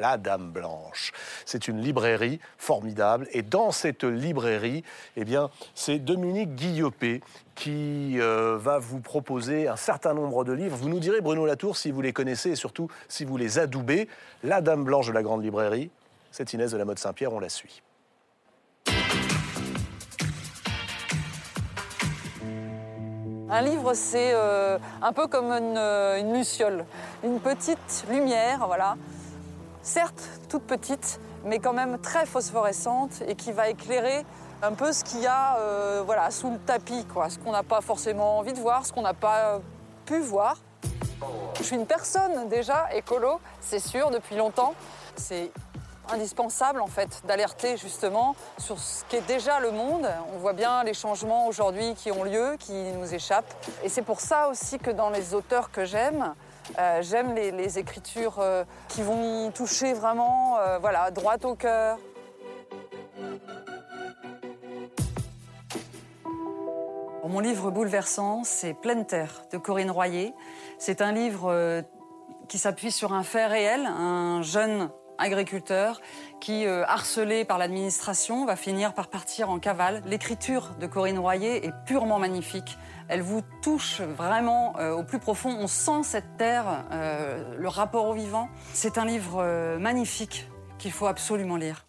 la 0.00 0.16
Dame 0.16 0.50
Blanche. 0.50 1.12
C'est 1.44 1.68
une 1.68 1.80
librairie 1.80 2.40
formidable. 2.58 3.28
Et 3.32 3.42
dans 3.42 3.70
cette 3.70 4.04
librairie, 4.04 4.82
eh 5.16 5.24
bien, 5.24 5.50
c'est 5.74 5.98
Dominique 5.98 6.54
Guillopé 6.54 7.20
qui 7.54 8.18
euh, 8.18 8.56
va 8.58 8.78
vous 8.78 9.00
proposer 9.00 9.68
un 9.68 9.76
certain 9.76 10.14
nombre 10.14 10.44
de 10.44 10.52
livres. 10.52 10.76
Vous 10.76 10.88
nous 10.88 11.00
direz, 11.00 11.20
Bruno 11.20 11.44
Latour, 11.46 11.76
si 11.76 11.90
vous 11.90 12.00
les 12.00 12.12
connaissez 12.12 12.50
et 12.50 12.56
surtout 12.56 12.88
si 13.08 13.24
vous 13.24 13.36
les 13.36 13.58
adoubez. 13.58 14.08
La 14.42 14.62
Dame 14.62 14.84
Blanche 14.84 15.08
de 15.08 15.12
la 15.12 15.22
Grande 15.22 15.44
Librairie, 15.44 15.90
c'est 16.32 16.52
Inès 16.54 16.72
de 16.72 16.78
la 16.78 16.84
Mode 16.84 16.98
Saint-Pierre, 16.98 17.32
on 17.32 17.40
la 17.40 17.50
suit. 17.50 17.82
Un 23.52 23.62
livre, 23.62 23.94
c'est 23.94 24.30
euh, 24.32 24.78
un 25.02 25.12
peu 25.12 25.26
comme 25.26 25.50
euh, 25.50 26.20
une, 26.20 26.32
luciole, 26.32 26.84
une 27.24 27.40
petite 27.40 28.06
lumière, 28.08 28.64
voilà, 28.64 28.96
certes 29.82 30.22
toute 30.48 30.62
petite, 30.62 31.20
mais 31.44 31.58
quand 31.58 31.72
même 31.72 31.98
très 31.98 32.26
phosphorescente 32.26 33.22
et 33.26 33.34
qui 33.34 33.52
va 33.52 33.68
éclairer 33.68 34.24
un 34.62 34.72
peu 34.72 34.92
ce 34.92 35.04
qu'il 35.04 35.20
y 35.20 35.26
a 35.26 35.56
euh, 35.58 36.02
voilà, 36.04 36.30
sous 36.30 36.50
le 36.50 36.58
tapis, 36.58 37.04
quoi. 37.06 37.30
ce 37.30 37.38
qu'on 37.38 37.52
n'a 37.52 37.62
pas 37.62 37.80
forcément 37.80 38.38
envie 38.38 38.52
de 38.52 38.60
voir, 38.60 38.84
ce 38.84 38.92
qu'on 38.92 39.02
n'a 39.02 39.14
pas 39.14 39.54
euh, 39.54 39.58
pu 40.04 40.18
voir. 40.18 40.56
Je 41.56 41.62
suis 41.62 41.76
une 41.76 41.86
personne 41.86 42.48
déjà 42.48 42.88
écolo, 42.94 43.40
c'est 43.60 43.78
sûr, 43.78 44.10
depuis 44.10 44.36
longtemps. 44.36 44.74
C'est 45.16 45.50
indispensable 46.12 46.80
en 46.80 46.86
fait 46.86 47.22
d'alerter 47.26 47.76
justement 47.76 48.34
sur 48.58 48.78
ce 48.78 49.04
qu'est 49.08 49.26
déjà 49.26 49.60
le 49.60 49.70
monde. 49.70 50.08
On 50.34 50.38
voit 50.38 50.52
bien 50.52 50.82
les 50.82 50.94
changements 50.94 51.46
aujourd'hui 51.46 51.94
qui 51.94 52.10
ont 52.10 52.24
lieu, 52.24 52.56
qui 52.58 52.72
nous 52.72 53.14
échappent. 53.14 53.54
Et 53.84 53.88
c'est 53.88 54.02
pour 54.02 54.20
ça 54.20 54.48
aussi 54.48 54.78
que 54.78 54.90
dans 54.90 55.10
les 55.10 55.34
auteurs 55.34 55.70
que 55.70 55.84
j'aime, 55.84 56.34
euh, 56.78 57.02
j'aime 57.02 57.34
les, 57.34 57.78
écritures 57.78 58.38
euh, 58.38 58.64
qui 58.88 59.02
vont 59.02 59.50
toucher 59.50 59.92
vraiment 59.92 60.58
euh, 60.58 60.78
voilà, 60.78 61.10
droit 61.10 61.36
au 61.44 61.54
cœur. 61.54 61.98
Mon 67.28 67.38
livre 67.38 67.70
bouleversant, 67.70 68.42
c'est 68.42 68.74
Pleine 68.74 69.06
Terre 69.06 69.42
de 69.52 69.58
Corinne 69.58 69.90
Royer. 69.90 70.34
C'est 70.78 71.00
un 71.00 71.12
livre 71.12 71.84
qui 72.48 72.58
s'appuie 72.58 72.90
sur 72.90 73.12
un 73.12 73.22
fait 73.22 73.46
réel, 73.46 73.86
un 73.86 74.42
jeune 74.42 74.90
agriculteur 75.16 76.00
qui, 76.40 76.66
harcelé 76.66 77.44
par 77.44 77.58
l'administration, 77.58 78.46
va 78.46 78.56
finir 78.56 78.94
par 78.94 79.06
partir 79.06 79.48
en 79.48 79.60
cavale. 79.60 80.02
L'écriture 80.06 80.70
de 80.80 80.88
Corinne 80.88 81.20
Royer 81.20 81.64
est 81.64 81.72
purement 81.86 82.18
magnifique 82.18 82.76
elle 83.10 83.22
vous 83.22 83.42
touche 83.60 84.00
vraiment 84.00 84.74
euh, 84.78 84.92
au 84.92 85.02
plus 85.02 85.18
profond. 85.18 85.50
On 85.58 85.66
sent 85.66 86.04
cette 86.04 86.36
terre, 86.38 86.84
euh, 86.92 87.56
le 87.58 87.68
rapport 87.68 88.06
au 88.06 88.14
vivant. 88.14 88.48
C'est 88.72 88.98
un 88.98 89.04
livre 89.04 89.42
euh, 89.42 89.78
magnifique 89.78 90.48
qu'il 90.78 90.92
faut 90.92 91.06
absolument 91.06 91.56
lire. 91.56 91.86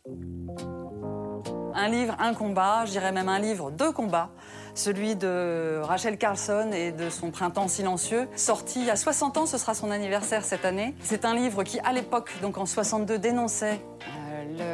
Un 1.76 1.88
livre, 1.90 2.16
un 2.20 2.34
combat, 2.34 2.86
je 2.86 2.92
dirais 2.92 3.12
même 3.12 3.30
un 3.30 3.40
livre, 3.40 3.70
deux 3.70 3.92
combats. 3.92 4.32
Celui 4.74 5.16
de 5.16 5.80
Rachel 5.84 6.18
Carlson 6.18 6.72
et 6.74 6.92
de 6.92 7.10
son 7.10 7.30
Printemps 7.30 7.68
silencieux, 7.68 8.28
sorti 8.36 8.90
à 8.90 8.96
60 8.96 9.38
ans, 9.38 9.46
ce 9.46 9.58
sera 9.58 9.74
son 9.76 9.92
anniversaire 9.92 10.44
cette 10.44 10.66
année. 10.66 10.96
C'est 11.02 11.24
un 11.24 11.36
livre 11.36 11.64
qui, 11.64 11.80
à 11.82 11.94
l'époque, 11.94 12.32
donc 12.42 12.58
en 12.58 12.66
62, 12.66 13.20
dénonçait 13.20 13.80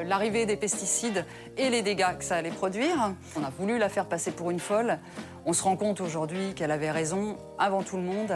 l'arrivée 0.05 0.45
des 0.45 0.57
pesticides 0.57 1.25
et 1.57 1.69
les 1.69 1.81
dégâts 1.81 2.17
que 2.17 2.23
ça 2.23 2.35
allait 2.35 2.49
produire. 2.49 3.13
On 3.35 3.43
a 3.43 3.49
voulu 3.49 3.77
la 3.77 3.89
faire 3.89 4.05
passer 4.05 4.31
pour 4.31 4.51
une 4.51 4.59
folle. 4.59 4.99
On 5.45 5.53
se 5.53 5.63
rend 5.63 5.77
compte 5.77 6.01
aujourd'hui 6.01 6.53
qu'elle 6.53 6.71
avait 6.71 6.91
raison 6.91 7.37
avant 7.59 7.83
tout 7.83 7.97
le 7.97 8.03
monde. 8.03 8.33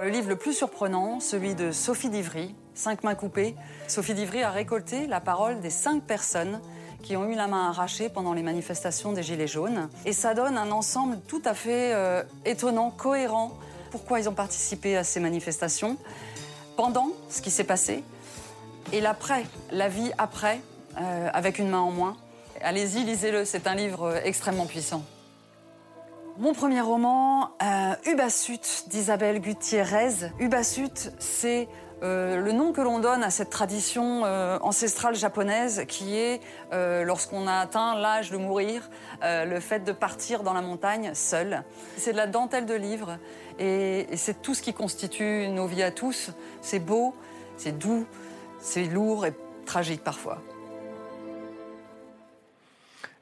Le 0.00 0.08
livre 0.10 0.28
le 0.28 0.36
plus 0.36 0.52
surprenant, 0.52 1.20
celui 1.20 1.54
de 1.54 1.72
Sophie 1.72 2.10
Divry, 2.10 2.54
Cinq 2.78 3.02
mains 3.02 3.16
coupées. 3.16 3.56
Sophie 3.88 4.14
Divry 4.14 4.44
a 4.44 4.52
récolté 4.52 5.08
la 5.08 5.20
parole 5.20 5.60
des 5.60 5.68
cinq 5.68 6.04
personnes 6.04 6.60
qui 7.02 7.16
ont 7.16 7.28
eu 7.28 7.34
la 7.34 7.48
main 7.48 7.70
arrachée 7.70 8.08
pendant 8.08 8.34
les 8.34 8.44
manifestations 8.44 9.12
des 9.12 9.24
Gilets 9.24 9.48
jaunes. 9.48 9.88
Et 10.04 10.12
ça 10.12 10.32
donne 10.32 10.56
un 10.56 10.70
ensemble 10.70 11.18
tout 11.26 11.42
à 11.44 11.54
fait 11.54 11.92
euh, 11.92 12.22
étonnant, 12.44 12.90
cohérent. 12.92 13.50
Pourquoi 13.90 14.20
ils 14.20 14.28
ont 14.28 14.32
participé 14.32 14.96
à 14.96 15.02
ces 15.02 15.18
manifestations? 15.18 15.96
Pendant 16.76 17.08
ce 17.28 17.42
qui 17.42 17.50
s'est 17.50 17.64
passé 17.64 18.04
et 18.92 19.00
l'après, 19.00 19.44
la 19.70 19.88
vie 19.88 20.10
après, 20.18 20.60
euh, 21.00 21.28
avec 21.32 21.58
une 21.58 21.68
main 21.68 21.80
en 21.80 21.90
moins. 21.90 22.16
Allez-y, 22.60 23.04
lisez-le, 23.04 23.44
c'est 23.44 23.66
un 23.66 23.74
livre 23.74 24.04
euh, 24.04 24.20
extrêmement 24.24 24.66
puissant. 24.66 25.02
Mon 26.38 26.54
premier 26.54 26.80
roman, 26.80 27.50
euh, 27.62 27.94
Ubasut 28.06 28.84
d'Isabelle 28.88 29.40
Gutiérrez. 29.40 30.30
Ubasut, 30.38 31.12
c'est 31.18 31.68
le 32.00 32.52
nom 32.52 32.72
que 32.72 32.80
l'on 32.80 33.00
donne 33.00 33.24
à 33.24 33.30
cette 33.30 33.50
tradition 33.50 34.22
ancestrale 34.62 35.16
japonaise 35.16 35.82
qui 35.88 36.16
est, 36.16 36.40
lorsqu'on 36.70 37.48
a 37.48 37.54
atteint 37.54 37.96
l'âge 37.96 38.30
de 38.30 38.36
mourir, 38.36 38.88
le 39.20 39.58
fait 39.58 39.80
de 39.80 39.90
partir 39.90 40.44
dans 40.44 40.52
la 40.52 40.62
montagne 40.62 41.10
seul. 41.14 41.64
C'est 41.96 42.12
de 42.12 42.16
la 42.16 42.28
dentelle 42.28 42.66
de 42.66 42.74
livres 42.74 43.18
et, 43.58 44.06
et 44.12 44.16
c'est 44.16 44.40
tout 44.42 44.54
ce 44.54 44.62
qui 44.62 44.72
constitue 44.72 45.48
nos 45.48 45.66
vies 45.66 45.82
à 45.82 45.90
tous. 45.90 46.30
C'est 46.62 46.78
beau, 46.78 47.16
c'est 47.56 47.76
doux, 47.76 48.06
c'est 48.58 48.84
lourd 48.84 49.26
et 49.26 49.34
tragique 49.64 50.02
parfois. 50.02 50.38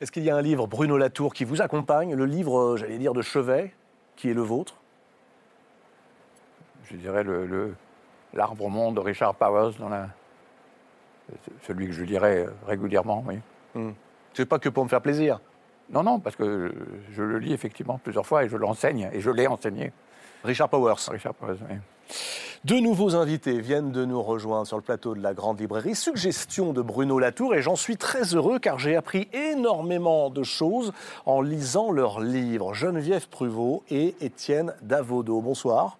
Est-ce 0.01 0.13
qu'il 0.13 0.25
y 0.25 0.31
a 0.31 0.37
un 0.37 0.43
livre, 0.43 0.67
Bruno 0.67 0.99
Latour, 0.99 1.33
qui 1.33 1.45
vous 1.45 1.63
accompagne, 1.63 2.15
le 2.15 2.27
livre, 2.27 2.77
j'allais 2.77 2.99
dire, 2.99 3.15
de 3.15 3.23
chevet, 3.23 3.73
qui 4.15 4.31
est 4.31 4.35
le 4.35 4.43
vôtre? 4.43 4.75
Je 6.91 6.97
dirais 6.97 7.23
le, 7.25 7.75
L'arbre 8.35 8.67
au 8.67 8.69
monde 8.69 8.97
de 8.97 9.01
Richard 9.01 9.35
Powers, 9.35 9.73
dans 9.79 9.89
la... 9.89 10.09
celui 11.67 11.87
que 11.87 11.93
je 11.93 12.05
lirais 12.05 12.47
régulièrement, 12.67 13.25
oui. 13.27 13.41
Hmm. 13.75 13.93
C'est 14.35 14.45
pas 14.45 14.59
que 14.59 14.69
pour 14.69 14.85
me 14.85 14.89
faire 14.89 15.01
plaisir 15.01 15.41
Non, 15.89 16.03
non, 16.03 16.21
parce 16.21 16.37
que 16.37 16.75
je 17.13 17.23
le 17.23 17.39
lis 17.39 17.55
effectivement 17.55 17.99
plusieurs 17.99 18.27
fois 18.27 18.45
et 18.45 18.49
je 18.49 18.57
l'enseigne, 18.57 19.09
et 19.13 19.21
je 19.21 19.31
l'ai 19.31 19.47
enseigné. 19.47 19.93
Richard 20.45 20.69
Powers. 20.69 21.09
Richard 21.11 21.35
Powers, 21.35 21.59
oui. 21.71 21.77
Deux 22.65 22.81
nouveaux 22.81 23.15
invités 23.15 23.61
viennent 23.61 23.93
de 23.93 24.05
nous 24.05 24.23
rejoindre 24.23 24.67
sur 24.67 24.77
le 24.77 24.83
plateau 24.83 25.15
de 25.15 25.23
la 25.23 25.35
Grande 25.35 25.61
Librairie. 25.61 25.95
Suggestion 25.95 26.73
de 26.73 26.83
Bruno 26.83 27.19
Latour 27.19 27.55
et 27.55 27.63
j'en 27.63 27.77
suis 27.77 27.97
très 27.97 28.35
heureux 28.35 28.59
car 28.59 28.79
j'ai 28.79 28.97
appris 28.97 29.29
énormément 29.33 30.31
de 30.31 30.43
choses 30.43 30.93
en 31.27 31.43
lisant 31.43 31.93
leurs 31.93 32.21
livres. 32.21 32.75
Geneviève 32.75 33.29
Pruvot 33.29 33.85
et 33.91 34.15
Étienne 34.21 34.75
Davodo. 34.83 35.41
Bonsoir. 35.41 35.99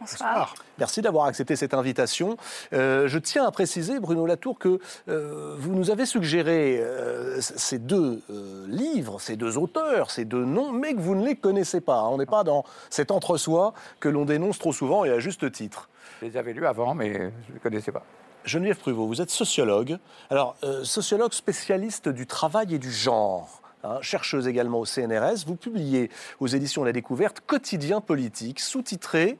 Bonsoir. 0.00 0.54
Merci 0.78 1.02
d'avoir 1.02 1.24
accepté 1.24 1.56
cette 1.56 1.74
invitation. 1.74 2.36
Euh, 2.72 3.08
je 3.08 3.18
tiens 3.18 3.44
à 3.44 3.50
préciser, 3.50 3.98
Bruno 3.98 4.26
Latour, 4.26 4.58
que 4.58 4.78
euh, 5.08 5.56
vous 5.58 5.74
nous 5.74 5.90
avez 5.90 6.06
suggéré 6.06 6.78
euh, 6.80 7.40
ces 7.40 7.78
deux 7.78 8.22
euh, 8.30 8.64
livres, 8.68 9.20
ces 9.20 9.34
deux 9.34 9.58
auteurs, 9.58 10.12
ces 10.12 10.24
deux 10.24 10.44
noms, 10.44 10.70
mais 10.70 10.94
que 10.94 11.00
vous 11.00 11.16
ne 11.16 11.26
les 11.26 11.34
connaissez 11.34 11.80
pas. 11.80 12.04
On 12.04 12.18
n'est 12.18 12.26
pas 12.26 12.44
dans 12.44 12.64
cet 12.90 13.10
entre-soi 13.10 13.74
que 13.98 14.08
l'on 14.08 14.24
dénonce 14.24 14.60
trop 14.60 14.72
souvent 14.72 15.04
et 15.04 15.10
à 15.10 15.18
juste 15.18 15.50
titre. 15.50 15.88
Je 16.20 16.26
les 16.26 16.36
avais 16.36 16.52
lus 16.52 16.66
avant, 16.66 16.94
mais 16.94 17.12
je 17.12 17.48
ne 17.48 17.54
les 17.54 17.60
connaissais 17.62 17.92
pas. 17.92 18.04
Geneviève 18.44 18.78
Pruvot, 18.78 19.06
vous 19.06 19.20
êtes 19.20 19.30
sociologue. 19.30 19.98
Alors, 20.30 20.56
euh, 20.64 20.84
sociologue 20.84 21.32
spécialiste 21.32 22.08
du 22.08 22.26
travail 22.26 22.74
et 22.74 22.78
du 22.78 22.90
genre. 22.90 23.62
hein, 23.84 23.98
chercheuse 24.00 24.48
également 24.48 24.80
au 24.80 24.84
CNRS, 24.84 25.44
vous 25.46 25.56
publiez 25.56 26.10
aux 26.40 26.46
éditions 26.46 26.82
La 26.84 26.92
Découverte 26.92 27.40
Quotidien 27.46 28.00
politique, 28.00 28.60
sous-titré 28.60 29.38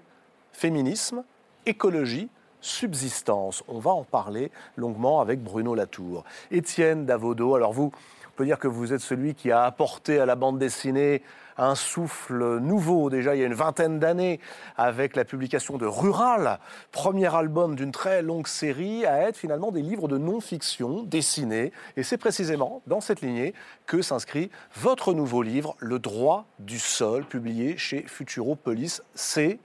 Féminisme, 0.53 1.25
écologie, 1.67 2.29
subsistance. 2.61 3.63
On 3.69 3.79
va 3.79 3.91
en 3.93 4.05
parler 4.05 4.51
longuement 4.77 5.21
avec 5.21 5.43
Bruno 5.43 5.75
Latour. 5.75 6.25
Étienne 6.51 7.07
Davodo, 7.07 7.55
alors 7.55 7.73
vous, 7.73 7.93
peut 8.39 8.45
dire 8.45 8.61
que 8.61 8.69
vous 8.69 8.93
êtes 8.93 9.01
celui 9.01 9.35
qui 9.35 9.51
a 9.51 9.65
apporté 9.65 10.21
à 10.21 10.25
la 10.25 10.37
bande 10.37 10.61
dessinée 10.61 11.23
un 11.57 11.75
souffle 11.75 12.61
nouveau, 12.61 13.11
déjà 13.11 13.35
il 13.35 13.41
y 13.41 13.43
a 13.43 13.47
une 13.47 13.53
vingtaine 13.53 13.99
d'années, 13.99 14.39
avec 14.77 15.17
la 15.17 15.25
publication 15.25 15.77
de 15.77 15.87
Rural, 15.87 16.61
premier 16.93 17.35
album 17.35 17.75
d'une 17.75 17.91
très 17.91 18.23
longue 18.23 18.47
série, 18.47 19.05
à 19.05 19.29
être 19.29 19.37
finalement 19.37 19.73
des 19.73 19.83
livres 19.83 20.07
de 20.07 20.19
non-fiction 20.19 21.03
dessinés. 21.03 21.73
Et 21.97 22.05
c'est 22.05 22.17
précisément 22.17 22.81
dans 22.87 23.01
cette 23.01 23.23
lignée 23.23 23.55
que 23.87 24.03
s'inscrit 24.03 24.53
votre 24.77 25.15
nouveau 25.15 25.43
livre, 25.43 25.75
Le 25.81 25.99
droit 25.99 26.47
du 26.61 26.79
sol, 26.79 27.25
publié 27.25 27.77
chez 27.77 28.05
Futuropolis. 28.07 29.03
C'est 29.17 29.59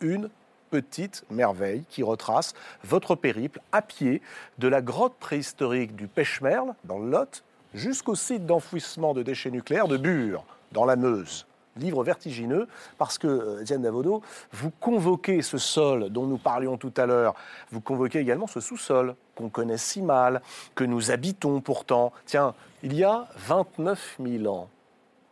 une 0.00 0.30
petite 0.70 1.24
merveille 1.30 1.84
qui 1.88 2.02
retrace 2.02 2.54
votre 2.82 3.14
périple 3.14 3.60
à 3.70 3.82
pied 3.82 4.20
de 4.58 4.66
la 4.66 4.82
grotte 4.82 5.14
préhistorique 5.20 5.94
du 5.94 6.08
Pêche-Merle, 6.08 6.74
dans 6.82 6.98
le 6.98 7.08
Lot, 7.08 7.44
jusqu'au 7.76 8.14
site 8.14 8.46
d'enfouissement 8.46 9.14
de 9.14 9.22
déchets 9.22 9.50
nucléaires 9.50 9.86
de 9.86 9.96
Bure, 9.96 10.44
dans 10.72 10.84
la 10.84 10.96
Meuse. 10.96 11.46
Livre 11.76 12.02
vertigineux 12.02 12.68
parce 12.96 13.18
que, 13.18 13.26
euh, 13.26 13.60
Étienne 13.60 13.82
Davodo, 13.82 14.22
vous 14.52 14.70
convoquez 14.80 15.42
ce 15.42 15.58
sol 15.58 16.08
dont 16.08 16.26
nous 16.26 16.38
parlions 16.38 16.78
tout 16.78 16.92
à 16.96 17.04
l'heure, 17.04 17.34
vous 17.70 17.82
convoquez 17.82 18.18
également 18.18 18.46
ce 18.46 18.60
sous-sol 18.60 19.14
qu'on 19.34 19.50
connaît 19.50 19.76
si 19.76 20.00
mal, 20.00 20.40
que 20.74 20.84
nous 20.84 21.10
habitons 21.10 21.60
pourtant. 21.60 22.12
Tiens, 22.24 22.54
il 22.82 22.94
y 22.94 23.04
a 23.04 23.28
29 23.36 24.18
000 24.24 24.52
ans, 24.52 24.70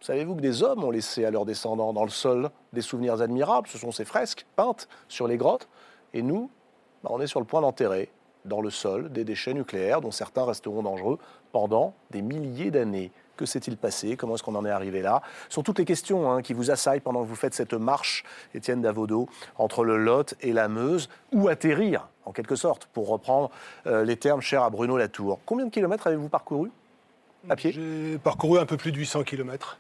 Savez-vous 0.01 0.37
que 0.37 0.43
des 0.43 0.63
hommes 0.63 0.85
ont 0.85 0.91
laissé 0.91 1.25
à 1.25 1.31
leurs 1.31 1.47
descendants 1.47 1.95
dans 1.95 2.05
le 2.05 2.11
sol 2.11 2.51
des 2.75 2.83
souvenirs 2.83 3.23
admirables? 3.23 3.69
Ce 3.69 3.79
sont 3.79 3.91
ces 3.91 4.05
fresques 4.05 4.45
peintes 4.55 4.87
sur 5.09 5.27
les 5.27 5.39
grottes. 5.39 5.67
Et 6.13 6.21
nous, 6.21 6.51
bah, 7.03 7.09
on 7.11 7.23
est 7.23 7.27
sur 7.27 7.41
le 7.41 7.47
point 7.47 7.63
d'enterrer 7.63 8.11
dans 8.45 8.61
le 8.61 8.69
sol 8.69 9.11
des 9.11 9.25
déchets 9.25 9.55
nucléaires 9.55 10.03
dont 10.03 10.11
certains 10.11 10.45
resteront 10.45 10.83
dangereux 10.83 11.19
pendant 11.55 11.95
des 12.11 12.21
milliers 12.21 12.73
d'années. 12.73 13.13
Que 13.37 13.47
s'est-il 13.47 13.77
passé? 13.77 14.17
Comment 14.17 14.35
est-ce 14.35 14.43
qu'on 14.43 14.57
en 14.57 14.65
est 14.65 14.71
arrivé 14.71 15.03
là? 15.03 15.23
Ce 15.49 15.55
sont 15.55 15.63
toutes 15.63 15.79
les 15.79 15.85
questions 15.85 16.29
hein, 16.29 16.43
qui 16.43 16.53
vous 16.53 16.73
assaillent 16.73 16.99
pendant 16.99 17.23
que 17.23 17.29
vous 17.29 17.37
faites 17.37 17.55
cette 17.55 17.75
marche, 17.75 18.25
Étienne 18.57 18.83
Davodo, 18.83 19.29
entre 19.57 19.85
le 19.85 19.97
Lot 19.97 20.35
et 20.41 20.53
la 20.53 20.67
Meuse, 20.67 21.09
ou 21.33 21.47
atterrir, 21.47 22.09
en 22.25 22.33
quelque 22.33 22.57
sorte, 22.57 22.87
pour 22.87 23.09
reprendre 23.09 23.53
euh, 23.87 24.05
les 24.05 24.17
termes 24.17 24.41
chers 24.41 24.65
à 24.65 24.71
Bruno 24.71 24.97
Latour? 24.97 25.39
Combien 25.47 25.67
de 25.67 25.71
kilomètres 25.71 26.09
avez-vous 26.09 26.29
parcouru? 26.29 26.73
À 27.49 27.55
pied? 27.55 27.71
J'ai 27.71 28.19
parcouru 28.19 28.59
un 28.59 28.67
peu 28.67 28.77
plus 28.77 28.91
de 28.91 28.99
800 28.99 29.23
km 29.23 29.79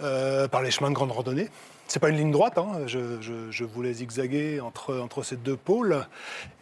euh, 0.00 0.48
par 0.48 0.62
les 0.62 0.70
chemins 0.70 0.90
de 0.90 0.94
grande 0.94 1.12
randonnée. 1.12 1.48
C'est 1.88 2.00
pas 2.00 2.10
une 2.10 2.18
ligne 2.18 2.30
droite, 2.30 2.58
hein. 2.58 2.82
je, 2.86 3.20
je, 3.22 3.50
je, 3.50 3.64
voulais 3.64 3.94
zigzaguer 3.94 4.60
entre, 4.60 4.98
entre 4.98 5.22
ces 5.22 5.36
deux 5.36 5.56
pôles. 5.56 6.06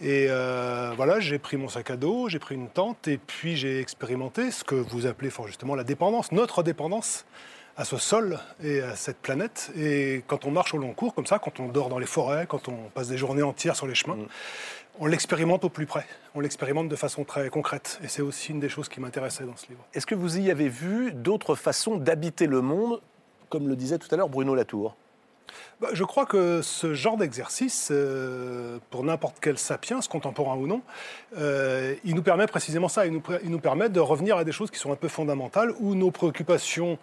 Et 0.01 0.27
euh, 0.31 0.93
voilà, 0.97 1.19
j'ai 1.19 1.41
pris 1.41 1.57
mon 1.57 1.69
sac 1.69 1.91
à 1.91 1.97
dos, 1.97 2.29
j'ai 2.29 2.39
pris 2.39 2.55
une 2.55 2.69
tente, 2.69 3.09
et 3.09 3.19
puis 3.19 3.57
j'ai 3.57 3.81
expérimenté 3.81 4.53
ce 4.53 4.63
que 4.63 4.77
vous 4.77 5.07
appelez 5.07 5.31
fort 5.31 5.49
justement 5.49 5.75
la 5.75 5.83
dépendance, 5.83 6.31
notre 6.31 6.63
dépendance 6.63 7.27
à 7.77 7.85
ce 7.85 7.97
sol 7.97 8.39
et 8.63 8.81
à 8.81 8.97
cette 8.97 9.19
planète. 9.19 9.71
Et 9.77 10.23
quand 10.29 10.45
on 10.45 10.51
marche 10.51 10.75
au 10.75 10.79
long 10.79 10.93
cours, 10.93 11.13
comme 11.13 11.27
ça, 11.27 11.39
quand 11.39 11.61
on 11.61 11.69
dort 11.69 11.89
dans 11.89 11.99
les 11.99 12.07
forêts, 12.07 12.47
quand 12.49 12.69
on 12.69 12.89
passe 12.95 13.09
des 13.09 13.19
journées 13.19 13.43
entières 13.43 13.77
sur 13.77 13.87
les 13.87 13.95
chemins, 13.95 14.15
mmh. 14.15 14.29
on 15.01 15.07
l'expérimente 15.07 15.65
au 15.65 15.69
plus 15.69 15.87
près. 15.87 16.07
On 16.35 16.41
l'expérimente 16.41 16.89
de 16.89 16.97
façon 16.97 17.25
très 17.25 17.51
concrète. 17.51 18.01
Et 18.03 18.09
c'est 18.09 18.23
aussi 18.23 18.53
une 18.53 18.61
des 18.61 18.69
choses 18.69 18.89
qui 18.89 19.01
m'intéressait 19.01 19.45
dans 19.45 19.57
ce 19.57 19.67
livre. 19.69 19.85
Est-ce 19.93 20.07
que 20.07 20.15
vous 20.15 20.39
y 20.39 20.51
avez 20.51 20.69
vu 20.69 21.13
d'autres 21.13 21.55
façons 21.55 21.97
d'habiter 21.97 22.47
le 22.47 22.63
monde, 22.63 23.01
comme 23.49 23.69
le 23.69 23.77
disait 23.77 23.99
tout 23.99 24.09
à 24.13 24.17
l'heure 24.17 24.29
Bruno 24.29 24.55
Latour 24.55 24.97
bah, 25.81 25.89
je 25.93 26.05
crois 26.05 26.27
que 26.27 26.61
ce 26.63 26.95
genre 26.95 27.17
d'exercice, 27.17 27.89
euh, 27.91 28.79
pour 28.91 29.05
n'importe 29.05 29.37
quel 29.41 29.59
sapiens, 29.59 30.01
contemporain 30.09 30.57
ou 30.57 30.67
non, 30.67 30.83
euh, 31.39 31.95
il 32.05 32.15
nous 32.15 32.23
permet 32.23 32.47
précisément 32.47 32.89
ça. 32.89 33.07
Il 33.07 33.13
nous, 33.13 33.23
il 33.45 33.51
nous, 33.51 33.61
permet 33.61 33.89
de 33.89 34.01
revenir 34.01 34.39
à 34.39 34.45
des 34.45 34.53
choses 34.53 34.71
qui 34.71 34.79
sont 34.79 34.91
un 34.91 34.97
peu 34.97 35.09
fondamentales, 35.09 35.73
où 35.79 35.95
nos 35.95 36.11
préoccupations 36.11 36.99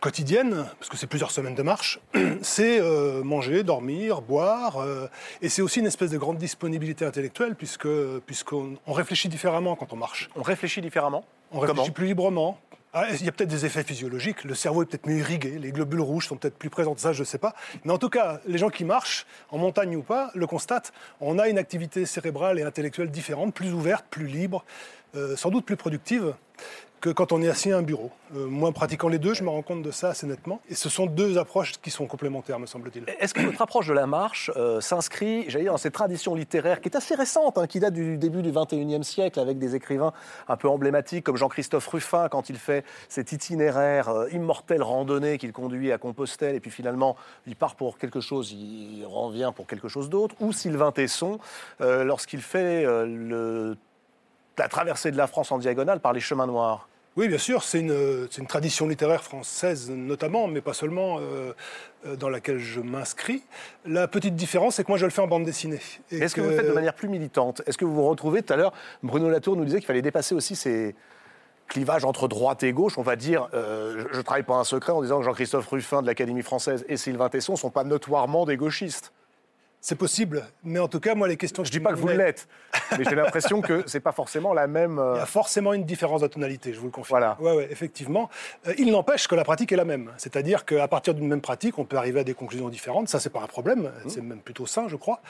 quotidiennes, 0.00 0.66
parce 0.78 0.88
que 0.88 0.96
c'est 0.96 1.06
plusieurs 1.06 1.30
semaines 1.30 1.54
de 1.54 1.62
marche, 1.62 2.00
c'est 2.42 2.80
euh, 2.80 3.22
manger, 3.22 3.62
dormir, 3.62 4.20
boire, 4.20 4.78
euh, 4.78 5.08
et 5.42 5.48
c'est 5.48 5.62
aussi 5.62 5.80
une 5.80 5.86
espèce 5.86 6.10
de 6.10 6.18
grande 6.18 6.38
disponibilité 6.38 7.04
intellectuelle, 7.04 7.54
puisque 7.54 7.88
puisqu'on 8.26 8.76
on 8.86 8.92
réfléchit 8.92 9.28
différemment 9.28 9.74
quand 9.76 9.92
on 9.92 9.96
marche. 9.96 10.30
On 10.36 10.42
réfléchit 10.42 10.80
différemment? 10.80 11.24
On 11.52 11.60
réfléchit 11.60 11.82
Comment? 11.82 11.92
plus 11.92 12.06
librement, 12.06 12.60
ah, 12.98 13.08
il 13.10 13.26
y 13.26 13.28
a 13.28 13.32
peut-être 13.32 13.50
des 13.50 13.66
effets 13.66 13.82
physiologiques, 13.82 14.44
le 14.44 14.54
cerveau 14.54 14.82
est 14.82 14.86
peut-être 14.86 15.06
mieux 15.06 15.18
irrigué, 15.18 15.58
les 15.58 15.70
globules 15.70 16.00
rouges 16.00 16.28
sont 16.28 16.36
peut-être 16.38 16.56
plus 16.56 16.70
présents, 16.70 16.96
ça 16.96 17.12
je 17.12 17.20
ne 17.20 17.24
sais 17.26 17.36
pas. 17.36 17.54
Mais 17.84 17.92
en 17.92 17.98
tout 17.98 18.08
cas, 18.08 18.40
les 18.46 18.56
gens 18.56 18.70
qui 18.70 18.84
marchent, 18.84 19.26
en 19.50 19.58
montagne 19.58 19.96
ou 19.96 20.02
pas, 20.02 20.30
le 20.34 20.46
constatent, 20.46 20.94
on 21.20 21.38
a 21.38 21.48
une 21.48 21.58
activité 21.58 22.06
cérébrale 22.06 22.58
et 22.58 22.62
intellectuelle 22.62 23.10
différente, 23.10 23.52
plus 23.52 23.74
ouverte, 23.74 24.06
plus 24.08 24.26
libre, 24.26 24.64
sans 25.36 25.50
doute 25.50 25.66
plus 25.66 25.76
productive 25.76 26.34
que 27.00 27.10
quand 27.10 27.32
on 27.32 27.42
est 27.42 27.48
assis 27.48 27.72
à 27.72 27.78
un 27.78 27.82
bureau. 27.82 28.10
Euh, 28.34 28.46
moi, 28.46 28.72
pratiquant 28.72 29.08
les 29.08 29.18
deux, 29.18 29.34
je 29.34 29.44
me 29.44 29.48
rends 29.48 29.62
compte 29.62 29.82
de 29.82 29.90
ça 29.90 30.08
assez 30.10 30.26
nettement. 30.26 30.60
Et 30.68 30.74
ce 30.74 30.88
sont 30.88 31.06
deux 31.06 31.38
approches 31.38 31.74
qui 31.80 31.90
sont 31.90 32.06
complémentaires, 32.06 32.58
me 32.58 32.66
semble-t-il. 32.66 33.04
Est-ce 33.20 33.34
que 33.34 33.40
votre 33.40 33.60
approche 33.62 33.86
de 33.86 33.92
la 33.92 34.06
marche 34.06 34.50
euh, 34.56 34.80
s'inscrit, 34.80 35.44
j'allais 35.48 35.64
dire, 35.64 35.72
dans 35.72 35.78
cette 35.78 35.92
tradition 35.92 36.34
littéraire 36.34 36.80
qui 36.80 36.88
est 36.88 36.96
assez 36.96 37.14
récente, 37.14 37.58
hein, 37.58 37.66
qui 37.66 37.80
date 37.80 37.94
du 37.94 38.16
début 38.16 38.42
du 38.42 38.50
XXIe 38.50 39.04
siècle, 39.04 39.38
avec 39.38 39.58
des 39.58 39.74
écrivains 39.74 40.12
un 40.48 40.56
peu 40.56 40.68
emblématiques 40.68 41.24
comme 41.24 41.36
Jean-Christophe 41.36 41.86
Ruffin, 41.86 42.28
quand 42.28 42.50
il 42.50 42.56
fait 42.56 42.84
cet 43.08 43.32
itinéraire 43.32 44.08
euh, 44.08 44.28
immortel 44.30 44.82
randonnée 44.82 45.38
qu'il 45.38 45.52
conduit 45.52 45.92
à 45.92 45.98
Compostelle, 45.98 46.56
et 46.56 46.60
puis 46.60 46.70
finalement, 46.70 47.16
il 47.46 47.56
part 47.56 47.76
pour 47.76 47.98
quelque 47.98 48.20
chose, 48.20 48.52
il 48.52 49.04
revient 49.06 49.52
pour 49.54 49.66
quelque 49.66 49.88
chose 49.88 50.08
d'autre, 50.08 50.34
ou 50.40 50.52
Sylvain 50.52 50.92
Tesson, 50.92 51.38
lorsqu'il 51.80 52.40
fait 52.40 52.84
le 52.84 53.76
la 54.58 54.68
traversée 54.68 55.10
de 55.10 55.16
la 55.16 55.26
France 55.26 55.52
en 55.52 55.58
diagonale 55.58 56.00
par 56.00 56.12
les 56.12 56.20
chemins 56.20 56.46
noirs. 56.46 56.88
Oui, 57.16 57.28
bien 57.28 57.38
sûr, 57.38 57.62
c'est 57.62 57.80
une, 57.80 58.28
une, 58.36 58.46
tradition 58.46 58.86
littéraire 58.86 59.24
française 59.24 59.90
notamment, 59.90 60.48
mais 60.48 60.60
pas 60.60 60.74
seulement, 60.74 61.16
euh, 61.18 61.54
euh, 62.06 62.14
dans 62.14 62.28
laquelle 62.28 62.58
je 62.58 62.80
m'inscris. 62.80 63.42
La 63.86 64.06
petite 64.06 64.36
différence, 64.36 64.74
c'est 64.74 64.84
que 64.84 64.90
moi, 64.90 64.98
je 64.98 65.06
le 65.06 65.10
fais 65.10 65.22
en 65.22 65.26
bande 65.26 65.44
dessinée. 65.44 65.80
Est-ce 66.10 66.34
que... 66.34 66.42
vous 66.42 66.50
le 66.50 66.56
faites 66.56 66.68
de 66.68 66.74
manière 66.74 66.92
plus 66.92 67.08
militante? 67.08 67.62
Est-ce 67.66 67.78
que 67.78 67.86
vous 67.86 67.94
vous 67.94 68.06
retrouvez 68.06 68.42
tout 68.42 68.52
à 68.52 68.56
l'heure 68.56 68.74
Bruno 69.02 69.30
Latour 69.30 69.56
nous 69.56 69.64
disait 69.64 69.78
qu'il 69.78 69.86
fallait 69.86 70.02
dépasser 70.02 70.34
aussi 70.34 70.56
ces 70.56 70.94
clivages 71.68 72.04
entre 72.04 72.28
droite 72.28 72.62
et 72.62 72.72
gauche. 72.72 72.98
On 72.98 73.02
va 73.02 73.16
dire, 73.16 73.48
euh, 73.54 74.04
je 74.12 74.20
travaille 74.20 74.42
pas 74.42 74.56
un 74.56 74.64
secret 74.64 74.92
en 74.92 75.02
disant 75.02 75.18
que 75.18 75.24
Jean-Christophe 75.24 75.66
Ruffin 75.68 76.02
de 76.02 76.06
l'Académie 76.06 76.42
française 76.42 76.84
et 76.88 76.96
Sylvain 76.96 77.28
Tesson 77.28 77.52
ne 77.52 77.58
sont 77.58 77.70
pas 77.70 77.84
notoirement 77.84 78.44
des 78.44 78.56
gauchistes. 78.56 79.12
C'est 79.88 79.94
possible, 79.94 80.44
mais 80.64 80.80
en 80.80 80.88
tout 80.88 80.98
cas, 80.98 81.14
moi, 81.14 81.28
les 81.28 81.36
questions. 81.36 81.62
Je 81.62 81.68
ne 81.68 81.72
dis 81.72 81.78
pas 81.78 81.90
que 81.92 81.98
vous 81.98 82.08
l'êtes, 82.08 82.48
mais 82.98 83.04
j'ai 83.04 83.14
l'impression 83.14 83.60
que 83.60 83.84
c'est 83.86 84.00
pas 84.00 84.10
forcément 84.10 84.52
la 84.52 84.66
même. 84.66 85.00
Il 85.14 85.18
y 85.18 85.22
a 85.22 85.26
forcément 85.26 85.72
une 85.74 85.84
différence 85.84 86.22
de 86.22 86.26
tonalité, 86.26 86.72
je 86.72 86.80
vous 86.80 86.86
le 86.86 86.90
confirme. 86.90 87.20
Voilà. 87.20 87.36
Ouais, 87.40 87.56
ouais, 87.56 87.68
effectivement. 87.70 88.28
Euh, 88.66 88.74
il 88.78 88.90
n'empêche 88.90 89.28
que 89.28 89.36
la 89.36 89.44
pratique 89.44 89.70
est 89.70 89.76
la 89.76 89.84
même. 89.84 90.10
C'est-à-dire 90.16 90.64
qu'à 90.64 90.88
partir 90.88 91.14
d'une 91.14 91.28
même 91.28 91.40
pratique, 91.40 91.78
on 91.78 91.84
peut 91.84 91.96
arriver 91.96 92.18
à 92.18 92.24
des 92.24 92.34
conclusions 92.34 92.68
différentes. 92.68 93.08
Ça, 93.08 93.20
c'est 93.20 93.30
pas 93.30 93.40
un 93.40 93.46
problème. 93.46 93.82
Mmh. 93.82 94.08
C'est 94.08 94.22
même 94.22 94.40
plutôt 94.40 94.66
sain, 94.66 94.88
je 94.88 94.96
crois. 94.96 95.20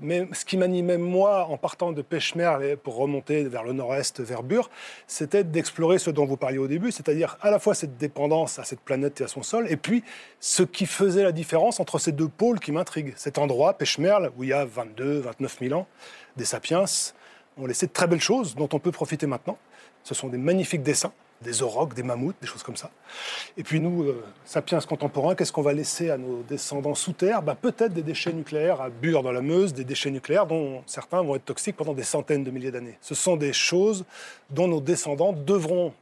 Mais 0.00 0.26
ce 0.32 0.44
qui 0.44 0.56
m'animait, 0.56 0.98
moi, 0.98 1.44
en 1.44 1.56
partant 1.56 1.92
de 1.92 2.02
Pêche-Merle 2.02 2.78
pour 2.78 2.96
remonter 2.96 3.44
vers 3.44 3.62
le 3.62 3.74
nord-est, 3.74 4.20
vers 4.20 4.42
Bure, 4.42 4.70
c'était 5.06 5.44
d'explorer 5.44 6.00
ce 6.00 6.10
dont 6.10 6.26
vous 6.26 6.36
parliez 6.36 6.58
au 6.58 6.66
début, 6.66 6.90
c'est-à-dire 6.90 7.38
à 7.42 7.52
la 7.52 7.60
fois 7.60 7.76
cette 7.76 7.96
dépendance 7.96 8.58
à 8.58 8.64
cette 8.64 8.80
planète 8.80 9.20
et 9.20 9.24
à 9.24 9.28
son 9.28 9.44
sol, 9.44 9.66
et 9.70 9.76
puis 9.76 10.02
ce 10.40 10.64
qui 10.64 10.86
faisait 10.86 11.22
la 11.22 11.30
différence 11.30 11.78
entre 11.78 12.00
ces 12.00 12.10
deux 12.10 12.26
pôles 12.26 12.58
qui 12.58 12.72
m'intriguent. 12.72 13.12
Cet 13.14 13.38
endroit, 13.38 13.74
Pêche-Merle, 14.00 14.32
où 14.36 14.44
il 14.44 14.50
y 14.50 14.52
a 14.52 14.64
22, 14.64 15.20
29 15.20 15.58
000 15.60 15.78
ans, 15.78 15.86
des 16.36 16.44
sapiens 16.44 16.84
ont 17.58 17.66
laissé 17.66 17.86
de 17.86 17.92
très 17.92 18.06
belles 18.06 18.20
choses 18.20 18.54
dont 18.54 18.68
on 18.72 18.78
peut 18.78 18.92
profiter 18.92 19.26
maintenant. 19.26 19.58
Ce 20.04 20.14
sont 20.14 20.28
des 20.28 20.38
magnifiques 20.38 20.82
dessins, 20.82 21.12
des 21.42 21.62
aurochs, 21.62 21.94
des 21.94 22.02
mammouths, 22.02 22.36
des 22.40 22.46
choses 22.46 22.62
comme 22.62 22.76
ça. 22.76 22.90
Et 23.58 23.62
puis 23.62 23.80
nous, 23.80 24.04
euh, 24.04 24.24
sapiens 24.44 24.80
contemporains, 24.80 25.34
qu'est-ce 25.34 25.52
qu'on 25.52 25.62
va 25.62 25.74
laisser 25.74 26.10
à 26.10 26.16
nos 26.16 26.42
descendants 26.42 26.94
sous 26.94 27.12
terre? 27.12 27.42
Ben, 27.42 27.54
Peut-être 27.54 27.92
des 27.92 28.02
déchets 28.02 28.32
nucléaires 28.32 28.80
à 28.80 28.88
Bure 28.88 29.22
dans 29.22 29.32
la 29.32 29.42
Meuse, 29.42 29.74
des 29.74 29.84
déchets 29.84 30.10
nucléaires 30.10 30.46
dont 30.46 30.82
certains 30.86 31.22
vont 31.22 31.36
être 31.36 31.44
toxiques 31.44 31.76
pendant 31.76 31.94
des 31.94 32.02
centaines 32.02 32.44
de 32.44 32.50
milliers 32.50 32.70
d'années. 32.70 32.96
Ce 33.02 33.14
sont 33.14 33.36
des 33.36 33.52
choses 33.52 34.04
dont 34.48 34.68
nos 34.68 34.80
descendants 34.80 35.32
devront 35.32 35.92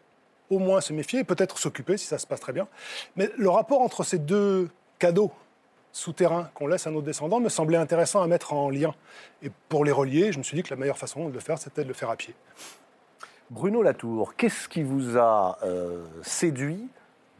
au 0.50 0.58
moins 0.58 0.80
se 0.80 0.92
méfier 0.92 1.20
et 1.20 1.24
peut-être 1.24 1.58
s'occuper 1.58 1.96
si 1.96 2.06
ça 2.06 2.18
se 2.18 2.26
passe 2.26 2.40
très 2.40 2.52
bien. 2.52 2.68
Mais 3.16 3.30
le 3.36 3.50
rapport 3.50 3.82
entre 3.82 4.04
ces 4.04 4.18
deux 4.18 4.68
cadeaux 4.98 5.32
souterrains 5.98 6.50
qu'on 6.54 6.66
laisse 6.66 6.86
à 6.86 6.90
nos 6.90 7.02
descendants 7.02 7.40
me 7.40 7.48
semblait 7.48 7.76
intéressant 7.76 8.22
à 8.22 8.26
mettre 8.26 8.52
en 8.52 8.70
lien. 8.70 8.94
Et 9.42 9.50
pour 9.68 9.84
les 9.84 9.92
relier, 9.92 10.32
je 10.32 10.38
me 10.38 10.42
suis 10.42 10.56
dit 10.56 10.62
que 10.62 10.70
la 10.70 10.76
meilleure 10.76 10.98
façon 10.98 11.28
de 11.28 11.34
le 11.34 11.40
faire, 11.40 11.58
c'était 11.58 11.82
de 11.82 11.88
le 11.88 11.94
faire 11.94 12.10
à 12.10 12.16
pied. 12.16 12.34
Bruno 13.50 13.82
Latour, 13.82 14.34
qu'est-ce 14.36 14.68
qui 14.68 14.82
vous 14.82 15.16
a 15.18 15.58
euh, 15.62 16.04
séduit 16.22 16.88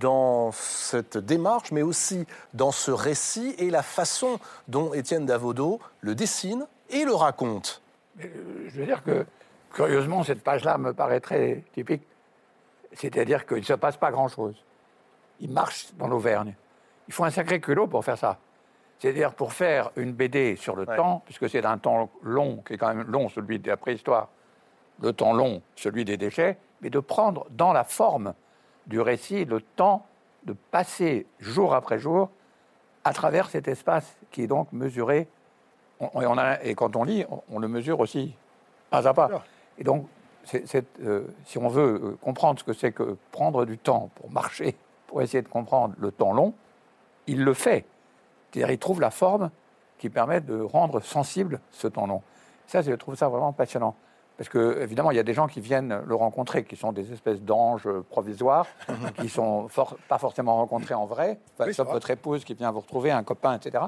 dans 0.01 0.53
cette 0.53 1.19
démarche, 1.19 1.71
mais 1.71 1.83
aussi 1.83 2.27
dans 2.55 2.71
ce 2.71 2.91
récit 2.91 3.55
et 3.59 3.71
la 3.71 3.83
façon 3.83 4.39
dont 4.69 4.93
Étienne 4.93 5.27
Davodo 5.27 5.81
le 6.01 6.15
dessine 6.15 6.67
et 6.91 7.05
le 7.05 7.15
raconte? 7.15 7.83
Euh, 8.21 8.27
Je 8.69 8.81
veux 8.81 8.87
dire 8.87 9.03
que, 9.05 9.27
curieusement, 9.73 10.25
cette 10.25 10.43
page-là 10.43 10.79
me 10.79 10.93
paraît 10.93 11.21
très 11.21 11.63
typique. 11.75 12.03
C'est-à-dire 12.95 13.47
qu'il 13.47 13.59
ne 13.59 13.63
se 13.63 13.75
passe 13.75 13.97
pas 13.97 14.11
grand-chose. 14.11 14.57
Il 15.41 15.51
marche 15.51 15.89
dans 15.99 16.09
l'Auvergne. 16.09 16.55
Il 17.07 17.15
faut 17.15 17.25
un 17.25 17.31
sacré 17.31 17.61
culot 17.61 17.87
pour 17.87 18.05
faire 18.05 18.19
ça. 18.19 18.39
C'est-à-dire 18.99 19.33
pour 19.33 19.53
faire 19.53 19.91
une 19.97 20.13
BD 20.13 20.57
sur 20.57 20.75
le 20.75 20.85
temps, 20.85 21.23
puisque 21.25 21.49
c'est 21.49 21.65
un 21.65 21.79
temps 21.79 22.11
long, 22.23 22.63
qui 22.67 22.75
est 22.75 22.79
quand 22.79 22.93
même 22.93 23.07
long, 23.09 23.29
celui 23.29 23.59
de 23.59 23.69
la 23.69 23.77
préhistoire, 23.77 24.29
le 25.01 25.13
temps 25.13 25.33
long, 25.33 25.63
celui 25.77 26.05
des 26.05 26.17
déchets, 26.17 26.59
mais 26.81 26.91
de 26.91 26.99
prendre 26.99 27.47
dans 27.51 27.73
la 27.73 27.85
forme 27.85 28.35
du 28.87 29.01
récit 29.01 29.45
le 29.45 29.61
temps 29.61 30.07
de 30.45 30.55
passer 30.71 31.27
jour 31.39 31.75
après 31.75 31.99
jour 31.99 32.31
à 33.05 33.13
travers 33.13 33.51
cet 33.51 33.69
espace 33.69 34.17
qui 34.31 34.43
est 34.43 34.47
donc 34.47 34.73
mesuré. 34.73 35.29
et, 36.63 36.75
quand 36.75 36.97
on 36.97 37.05
lit, 37.05 37.25
on, 37.51 37.59
le 37.59 37.69
mesure 37.69 38.01
aussi 38.01 38.35
pas 38.91 39.07
à 39.07 39.15
pas. 39.15 39.45
Et 39.79 39.85
donc, 39.85 40.07
euh, 41.03 41.23
si 41.45 41.59
on 41.59 41.69
veut 41.69 42.01
euh, 42.03 42.19
comprendre 42.23 42.59
ce 42.59 42.65
que 42.65 42.73
c'est 42.73 42.93
que 42.93 43.17
prendre 43.33 43.65
du 43.65 43.79
temps 43.79 44.11
pour 44.15 44.31
marcher, 44.31 44.77
pour 45.07 45.23
essayer 45.23 45.43
de 45.43 45.49
comprendre 45.49 45.95
le 45.99 46.11
temps 46.11 46.33
long, 46.33 46.55
il 47.27 47.45
le 47.45 47.55
fait. 47.55 47.85
C'est-à-dire, 48.51 48.73
il 48.73 48.79
trouve 48.79 49.01
la 49.01 49.11
forme 49.11 49.51
qui 49.99 50.11
permet 50.11 50.41
de 50.41 50.61
rendre 50.61 51.01
sensible 51.01 51.61
ce 51.71 51.89
temps 51.89 52.07
long. 52.07 52.23
Ça, 52.67 52.83
je 52.83 52.93
trouve 52.93 53.15
ça 53.15 53.29
vraiment 53.29 53.53
passionnant. 53.53 53.95
Parce 54.37 54.49
que, 54.49 54.81
évidemment, 54.81 55.11
il 55.11 55.17
y 55.17 55.21
a 55.21 55.25
des 55.25 55.35
gens 55.35 55.49
qui 55.49 55.61
viennent 55.61 56.01
le 56.07 56.15
rencontrer, 56.15 56.63
qui 56.65 56.77
sont 56.77 56.93
des 56.93 57.13
espèces 57.13 57.43
d'anges 57.43 57.89
provisoires, 58.09 58.67
qui 59.17 59.25
ne 59.25 59.29
sont 59.29 59.69
pas 60.09 60.19
forcément 60.19 60.57
rencontrés 60.57 60.95
en 60.95 61.07
vrai, 61.07 61.41
sauf 61.73 61.89
votre 61.89 62.11
épouse 62.11 62.45
qui 62.45 62.55
vient 62.55 62.71
vous 62.71 62.81
retrouver, 62.81 63.11
un 63.11 63.25
copain, 63.25 63.55
etc. 63.57 63.85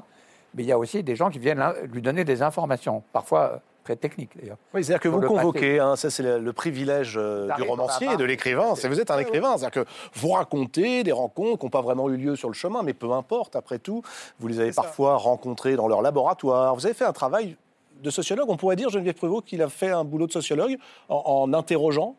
Mais 0.53 0.63
il 0.63 0.65
y 0.65 0.73
a 0.73 0.77
aussi 0.77 1.03
des 1.03 1.15
gens 1.15 1.29
qui 1.29 1.39
viennent 1.39 1.63
lui 1.85 2.01
donner 2.01 2.25
des 2.25 2.41
informations, 2.41 3.01
parfois 3.13 3.61
très 3.83 3.95
technique 3.95 4.31
d'ailleurs. 4.37 4.57
Oui, 4.73 4.83
c'est-à-dire 4.83 5.01
que 5.01 5.09
vous 5.09 5.21
convoquez, 5.21 5.79
hein, 5.79 5.95
ça 5.95 6.09
c'est 6.09 6.23
le, 6.23 6.53
privilège 6.53 7.15
euh, 7.17 7.49
du 7.55 7.63
romancier 7.63 8.09
et 8.13 8.17
de 8.17 8.23
l'écrivain, 8.23 8.75
c'est 8.75 8.87
vous 8.87 8.99
êtes 8.99 9.11
un 9.11 9.19
écrivain, 9.19 9.57
c'est-à-dire 9.57 9.83
que 9.83 9.89
vous 10.13 10.29
racontez 10.29 11.03
des 11.03 11.11
rencontres 11.11 11.59
qui 11.59 11.65
n'ont 11.65 11.69
pas 11.69 11.81
vraiment 11.81 12.09
eu 12.09 12.17
lieu 12.17 12.35
sur 12.35 12.49
le 12.49 12.53
chemin, 12.53 12.83
mais 12.83 12.93
peu 12.93 13.11
importe, 13.11 13.55
après 13.55 13.79
tout, 13.79 14.03
vous 14.39 14.47
les 14.47 14.59
avez 14.59 14.71
parfois 14.71 15.15
rencontrés 15.15 15.75
dans 15.75 15.87
leur 15.87 16.01
laboratoire, 16.01 16.75
vous 16.75 16.85
avez 16.85 16.95
fait 16.95 17.05
un 17.05 17.13
travail 17.13 17.57
de 18.01 18.09
sociologue, 18.09 18.49
on 18.49 18.57
pourrait 18.57 18.75
dire, 18.75 18.89
Geneviève 18.89 19.15
Prévost, 19.15 19.45
qu'il 19.45 19.61
a 19.61 19.69
fait 19.69 19.89
un 19.89 20.03
boulot 20.03 20.27
de 20.27 20.31
sociologue 20.31 20.77
en, 21.09 21.53
interrogeant? 21.53 22.15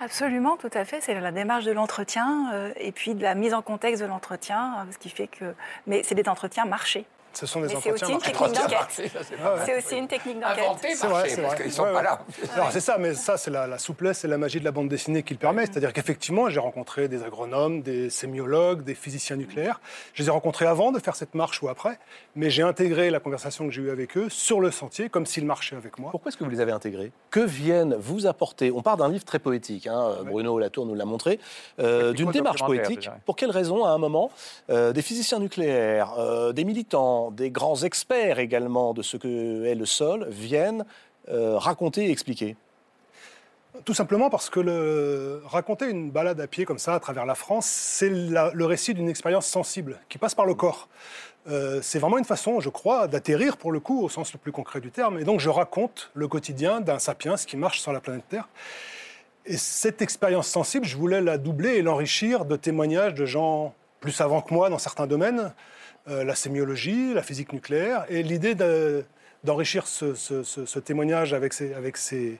Absolument, 0.00 0.56
tout 0.56 0.70
à 0.74 0.84
fait. 0.84 1.00
C'est 1.00 1.18
la 1.18 1.32
démarche 1.32 1.64
de 1.64 1.72
l'entretien 1.72 2.52
euh, 2.54 2.72
et 2.76 2.92
puis 2.92 3.14
de 3.14 3.22
la 3.22 3.34
mise 3.34 3.52
en 3.52 3.62
contexte 3.62 4.00
de 4.00 4.06
l'entretien, 4.06 4.74
euh, 4.78 4.92
ce 4.92 4.98
qui 4.98 5.08
fait 5.08 5.26
que. 5.26 5.54
Mais 5.86 6.02
c'est 6.04 6.14
des 6.14 6.28
entretiens 6.28 6.66
marchés. 6.66 7.04
Ce 7.38 7.46
sont 7.46 7.60
des 7.60 7.68
C'est 7.68 7.92
aussi 7.92 8.12
une 8.12 8.18
technique 8.18 8.52
d'enquête. 8.52 9.10
C'est 9.64 9.78
aussi 9.78 9.96
une 9.96 10.08
technique 10.08 10.40
d'enquête. 10.40 10.96
C'est 10.96 11.06
vrai, 11.06 11.28
c'est 11.28 11.40
vrai. 11.40 11.70
sont 11.70 11.84
pas 11.84 12.02
là. 12.02 12.20
c'est 12.70 12.80
ça, 12.80 12.96
mais 12.98 13.14
ça, 13.14 13.36
c'est 13.36 13.52
la, 13.52 13.78
souplesse 13.78 14.24
et 14.24 14.28
la 14.28 14.38
magie 14.38 14.58
de 14.58 14.64
la 14.64 14.72
bande 14.72 14.88
dessinée 14.88 15.22
qui 15.22 15.34
le 15.34 15.38
permet. 15.38 15.66
C'est-à-dire 15.66 15.92
qu'effectivement, 15.92 16.48
j'ai 16.48 16.58
rencontré 16.58 17.06
des 17.06 17.22
agronomes, 17.22 17.82
des 17.82 18.10
sémiologues, 18.10 18.82
des 18.82 18.96
physiciens 18.96 19.36
nucléaires. 19.36 19.80
Je 20.14 20.22
les 20.24 20.28
ai 20.28 20.32
rencontrés 20.32 20.66
avant 20.66 20.90
de 20.90 20.98
faire 20.98 21.14
cette 21.14 21.36
marche 21.36 21.62
ou 21.62 21.68
après, 21.68 22.00
mais 22.34 22.50
j'ai 22.50 22.62
intégré 22.62 23.08
la 23.08 23.20
conversation 23.20 23.66
que 23.66 23.72
j'ai 23.72 23.82
eue 23.82 23.90
avec 23.90 24.16
eux 24.16 24.28
sur 24.28 24.60
le 24.60 24.72
sentier, 24.72 25.08
comme 25.08 25.24
s'ils 25.24 25.46
marchaient 25.46 25.76
avec 25.76 26.00
moi. 26.00 26.10
Pourquoi 26.10 26.30
est-ce 26.30 26.36
que 26.36 26.42
vous 26.42 26.50
les 26.50 26.60
avez 26.60 26.72
intégrés? 26.72 27.12
Que 27.30 27.40
viennent 27.40 27.94
vous 27.94 28.26
apporter? 28.26 28.72
On 28.72 28.82
part 28.82 28.96
d'un 28.96 29.08
livre 29.08 29.24
très 29.24 29.38
poétique, 29.38 29.86
hein, 29.86 30.16
Bruno 30.26 30.58
Latour 30.58 30.86
nous 30.86 30.96
l'a 30.96 31.04
montré, 31.04 31.38
euh, 31.78 32.12
d'une 32.12 32.32
démarche 32.32 32.64
poétique. 32.64 33.08
Pour 33.24 33.36
quelle 33.36 33.52
raison, 33.52 33.84
à 33.84 33.90
un 33.90 33.98
moment, 33.98 34.32
euh, 34.70 34.92
des 34.92 35.02
physiciens 35.02 35.38
nucléaires, 35.38 36.14
euh, 36.18 36.52
des 36.52 36.64
militants, 36.64 37.27
des 37.30 37.50
grands 37.50 37.82
experts, 37.82 38.38
également 38.38 38.94
de 38.94 39.02
ce 39.02 39.16
que 39.16 39.64
est 39.64 39.74
le 39.74 39.86
sol 39.86 40.26
viennent 40.30 40.84
euh, 41.28 41.58
raconter 41.58 42.06
et 42.06 42.10
expliquer 42.10 42.56
tout 43.84 43.94
simplement 43.94 44.30
parce 44.30 44.50
que 44.50 45.40
raconter 45.46 45.88
une 45.88 46.10
balade 46.10 46.40
à 46.40 46.46
pied 46.46 46.64
comme 46.64 46.78
ça 46.78 46.94
à 46.94 47.00
travers 47.00 47.26
la 47.26 47.34
France, 47.34 47.66
c'est 47.66 48.10
le 48.10 48.64
récit 48.64 48.92
d'une 48.92 49.08
expérience 49.08 49.46
sensible 49.46 50.00
qui 50.08 50.18
passe 50.18 50.34
par 50.34 50.46
le 50.46 50.54
corps. 50.54 50.88
Euh, 51.48 51.80
c'est 51.82 51.98
vraiment 51.98 52.18
une 52.18 52.24
façon, 52.24 52.60
je 52.60 52.68
crois, 52.68 53.08
d'atterrir 53.08 53.56
pour 53.56 53.72
le 53.72 53.80
coup 53.80 54.02
au 54.02 54.08
sens 54.08 54.32
le 54.32 54.38
plus 54.38 54.52
concret 54.52 54.80
du 54.80 54.90
terme. 54.90 55.18
Et 55.18 55.24
donc 55.24 55.40
je 55.40 55.48
raconte 55.48 56.10
le 56.14 56.28
quotidien 56.28 56.80
d'un 56.80 56.98
sapiens 56.98 57.36
qui 57.36 57.56
marche 57.56 57.80
sur 57.80 57.92
la 57.92 58.00
planète 58.00 58.24
Terre. 58.28 58.48
Et 59.46 59.56
cette 59.56 60.02
expérience 60.02 60.46
sensible, 60.46 60.84
je 60.84 60.96
voulais 60.96 61.22
la 61.22 61.38
doubler 61.38 61.76
et 61.76 61.82
l'enrichir 61.82 62.44
de 62.44 62.56
témoignages 62.56 63.14
de 63.14 63.24
gens 63.24 63.74
plus 64.00 64.12
savants 64.12 64.42
que 64.42 64.52
moi 64.52 64.68
dans 64.68 64.78
certains 64.78 65.06
domaines, 65.06 65.54
euh, 66.08 66.24
la 66.24 66.34
sémiologie, 66.34 67.14
la 67.14 67.22
physique 67.22 67.52
nucléaire. 67.52 68.04
Et 68.08 68.22
l'idée 68.22 68.54
d'enrichir 69.44 69.86
ce, 69.86 70.78
témoignage 70.78 71.34
avec 71.34 71.52
ses, 71.52 72.38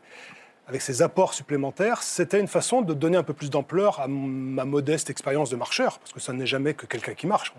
apports 1.00 1.34
supplémentaires, 1.34 2.02
c'était 2.02 2.40
une 2.40 2.48
façon 2.48 2.82
de 2.82 2.94
donner 2.94 3.16
un 3.16 3.22
peu 3.22 3.34
plus 3.34 3.50
d'ampleur 3.50 4.00
à 4.00 4.08
ma 4.08 4.64
modeste 4.64 5.10
expérience 5.10 5.50
de 5.50 5.56
marcheur, 5.56 5.98
parce 5.98 6.12
que 6.12 6.20
ça 6.20 6.32
n'est 6.32 6.46
jamais 6.46 6.74
que 6.74 6.86
quelqu'un 6.86 7.14
qui 7.14 7.26
marche. 7.26 7.52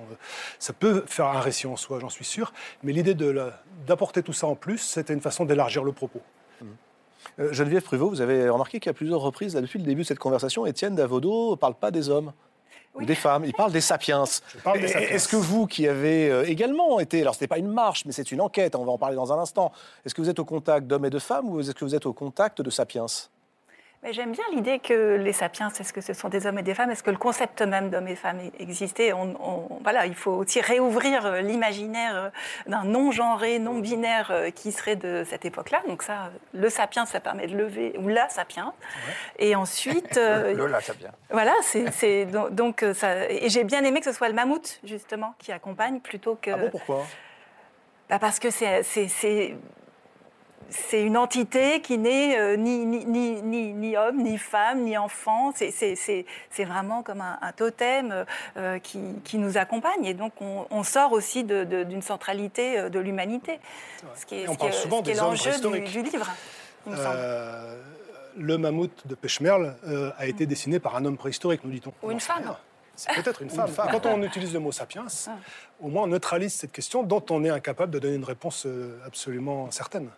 Ça 0.57 0.73
peut 0.73 1.03
faire 1.07 1.27
un 1.27 1.41
récit 1.41 1.67
en 1.67 1.75
soi, 1.75 1.99
j'en 1.99 2.09
suis 2.09 2.25
sûr, 2.25 2.53
mais 2.83 2.93
l'idée 2.93 3.15
d'apporter 3.85 4.23
tout 4.23 4.33
ça 4.33 4.47
en 4.47 4.55
plus, 4.55 4.79
c'était 4.79 5.13
une 5.13 5.21
façon 5.21 5.45
d'élargir 5.45 5.83
le 5.83 5.91
propos. 5.91 6.21
Euh, 7.39 7.53
Geneviève 7.53 7.83
Pruvot, 7.83 8.09
vous 8.09 8.21
avez 8.21 8.49
remarqué 8.49 8.79
qu'à 8.79 8.93
plusieurs 8.93 9.21
reprises, 9.21 9.55
là, 9.55 9.61
depuis 9.61 9.79
le 9.79 9.85
début 9.85 10.01
de 10.01 10.07
cette 10.07 10.19
conversation, 10.19 10.65
Étienne 10.65 10.95
Davodo 10.95 11.51
ne 11.51 11.55
parle 11.55 11.75
pas 11.75 11.91
des 11.91 12.09
hommes. 12.09 12.33
Ou 12.95 13.05
des 13.05 13.15
femmes, 13.15 13.45
il 13.45 13.53
parle 13.53 13.71
des 13.71 13.81
sapiens. 13.81 14.23
Est-ce 14.75 15.27
que 15.27 15.35
vous, 15.35 15.67
qui 15.67 15.87
avez 15.87 16.29
euh, 16.29 16.43
également 16.45 16.99
été, 16.99 17.21
alors 17.21 17.35
ce 17.35 17.41
n'est 17.41 17.47
pas 17.47 17.59
une 17.59 17.71
marche, 17.71 18.03
mais 18.05 18.11
c'est 18.11 18.31
une 18.31 18.41
enquête, 18.41 18.75
on 18.75 18.83
va 18.83 18.91
en 18.91 18.97
parler 18.97 19.15
dans 19.15 19.31
un 19.31 19.39
instant, 19.39 19.71
est-ce 20.05 20.15
que 20.15 20.21
vous 20.21 20.29
êtes 20.29 20.39
au 20.39 20.45
contact 20.45 20.87
d'hommes 20.87 21.05
et 21.05 21.09
de 21.09 21.19
femmes 21.19 21.49
ou 21.49 21.59
est-ce 21.59 21.73
que 21.73 21.85
vous 21.85 21.95
êtes 21.95 22.05
au 22.05 22.13
contact 22.13 22.61
de 22.61 22.69
sapiens? 22.69 23.05
J'aime 24.11 24.31
bien 24.31 24.45
l'idée 24.53 24.79
que 24.79 25.17
les 25.17 25.33
sapiens, 25.33 25.67
est-ce 25.67 25.91
que 25.91 25.99
ce 25.99 26.13
sont 26.13 26.29
des 26.29 26.47
hommes 26.47 26.57
et 26.57 26.63
des 26.63 26.73
femmes 26.73 26.89
Est-ce 26.89 27.03
que 27.03 27.11
le 27.11 27.17
concept 27.17 27.61
même 27.61 27.89
d'homme 27.89 28.07
et 28.07 28.15
femme 28.15 28.39
existait 28.57 29.11
on, 29.11 29.67
voilà, 29.83 30.05
Il 30.05 30.15
faut 30.15 30.31
aussi 30.31 30.61
réouvrir 30.61 31.25
euh, 31.25 31.41
l'imaginaire 31.41 32.15
euh, 32.15 32.29
d'un 32.65 32.85
non-genré, 32.85 33.59
non-binaire 33.59 34.31
euh, 34.31 34.51
qui 34.51 34.71
serait 34.71 34.95
de 34.95 35.25
cette 35.29 35.43
époque-là. 35.43 35.81
Donc 35.87 36.01
ça, 36.03 36.31
le 36.53 36.69
sapiens, 36.69 37.05
ça 37.05 37.19
permet 37.19 37.47
de 37.47 37.57
lever, 37.57 37.93
ou 37.99 38.07
la 38.07 38.29
sapiens. 38.29 38.73
Et 39.37 39.53
ensuite... 39.55 40.15
le, 40.15 40.65
la 40.67 40.79
sapiens. 40.79 41.11
Voilà, 41.29 41.53
c'est 41.61 42.25
donc 42.51 42.85
ça... 42.93 43.29
Et 43.29 43.49
j'ai 43.49 43.65
bien 43.65 43.83
aimé 43.83 43.99
que 43.99 44.05
ce 44.05 44.13
soit 44.13 44.29
le 44.29 44.35
mammouth, 44.35 44.79
justement, 44.85 45.35
qui 45.39 45.51
accompagne 45.51 45.99
plutôt 45.99 46.37
que... 46.41 46.51
Ah 46.51 46.57
bon, 46.57 46.69
pourquoi? 46.69 47.05
Bah 48.09 48.17
parce 48.17 48.39
que 48.39 48.49
c'est 48.49 48.81
c'est 50.69 51.01
une 51.01 51.17
entité 51.17 51.81
qui 51.81 51.97
n'est 51.97 52.39
euh, 52.39 52.55
ni, 52.55 52.85
ni, 52.85 53.05
ni, 53.05 53.73
ni, 53.73 53.97
homme, 53.97 54.21
ni 54.21 54.37
femme, 54.37 54.83
ni 54.83 54.97
enfant. 54.97 55.53
C'est 55.55 56.25
vraiment 56.65 57.03
comme 57.03 57.21
un, 57.21 57.51
totem 57.53 58.25
euh, 58.57 58.79
qui, 58.79 58.99
qui, 59.23 59.37
nous 59.37 59.57
accompagne. 59.57 60.05
Et 60.05 60.13
donc, 60.13 60.33
on, 60.41 60.83
sort 60.83 61.11
aussi 61.11 61.43
d'une 61.43 62.01
centralité 62.01 62.79
euh, 62.79 62.89
de 62.89 62.99
l'humanité. 62.99 63.59
Ce 64.15 64.25
qui 64.25 64.35
est, 64.35 64.45
l'enjeu 65.15 65.51
du, 65.59 65.79
du, 65.81 66.01
livre, 66.03 66.27
le 68.37 68.57
mammouth 68.57 69.07
de 69.07 69.15
Pêche-Merle 69.15 69.75
a 70.17 70.27
été 70.27 70.45
dessiné 70.45 70.79
par 70.79 70.95
un 70.95 71.05
homme 71.05 71.17
préhistorique, 71.17 71.63
nous 71.63 71.71
dit-on. 71.71 71.93
Ou 72.03 72.11
une 72.11 72.19
femme. 72.19 72.55
C'est 72.95 73.13
peut-être 73.13 73.41
une, 73.41 73.49
femme. 73.49 73.71
Quand 73.91 74.05
on 74.07 74.21
utilise 74.23 74.53
le 74.53 74.59
mot 74.59 74.73
sapiens, 74.73 75.05
ah. 75.27 75.37
au 75.79 75.87
moins 75.87 76.03
on 76.03 76.07
neutralise 76.07 76.53
cette 76.53 76.73
question 76.73 77.01
dont 77.01 77.23
on 77.29 77.45
est 77.45 77.49
incapable 77.49 77.93
de 77.93 77.99
donner 77.99 78.15
une 78.15 78.25
réponse 78.25 78.67
absolument 79.05 79.71
certaine. 79.71 80.09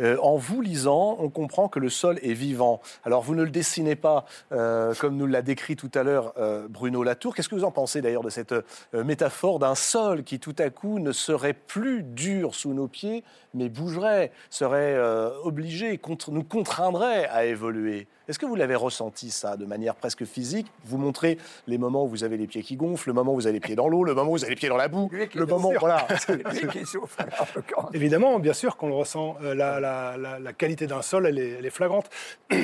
Euh, 0.00 0.16
en 0.22 0.36
vous 0.36 0.60
lisant, 0.60 1.16
on 1.20 1.28
comprend 1.28 1.68
que 1.68 1.78
le 1.78 1.88
sol 1.88 2.18
est 2.22 2.32
vivant. 2.32 2.80
Alors, 3.04 3.22
vous 3.22 3.34
ne 3.34 3.42
le 3.42 3.50
dessinez 3.50 3.96
pas 3.96 4.24
euh, 4.52 4.94
comme 4.94 5.16
nous 5.16 5.26
l'a 5.26 5.42
décrit 5.42 5.76
tout 5.76 5.90
à 5.94 6.02
l'heure 6.02 6.34
euh, 6.38 6.66
Bruno 6.68 7.02
Latour. 7.02 7.34
Qu'est-ce 7.34 7.48
que 7.48 7.54
vous 7.54 7.64
en 7.64 7.70
pensez 7.70 8.00
d'ailleurs 8.00 8.22
de 8.22 8.30
cette 8.30 8.54
métaphore 8.92 9.58
d'un 9.58 9.74
sol 9.74 10.24
qui 10.24 10.38
tout 10.38 10.56
à 10.58 10.70
coup 10.70 10.98
ne 10.98 11.12
serait 11.12 11.52
plus 11.52 12.02
dur 12.02 12.54
sous 12.54 12.72
nos 12.72 12.88
pieds, 12.88 13.24
mais 13.54 13.68
bougerait, 13.68 14.32
serait 14.50 14.98
obligé, 15.44 16.00
nous 16.28 16.44
contraindrait 16.44 17.26
à 17.26 17.44
évoluer 17.44 18.06
est-ce 18.26 18.38
que 18.38 18.46
vous 18.46 18.54
l'avez 18.54 18.74
ressenti 18.74 19.30
ça 19.30 19.58
de 19.58 19.66
manière 19.66 19.94
presque 19.94 20.24
physique? 20.24 20.66
Vous 20.86 20.96
montrez 20.96 21.36
les 21.66 21.76
moments 21.76 22.04
où 22.04 22.08
vous 22.08 22.24
avez 22.24 22.38
les 22.38 22.46
pieds 22.46 22.62
qui 22.62 22.76
gonflent, 22.76 23.10
le 23.10 23.12
moment 23.12 23.32
où 23.32 23.34
vous 23.34 23.46
avez 23.46 23.54
les 23.54 23.60
pieds 23.60 23.76
dans 23.76 23.88
l'eau, 23.88 24.02
le 24.02 24.14
moment 24.14 24.30
où 24.30 24.32
vous 24.32 24.44
avez 24.44 24.54
les 24.54 24.58
pieds 24.58 24.70
dans 24.70 24.78
la 24.78 24.88
boue, 24.88 25.10
le 25.12 25.44
moment 25.44 25.72
voilà. 25.78 26.06
Évidemment, 27.92 28.38
bien 28.38 28.54
sûr 28.54 28.78
qu'on 28.78 28.88
le 28.88 28.94
ressent. 28.94 29.36
Euh, 29.42 29.54
la, 29.54 30.52
qualité 30.54 30.86
d'un 30.86 31.02
sol, 31.02 31.26
elle 31.26 31.38
est, 31.38 31.70
flagrante. 31.70 32.08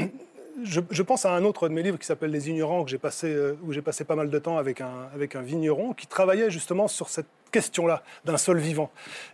Je, 0.64 1.02
pense 1.02 1.24
à 1.24 1.34
un 1.34 1.44
autre 1.44 1.68
de 1.68 1.74
mes 1.74 1.82
livres 1.82 1.98
qui 1.98 2.06
s'appelle 2.06 2.30
Les 2.30 2.48
Ignorants, 2.50 2.84
euh, 3.24 3.54
où 3.62 3.72
j'ai 3.72 3.82
passé 3.82 4.04
pas 4.04 4.16
mal 4.16 4.30
de 4.30 4.38
temps 4.38 4.58
avec 4.58 4.80
un, 4.80 5.08
avec 5.14 5.36
un 5.36 5.42
vigneron 5.42 5.92
qui 5.92 6.06
travaillait 6.06 6.50
justement 6.50 6.88
sur 6.88 7.08
cette 7.08 7.28
question-là 7.50 8.02
d'un 8.24 8.36
sol 8.36 8.58
vivant. 8.58 8.90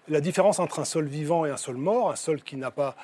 La 0.08 0.20
différence 0.20 0.58
entre 0.58 0.80
un 0.80 0.84
sol 0.84 1.06
vivant 1.06 1.44
et 1.44 1.50
un 1.50 1.56
sol 1.56 1.76
mort, 1.76 2.10
un 2.10 2.16
sol 2.16 2.42
qui 2.42 2.56
n'a 2.56 2.70
pas 2.70 2.96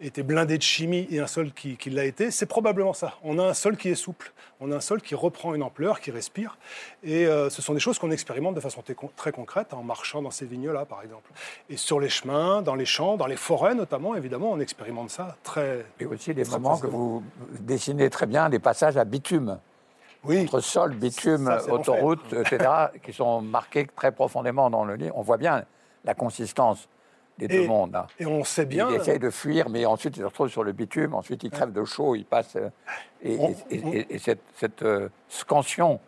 était 0.00 0.22
blindé 0.22 0.58
de 0.58 0.62
chimie 0.62 1.08
et 1.10 1.18
un 1.18 1.26
sol 1.26 1.50
qui, 1.52 1.90
l'a 1.90 2.04
été, 2.04 2.30
c'est 2.30 2.46
probablement 2.46 2.92
ça. 2.92 3.14
On 3.24 3.38
a 3.38 3.44
un 3.44 3.54
sol 3.54 3.76
qui 3.76 3.88
est 3.88 3.94
souple, 3.94 4.32
on 4.60 4.70
a 4.70 4.76
un 4.76 4.80
sol 4.80 5.02
qui 5.02 5.14
reprend 5.14 5.54
une 5.54 5.62
ampleur, 5.62 6.00
qui 6.00 6.10
respire. 6.10 6.56
Et 7.02 7.26
euh, 7.26 7.50
ce 7.50 7.62
sont 7.62 7.74
des 7.74 7.80
choses 7.80 7.98
qu'on 7.98 8.10
expérimente 8.10 8.54
de 8.54 8.60
façon 8.60 8.82
très 9.16 9.32
concrète 9.32 9.74
en 9.74 9.82
marchant 9.82 10.22
dans 10.22 10.30
ces 10.30 10.46
vignes-là, 10.46 10.84
par 10.84 11.02
exemple. 11.02 11.30
Et 11.68 11.76
sur 11.76 11.98
les 11.98 12.08
chemins, 12.08 12.62
dans 12.62 12.76
les 12.76 12.84
champs, 12.84 13.16
dans 13.16 13.26
les 13.26 13.36
forêts 13.36 13.74
notamment, 13.74 14.14
évidemment, 14.14 14.52
on 14.52 14.60
expérimente 14.60 15.10
ça 15.10 15.36
très. 15.42 15.84
Et 15.98 16.06
aussi 16.06 16.32
des 16.32 16.44
moments 16.44 16.78
que 16.78 16.86
vous 16.86 17.22
dessinez 17.60 18.08
très 18.10 18.26
bien, 18.26 18.48
des 18.48 18.60
passages 18.60 18.96
à 18.96 19.04
bitume. 19.04 19.58
Oui. 20.24 20.42
Entre 20.42 20.60
sol, 20.60 20.94
bitume, 20.94 21.48
autoroute, 21.70 22.32
etc., 22.32 22.70
qui 23.02 23.12
sont 23.12 23.40
marqués 23.40 23.86
très 23.86 24.10
profondément 24.10 24.68
dans 24.68 24.84
le 24.84 24.96
livre. 24.96 25.16
On 25.16 25.22
voit 25.22 25.36
bien 25.36 25.64
la 26.04 26.14
consistance 26.14 26.88
des 27.38 27.48
deux 27.48 27.66
mondes. 27.66 27.94
Hein. 27.94 28.06
Et 28.18 28.26
on 28.26 28.44
sait 28.44 28.66
bien. 28.66 28.90
Il 28.90 28.96
essaye 28.96 29.18
de 29.18 29.30
fuir, 29.30 29.68
mais 29.68 29.86
ensuite 29.86 30.16
il 30.16 30.20
se 30.20 30.24
retrouve 30.24 30.48
sur 30.48 30.64
le 30.64 30.72
bitume, 30.72 31.14
ensuite 31.14 31.44
il 31.44 31.50
crève 31.50 31.72
de 31.72 31.84
chaud, 31.84 32.14
il 32.14 32.24
passe. 32.24 32.56
Euh, 32.56 32.68
et, 33.22 34.18
cette, 34.18 34.42
cette 34.54 34.82
euh, 34.82 35.08
scansion 35.28 36.00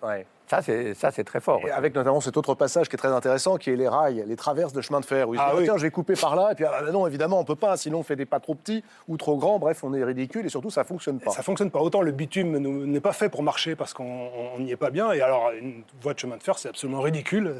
ça, 0.51 0.63
c'est, 0.63 0.95
ça, 0.95 1.13
c'est 1.13 1.23
très 1.23 1.39
fort. 1.39 1.61
avec 1.73 1.95
notamment 1.95 2.21
cet 2.21 2.37
autre 2.37 2.57
passage 2.57 2.89
qui 2.89 2.97
est 2.97 2.99
très 2.99 3.13
intéressant, 3.13 3.57
qui 3.57 3.71
est 3.71 3.77
les 3.77 3.87
rails, 3.87 4.25
les 4.27 4.35
traverses 4.35 4.73
de 4.73 4.81
chemin 4.81 4.99
de 4.99 5.05
fer. 5.05 5.29
Où 5.29 5.37
ah, 5.39 5.53
oui. 5.57 5.63
tiens, 5.63 5.77
je 5.77 5.83
vais 5.83 5.93
couper 5.93 6.15
par 6.15 6.35
là. 6.35 6.51
Et 6.51 6.55
puis, 6.57 6.65
ah, 6.65 6.83
bah 6.83 6.91
non, 6.91 7.07
évidemment, 7.07 7.39
on 7.39 7.45
peut 7.45 7.55
pas. 7.55 7.77
Sinon, 7.77 8.01
on 8.01 8.03
fait 8.03 8.17
des 8.17 8.27
pas 8.27 8.41
trop 8.41 8.57
petits 8.57 8.83
ou 9.07 9.17
trop 9.17 9.37
grands. 9.37 9.61
Bref, 9.61 9.85
on 9.85 9.95
est 9.95 10.03
ridicule 10.03 10.45
et 10.45 10.49
surtout, 10.49 10.71
ça 10.71 10.83
fonctionne 10.83 11.21
pas. 11.21 11.31
Ça 11.31 11.45
fonctionne 11.45 11.71
pas. 11.71 11.79
Autant 11.79 12.03
le 12.03 12.11
bitume 12.11 12.59
n'est 12.59 13.01
pas 13.01 13.13
fait 13.13 13.29
pour 13.29 13.45
marcher 13.45 13.77
parce 13.77 13.95
qu'on 13.95 14.59
n'y 14.59 14.73
est 14.73 14.77
pas 14.77 14.91
bien. 14.91 15.13
Et 15.13 15.21
alors, 15.21 15.53
une 15.53 15.85
voie 16.03 16.15
de 16.15 16.19
chemin 16.19 16.37
de 16.37 16.43
fer, 16.43 16.59
c'est 16.59 16.71
absolument 16.71 17.01
ridicule. 17.01 17.55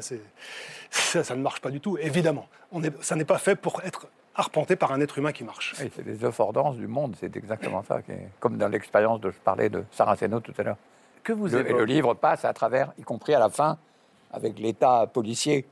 Ça, 0.89 1.23
ça, 1.23 1.35
ne 1.37 1.41
marche 1.41 1.61
pas 1.61 1.69
du 1.69 1.79
tout. 1.79 1.97
Évidemment, 1.97 2.47
on 2.73 2.83
est, 2.83 2.91
ça 3.01 3.15
n'est 3.15 3.23
pas 3.23 3.37
fait 3.37 3.55
pour 3.55 3.81
être 3.85 4.07
arpenté 4.35 4.75
par 4.75 4.91
un 4.91 4.99
être 4.99 5.17
humain 5.17 5.31
qui 5.31 5.45
marche. 5.45 5.75
c'est 5.77 6.23
œufs 6.23 6.39
hors 6.41 6.73
du 6.73 6.87
monde, 6.87 7.15
c'est 7.17 7.37
exactement 7.37 7.85
ça. 7.87 8.01
Comme 8.41 8.57
dans 8.57 8.67
l'expérience 8.67 9.21
de 9.21 9.31
je 9.31 9.37
parlais 9.37 9.69
de 9.69 9.85
Saraceno 9.91 10.41
tout 10.41 10.53
à 10.57 10.63
l'heure 10.63 10.77
que 11.23 11.33
vous 11.33 11.47
le, 11.47 11.61
le 11.61 11.85
livre 11.85 12.13
passe 12.13 12.45
à 12.45 12.53
travers, 12.53 12.93
y 12.97 13.03
compris 13.03 13.33
à 13.33 13.39
la 13.39 13.49
fin, 13.49 13.77
avec 14.31 14.59
l'État 14.59 15.07
policier 15.07 15.65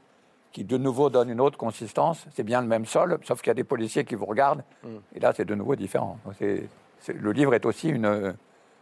qui 0.52 0.64
de 0.64 0.78
nouveau 0.78 1.10
donne 1.10 1.30
une 1.30 1.42
autre 1.42 1.58
consistance. 1.58 2.26
C'est 2.36 2.44
bien 2.44 2.62
le 2.62 2.68
même 2.68 2.86
sol, 2.86 3.20
sauf 3.24 3.42
qu'il 3.42 3.50
y 3.50 3.52
a 3.52 3.56
des 3.56 3.64
policiers 3.64 4.04
qui 4.04 4.16
vous 4.16 4.26
regardent, 4.26 4.64
mm. 4.84 4.88
et 5.16 5.20
là 5.20 5.34
c'est 5.36 5.46
de 5.46 5.56
nouveau 5.56 5.76
différent. 5.76 6.18
le 6.40 7.32
livre 7.32 7.54
est 7.54 7.66
aussi 7.66 7.90
une, 7.90 8.36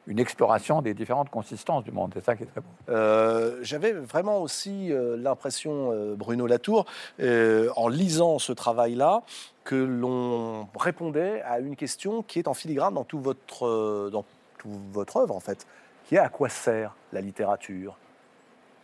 une 0.08 0.20
exploration 0.20 0.82
des 0.82 0.94
différentes 0.94 1.30
consistances 1.30 1.84
du 1.84 1.92
monde. 1.92 2.12
C'est 2.14 2.24
ça 2.24 2.36
qui 2.36 2.44
est 2.44 2.48
très 2.48 2.62
beau. 2.62 2.68
Euh, 2.90 3.60
j'avais 3.62 3.92
vraiment 3.92 4.42
aussi 4.42 4.92
euh, 4.92 5.18
l'impression, 5.18 5.92
euh, 5.92 6.16
Bruno 6.16 6.48
Latour, 6.48 6.86
en 7.20 7.88
lisant 7.90 8.40
ce 8.40 8.54
travail-là, 8.54 9.24
que 9.64 9.76
l'on 9.76 10.68
répondait 10.80 11.42
à 11.42 11.60
une 11.60 11.76
question 11.76 12.24
qui 12.24 12.40
est 12.40 12.48
en 12.48 12.54
filigrane 12.54 12.94
dans, 12.94 13.04
tout 13.04 13.20
votre, 13.20 14.10
dans 14.10 14.24
toute 14.58 14.72
votre 14.94 15.18
œuvre, 15.18 15.36
en 15.36 15.42
fait 15.42 15.68
qui 16.08 16.16
est 16.16 16.20
à 16.20 16.30
quoi 16.30 16.48
sert 16.48 16.96
la 17.12 17.20
littérature? 17.20 17.98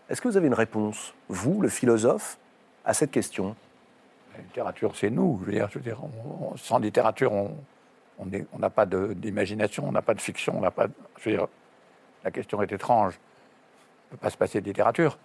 Est-ce 0.09 0.21
que 0.21 0.27
vous 0.27 0.35
avez 0.35 0.47
une 0.47 0.53
réponse, 0.53 1.13
vous, 1.29 1.61
le 1.61 1.69
philosophe, 1.69 2.37
à 2.83 2.93
cette 2.93 3.11
question? 3.11 3.55
La 4.35 4.41
littérature, 4.41 4.95
c'est 4.95 5.09
nous. 5.09 5.39
Je 5.41 5.51
veux 5.51 5.79
dire, 5.79 5.99
sans 6.57 6.79
littérature, 6.79 7.31
on 7.31 8.59
n'a 8.59 8.69
pas 8.69 8.85
d'imagination, 8.85 9.87
on 9.87 9.93
n'a 9.93 10.01
pas 10.01 10.13
de 10.13 10.21
fiction, 10.21 10.57
on 10.57 10.61
n'a 10.61 10.71
pas. 10.71 10.87
je 11.17 11.29
veux 11.29 11.37
dire, 11.37 11.47
la 12.25 12.31
question 12.31 12.61
est 12.61 12.71
étrange. 12.71 13.13
On 13.15 14.15
ne 14.15 14.17
peut 14.17 14.21
pas 14.21 14.29
se 14.29 14.37
passer 14.37 14.59
de 14.59 14.65
littérature. 14.65 15.17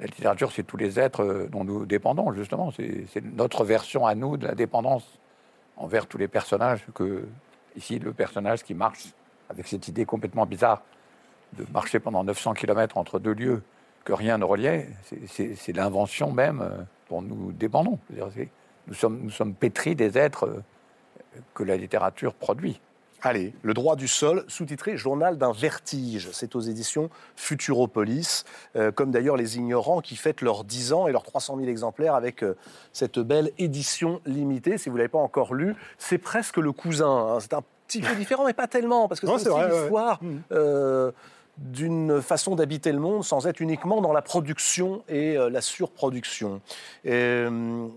La 0.00 0.06
littérature, 0.06 0.52
c'est 0.52 0.62
tous 0.64 0.76
les 0.76 1.00
êtres 1.00 1.24
euh, 1.24 1.48
dont 1.48 1.64
nous 1.64 1.86
dépendons, 1.86 2.32
justement. 2.32 2.70
C'est 2.72 3.24
notre 3.34 3.64
version 3.64 4.06
à 4.06 4.14
nous 4.14 4.36
de 4.36 4.46
la 4.46 4.54
dépendance 4.54 5.18
envers 5.76 6.06
tous 6.06 6.18
les 6.18 6.28
personnages 6.28 6.84
que, 6.94 7.26
ici, 7.76 7.98
le 7.98 8.12
personnage 8.12 8.62
qui 8.62 8.74
marche 8.74 9.12
avec 9.50 9.66
cette 9.66 9.88
idée 9.88 10.06
complètement 10.06 10.46
bizarre 10.46 10.82
de 11.58 11.66
marcher 11.72 11.98
pendant 11.98 12.24
900 12.24 12.54
km 12.54 12.96
entre 12.96 13.18
deux 13.18 13.34
lieux 13.34 13.62
que 14.04 14.12
rien 14.12 14.38
ne 14.38 14.44
reliait, 14.44 14.88
c'est 15.26 15.76
l'invention 15.76 16.32
même 16.32 16.62
euh, 16.62 16.82
dont 17.10 17.20
nous 17.20 17.52
dépendons. 17.52 17.98
Nous 18.86 18.94
sommes, 18.94 19.54
pétris 19.54 19.94
des 19.94 20.16
êtres 20.16 20.46
euh, 20.46 20.62
que 21.52 21.62
la 21.62 21.76
littérature 21.76 22.32
produit. 22.32 22.80
Allez, 23.22 23.52
Le 23.62 23.74
droit 23.74 23.96
du 23.96 24.08
sol, 24.08 24.46
sous-titré 24.48 24.96
Journal 24.96 25.36
d'un 25.36 25.52
vertige. 25.52 26.30
C'est 26.32 26.56
aux 26.56 26.60
éditions 26.60 27.10
Futuropolis, 27.36 28.44
euh, 28.76 28.90
comme 28.90 29.10
d'ailleurs 29.10 29.36
Les 29.36 29.58
Ignorants 29.58 30.00
qui 30.00 30.16
fêtent 30.16 30.40
leurs 30.40 30.64
10 30.64 30.94
ans 30.94 31.06
et 31.06 31.12
leurs 31.12 31.24
300 31.24 31.56
000 31.58 31.68
exemplaires 31.68 32.14
avec 32.14 32.42
cette 32.94 33.18
belle 33.18 33.50
édition 33.58 34.22
limitée. 34.24 34.78
Si 34.78 34.88
vous 34.88 34.94
ne 34.94 35.00
l'avez 35.00 35.10
pas 35.10 35.18
encore 35.18 35.52
lu, 35.52 35.76
c'est 35.98 36.16
presque 36.16 36.56
le 36.56 36.72
cousin. 36.72 37.34
Hein. 37.34 37.40
C'est 37.40 37.52
un 37.52 37.62
petit 37.90 38.00
peu 38.00 38.14
différent, 38.14 38.44
mais 38.46 38.52
pas 38.52 38.66
tellement, 38.66 39.08
parce 39.08 39.20
que 39.20 39.26
c'est 39.26 39.50
l'histoire 39.50 40.22
mmh. 40.22 40.38
euh, 40.52 41.10
d'une 41.58 42.22
façon 42.22 42.54
d'habiter 42.54 42.92
le 42.92 42.98
monde 42.98 43.24
sans 43.24 43.46
être 43.46 43.60
uniquement 43.60 44.00
dans 44.00 44.12
la 44.12 44.22
production 44.22 45.02
et 45.08 45.36
euh, 45.36 45.50
la 45.50 45.60
surproduction. 45.60 46.60
Euh, 47.06 47.88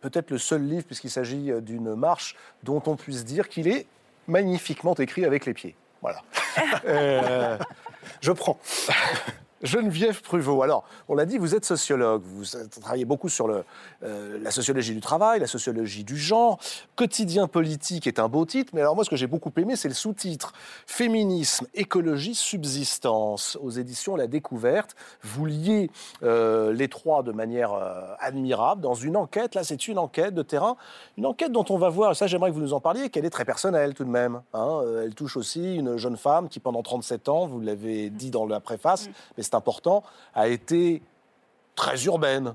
peut-être 0.00 0.30
le 0.30 0.38
seul 0.38 0.62
livre, 0.62 0.84
puisqu'il 0.84 1.10
s'agit 1.10 1.52
d'une 1.60 1.94
marche, 1.94 2.36
dont 2.62 2.82
on 2.86 2.96
puisse 2.96 3.24
dire 3.24 3.48
qu'il 3.48 3.68
est 3.68 3.86
magnifiquement 4.26 4.94
écrit 4.94 5.24
avec 5.24 5.46
les 5.46 5.54
pieds. 5.54 5.76
Voilà. 6.00 6.22
je 8.20 8.32
prends. 8.32 8.58
Geneviève 9.62 10.20
Pruvot. 10.22 10.62
Alors, 10.62 10.84
on 11.08 11.14
l'a 11.14 11.24
dit, 11.24 11.38
vous 11.38 11.54
êtes 11.54 11.64
sociologue. 11.64 12.22
Vous 12.24 12.44
travaillez 12.80 13.04
beaucoup 13.04 13.28
sur 13.28 13.48
le, 13.48 13.64
euh, 14.02 14.38
la 14.42 14.50
sociologie 14.50 14.94
du 14.94 15.00
travail, 15.00 15.40
la 15.40 15.46
sociologie 15.46 16.04
du 16.04 16.16
genre. 16.16 16.58
Quotidien 16.96 17.48
politique 17.48 18.06
est 18.06 18.18
un 18.18 18.28
beau 18.28 18.44
titre, 18.44 18.72
mais 18.74 18.80
alors 18.80 18.94
moi, 18.94 19.04
ce 19.04 19.10
que 19.10 19.16
j'ai 19.16 19.26
beaucoup 19.26 19.52
aimé, 19.56 19.76
c'est 19.76 19.88
le 19.88 19.94
sous-titre 19.94 20.52
Féminisme, 20.86 21.66
écologie, 21.74 22.34
subsistance 22.34 23.56
aux 23.62 23.70
éditions 23.70 24.16
La 24.16 24.26
Découverte. 24.26 24.94
Vous 25.22 25.46
liez 25.46 25.90
euh, 26.22 26.72
les 26.72 26.88
trois 26.88 27.22
de 27.22 27.32
manière 27.32 27.72
euh, 27.72 28.02
admirable 28.20 28.82
dans 28.82 28.94
une 28.94 29.16
enquête. 29.16 29.54
Là, 29.54 29.64
c'est 29.64 29.88
une 29.88 29.98
enquête 29.98 30.34
de 30.34 30.42
terrain, 30.42 30.76
une 31.16 31.26
enquête 31.26 31.52
dont 31.52 31.64
on 31.70 31.78
va 31.78 31.88
voir, 31.88 32.14
ça 32.14 32.26
j'aimerais 32.26 32.50
que 32.50 32.54
vous 32.54 32.60
nous 32.60 32.74
en 32.74 32.80
parliez, 32.80 33.08
qu'elle 33.08 33.24
est 33.24 33.30
très 33.30 33.44
personnelle 33.44 33.94
tout 33.94 34.04
de 34.04 34.10
même. 34.10 34.42
Hein. 34.52 34.80
Elle 35.02 35.14
touche 35.14 35.36
aussi 35.36 35.76
une 35.76 35.96
jeune 35.96 36.16
femme 36.16 36.48
qui, 36.48 36.60
pendant 36.60 36.82
37 36.82 37.28
ans, 37.28 37.46
vous 37.46 37.60
l'avez 37.60 38.10
dit 38.10 38.30
dans 38.30 38.46
la 38.46 38.60
préface, 38.60 39.08
mais 39.36 39.42
c'est 39.42 39.53
important, 39.54 40.02
a 40.34 40.48
été 40.48 41.02
très 41.76 42.04
urbaine, 42.04 42.54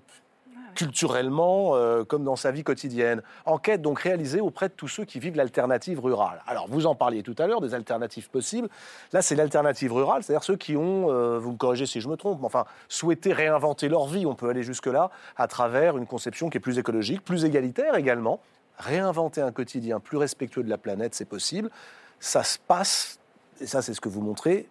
culturellement 0.76 1.76
euh, 1.76 2.06
comme 2.06 2.24
dans 2.24 2.38
sa 2.38 2.52
vie 2.52 2.64
quotidienne. 2.64 3.22
Enquête 3.46 3.82
donc 3.82 4.00
réalisée 4.00 4.40
auprès 4.40 4.70
de 4.70 4.74
tous 4.74 4.88
ceux 4.88 5.04
qui 5.04 5.20
vivent 5.20 5.36
l'alternative 5.36 6.00
rurale. 6.00 6.42
Alors 6.48 6.68
vous 6.70 6.86
en 6.86 6.96
parliez 6.96 7.22
tout 7.22 7.36
à 7.38 7.48
l'heure 7.48 7.60
des 7.60 7.74
alternatives 7.74 8.30
possibles. 8.30 8.70
Là 9.12 9.22
c'est 9.22 9.36
l'alternative 9.36 9.92
rurale, 9.92 10.24
c'est-à-dire 10.24 10.44
ceux 10.44 10.56
qui 10.56 10.78
ont, 10.78 11.12
euh, 11.12 11.38
vous 11.38 11.52
me 11.52 11.58
corrigez 11.58 11.86
si 11.86 12.00
je 12.00 12.08
me 12.08 12.16
trompe, 12.16 12.40
mais 12.40 12.46
enfin 12.46 12.64
souhaité 12.88 13.34
réinventer 13.34 13.90
leur 13.90 14.08
vie. 14.08 14.26
On 14.26 14.36
peut 14.36 14.50
aller 14.50 14.64
jusque 14.64 14.88
là 14.88 15.10
à 15.36 15.48
travers 15.48 15.98
une 15.98 16.06
conception 16.06 16.50
qui 16.50 16.58
est 16.58 16.62
plus 16.62 16.78
écologique, 16.78 17.26
plus 17.26 17.44
égalitaire 17.44 17.96
également. 17.96 18.40
Réinventer 18.78 19.42
un 19.42 19.52
quotidien 19.52 20.00
plus 20.00 20.16
respectueux 20.16 20.64
de 20.64 20.70
la 20.70 20.78
planète, 20.78 21.14
c'est 21.14 21.26
possible. 21.26 21.70
Ça 22.22 22.44
se 22.44 22.58
passe, 22.58 23.20
et 23.60 23.68
ça 23.68 23.82
c'est 23.82 23.94
ce 23.94 24.00
que 24.00 24.08
vous 24.08 24.22
montrez, 24.22 24.70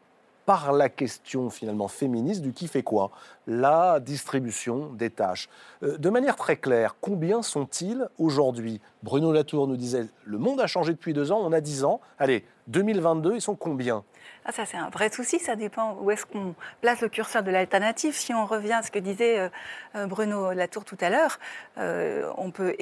par 0.49 0.73
la 0.73 0.89
question 0.89 1.51
finalement 1.51 1.89
féministe 1.89 2.41
du 2.41 2.55
qui 2.55 2.69
fait 2.69 2.83
quoi, 2.83 3.11
la 3.47 4.01
distribution 4.01 4.87
des 4.95 5.11
tâches. 5.11 5.51
Euh, 5.83 5.99
de 5.99 6.09
manière 6.09 6.37
très 6.37 6.57
claire, 6.57 6.97
combien 7.03 7.43
sont-ils 7.43 8.09
aujourd'hui? 8.19 8.81
Bruno 9.03 9.31
Latour 9.31 9.69
nous 9.69 9.77
disait, 9.77 10.07
le 10.25 10.39
monde 10.39 10.59
a 10.62 10.66
changé 10.66 10.93
depuis 10.93 11.12
deux 11.12 11.33
ans, 11.33 11.41
on 11.43 11.53
a 11.53 11.61
dix 11.61 11.85
ans. 11.85 12.01
Allez, 12.19 12.47
2022, 12.69 13.35
ils 13.35 13.43
sont 13.43 13.57
combien? 13.57 14.05
Ah, 14.47 14.53
ça, 14.53 14.65
c'est 14.65 14.79
un 14.79 14.89
vrai 14.89 15.11
souci. 15.11 15.39
Ça 15.39 15.55
dépend 15.55 15.99
où 16.01 16.11
est-ce 16.11 16.25
qu'on 16.25 16.55
place 16.81 17.03
le 17.03 17.11
curseur 17.11 17.43
de 17.43 17.51
l'alternative. 17.51 18.15
Si 18.15 18.33
on 18.33 18.47
revient 18.47 18.73
à 18.73 18.83
ce 18.83 18.91
que 18.91 18.99
disait 18.99 19.39
euh, 19.39 19.49
euh, 19.97 20.07
Bruno 20.07 20.55
Latour 20.55 20.87
tout 20.87 20.97
à 21.03 21.11
l'heure, 21.11 21.39
on 21.77 22.51
peut 22.53 22.75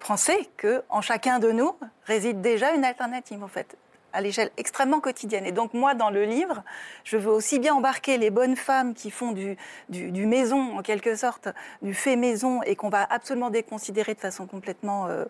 penser 0.00 0.50
qu'en 0.60 1.00
chacun 1.00 1.38
de 1.38 1.52
nous 1.52 1.76
réside 2.06 2.40
déjà 2.40 2.74
une 2.74 2.84
alternative, 2.84 3.44
en 3.44 3.48
fait 3.48 3.76
à 4.12 4.20
l'échelle 4.20 4.50
extrêmement 4.56 5.00
quotidienne. 5.00 5.46
Et 5.46 5.52
donc 5.52 5.74
moi, 5.74 5.94
dans 5.94 6.10
le 6.10 6.24
livre, 6.24 6.62
je 7.04 7.16
veux 7.16 7.30
aussi 7.30 7.58
bien 7.58 7.74
embarquer 7.74 8.18
les 8.18 8.30
bonnes 8.30 8.56
femmes 8.56 8.94
qui 8.94 9.10
font 9.10 9.32
du, 9.32 9.56
maison, 10.26 10.78
en 10.78 10.82
quelque 10.82 11.16
sorte, 11.16 11.48
du 11.82 11.94
fait 11.94 12.16
maison, 12.16 12.62
et 12.62 12.76
qu'on 12.76 12.88
va 12.88 13.06
absolument 13.08 13.50
déconsidérer 13.50 14.14
de 14.14 14.20
façon 14.20 14.46
complètement 14.46 15.06
euh, 15.06 15.24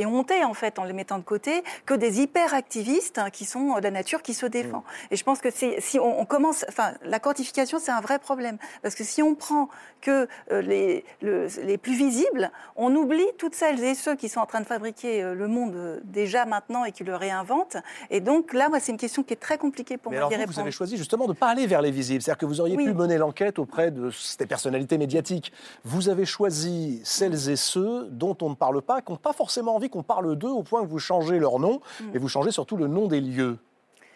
éhontée, 0.00 0.44
en 0.44 0.54
fait, 0.54 0.78
en 0.78 0.84
les 0.84 0.92
mettant 0.92 1.18
de 1.18 1.24
côté, 1.24 1.62
que 1.84 1.94
des 1.94 2.20
hyper-activistes 2.20 3.18
hein, 3.18 3.30
qui 3.30 3.44
sont 3.44 3.76
de 3.76 3.82
la 3.82 3.90
nature 3.90 4.22
qui 4.22 4.34
se 4.34 4.46
défend. 4.46 4.78
Mmh. 4.78 5.12
Et 5.12 5.16
je 5.16 5.24
pense 5.24 5.40
que 5.40 5.48
si 5.50 5.98
on, 5.98 6.24
commence... 6.24 6.64
Enfin, 6.68 6.92
la 7.02 7.20
quantification, 7.20 7.78
c'est 7.80 7.92
un 7.92 8.00
vrai 8.00 8.18
problème. 8.18 8.58
Parce 8.82 8.94
que 8.94 9.04
si 9.04 9.22
on 9.22 9.34
prend 9.34 9.68
que 10.00 10.28
euh, 10.52 10.62
les, 10.62 11.04
les 11.22 11.78
plus 11.78 11.94
visibles, 11.94 12.50
on 12.76 12.94
oublie 12.94 13.26
toutes 13.38 13.54
celles 13.54 13.82
et 13.82 13.94
ceux 13.94 14.14
qui 14.14 14.28
sont 14.28 14.40
en 14.40 14.46
train 14.46 14.60
de 14.60 14.66
fabriquer 14.66 15.22
euh, 15.22 15.34
le 15.34 15.48
monde 15.48 16.00
déjà 16.04 16.44
maintenant 16.44 16.84
et 16.84 16.92
qui 16.92 17.04
le 17.04 17.16
réinventent. 17.16 17.76
Et 18.10 18.20
donc 18.20 18.52
là, 18.52 18.68
moi, 18.68 18.80
c'est 18.80 18.92
une 18.92 18.98
question 18.98 19.22
qui 19.22 19.32
est 19.32 19.40
très 19.40 19.58
compliquée 19.58 19.96
pour 19.96 20.12
Mais 20.12 20.18
moi 20.18 20.28
alors 20.28 20.46
vous, 20.46 20.60
avez 20.60 20.70
choisi 20.70 20.96
justement 20.96 21.24
de 21.24 21.30
ne 21.30 21.36
pas 21.36 21.48
aller 21.48 21.66
vers 21.66 21.82
les 21.82 21.90
visibles. 21.90 22.22
C'est-à-dire 22.22 22.38
que 22.38 22.46
vous 22.46 22.60
auriez 22.60 22.76
pu 22.76 22.92
mener 22.92 23.18
l'enquête 23.18 23.58
auprès 23.58 23.90
de 23.90 24.10
ces 24.10 24.46
personnalités 24.46 24.98
médiatiques. 24.98 25.52
Vous 25.84 26.08
avez 26.08 26.24
choisi 26.24 27.00
celles 27.04 27.50
et 27.50 27.56
ceux 27.56 28.06
dont 28.10 28.36
on 28.42 28.50
ne 28.50 28.54
parle 28.54 28.82
pas, 28.82 29.00
qui 29.00 29.12
n'ont 29.12 29.18
pas 29.18 29.32
forcément 29.32 29.74
envie 29.74 29.85
qu'on 29.88 30.02
parle 30.02 30.36
d'eux 30.36 30.50
au 30.50 30.62
point 30.62 30.82
que 30.82 30.88
vous 30.88 30.98
changez 30.98 31.38
leur 31.38 31.58
nom 31.58 31.80
mm. 32.00 32.04
et 32.14 32.18
vous 32.18 32.28
changez 32.28 32.50
surtout 32.50 32.76
le 32.76 32.86
nom 32.86 33.06
des 33.06 33.20
lieux. 33.20 33.58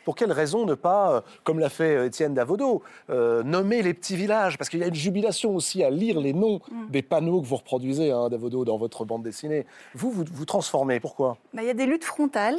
Pour 0.05 0.17
quelle 0.17 0.33
raison 0.33 0.65
ne 0.65 0.75
pas, 0.75 1.13
euh, 1.13 1.21
comme 1.45 1.59
l'a 1.59 1.69
fait 1.69 1.97
euh, 1.97 2.07
Étienne 2.07 2.35
Davodo, 2.35 2.83
euh, 3.11 3.43
nommer 3.43 3.83
les 3.83 3.95
petits 3.95 4.17
villages? 4.17 4.57
Parce 4.57 4.71
qu'il 4.71 4.81
y 4.81 4.83
a 4.83 4.87
une 4.87 4.95
jubilation 4.95 5.55
aussi 5.55 5.85
à 5.85 5.91
lire 5.91 6.21
les 6.21 6.33
noms 6.33 6.61
mm. 6.71 6.91
des 6.91 7.03
panneaux 7.03 7.41
que 7.41 7.47
vous 7.47 7.57
reproduisez, 7.57 8.11
hein, 8.11 8.29
Davodo, 8.29 8.65
dans 8.65 8.79
votre 8.79 9.05
bande 9.05 9.23
dessinée. 9.23 9.67
Vous, 9.95 10.11
vous, 10.11 10.25
vous 10.33 10.45
transformez. 10.45 11.01
Pourquoi? 11.01 11.37
Bah, 11.53 11.63
Il 11.63 11.67
y 11.67 11.71
a 11.71 11.75
des 11.75 11.87
luttes 11.87 12.05
frontales 12.05 12.59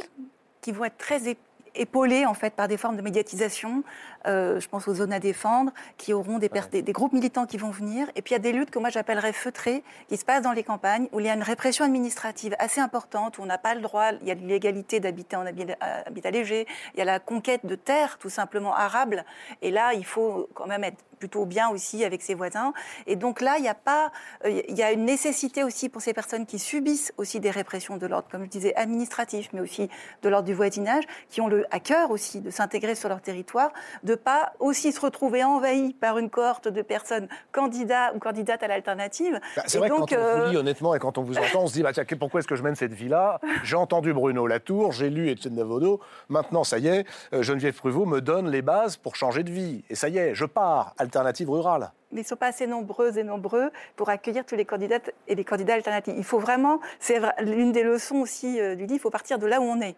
qui 0.60 0.72
vont 0.72 0.84
être 0.84 0.98
très 0.98 1.36
épaulées 1.74 2.26
en 2.26 2.34
fait 2.34 2.54
par 2.54 2.68
des 2.68 2.76
formes 2.76 2.96
de 2.96 3.02
médiatisation. 3.02 3.82
Euh, 4.26 4.60
je 4.60 4.68
pense 4.68 4.88
aux 4.88 4.94
zones 4.94 5.12
à 5.12 5.18
défendre, 5.18 5.72
qui 5.96 6.12
auront 6.12 6.38
des, 6.38 6.50
des, 6.70 6.92
groupes 6.92 7.12
militants 7.12 7.46
qui 7.46 7.56
vont 7.56 7.70
venir. 7.70 8.08
Et 8.14 8.22
puis 8.22 8.32
il 8.32 8.34
y 8.34 8.36
a 8.36 8.40
des 8.40 8.52
luttes 8.52 8.70
que 8.70 8.78
moi 8.78 8.90
j'appellerais 8.90 9.32
feutrées, 9.32 9.82
qui 10.08 10.16
se 10.16 10.24
passent 10.24 10.42
dans 10.42 10.52
les 10.52 10.62
campagnes, 10.62 11.08
où 11.12 11.20
il 11.20 11.26
y 11.26 11.28
a 11.28 11.34
une 11.34 11.42
répression 11.42 11.84
administrative 11.84 12.54
assez 12.58 12.80
importante, 12.80 13.38
où 13.38 13.42
on 13.42 13.46
n'a 13.46 13.58
pas 13.58 13.74
le 13.74 13.80
droit, 13.80 14.12
il 14.20 14.28
y 14.28 14.30
a 14.30 14.34
l'illégalité 14.34 15.00
d'habiter 15.00 15.36
en 15.36 15.44
habitat 15.46 16.30
léger, 16.30 16.66
il 16.94 16.98
y 16.98 17.02
a 17.02 17.04
la 17.04 17.18
conquête 17.18 17.66
de 17.66 17.74
terres 17.74 18.18
tout 18.18 18.30
simplement 18.30 18.74
arables. 18.74 19.24
Et 19.60 19.70
là, 19.70 19.94
il 19.94 20.04
faut 20.04 20.48
quand 20.54 20.66
même 20.66 20.84
être 20.84 21.02
plutôt 21.22 21.46
bien 21.46 21.68
aussi 21.68 22.04
avec 22.04 22.20
ses 22.20 22.34
voisins. 22.34 22.72
Et 23.06 23.14
donc 23.14 23.40
là, 23.40 23.54
il 23.56 23.64
y 23.64 23.68
a 23.68 23.76
pas, 23.76 24.10
euh, 24.44 24.60
il 24.68 24.76
y 24.76 24.82
a 24.82 24.90
une 24.90 25.04
nécessité 25.04 25.62
aussi 25.62 25.88
pour 25.88 26.02
ces 26.02 26.12
personnes 26.12 26.46
qui 26.46 26.58
subissent 26.58 27.12
aussi 27.16 27.38
des 27.38 27.50
répressions 27.50 27.96
de 27.96 28.08
l'ordre, 28.08 28.26
comme 28.28 28.42
je 28.42 28.50
disais, 28.50 28.74
administratif, 28.74 29.48
mais 29.52 29.60
aussi 29.60 29.88
de 30.22 30.28
l'ordre 30.28 30.46
du 30.46 30.52
voisinage, 30.52 31.04
qui 31.28 31.40
ont 31.40 31.46
le 31.46 31.64
à 31.70 31.78
cœur 31.78 32.10
aussi 32.10 32.40
de 32.40 32.50
s'intégrer 32.50 32.96
sur 32.96 33.08
leur 33.08 33.20
territoire, 33.20 33.72
de 34.02 34.11
pas 34.14 34.52
aussi 34.58 34.92
se 34.92 35.00
retrouver 35.00 35.44
envahis 35.44 35.94
par 35.94 36.18
une 36.18 36.30
cohorte 36.30 36.68
de 36.68 36.82
personnes 36.82 37.28
candidats 37.52 38.12
ou 38.14 38.18
candidates 38.18 38.62
à 38.62 38.68
l'alternative. 38.68 39.40
Bah, 39.56 39.62
c'est 39.66 39.78
vrai 39.78 39.88
que 39.88 39.94
quand 39.94 40.12
on 40.12 40.16
vous 40.16 40.22
euh, 40.22 40.50
lit 40.50 40.56
honnêtement 40.56 40.94
et 40.94 40.98
quand 40.98 41.18
on 41.18 41.22
vous 41.22 41.38
entend, 41.38 41.62
on 41.62 41.66
se 41.66 41.74
dit 41.74 41.82
bah, 41.82 41.92
tiens, 41.92 42.04
pourquoi 42.18 42.40
est-ce 42.40 42.48
que 42.48 42.56
je 42.56 42.62
mène 42.62 42.74
cette 42.74 42.92
vie-là? 42.92 43.40
J'ai 43.64 43.76
entendu 43.76 44.12
Bruno 44.12 44.46
Latour, 44.46 44.92
j'ai 44.92 45.10
lu 45.10 45.30
Etienne 45.30 45.54
Davodo, 45.54 46.00
maintenant 46.28 46.64
ça 46.64 46.78
y 46.78 46.88
est, 46.88 47.06
euh, 47.32 47.42
Geneviève 47.42 47.74
Pruvot 47.74 48.06
me 48.06 48.20
donne 48.20 48.50
les 48.50 48.62
bases 48.62 48.96
pour 48.96 49.16
changer 49.16 49.42
de 49.42 49.50
vie. 49.50 49.84
Et 49.90 49.94
ça 49.94 50.08
y 50.08 50.18
est, 50.18 50.34
je 50.34 50.44
pars 50.44 50.94
alternative 50.98 51.50
rurale 51.50 51.92
mais 52.12 52.20
ils 52.20 52.24
ne 52.24 52.28
sont 52.28 52.36
pas 52.36 52.48
assez 52.48 52.66
nombreuses 52.66 53.16
et 53.16 53.24
nombreux 53.24 53.70
pour 53.96 54.10
accueillir 54.10 54.44
tous 54.44 54.54
les 54.54 54.66
candidats 54.66 54.98
et 55.28 55.34
les 55.34 55.44
candidats 55.44 55.74
alternatifs. 55.74 56.14
Il 56.16 56.24
faut 56.24 56.38
vraiment, 56.38 56.78
c'est 57.00 57.20
l'une 57.40 57.72
des 57.72 57.82
leçons 57.82 58.16
aussi 58.16 58.60
euh, 58.60 58.74
du 58.74 58.82
livre, 58.82 58.96
il 58.96 59.00
faut 59.00 59.10
partir 59.10 59.38
de 59.38 59.46
là 59.46 59.60
où 59.60 59.64
on 59.64 59.80
est 59.80 59.96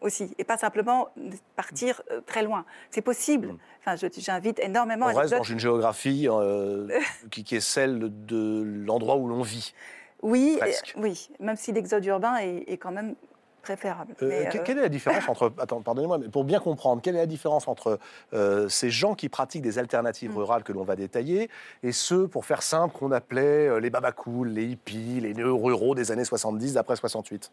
aussi, 0.00 0.34
et 0.38 0.44
pas 0.44 0.56
simplement 0.56 1.08
partir 1.56 2.02
euh, 2.10 2.20
très 2.26 2.42
loin. 2.42 2.64
C'est 2.90 3.02
possible. 3.02 3.48
Mm. 3.48 3.58
Enfin, 3.84 4.08
j'invite 4.18 4.58
énormément. 4.60 5.06
On 5.06 5.14
reste 5.14 5.34
dans 5.34 5.42
une 5.42 5.58
géographie 5.58 6.28
euh, 6.28 6.88
qui, 7.30 7.54
est 7.54 7.60
celle 7.60 8.10
de 8.26 8.62
l'endroit 8.86 9.16
où 9.16 9.28
l'on 9.28 9.42
vit. 9.42 9.74
Oui, 10.22 10.58
oui, 10.96 11.30
même 11.40 11.56
si 11.56 11.72
l'exode 11.72 12.04
urbain 12.04 12.36
est, 12.36 12.76
quand 12.76 12.92
même 12.92 13.14
préférable. 13.62 14.14
Euh, 14.22 14.44
quelle 14.64 14.78
est 14.78 14.82
la 14.82 14.88
différence 14.88 15.24
entre, 15.28 15.52
attends, 15.58 15.82
pardonnez-moi, 15.82 16.18
mais 16.18 16.28
pour 16.28 16.44
bien 16.44 16.60
comprendre, 16.60 17.02
quelle 17.02 17.16
est 17.16 17.20
la 17.20 17.26
différence 17.26 17.68
entre 17.68 17.98
euh, 18.32 18.68
ces 18.68 18.90
gens 18.90 19.14
qui 19.14 19.28
pratiquent 19.28 19.62
des 19.62 19.78
alternatives 19.78 20.32
mm. 20.32 20.38
rurales 20.38 20.62
que 20.62 20.72
l'on 20.72 20.84
va 20.84 20.96
détailler 20.96 21.50
et 21.82 21.92
ceux, 21.92 22.26
pour 22.28 22.44
faire 22.44 22.62
simple, 22.62 22.96
qu'on 22.96 23.12
appelait 23.12 23.68
euh, 23.68 23.80
les 23.80 23.90
babacools, 23.90 24.48
les 24.48 24.64
hippies, 24.66 25.20
les 25.20 25.34
néo-ruraux 25.34 25.94
des 25.94 26.10
années 26.10 26.24
70 26.24 26.74
d'après 26.74 26.96
68 26.96 27.50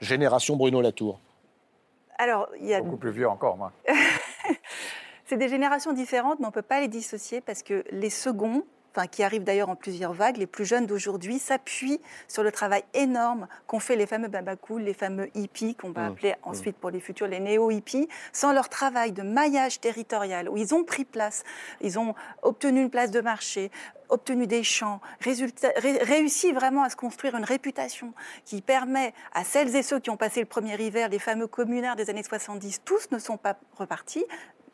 Génération 0.00 0.56
Bruno 0.56 0.80
Latour. 0.80 1.20
Alors, 2.18 2.48
il 2.60 2.66
y 2.66 2.74
a... 2.74 2.80
Beaucoup 2.80 2.96
plus 2.96 3.10
vieux 3.10 3.28
encore, 3.28 3.56
moi. 3.56 3.72
C'est 5.24 5.36
des 5.36 5.48
générations 5.48 5.92
différentes, 5.92 6.38
mais 6.38 6.46
on 6.46 6.50
ne 6.50 6.54
peut 6.54 6.62
pas 6.62 6.80
les 6.80 6.88
dissocier 6.88 7.40
parce 7.40 7.62
que 7.62 7.84
les 7.90 8.10
seconds 8.10 8.64
qui 9.10 9.22
arrivent 9.22 9.44
d'ailleurs 9.44 9.68
en 9.68 9.76
plusieurs 9.76 10.12
vagues, 10.12 10.36
les 10.36 10.46
plus 10.46 10.64
jeunes 10.64 10.86
d'aujourd'hui 10.86 11.38
s'appuient 11.38 12.00
sur 12.28 12.42
le 12.42 12.52
travail 12.52 12.84
énorme 12.94 13.48
qu'ont 13.66 13.80
fait 13.80 13.96
les 13.96 14.06
fameux 14.06 14.28
babacools, 14.28 14.82
les 14.82 14.94
fameux 14.94 15.28
hippies, 15.34 15.74
qu'on 15.74 15.90
va 15.90 16.02
mmh. 16.02 16.12
appeler 16.12 16.30
mmh. 16.30 16.48
ensuite 16.48 16.76
pour 16.76 16.90
les 16.90 17.00
futurs 17.00 17.26
les 17.26 17.40
néo-hippies, 17.40 18.08
sans 18.32 18.52
leur 18.52 18.68
travail 18.68 19.12
de 19.12 19.22
maillage 19.22 19.80
territorial, 19.80 20.48
où 20.48 20.56
ils 20.56 20.74
ont 20.74 20.84
pris 20.84 21.04
place, 21.04 21.42
ils 21.80 21.98
ont 21.98 22.14
obtenu 22.42 22.82
une 22.82 22.90
place 22.90 23.10
de 23.10 23.20
marché, 23.20 23.70
obtenu 24.08 24.46
des 24.46 24.62
champs, 24.62 25.00
réussi 25.20 26.52
vraiment 26.52 26.82
à 26.82 26.90
se 26.90 26.96
construire 26.96 27.34
une 27.36 27.44
réputation 27.44 28.12
qui 28.44 28.60
permet 28.60 29.12
à 29.32 29.44
celles 29.44 29.74
et 29.74 29.82
ceux 29.82 29.98
qui 29.98 30.10
ont 30.10 30.16
passé 30.16 30.40
le 30.40 30.46
premier 30.46 30.80
hiver, 30.80 31.08
les 31.08 31.18
fameux 31.18 31.46
communaires 31.46 31.96
des 31.96 32.10
années 32.10 32.22
70, 32.22 32.82
tous 32.84 33.10
ne 33.10 33.18
sont 33.18 33.36
pas 33.36 33.56
repartis, 33.76 34.24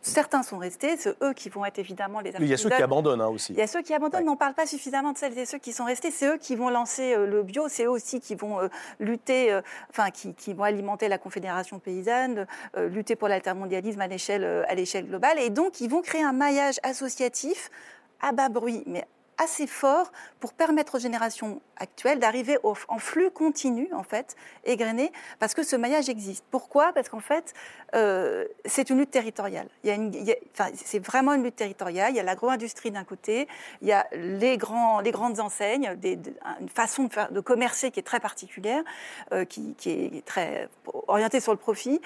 Certains 0.02 0.42
sont 0.42 0.58
restés, 0.58 0.96
c'est 0.96 1.14
eux 1.22 1.34
qui 1.34 1.50
vont 1.50 1.64
être 1.64 1.78
évidemment 1.78 2.20
les 2.20 2.32
Il 2.38 2.46
y 2.46 2.54
a 2.54 2.56
ceux 2.56 2.70
qui 2.70 2.82
abandonnent 2.82 3.20
hein, 3.20 3.28
aussi. 3.28 3.52
Il 3.52 3.58
y 3.58 3.62
a 3.62 3.66
ceux 3.66 3.82
qui 3.82 3.92
abandonnent, 3.92 4.24
mais 4.24 4.30
on 4.30 4.34
ne 4.34 4.38
parle 4.38 4.54
pas 4.54 4.66
suffisamment 4.66 5.12
de 5.12 5.18
celles 5.18 5.36
et 5.38 5.44
ceux 5.44 5.58
qui 5.58 5.72
sont 5.72 5.84
restés. 5.84 6.10
C'est 6.10 6.26
eux 6.26 6.38
qui 6.38 6.56
vont 6.56 6.70
lancer 6.70 7.14
euh, 7.14 7.26
le 7.26 7.42
bio, 7.42 7.68
c'est 7.68 7.84
eux 7.84 7.90
aussi 7.90 8.18
qui 8.20 8.34
vont 8.34 8.60
euh, 8.60 8.68
lutter, 8.98 9.52
euh, 9.52 9.60
enfin, 9.90 10.10
qui, 10.10 10.54
vont 10.54 10.64
alimenter 10.64 11.08
la 11.08 11.18
Confédération 11.18 11.78
paysanne, 11.78 12.46
lutter 12.76 13.14
pour 13.14 13.28
l'altermondialisme 13.28 14.00
à 14.00 14.06
l'échelle, 14.06 14.44
à 14.68 14.74
l'échelle 14.74 15.06
globale. 15.06 15.38
Et 15.38 15.50
donc, 15.50 15.80
ils 15.80 15.88
vont 15.88 16.02
créer 16.02 16.22
un 16.22 16.32
maillage 16.32 16.80
associatif 16.82 17.70
à 18.20 18.32
bas 18.32 18.48
bruit, 18.48 18.82
mais 18.86 19.06
assez 19.40 19.66
fort 19.66 20.12
pour 20.38 20.52
permettre 20.52 20.96
aux 20.96 20.98
générations 20.98 21.62
actuelles 21.76 22.18
d'arriver 22.18 22.58
en 22.62 22.98
flux 22.98 23.30
continu, 23.30 23.88
en 23.94 24.02
fait, 24.02 24.36
égrené, 24.64 25.10
parce 25.38 25.54
que 25.54 25.62
ce 25.62 25.76
maillage 25.76 26.10
existe. 26.10 26.44
Pourquoi? 26.50 26.92
Parce 26.92 27.08
qu'en 27.08 27.20
fait, 27.20 27.54
euh, 27.94 28.44
c'est 28.66 28.90
une 28.90 28.98
lutte 28.98 29.10
territoriale. 29.10 29.68
c'est 30.74 31.04
vraiment 31.04 31.32
une 31.32 31.42
lutte 31.42 31.56
territoriale. 31.56 32.12
Il 32.12 32.16
y 32.16 32.20
a 32.20 32.22
l'agro-industrie 32.22 32.90
d'un 32.90 33.04
côté, 33.04 33.48
il 33.80 33.88
y 33.88 33.92
a 33.92 34.06
les, 34.12 34.58
grandes 34.58 35.40
enseignes, 35.40 35.96
une 36.04 36.68
façon 36.68 37.04
de, 37.04 37.12
faire, 37.12 37.32
de 37.32 37.40
commercer 37.40 37.90
qui 37.90 38.00
est 38.00 38.04
très 38.04 38.20
particulière, 38.20 38.82
euh, 39.32 39.46
qui, 39.46 39.74
qui 39.74 39.90
est 39.90 40.24
très 40.26 40.68
orientée 41.08 41.40
sur 41.40 41.52
le 41.52 41.58
profit, 41.58 42.00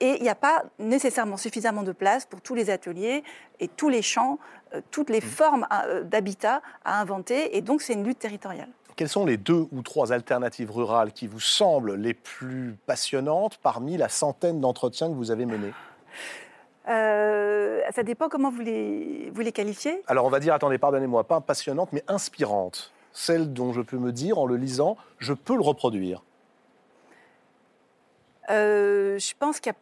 et 0.00 0.16
il 0.16 0.22
n'y 0.22 0.28
a 0.28 0.34
pas 0.34 0.64
nécessairement 0.78 1.38
suffisamment 1.38 1.82
de 1.82 1.92
place 1.92 2.26
pour 2.26 2.40
tous 2.42 2.54
les 2.54 2.68
ateliers 2.70 3.24
et 3.60 3.68
tous 3.68 3.88
les 3.88 4.02
champs, 4.02 4.38
toutes 4.90 5.10
les 5.10 5.18
mmh. 5.18 5.22
formes 5.22 5.66
euh, 5.72 6.02
d'habitat 6.02 6.62
à 6.84 7.00
inventer. 7.00 7.56
Et 7.56 7.60
donc, 7.60 7.82
c'est 7.82 7.92
une 7.92 8.04
lutte 8.04 8.18
territoriale. 8.18 8.68
Quelles 8.96 9.08
sont 9.08 9.26
les 9.26 9.36
deux 9.36 9.66
ou 9.72 9.82
trois 9.82 10.12
alternatives 10.12 10.70
rurales 10.70 11.12
qui 11.12 11.26
vous 11.26 11.40
semblent 11.40 11.96
les 11.96 12.14
plus 12.14 12.76
passionnantes 12.86 13.58
parmi 13.58 13.96
la 13.96 14.08
centaine 14.08 14.60
d'entretiens 14.60 15.08
que 15.08 15.14
vous 15.14 15.30
avez 15.30 15.44
menés? 15.44 15.74
Euh, 16.88 17.80
ça 17.94 18.02
dépend 18.02 18.28
comment 18.28 18.50
vous 18.50 18.62
les, 18.62 19.30
vous 19.34 19.40
les 19.42 19.52
qualifiez. 19.52 20.02
Alors 20.06 20.24
on 20.24 20.30
va 20.30 20.40
dire, 20.40 20.54
attendez, 20.54 20.78
pardonnez-moi, 20.78 21.24
pas 21.24 21.40
passionnante, 21.40 21.90
mais 21.92 22.02
inspirante. 22.08 22.92
Celle 23.12 23.52
dont 23.52 23.72
je 23.72 23.82
peux 23.82 23.98
me 23.98 24.12
dire, 24.12 24.38
en 24.38 24.46
le 24.46 24.56
lisant, 24.56 24.96
je 25.18 25.34
peux 25.34 25.54
le 25.54 25.62
reproduire. 25.62 26.22
je 28.48 29.32
pense 29.38 29.60
qu'il 29.60 29.72
y 29.72 29.74
a 29.74 29.78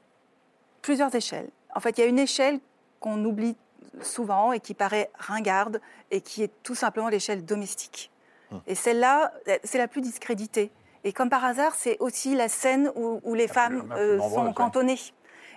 plusieurs 0.83 1.15
échelles. 1.15 1.49
En 1.75 1.81
fait, 1.81 1.99
il 1.99 2.01
y 2.01 2.05
a 2.05 2.07
une 2.07 2.19
échelle 2.19 2.61
qu'on 3.01 3.23
oublie 3.25 3.57
souvent 4.03 4.53
et 4.53 4.61
qui 4.61 4.75
paraît 4.75 5.11
ringarde 5.19 5.81
et 6.11 6.21
qui 6.21 6.43
est 6.43 6.53
tout 6.63 6.75
simplement 6.75 7.09
l'échelle 7.09 7.45
domestique. 7.45 8.11
Hum. 8.53 8.61
Et 8.67 8.75
celle-là, 8.75 9.33
c'est 9.63 9.79
la 9.79 9.89
plus 9.89 10.01
discréditée. 10.01 10.71
Et 11.05 11.13
comme 11.13 11.29
par 11.29 11.45
hasard, 11.45 11.75
c'est 11.75 11.99
aussi 12.01 12.35
la 12.35 12.49
scène 12.49 12.91
où, 12.97 13.35
les 13.35 13.47
femmes 13.47 13.93
euh, 13.97 14.19
sont 14.19 14.53
cantonnées. 14.53 14.99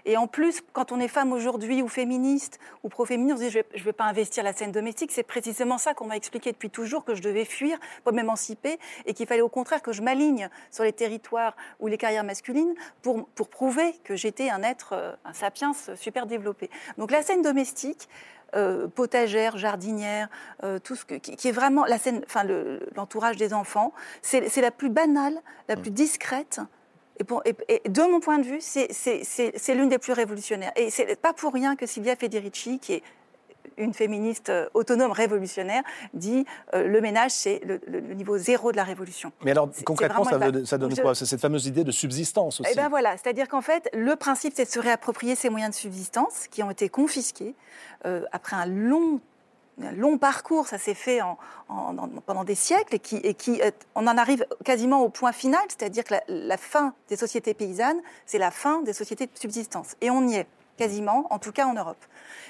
Et 0.07 0.15
en 0.15 0.25
plus, 0.25 0.63
quand 0.71 0.93
on 0.93 1.01
est 1.01 1.09
femme 1.09 1.34
aujourd'hui 1.34 1.81
ou 1.81 1.89
féministe 1.89 2.59
ou 2.81 2.88
pro-féministe, 2.88 3.35
on 3.35 3.38
se 3.38 3.43
dit 3.43 3.49
je 3.51 3.77
ne 3.77 3.84
vais 3.84 3.93
pas 3.93 4.05
investir 4.05 4.41
la 4.41 4.53
scène 4.53 4.71
domestique. 4.71 5.11
C'est 5.11 5.21
précisément 5.21 5.77
ça 5.77 5.93
qu'on 5.93 6.05
m'a 6.05 6.15
expliqué 6.15 6.53
depuis 6.53 6.69
toujours, 6.69 7.03
que 7.03 7.13
je 7.13 7.21
devais 7.21 7.43
fuir 7.43 7.77
pour 8.05 8.13
m'émanciper 8.13 8.79
et 9.05 9.13
qu'il 9.13 9.27
fallait 9.27 9.41
au 9.41 9.49
contraire 9.49 9.81
que 9.81 9.91
je 9.91 10.01
m'aligne 10.01 10.49
sur 10.71 10.85
les 10.85 10.93
territoires 10.93 11.57
ou 11.81 11.88
les 11.88 11.97
carrières 11.97 12.23
masculines 12.23 12.73
pour, 13.01 13.27
pour 13.27 13.49
prouver 13.49 13.95
que 14.05 14.15
j'étais 14.15 14.49
un 14.49 14.63
être, 14.63 14.93
euh, 14.93 15.11
un 15.25 15.34
sapiens 15.34 15.73
super 15.95 16.25
développé. 16.25 16.69
Donc 16.97 17.11
la 17.11 17.21
scène 17.21 17.41
domestique, 17.41 18.07
euh, 18.55 18.88
potagère, 18.88 19.57
jardinière, 19.57 20.29
euh, 20.63 20.79
tout 20.79 20.95
ce 20.95 21.03
qui, 21.03 21.47
est 21.49 21.51
vraiment 21.51 21.84
la 21.84 21.97
scène, 21.97 22.21
enfin 22.25 22.45
l'entourage 22.95 23.35
des 23.35 23.53
enfants, 23.53 23.91
c'est 24.21 24.61
la 24.61 24.71
plus 24.71 24.89
banale, 24.89 25.38
la 25.67 25.75
plus 25.75 25.91
discrète 25.91 26.61
et, 27.68 27.89
de 27.89 28.02
mon 28.02 28.19
point 28.19 28.39
de 28.39 28.45
vue, 28.45 28.60
c'est 28.61 29.76
l'une 29.76 29.89
des 29.89 29.98
plus 29.98 30.14
révolutionnaires. 30.14 30.72
Et 30.76 30.89
c'est 30.89 31.19
pas 31.19 31.34
pour 31.34 31.53
rien 31.53 31.76
que 31.76 31.85
Silvia 31.85 32.15
Federici, 32.15 32.80
qui 32.80 32.94
est 32.94 33.03
une 33.77 33.94
féministe 33.94 34.49
euh, 34.49 34.68
autonome 34.73 35.11
révolutionnaire, 35.11 35.84
dit 36.14 36.45
euh, 36.73 36.88
le 36.88 36.99
ménage, 37.02 37.31
c'est 37.31 37.61
le, 37.64 37.99
niveau 38.15 38.38
zéro 38.38 38.72
de 38.72 38.77
la 38.77 38.84
révolution. 38.84 39.31
Mais 39.44 39.52
alors, 39.52 39.69
concrètement, 39.85 40.23
ça, 40.23 40.77
donne 40.77 40.95
quoi? 40.95 41.15
C'est 41.15 41.26
cette 41.26 41.41
fameuse 41.41 41.68
idée 41.68 41.84
de 41.84 41.91
subsistance 41.91 42.60
aussi. 42.60 42.69
Eh 42.72 42.76
bien 42.76 42.89
voilà, 42.89 43.15
c'est-à-dire 43.18 43.48
qu'en 43.48 43.61
fait, 43.61 43.89
le 43.94 44.15
principe, 44.15 44.53
c'est 44.56 44.65
de 44.65 44.69
se 44.69 44.80
réapproprier 44.80 45.35
ces 45.35 45.49
moyens 45.49 45.76
de 45.76 45.80
subsistance 45.80 46.48
qui 46.49 46.64
ont 46.64 46.72
été 46.72 46.89
confisqués 46.89 47.56
euh, 48.06 48.23
après 48.31 48.56
un 48.56 48.65
long 48.65 49.22
un 49.81 49.91
long 49.91 50.17
parcours, 50.17 50.67
ça 50.67 50.77
s'est 50.77 50.93
fait 50.93 51.19
pendant 52.25 52.43
des 52.43 52.55
siècles 52.55 52.95
et 52.95 52.99
qui, 52.99 53.17
et 53.17 53.33
qui, 53.33 53.61
on 53.95 54.07
en 54.07 54.17
arrive 54.17 54.45
quasiment 54.63 55.03
au 55.03 55.09
point 55.09 55.31
final, 55.31 55.61
c'est-à-dire 55.67 56.03
que 56.03 56.15
la, 56.27 56.57
fin 56.57 56.93
des 57.09 57.15
sociétés 57.15 57.53
paysannes, 57.53 58.01
c'est 58.25 58.39
la 58.39 58.51
fin 58.51 58.81
des 58.81 58.93
sociétés 58.93 59.27
de 59.27 59.37
subsistance. 59.37 59.95
Et 60.01 60.09
on 60.09 60.27
y 60.27 60.35
est 60.35 60.47
quasiment, 60.77 61.27
en 61.31 61.39
tout 61.39 61.51
cas 61.51 61.65
en 61.65 61.73
Europe. 61.73 62.03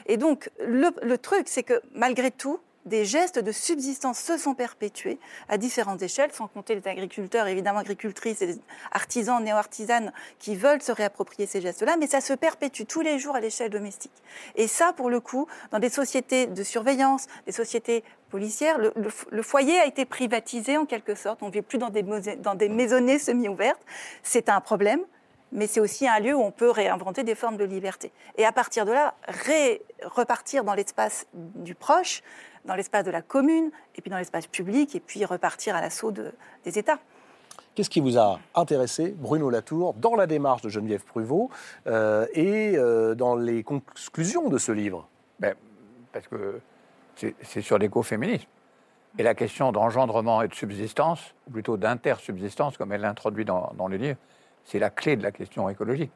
Et 0.05 0.17
donc, 0.17 0.49
le 0.59 1.15
truc, 1.17 1.47
c'est 1.47 1.63
que 1.63 1.81
malgré 1.93 2.31
tout, 2.31 2.59
des 2.88 3.05
gestes 3.05 3.39
de 3.39 3.51
subsistance 3.51 4.19
se 4.19 4.38
sont 4.38 4.55
perpétués 4.55 5.19
à 5.49 5.57
différentes 5.57 6.01
échelles, 6.01 6.31
sans 6.31 6.47
compter 6.47 6.76
les 6.76 6.88
agriculteurs, 6.88 7.47
évidemment 7.47 7.80
agricultrices 7.80 8.41
et 8.41 8.57
artisans, 8.91 9.43
néo-artisanes 9.43 10.11
qui 10.39 10.55
veulent 10.55 10.81
se 10.81 10.91
réapproprier 10.91 11.45
ces 11.45 11.61
gestes-là, 11.61 11.97
mais 11.97 12.07
ça 12.07 12.22
se 12.22 12.34
perpétue 12.34 12.84
tous 12.88 13.01
les 13.01 13.19
jours 13.19 13.35
à 13.35 13.39
l'échelle 13.39 13.69
domestique. 13.69 14.11
Et 14.55 14.68
ça, 14.68 14.93
pour 14.93 15.09
le 15.09 15.19
coup, 15.19 15.47
dans 15.72 15.80
des 15.80 15.89
sociétés 15.89 16.47
de 16.47 16.64
surveillance, 16.64 17.27
des 17.45 17.51
sociétés 17.51 18.03
policières, 18.30 18.77
le, 18.77 19.41
foyer 19.41 19.80
a 19.80 19.85
été 19.85 20.05
privatisé 20.05 20.77
en 20.77 20.85
quelque 20.85 21.15
sorte. 21.15 21.41
On 21.43 21.47
ne 21.47 21.51
vit 21.51 21.61
plus 21.61 21.77
dans 21.77 21.89
des, 21.89 22.03
dans 22.03 22.55
des 22.55 22.69
maisonnées 22.69 23.19
semi-ouvertes. 23.19 23.81
C'est 24.23 24.49
un 24.49 24.61
problème 24.61 25.01
mais 25.51 25.68
c'est 25.68 25.80
aussi 25.80 26.07
un 26.07 26.19
lieu 26.19 26.35
où 26.35 26.41
on 26.41 26.51
peut 26.51 26.69
réinventer 26.69 27.23
des 27.23 27.35
formes 27.35 27.57
de 27.57 27.64
liberté. 27.64 28.11
Et 28.38 28.45
à 28.45 28.51
partir 28.51 28.85
de 28.85 28.91
là, 28.91 29.15
repartir 30.03 30.64
dans 30.64 30.73
l'espace 30.73 31.26
du 31.34 31.76
proche, 31.76 32.22
dans 32.68 32.76
l'espace 32.76 33.06
de 33.06 33.11
la 33.11 33.22
commune, 33.22 33.72
et 33.95 34.02
puis 34.02 34.11
dans 34.11 34.18
l'espace 34.18 34.45
public, 34.45 34.94
et 34.95 34.99
puis 34.99 35.26
repartir 35.26 35.76
à 35.76 35.81
l'assaut 35.81 36.11
des 36.11 36.77
États. 36.77 36.99
Qu'est-ce 37.73 37.89
qui 37.89 38.02
vous 38.02 38.18
a 38.18 38.39
intéressé, 38.56 39.15
Bruno 39.18 39.49
Latour, 39.49 39.94
dans 39.94 40.15
la 40.15 40.27
démarche 40.27 40.61
de 40.61 40.69
Geneviève 40.69 41.03
Pruvot 41.03 41.49
euh, 41.85 42.26
et 42.34 42.76
euh, 42.76 43.15
dans 43.15 43.35
les 43.35 43.64
conclusions 43.64 44.49
de 44.49 44.57
ce 44.57 44.72
livre? 44.72 45.07
Ben, 45.39 45.56
Parce 46.11 46.27
que 46.27 46.60
c'est 47.15 47.61
sur 47.61 47.77
l'écoféminisme. 47.77 48.48
Et 49.19 49.23
la 49.23 49.34
question 49.34 49.72
d'engendrement 49.72 50.41
et 50.41 50.48
de 50.48 50.53
subsistance, 50.53 51.34
ou 51.48 51.52
plutôt 51.52 51.77
d'intersubsistance, 51.77 52.77
comme 52.77 52.91
elle 52.91 53.02
l'introduit 53.02 53.45
dans, 53.45 53.72
dans 53.76 53.88
les 53.88 53.98
livres, 53.98 54.19
c'est 54.64 54.80
la 54.80 54.89
clé 54.89 55.15
de 55.15 55.23
la 55.23 55.31
question 55.31 55.69
écologique. 55.69 56.11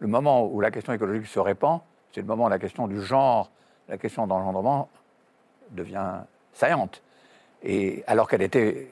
Le 0.00 0.08
moment 0.08 0.46
où 0.46 0.60
la 0.60 0.70
question 0.70 0.92
écologique 0.92 1.26
se 1.26 1.38
répand, 1.38 1.80
c'est 2.12 2.20
le 2.20 2.26
moment 2.26 2.46
où 2.46 2.48
la 2.48 2.58
question 2.58 2.88
du 2.88 3.00
genre, 3.00 3.50
la 3.88 3.98
question 3.98 4.26
d'engendrement 4.26 4.88
devient 5.72 6.20
saillante. 6.52 7.02
Et 7.62 8.02
alors 8.06 8.28
qu'elle 8.28 8.42
était 8.42 8.88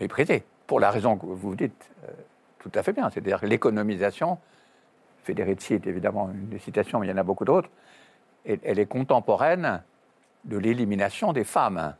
méprisée, 0.00 0.44
pour 0.66 0.80
la 0.80 0.90
raison 0.90 1.16
que 1.16 1.26
vous 1.26 1.54
dites 1.54 1.90
euh, 2.04 2.12
tout 2.58 2.72
à 2.74 2.82
fait 2.82 2.92
bien, 2.92 3.10
c'est-à-dire 3.10 3.44
l'économisation, 3.44 4.38
Federici 5.22 5.74
est 5.74 5.86
évidemment 5.86 6.30
une 6.30 6.48
des 6.48 6.58
citations, 6.58 6.98
mais 6.98 7.06
il 7.06 7.10
y 7.10 7.12
en 7.12 7.16
a 7.16 7.22
beaucoup 7.22 7.44
d'autres, 7.44 7.70
elle 8.44 8.78
est 8.78 8.86
contemporaine 8.86 9.82
de 10.44 10.56
l'élimination 10.56 11.32
des 11.32 11.44
femmes, 11.44 11.94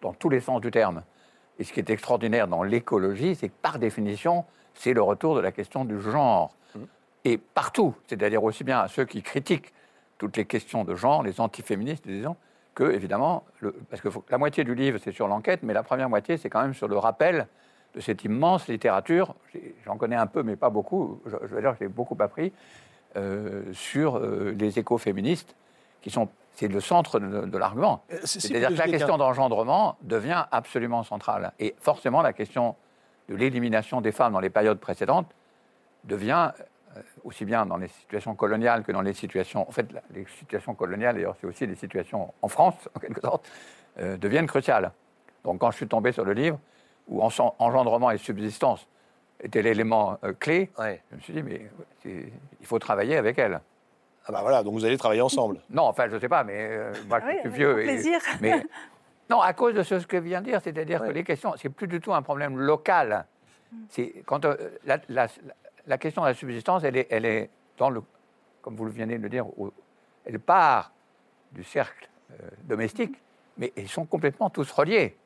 dans 0.00 0.12
tous 0.12 0.28
les 0.28 0.40
sens 0.40 0.60
du 0.60 0.70
terme. 0.70 1.02
Et 1.58 1.64
ce 1.64 1.72
qui 1.72 1.80
est 1.80 1.90
extraordinaire 1.90 2.46
dans 2.46 2.62
l'écologie, 2.62 3.34
c'est 3.34 3.48
que 3.48 3.54
par 3.60 3.78
définition, 3.78 4.44
c'est 4.74 4.92
le 4.92 5.02
retour 5.02 5.34
de 5.34 5.40
la 5.40 5.50
question 5.50 5.84
du 5.84 6.00
genre. 6.00 6.54
Mmh. 6.74 6.80
Et 7.24 7.38
partout, 7.38 7.94
c'est-à-dire 8.06 8.44
aussi 8.44 8.62
bien 8.62 8.78
à 8.78 8.88
ceux 8.88 9.04
qui 9.04 9.22
critiquent 9.22 9.72
toutes 10.18 10.36
les 10.36 10.44
questions 10.44 10.84
de 10.84 10.94
genre, 10.94 11.22
les 11.22 11.40
antiféministes, 11.40 12.06
disons, 12.06 12.36
que, 12.80 12.92
évidemment, 12.92 13.44
parce 13.90 14.00
que 14.00 14.08
la 14.30 14.38
moitié 14.38 14.64
du 14.64 14.74
livre, 14.74 14.98
c'est 15.02 15.12
sur 15.12 15.28
l'enquête, 15.28 15.60
mais 15.62 15.74
la 15.74 15.82
première 15.82 16.08
moitié, 16.08 16.38
c'est 16.38 16.48
quand 16.48 16.62
même 16.62 16.72
sur 16.72 16.88
le 16.88 16.96
rappel 16.96 17.46
de 17.94 18.00
cette 18.00 18.24
immense 18.24 18.68
littérature. 18.68 19.34
J'en 19.84 19.98
connais 19.98 20.16
un 20.16 20.26
peu, 20.26 20.42
mais 20.42 20.56
pas 20.56 20.70
beaucoup. 20.70 21.20
Je, 21.26 21.36
veux 21.36 21.60
dire 21.60 21.74
j'ai 21.78 21.88
beaucoup 21.88 22.16
appris 22.20 22.52
euh, 23.16 23.64
sur 23.74 24.16
euh, 24.16 24.54
les 24.58 24.78
écoféministes, 24.78 25.54
qui 26.00 26.10
sont. 26.10 26.28
C'est 26.54 26.68
le 26.68 26.80
centre 26.80 27.20
de, 27.20 27.58
l'argument. 27.58 28.02
Euh, 28.12 28.18
C'est-à-dire 28.24 28.70
que 28.70 28.74
la 28.74 28.88
question 28.88 29.16
d'engendrement 29.16 29.96
devient 30.02 30.44
absolument 30.50 31.04
centrale. 31.04 31.52
Et 31.58 31.74
forcément, 31.78 32.22
la 32.22 32.32
question 32.32 32.74
de 33.28 33.36
l'élimination 33.36 34.00
des 34.00 34.12
femmes 34.12 34.32
dans 34.32 34.40
les 34.40 34.50
périodes 34.50 34.80
précédentes 34.80 35.30
devient 36.04 36.50
aussi 37.24 37.44
bien 37.44 37.66
dans 37.66 37.76
les 37.76 37.88
situations 37.88 38.34
coloniales 38.34 38.82
que 38.82 38.92
dans 38.92 39.02
les 39.02 39.12
situations. 39.12 39.68
En 39.68 39.72
fait, 39.72 39.86
les 40.14 40.26
situations 40.38 40.74
coloniales, 40.74 41.14
d'ailleurs, 41.14 41.36
c'est 41.40 41.46
aussi 41.46 41.66
les 41.66 41.74
situations 41.74 42.32
en 42.42 42.48
France, 42.48 42.88
en 42.94 43.00
quelque 43.00 43.20
sorte, 43.20 43.48
euh, 43.98 44.16
deviennent 44.16 44.46
cruciales. 44.46 44.92
Donc, 45.44 45.60
quand 45.60 45.70
je 45.70 45.76
suis 45.76 45.88
tombé 45.88 46.12
sur 46.12 46.24
le 46.24 46.32
livre, 46.32 46.58
où 47.08 47.22
engendrement 47.22 48.10
et 48.10 48.18
subsistance 48.18 48.86
étaient 49.40 49.62
l'élément 49.62 50.18
euh, 50.22 50.32
clé, 50.32 50.70
je 50.78 51.16
me 51.16 51.20
suis 51.20 51.32
dit, 51.32 51.42
mais 51.42 51.70
il 52.04 52.66
faut 52.66 52.78
travailler 52.78 53.16
avec 53.16 53.38
elle. 53.38 53.60
Ah 54.26 54.32
ben 54.32 54.42
voilà, 54.42 54.62
donc 54.62 54.74
vous 54.74 54.84
allez 54.84 54.98
travailler 54.98 55.22
ensemble. 55.22 55.60
Non, 55.70 55.84
enfin, 55.84 56.08
je 56.08 56.14
ne 56.14 56.20
sais 56.20 56.28
pas, 56.28 56.44
mais 56.44 56.78
moi, 57.08 57.20
je 57.20 57.40
suis 57.40 57.50
vieux. 57.50 57.74
plaisir. 57.74 58.20
mais, 58.40 58.62
non, 59.30 59.40
à 59.40 59.52
cause 59.54 59.74
de 59.74 59.82
ce 59.82 59.94
que 60.06 60.18
vient 60.18 60.40
de 60.40 60.46
dire, 60.46 60.60
c'est-à-dire 60.62 61.02
que 61.02 61.10
les 61.10 61.24
questions, 61.24 61.54
c'est 61.56 61.70
plus 61.70 61.88
du 61.88 62.00
tout 62.00 62.12
un 62.12 62.22
problème 62.22 62.58
local. 62.58 63.24
C'est 63.88 64.22
quand 64.26 64.44
la, 64.84 64.98
la 65.08 65.28
question 65.98 66.22
de 66.22 66.28
la 66.28 66.34
subsistance, 66.34 66.84
elle 66.84 66.96
est, 66.96 67.06
elle 67.10 67.24
est 67.24 67.50
dans 67.78 67.90
le, 67.90 68.02
comme 68.62 68.76
vous 68.76 68.88
venez 68.88 69.18
de 69.18 69.22
le 69.22 69.28
dire, 69.28 69.46
elle 70.24 70.38
part 70.38 70.92
du 71.52 71.64
cercle 71.64 72.08
euh, 72.32 72.48
domestique, 72.64 73.16
mais 73.56 73.72
ils 73.76 73.88
sont 73.88 74.04
complètement 74.04 74.50
tous 74.50 74.70
reliés. 74.70 75.16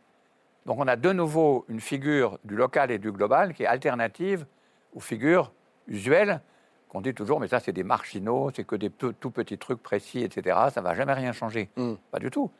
Donc 0.66 0.78
on 0.78 0.88
a 0.88 0.96
de 0.96 1.12
nouveau 1.12 1.64
une 1.68 1.80
figure 1.80 2.38
du 2.44 2.56
local 2.56 2.90
et 2.90 2.98
du 2.98 3.12
global 3.12 3.52
qui 3.52 3.64
est 3.64 3.66
alternative 3.66 4.46
aux 4.94 5.00
figures 5.00 5.52
usuelles 5.86 6.40
qu'on 6.88 7.00
dit 7.00 7.12
toujours, 7.12 7.40
mais 7.40 7.48
ça 7.48 7.60
c'est 7.60 7.72
des 7.72 7.82
marginaux, 7.82 8.50
c'est 8.54 8.64
que 8.64 8.76
des 8.76 8.90
tout 8.90 9.30
petits 9.30 9.58
trucs 9.58 9.82
précis, 9.82 10.20
etc. 10.20 10.58
Ça 10.72 10.80
ne 10.80 10.86
va 10.86 10.94
jamais 10.94 11.12
rien 11.12 11.32
changer. 11.32 11.68
Mm. 11.76 11.94
Pas 12.10 12.18
du 12.18 12.30
tout. 12.30 12.50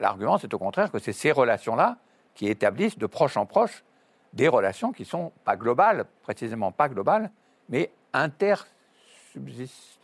L'argument, 0.00 0.36
c'est 0.38 0.52
au 0.52 0.58
contraire 0.58 0.90
que 0.90 0.98
c'est 0.98 1.12
ces 1.12 1.30
relations-là 1.30 1.96
qui 2.34 2.48
établissent 2.48 2.98
de 2.98 3.06
proche 3.06 3.36
en 3.36 3.46
proche 3.46 3.84
des 4.32 4.48
relations 4.48 4.92
qui 4.92 5.04
sont 5.04 5.32
pas 5.44 5.56
globales, 5.56 6.04
précisément 6.22 6.72
pas 6.72 6.88
globales, 6.88 7.30
mais 7.68 7.90
intersubsistantes. 8.12 8.68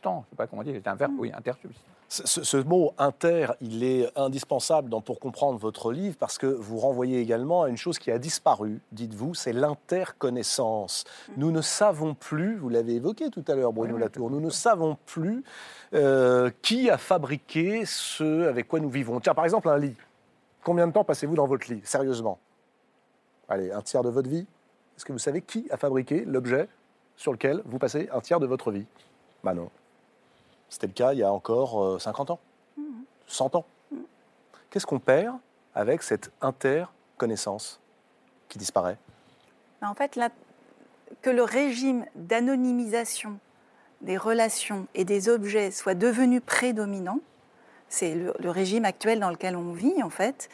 Je 0.03 0.07
ne 0.07 0.31
sais 0.31 0.37
pas 0.37 0.47
comment 0.47 0.63
dire, 0.63 0.75
c'est 0.77 0.89
un 0.89 0.95
verbe, 0.95 1.15
oui, 1.19 1.33
intersubsistant. 1.35 1.91
Ce, 2.09 2.57
mot 2.59 2.93
inter, 2.99 3.49
il 3.61 3.83
est 3.83 4.09
indispensable 4.17 4.91
pour 5.05 5.19
comprendre 5.19 5.59
votre 5.59 5.91
livre 5.91 6.17
parce 6.17 6.39
que 6.39 6.47
vous 6.47 6.79
renvoyez 6.79 7.19
également 7.19 7.65
à 7.65 7.69
une 7.69 7.77
chose 7.77 7.99
qui 7.99 8.11
a 8.13 8.19
disparu, 8.19 8.81
dites-vous, 8.93 9.35
c'est 9.35 9.53
l'interconnaissance. 9.53 11.05
Nous 11.37 11.51
ne 11.51 11.61
savons 11.61 12.15
plus, 12.15 12.57
vous 12.57 12.69
l'avez 12.69 12.95
évoqué 12.95 13.31
tout 13.31 13.45
à 13.49 13.55
l'heure, 13.55 13.73
Bruno 13.73 13.97
Latour, 13.97 14.31
nous 14.31 14.41
ne 14.41 14.51
savons 14.51 14.97
plus 15.07 15.43
euh, 15.95 16.51
qui 16.63 16.89
a 16.89 16.99
fabriqué 16.99 17.85
ce 17.85 18.47
avec 18.47 18.69
quoi 18.69 18.79
nous 18.79 18.91
vivons. 18.91 19.19
Tiens, 19.19 19.35
par 19.35 19.45
exemple, 19.45 19.69
un 19.69 19.79
lit. 19.79 19.97
Combien 20.63 20.87
de 20.87 20.93
temps 20.93 21.05
passez-vous 21.05 21.35
dans 21.35 21.47
votre 21.47 21.73
lit, 21.73 21.81
sérieusement? 21.85 22.39
Allez, 23.49 23.73
un 23.73 23.83
tiers 23.83 24.03
de 24.03 24.09
votre 24.09 24.29
vie 24.29 24.47
Est-ce 24.97 25.05
que 25.05 25.13
vous 25.13 25.19
savez 25.19 25.43
qui 25.43 25.67
a 25.71 25.77
fabriqué 25.77 26.25
l'objet 26.25 26.69
sur 27.17 27.33
lequel 27.33 27.63
vous 27.65 27.79
passez 27.79 28.09
un 28.13 28.21
tiers 28.21 28.41
de 28.41 28.47
votre 28.47 28.71
vie? 28.71 28.87
Ben 29.43 29.55
non. 29.55 29.71
C'était 30.69 30.87
le 30.87 30.93
cas 30.93 31.13
il 31.13 31.19
y 31.19 31.23
a 31.23 31.33
encore 31.33 32.01
50 32.01 32.31
euh, 32.31 32.33
ans, 32.33 32.41
100 33.27 33.55
ans. 33.57 33.65
Qu'est-ce 34.71 34.87
qu'on 34.87 34.99
perd 34.99 35.37
avec 35.75 36.03
cette 36.03 36.31
interconnaissance 36.41 37.81
qui 38.49 38.59
disparaît? 38.59 38.97
Ben, 39.81 39.89
En 39.89 39.95
fait, 39.95 40.19
que 41.23 41.31
le 41.31 41.43
régime 41.43 42.07
d'anonymisation 42.17 43.39
des 44.01 44.17
relations 44.17 44.87
et 44.95 45.05
des 45.05 45.29
objets 45.29 45.71
soit 45.71 45.95
devenu 45.95 46.41
prédominant, 46.41 47.21
c'est 47.89 48.15
le, 48.15 48.51
régime 48.51 48.85
actuel 48.85 49.21
dans 49.21 49.31
lequel 49.31 49.57
on 49.57 49.73
vit 49.73 50.03
en 50.03 50.11
fait, 50.11 50.49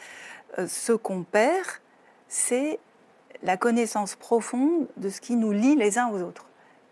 euh, 0.59 0.67
ce 0.67 0.93
qu'on 0.93 1.23
perd, 1.23 1.65
c'est 2.31 2.79
la 3.43 3.57
connaissance 3.57 4.15
profonde 4.15 4.87
de 4.97 5.09
ce 5.09 5.21
qui 5.21 5.35
nous 5.35 5.51
lie 5.51 5.75
les 5.75 5.97
uns 5.97 6.09
aux 6.09 6.21
autres, 6.21 6.45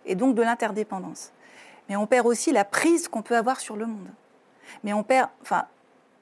et 0.05 0.15
donc 0.15 0.35
de 0.35 0.41
l'interdépendance 0.41 1.31
mais 1.89 1.95
on 1.95 2.05
perd 2.05 2.27
aussi 2.27 2.51
la 2.51 2.63
prise 2.63 3.07
qu'on 3.07 3.23
peut 3.23 3.35
avoir 3.35 3.59
sur 3.59 3.75
le 3.75 3.87
monde. 3.87 4.07
Mais 4.83 4.93
on 4.93 5.03
perd, 5.03 5.29
enfin, 5.41 5.65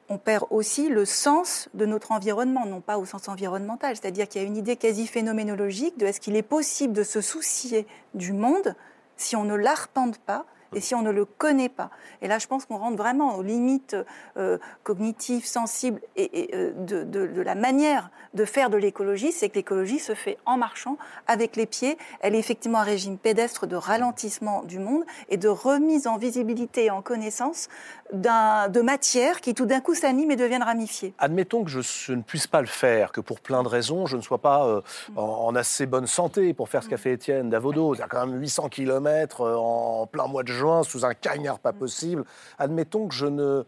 on 0.07 0.17
perd 0.17 0.45
aussi 0.49 0.87
le 0.87 1.03
sens 1.03 1.67
de 1.73 1.85
notre 1.85 2.13
environnement, 2.13 2.65
non 2.65 2.79
pas 2.79 2.97
au 2.97 3.05
sens 3.05 3.27
environnemental, 3.27 3.95
c'est-à-dire 3.97 4.29
qu'il 4.29 4.41
y 4.41 4.45
a 4.45 4.47
une 4.47 4.55
idée 4.55 4.77
quasi 4.77 5.05
phénoménologique 5.05 5.97
de 5.97 6.05
est-ce 6.05 6.21
qu'il 6.21 6.37
est 6.37 6.41
possible 6.41 6.93
de 6.93 7.03
se 7.03 7.19
soucier 7.19 7.85
du 8.13 8.31
monde 8.31 8.75
si 9.17 9.35
on 9.35 9.43
ne 9.43 9.55
l'arpente 9.55 10.17
pas 10.19 10.45
et 10.73 10.81
si 10.81 10.95
on 10.95 11.01
ne 11.01 11.11
le 11.11 11.25
connaît 11.25 11.69
pas. 11.69 11.89
Et 12.21 12.27
là, 12.27 12.39
je 12.39 12.47
pense 12.47 12.65
qu'on 12.65 12.77
rentre 12.77 12.97
vraiment 12.97 13.35
aux 13.35 13.41
limites 13.41 13.95
euh, 14.37 14.57
cognitives, 14.83 15.45
sensibles 15.45 16.01
et, 16.15 16.49
euh, 16.53 16.71
de, 16.75 17.41
la 17.41 17.55
manière 17.55 18.09
de 18.33 18.45
faire 18.45 18.69
de 18.69 18.77
l'écologie, 18.77 19.31
c'est 19.31 19.49
que 19.49 19.55
l'écologie 19.55 19.99
se 19.99 20.13
fait 20.13 20.37
en 20.45 20.57
marchant 20.57 20.97
avec 21.27 21.55
les 21.55 21.65
pieds. 21.65 21.97
Elle 22.19 22.35
est 22.35 22.39
effectivement 22.39 22.79
un 22.79 22.83
régime 22.83 23.17
pédestre 23.17 23.67
de 23.67 23.75
ralentissement 23.75 24.63
du 24.63 24.79
monde 24.79 25.03
et 25.29 25.37
de 25.37 25.47
remise 25.47 26.07
en 26.07 26.17
visibilité 26.17 26.85
et 26.85 26.91
en 26.91 27.01
connaissance 27.01 27.69
de 28.13 28.81
matières 28.81 29.41
qui 29.41 29.53
tout 29.53 29.65
d'un 29.65 29.81
coup 29.81 29.93
s'animent 29.93 30.31
et 30.31 30.35
deviennent 30.35 30.63
ramifiées. 30.63 31.13
Admettons 31.19 31.63
que 31.63 31.69
je, 31.69 32.13
ne 32.13 32.21
puisse 32.21 32.47
pas 32.47 32.61
le 32.61 32.67
faire, 32.67 33.11
que 33.11 33.21
pour 33.21 33.41
plein 33.41 33.63
de 33.63 33.67
raisons, 33.67 34.05
je 34.05 34.15
ne 34.15 34.21
sois 34.21 34.37
pas 34.37 34.65
euh, 34.65 34.81
en, 35.15 35.55
assez 35.55 35.85
bonne 35.85 36.07
santé 36.07 36.53
pour 36.53 36.69
faire 36.69 36.83
ce 36.83 36.89
qu'a 36.89 36.97
fait 36.97 37.13
Étienne 37.13 37.49
Davodo. 37.49 37.95
Il 37.95 37.99
y 37.99 38.01
a 38.01 38.07
quand 38.07 38.25
même 38.25 38.39
800 38.39 38.69
km 38.69 39.41
en 39.41 40.07
plein 40.07 40.27
mois 40.27 40.43
de 40.43 40.51
juin 40.57 40.83
sous 40.83 41.05
un 41.05 41.13
cagnard 41.13 41.59
pas 41.59 41.73
possible. 41.73 42.25
Admettons 42.57 43.07
que 43.07 43.15
je 43.15 43.27
ne 43.27 43.63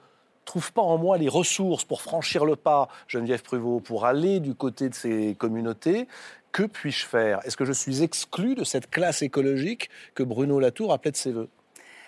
trouve 0.45 0.73
pas 0.73 0.81
en 0.81 0.97
moi 0.97 1.17
les 1.17 1.29
ressources 1.29 1.85
pour 1.85 2.01
franchir 2.01 2.43
le 2.43 2.55
pas, 2.55 2.89
Geneviève 3.07 3.43
Pruvot, 3.43 3.79
pour 3.79 4.05
aller 4.05 4.39
du 4.39 4.55
côté 4.55 4.89
de 4.89 4.95
ces 4.95 5.35
communautés. 5.35 6.07
Que 6.51 6.63
puis-je 6.63 7.05
faire? 7.05 7.39
Est-ce 7.45 7.55
que 7.55 7.65
je 7.65 7.71
suis 7.71 8.01
exclu 8.01 8.55
de 8.55 8.63
cette 8.63 8.89
classe 8.89 9.21
écologique 9.21 9.89
que 10.15 10.23
Bruno 10.23 10.59
Latour 10.59 10.91
appelait 10.91 11.11
de 11.11 11.17
ses 11.17 11.31
voeux? 11.31 11.49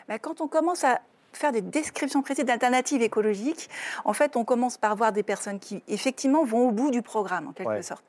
Ben, 0.07 0.17
Quand 0.17 0.41
on 0.41 0.47
commence 0.47 0.83
à 0.83 1.01
faire 1.33 1.51
des 1.51 1.61
descriptions 1.61 2.23
précises 2.23 2.45
d'alternatives 2.45 3.03
écologiques, 3.03 3.69
en 4.03 4.13
fait, 4.13 4.35
on 4.35 4.43
commence 4.43 4.77
par 4.77 4.95
voir 4.95 5.11
des 5.11 5.23
personnes 5.23 5.59
qui, 5.59 5.83
effectivement, 5.87 6.43
vont 6.43 6.69
au 6.69 6.71
bout 6.71 6.91
du 6.91 7.03
programme, 7.03 7.47
en 7.47 7.53
quelque 7.53 7.81
sorte. 7.83 8.03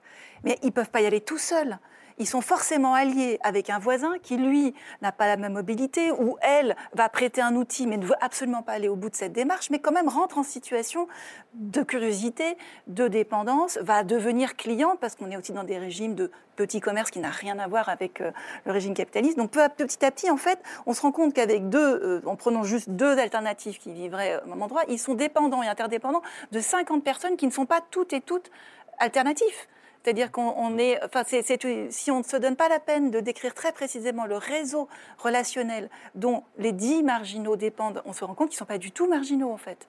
Mais 0.44 0.58
ils 0.62 0.66
ne 0.66 0.72
peuvent 0.72 0.90
pas 0.90 1.02
y 1.02 1.06
aller 1.06 1.20
tout 1.20 1.38
seuls 1.38 1.78
ils 2.18 2.28
sont 2.28 2.40
forcément 2.40 2.94
alliés 2.94 3.38
avec 3.42 3.70
un 3.70 3.78
voisin 3.78 4.14
qui, 4.22 4.36
lui, 4.36 4.74
n'a 5.00 5.12
pas 5.12 5.26
la 5.26 5.36
même 5.36 5.54
mobilité, 5.54 6.10
ou 6.12 6.36
elle 6.40 6.76
va 6.94 7.08
prêter 7.08 7.40
un 7.40 7.54
outil 7.56 7.86
mais 7.86 7.96
ne 7.96 8.06
veut 8.06 8.16
absolument 8.20 8.62
pas 8.62 8.72
aller 8.72 8.88
au 8.88 8.96
bout 8.96 9.10
de 9.10 9.14
cette 9.14 9.32
démarche, 9.32 9.70
mais 9.70 9.78
quand 9.78 9.92
même 9.92 10.08
rentre 10.08 10.38
en 10.38 10.42
situation 10.42 11.08
de 11.54 11.82
curiosité, 11.82 12.56
de 12.86 13.08
dépendance, 13.08 13.78
va 13.82 14.04
devenir 14.04 14.56
cliente, 14.56 14.98
parce 15.00 15.16
qu'on 15.16 15.30
est 15.30 15.36
aussi 15.36 15.52
dans 15.52 15.64
des 15.64 15.78
régimes 15.78 16.14
de 16.14 16.30
petit 16.56 16.80
commerce 16.80 17.10
qui 17.10 17.18
n'a 17.18 17.30
rien 17.30 17.58
à 17.58 17.66
voir 17.66 17.88
avec 17.88 18.20
euh, 18.20 18.30
le 18.66 18.72
régime 18.72 18.94
capitaliste. 18.94 19.38
Donc 19.38 19.52
petit 19.52 20.04
à 20.04 20.10
petit, 20.10 20.30
en 20.30 20.36
fait, 20.36 20.58
on 20.86 20.92
se 20.92 21.00
rend 21.00 21.12
compte 21.12 21.34
qu'avec 21.34 21.68
deux, 21.68 21.78
euh, 21.78 22.22
en 22.26 22.36
prenant 22.36 22.62
juste 22.62 22.90
deux 22.90 23.18
alternatives 23.18 23.78
qui 23.78 23.92
vivraient 23.92 24.40
au 24.44 24.48
même 24.48 24.62
endroit, 24.62 24.82
ils 24.88 24.98
sont 24.98 25.14
dépendants 25.14 25.62
et 25.62 25.68
interdépendants 25.68 26.22
de 26.52 26.60
50 26.60 27.02
personnes 27.02 27.36
qui 27.36 27.46
ne 27.46 27.52
sont 27.52 27.66
pas 27.66 27.80
toutes 27.90 28.12
et 28.12 28.20
toutes 28.20 28.50
alternatives. 28.98 29.66
C'est-à-dire 30.02 30.32
qu'on 30.32 30.78
est, 30.78 31.02
enfin, 31.04 31.22
si 31.24 32.10
on 32.10 32.18
ne 32.18 32.24
se 32.24 32.36
donne 32.36 32.56
pas 32.56 32.68
la 32.68 32.80
peine 32.80 33.10
de 33.10 33.20
décrire 33.20 33.54
très 33.54 33.72
précisément 33.72 34.26
le 34.26 34.36
réseau 34.36 34.88
relationnel 35.18 35.88
dont 36.16 36.42
les 36.58 36.72
dix 36.72 37.02
marginaux 37.02 37.56
dépendent, 37.56 38.02
on 38.04 38.12
se 38.12 38.24
rend 38.24 38.34
compte 38.34 38.48
qu'ils 38.48 38.56
ne 38.56 38.58
sont 38.58 38.64
pas 38.64 38.78
du 38.78 38.90
tout 38.90 39.06
marginaux 39.06 39.52
en 39.52 39.58
fait. 39.58 39.86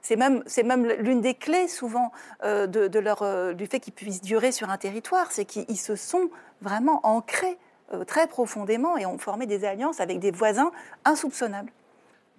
C'est 0.00 0.16
même, 0.16 0.42
c'est 0.46 0.64
même 0.64 0.88
l'une 0.98 1.20
des 1.20 1.34
clés 1.34 1.68
souvent 1.68 2.10
euh, 2.42 2.66
de, 2.66 2.98
leur, 2.98 3.22
euh, 3.22 3.52
du 3.52 3.66
fait 3.66 3.78
qu'ils 3.78 3.92
puissent 3.92 4.20
durer 4.20 4.50
sur 4.50 4.68
un 4.68 4.78
territoire, 4.78 5.30
c'est 5.30 5.44
qu'ils 5.44 5.78
se 5.78 5.94
sont 5.94 6.28
vraiment 6.60 6.98
ancrés 7.04 7.56
euh, 7.94 8.04
très 8.04 8.26
profondément 8.26 8.96
et 8.96 9.06
ont 9.06 9.18
formé 9.18 9.46
des 9.46 9.64
alliances 9.64 10.00
avec 10.00 10.18
des 10.18 10.32
voisins 10.32 10.72
insoupçonnables. 11.04 11.70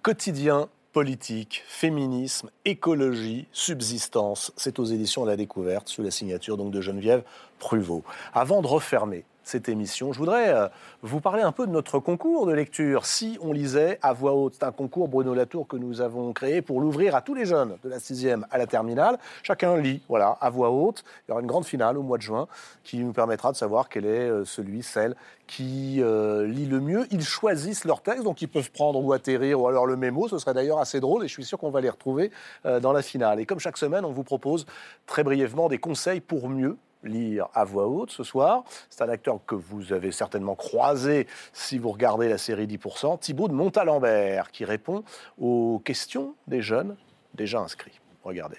Quotidien 0.02 0.68
politique, 0.94 1.64
féminisme, 1.66 2.50
écologie, 2.64 3.46
subsistance. 3.52 4.52
C'est 4.56 4.78
aux 4.78 4.84
éditions 4.84 5.24
La 5.24 5.36
Découverte, 5.36 5.88
sous 5.88 6.04
la 6.04 6.12
signature 6.12 6.56
donc 6.56 6.70
de 6.70 6.80
Geneviève 6.80 7.24
Pruvot. 7.58 8.04
Avant 8.32 8.62
de 8.62 8.68
refermer 8.68 9.24
cette 9.44 9.68
émission. 9.68 10.12
Je 10.12 10.18
voudrais 10.18 10.48
euh, 10.48 10.68
vous 11.02 11.20
parler 11.20 11.42
un 11.42 11.52
peu 11.52 11.66
de 11.66 11.72
notre 11.72 11.98
concours 11.98 12.46
de 12.46 12.52
lecture. 12.52 13.06
Si 13.06 13.38
on 13.40 13.52
lisait 13.52 13.98
à 14.02 14.12
voix 14.12 14.32
haute, 14.32 14.54
c'est 14.58 14.64
un 14.64 14.72
concours 14.72 15.08
Bruno 15.08 15.34
Latour 15.34 15.68
que 15.68 15.76
nous 15.76 16.00
avons 16.00 16.32
créé 16.32 16.62
pour 16.62 16.80
l'ouvrir 16.80 17.14
à 17.14 17.20
tous 17.20 17.34
les 17.34 17.44
jeunes 17.44 17.76
de 17.84 17.88
la 17.88 18.00
sixième 18.00 18.46
à 18.50 18.58
la 18.58 18.66
terminale. 18.66 19.18
Chacun 19.42 19.76
lit, 19.76 20.02
voilà, 20.08 20.38
à 20.40 20.50
voix 20.50 20.70
haute. 20.70 21.04
Il 21.28 21.30
y 21.30 21.32
aura 21.32 21.42
une 21.42 21.46
grande 21.46 21.66
finale 21.66 21.98
au 21.98 22.02
mois 22.02 22.16
de 22.16 22.22
juin 22.22 22.48
qui 22.82 22.98
nous 22.98 23.12
permettra 23.12 23.52
de 23.52 23.56
savoir 23.56 23.88
quel 23.88 24.06
est 24.06 24.28
euh, 24.28 24.44
celui, 24.44 24.82
celle 24.82 25.14
qui 25.46 26.00
euh, 26.00 26.46
lit 26.46 26.64
le 26.64 26.80
mieux. 26.80 27.06
Ils 27.10 27.22
choisissent 27.22 27.84
leur 27.84 28.00
texte, 28.00 28.24
donc 28.24 28.40
ils 28.40 28.48
peuvent 28.48 28.70
prendre 28.70 29.04
ou 29.04 29.12
atterrir 29.12 29.60
ou 29.60 29.68
alors 29.68 29.84
le 29.84 29.94
mémo. 29.94 30.26
Ce 30.26 30.38
serait 30.38 30.54
d'ailleurs 30.54 30.78
assez 30.78 31.00
drôle 31.00 31.22
et 31.22 31.28
je 31.28 31.34
suis 31.34 31.44
sûr 31.44 31.58
qu'on 31.58 31.70
va 31.70 31.82
les 31.82 31.90
retrouver 31.90 32.30
dans 32.64 32.92
la 32.92 33.02
finale. 33.02 33.40
Et 33.40 33.46
comme 33.46 33.58
chaque 33.58 33.76
semaine, 33.76 34.06
on 34.06 34.10
vous 34.10 34.22
propose 34.22 34.64
très 35.06 35.22
brièvement 35.22 35.68
des 35.68 35.76
conseils 35.76 36.20
pour 36.20 36.48
mieux 36.48 36.78
lire 37.04 37.48
à 37.54 37.64
voix 37.64 37.86
haute 37.86 38.10
ce 38.10 38.24
soir. 38.24 38.64
C'est 38.90 39.02
un 39.02 39.08
acteur 39.08 39.38
que 39.46 39.54
vous 39.54 39.92
avez 39.92 40.12
certainement 40.12 40.54
croisé 40.54 41.26
si 41.52 41.78
vous 41.78 41.90
regardez 41.90 42.28
la 42.28 42.38
série 42.38 42.66
10%, 42.66 43.18
Thibaut 43.18 43.48
de 43.48 43.54
Montalembert, 43.54 44.50
qui 44.50 44.64
répond 44.64 45.04
aux 45.38 45.80
questions 45.84 46.34
des 46.46 46.62
jeunes 46.62 46.96
déjà 47.34 47.60
inscrits. 47.60 48.00
Regardez. 48.22 48.58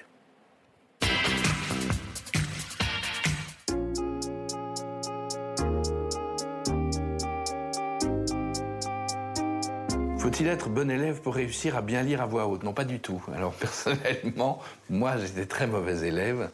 Faut-il 10.25 10.47
être 10.47 10.69
bon 10.69 10.89
élève 10.89 11.21
pour 11.21 11.35
réussir 11.35 11.77
à 11.77 11.83
bien 11.83 12.01
lire 12.01 12.19
à 12.19 12.25
voix 12.25 12.47
haute? 12.47 12.63
Non, 12.63 12.73
pas 12.73 12.83
du 12.83 12.99
tout. 12.99 13.23
Alors 13.35 13.53
personnellement, 13.59 14.59
moi 14.89 15.17
j'étais 15.17 15.45
très 15.45 15.67
mauvais 15.67 16.07
élève. 16.07 16.49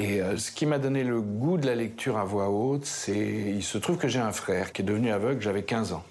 Et 0.00 0.22
euh, 0.22 0.38
ce 0.38 0.50
qui 0.50 0.64
m'a 0.64 0.78
donné 0.78 1.04
le 1.04 1.20
goût 1.20 1.58
de 1.58 1.66
la 1.66 1.74
lecture 1.74 2.16
à 2.16 2.24
voix 2.24 2.48
haute, 2.48 2.86
c'est. 2.86 3.18
Il 3.18 3.62
se 3.62 3.76
trouve 3.76 3.98
que 3.98 4.08
j'ai 4.08 4.18
un 4.18 4.32
frère 4.32 4.72
qui 4.72 4.80
est 4.80 4.84
devenu 4.84 5.10
aveugle, 5.10 5.42
j'avais 5.42 5.62
15 5.62 5.92
ans, 5.92 6.04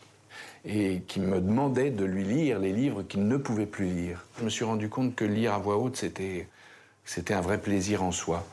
et 0.63 1.01
qui 1.07 1.19
me 1.19 1.41
demandait 1.41 1.89
de 1.89 2.05
lui 2.05 2.23
lire 2.23 2.59
les 2.59 2.71
livres 2.71 3.01
qu'il 3.01 3.27
ne 3.27 3.35
pouvait 3.35 3.65
plus 3.65 3.85
lire. 3.85 4.25
Je 4.37 4.45
me 4.45 4.49
suis 4.51 4.63
rendu 4.63 4.89
compte 4.89 5.15
que 5.15 5.25
lire 5.25 5.55
à 5.55 5.57
voix 5.57 5.77
haute, 5.77 5.95
c'était, 5.95 6.47
c'était 7.03 7.33
un 7.33 7.41
vrai 7.41 7.57
plaisir 7.57 8.03
en 8.03 8.11
soi. 8.11 8.45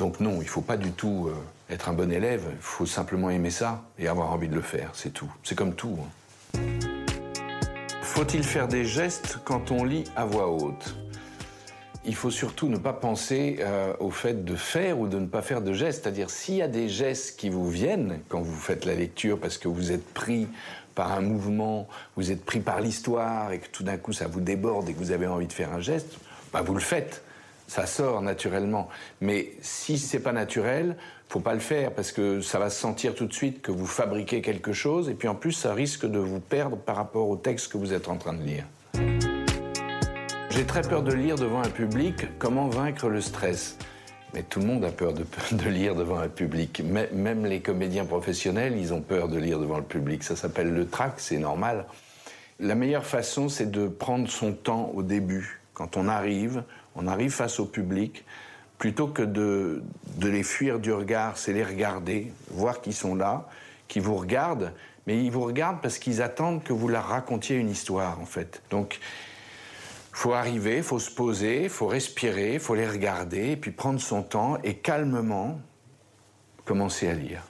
Donc 0.00 0.18
non, 0.18 0.38
il 0.38 0.46
ne 0.46 0.50
faut 0.50 0.62
pas 0.62 0.76
du 0.76 0.90
tout 0.90 1.28
euh, 1.28 1.72
être 1.72 1.88
un 1.88 1.92
bon 1.92 2.10
élève, 2.10 2.42
il 2.50 2.56
faut 2.58 2.84
simplement 2.84 3.30
aimer 3.30 3.50
ça 3.50 3.84
et 4.00 4.08
avoir 4.08 4.32
envie 4.32 4.48
de 4.48 4.56
le 4.56 4.62
faire, 4.62 4.90
c'est 4.94 5.12
tout. 5.12 5.32
C'est 5.44 5.54
comme 5.54 5.76
tout. 5.76 5.96
Hein. 6.56 6.58
Faut-il 8.02 8.42
faire 8.42 8.66
des 8.66 8.84
gestes 8.84 9.38
quand 9.44 9.70
on 9.70 9.84
lit 9.84 10.02
à 10.16 10.24
voix 10.24 10.50
haute? 10.50 11.01
Il 12.04 12.14
faut 12.14 12.30
surtout 12.30 12.68
ne 12.68 12.78
pas 12.78 12.92
penser 12.92 13.58
euh, 13.60 13.94
au 14.00 14.10
fait 14.10 14.44
de 14.44 14.56
faire 14.56 14.98
ou 14.98 15.06
de 15.06 15.18
ne 15.18 15.26
pas 15.26 15.42
faire 15.42 15.60
de 15.60 15.72
gestes. 15.72 16.02
C'est-à-dire, 16.02 16.30
s'il 16.30 16.56
y 16.56 16.62
a 16.62 16.68
des 16.68 16.88
gestes 16.88 17.38
qui 17.38 17.48
vous 17.48 17.68
viennent 17.68 18.20
quand 18.28 18.40
vous 18.40 18.58
faites 18.58 18.84
la 18.84 18.94
lecture 18.94 19.38
parce 19.38 19.56
que 19.58 19.68
vous 19.68 19.92
êtes 19.92 20.12
pris 20.12 20.48
par 20.94 21.12
un 21.12 21.20
mouvement, 21.20 21.88
vous 22.16 22.32
êtes 22.32 22.44
pris 22.44 22.60
par 22.60 22.80
l'histoire 22.80 23.52
et 23.52 23.60
que 23.60 23.68
tout 23.68 23.82
d'un 23.82 23.96
coup 23.96 24.12
ça 24.12 24.26
vous 24.26 24.40
déborde 24.40 24.88
et 24.88 24.92
que 24.92 24.98
vous 24.98 25.12
avez 25.12 25.26
envie 25.26 25.46
de 25.46 25.52
faire 25.52 25.72
un 25.72 25.80
geste, 25.80 26.18
bah 26.52 26.62
vous 26.62 26.74
le 26.74 26.80
faites. 26.80 27.22
ça 27.66 27.86
sort 27.86 28.20
naturellement. 28.20 28.88
Mais 29.20 29.52
si 29.62 29.96
c'est 29.96 30.20
pas 30.20 30.32
naturel, 30.32 30.96
faut 31.28 31.40
pas 31.40 31.54
le 31.54 31.60
faire 31.60 31.92
parce 31.92 32.12
que 32.12 32.42
ça 32.42 32.58
va 32.58 32.68
se 32.68 32.78
sentir 32.78 33.14
tout 33.14 33.24
de 33.24 33.32
suite 33.32 33.62
que 33.62 33.72
vous 33.72 33.86
fabriquez 33.86 34.42
quelque 34.42 34.74
chose 34.74 35.08
et 35.08 35.14
puis 35.14 35.28
en 35.28 35.34
plus 35.34 35.52
ça 35.52 35.72
risque 35.72 36.04
de 36.04 36.18
vous 36.18 36.40
perdre 36.40 36.76
par 36.76 36.96
rapport 36.96 37.28
au 37.28 37.36
texte 37.36 37.72
que 37.72 37.78
vous 37.78 37.94
êtes 37.94 38.08
en 38.08 38.16
train 38.16 38.34
de 38.34 38.42
lire. 38.42 38.66
J'ai 40.54 40.66
très 40.66 40.82
peur 40.82 41.02
de 41.02 41.14
lire 41.14 41.36
devant 41.36 41.62
un 41.62 41.70
public 41.70 42.26
comment 42.38 42.68
vaincre 42.68 43.08
le 43.08 43.22
stress. 43.22 43.78
Mais 44.34 44.42
tout 44.42 44.60
le 44.60 44.66
monde 44.66 44.84
a 44.84 44.90
peur 44.90 45.14
de, 45.14 45.24
lire 45.70 45.94
devant 45.94 46.18
un 46.18 46.28
public. 46.28 46.82
Même 46.84 47.46
les 47.46 47.60
comédiens 47.60 48.04
professionnels, 48.04 48.76
ils 48.76 48.92
ont 48.92 49.00
peur 49.00 49.28
de 49.28 49.38
lire 49.38 49.58
devant 49.58 49.78
le 49.78 49.82
public. 49.82 50.22
Ça 50.22 50.36
s'appelle 50.36 50.68
le 50.68 50.86
trac, 50.86 51.14
c'est 51.16 51.38
normal. 51.38 51.86
La 52.60 52.74
meilleure 52.74 53.06
façon, 53.06 53.48
c'est 53.48 53.70
de 53.70 53.88
prendre 53.88 54.28
son 54.28 54.52
temps 54.52 54.92
au 54.94 55.02
début. 55.02 55.62
Quand 55.72 55.96
on 55.96 56.06
arrive, 56.06 56.64
on 56.96 57.06
arrive 57.06 57.30
face 57.30 57.58
au 57.58 57.64
public, 57.64 58.22
plutôt 58.76 59.06
que 59.06 59.22
de, 59.22 59.82
de 60.16 60.28
les 60.28 60.42
fuir 60.42 60.80
du 60.80 60.92
regard, 60.92 61.38
c'est 61.38 61.54
les 61.54 61.64
regarder, 61.64 62.30
voir 62.50 62.82
qu'ils 62.82 62.92
sont 62.92 63.14
là, 63.14 63.48
qu'ils 63.88 64.02
vous 64.02 64.16
regardent, 64.16 64.74
mais 65.06 65.24
ils 65.24 65.30
vous 65.30 65.44
regardent 65.44 65.80
parce 65.80 65.98
qu'ils 65.98 66.20
attendent 66.20 66.62
que 66.62 66.74
vous 66.74 66.88
leur 66.88 67.06
racontiez 67.06 67.56
une 67.56 67.70
histoire, 67.70 68.20
en 68.20 68.26
fait. 68.26 68.60
Donc, 68.68 69.00
faut 70.12 70.34
arriver, 70.34 70.82
faut 70.82 70.98
se 70.98 71.10
poser, 71.10 71.68
faut 71.68 71.86
respirer, 71.86 72.58
faut 72.58 72.74
les 72.74 72.88
regarder, 72.88 73.52
et 73.52 73.56
puis 73.56 73.72
prendre 73.72 74.00
son 74.00 74.22
temps 74.22 74.58
et 74.62 74.74
calmement 74.74 75.58
commencer 76.64 77.08
à 77.08 77.14
lire. 77.14 77.42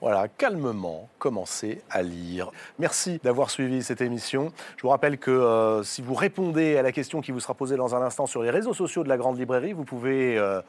Voilà, 0.00 0.28
calmement, 0.28 1.08
commencer 1.18 1.80
à 1.88 2.02
lire. 2.02 2.50
Merci 2.78 3.20
d'avoir 3.24 3.48
suivi 3.48 3.82
cette 3.82 4.02
émission. 4.02 4.52
Je 4.76 4.82
vous 4.82 4.90
rappelle 4.90 5.16
que 5.16 5.30
euh, 5.30 5.82
si 5.82 6.02
vous 6.02 6.12
répondez 6.12 6.76
à 6.76 6.82
la 6.82 6.92
question 6.92 7.22
qui 7.22 7.32
vous 7.32 7.40
sera 7.40 7.54
posée 7.54 7.76
dans 7.76 7.94
un 7.94 8.02
instant 8.02 8.26
sur 8.26 8.42
les 8.42 8.50
réseaux 8.50 8.74
sociaux 8.74 9.02
de 9.02 9.08
la 9.08 9.16
Grande 9.16 9.38
Librairie, 9.38 9.72
vous 9.72 9.84
pouvez 9.84 10.36
euh, 10.36 10.60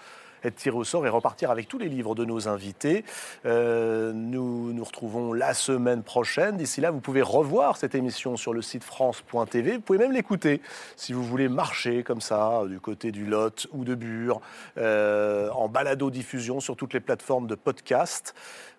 être 0.46 0.56
tiré 0.56 0.76
au 0.76 0.84
sort 0.84 1.06
et 1.06 1.10
repartir 1.10 1.52
avec 1.52 1.68
tous 1.68 1.78
les 1.78 1.90
livres 1.90 2.16
de 2.16 2.26
nos 2.26 2.48
invités. 2.48 3.04
Euh, 3.46 4.14
nous 4.14 4.74
nous 4.74 4.84
retrouvons 4.84 5.34
la 5.34 5.54
semaine 5.54 6.04
prochaine. 6.04 6.58
D'ici 6.58 6.82
là, 6.82 6.92
vous 6.92 7.00
pouvez 7.02 7.22
revoir 7.22 7.78
cette 7.78 7.96
émission 7.96 8.38
sur 8.38 8.54
le 8.54 8.62
site 8.62 8.84
France.tv. 8.84 9.76
Vous 9.76 9.82
pouvez 9.82 10.00
même 10.00 10.12
l'écouter 10.12 10.62
si 10.96 11.14
vous 11.14 11.24
voulez 11.24 11.50
marcher 11.50 12.04
comme 12.04 12.22
ça 12.22 12.64
du 12.68 12.80
côté 12.80 13.12
du 13.12 13.26
Lot 13.26 13.68
ou 13.74 13.84
de 13.84 13.96
Bure, 13.96 14.42
en 14.78 15.68
balado-diffusion 15.68 16.60
sur 16.60 16.76
toutes 16.76 16.94
les 16.94 17.00
plateformes 17.00 17.48
de 17.48 17.56
podcast. 17.56 18.34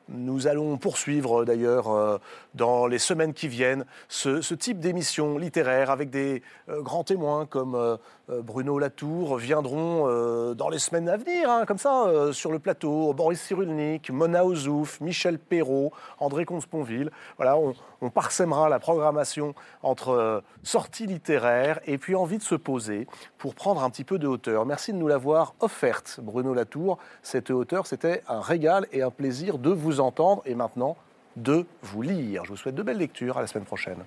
Nous 0.08 0.46
allons 0.46 0.76
poursuivre 0.78 1.44
d'ailleurs 1.44 1.90
euh, 1.90 2.18
dans 2.54 2.86
les 2.86 3.00
semaines 3.00 3.34
qui 3.34 3.48
viennent 3.48 3.84
ce, 4.08 4.54
type 4.54 4.78
d'émission 4.78 5.36
littéraire 5.36 5.90
avec 5.90 6.10
des 6.10 6.42
euh, 6.68 6.80
grands 6.80 7.02
témoins 7.02 7.44
comme 7.44 7.74
euh, 7.74 7.96
Bruno 8.28 8.78
Latour 8.78 9.36
viendront 9.36 10.06
dans 10.54 10.68
les 10.68 10.78
semaines 10.78 11.08
à 11.08 11.16
venir, 11.16 11.50
hein, 11.50 11.64
comme 11.64 11.78
ça, 11.78 12.32
sur 12.32 12.50
le 12.50 12.58
plateau. 12.58 13.12
Boris 13.14 13.40
Cyrulnik, 13.40 14.10
Mona 14.10 14.44
Ozouf, 14.44 15.00
Michel 15.00 15.38
Perrault, 15.38 15.92
André 16.18 16.44
Comte-Sponville. 16.44 17.10
Voilà, 17.36 17.56
on, 17.56 17.74
on 18.00 18.10
parsèmera 18.10 18.68
la 18.68 18.78
programmation 18.78 19.54
entre 19.82 20.42
sorties 20.62 21.06
littéraires 21.06 21.78
et 21.86 21.98
puis 21.98 22.14
envie 22.14 22.38
de 22.38 22.42
se 22.42 22.56
poser 22.56 23.06
pour 23.38 23.54
prendre 23.54 23.84
un 23.84 23.90
petit 23.90 24.04
peu 24.04 24.18
de 24.18 24.26
hauteur. 24.26 24.66
Merci 24.66 24.92
de 24.92 24.98
nous 24.98 25.08
l'avoir 25.08 25.54
offerte, 25.60 26.20
Bruno 26.22 26.52
Latour. 26.52 26.98
Cette 27.22 27.50
hauteur, 27.50 27.86
c'était 27.86 28.22
un 28.28 28.40
régal 28.40 28.86
et 28.92 29.02
un 29.02 29.10
plaisir 29.10 29.58
de 29.58 29.70
vous 29.70 30.00
entendre 30.00 30.42
et 30.46 30.54
maintenant 30.54 30.96
de 31.36 31.66
vous 31.82 32.02
lire. 32.02 32.44
Je 32.44 32.50
vous 32.50 32.56
souhaite 32.56 32.74
de 32.74 32.82
belles 32.82 32.98
lectures. 32.98 33.38
À 33.38 33.40
la 33.40 33.46
semaine 33.46 33.66
prochaine. 33.66 34.04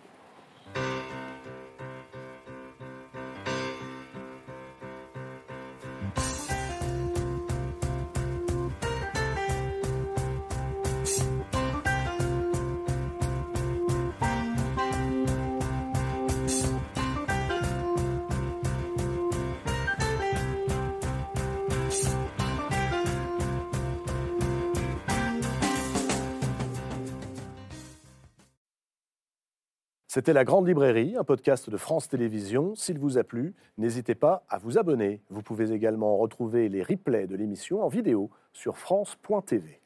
C'était 30.12 30.34
La 30.34 30.44
Grande 30.44 30.68
Librairie, 30.68 31.16
un 31.18 31.24
podcast 31.24 31.70
de 31.70 31.78
France 31.78 32.08
Télévisions. 32.08 32.74
S'il 32.74 32.98
vous 32.98 33.20
a 33.20 33.24
plu, 33.24 33.54
n'hésitez 33.78 34.16
pas 34.16 34.44
à 34.50 34.58
vous 34.58 34.80
abonner. 34.80 35.22
Vous 35.30 35.44
pouvez 35.44 35.72
également 35.72 36.18
retrouver 36.18 36.68
les 36.68 36.82
replays 36.82 37.28
de 37.28 37.36
l'émission 37.36 37.84
en 37.84 37.90
vidéo 37.90 38.32
sur 38.52 38.80
France.tv. 38.80 39.79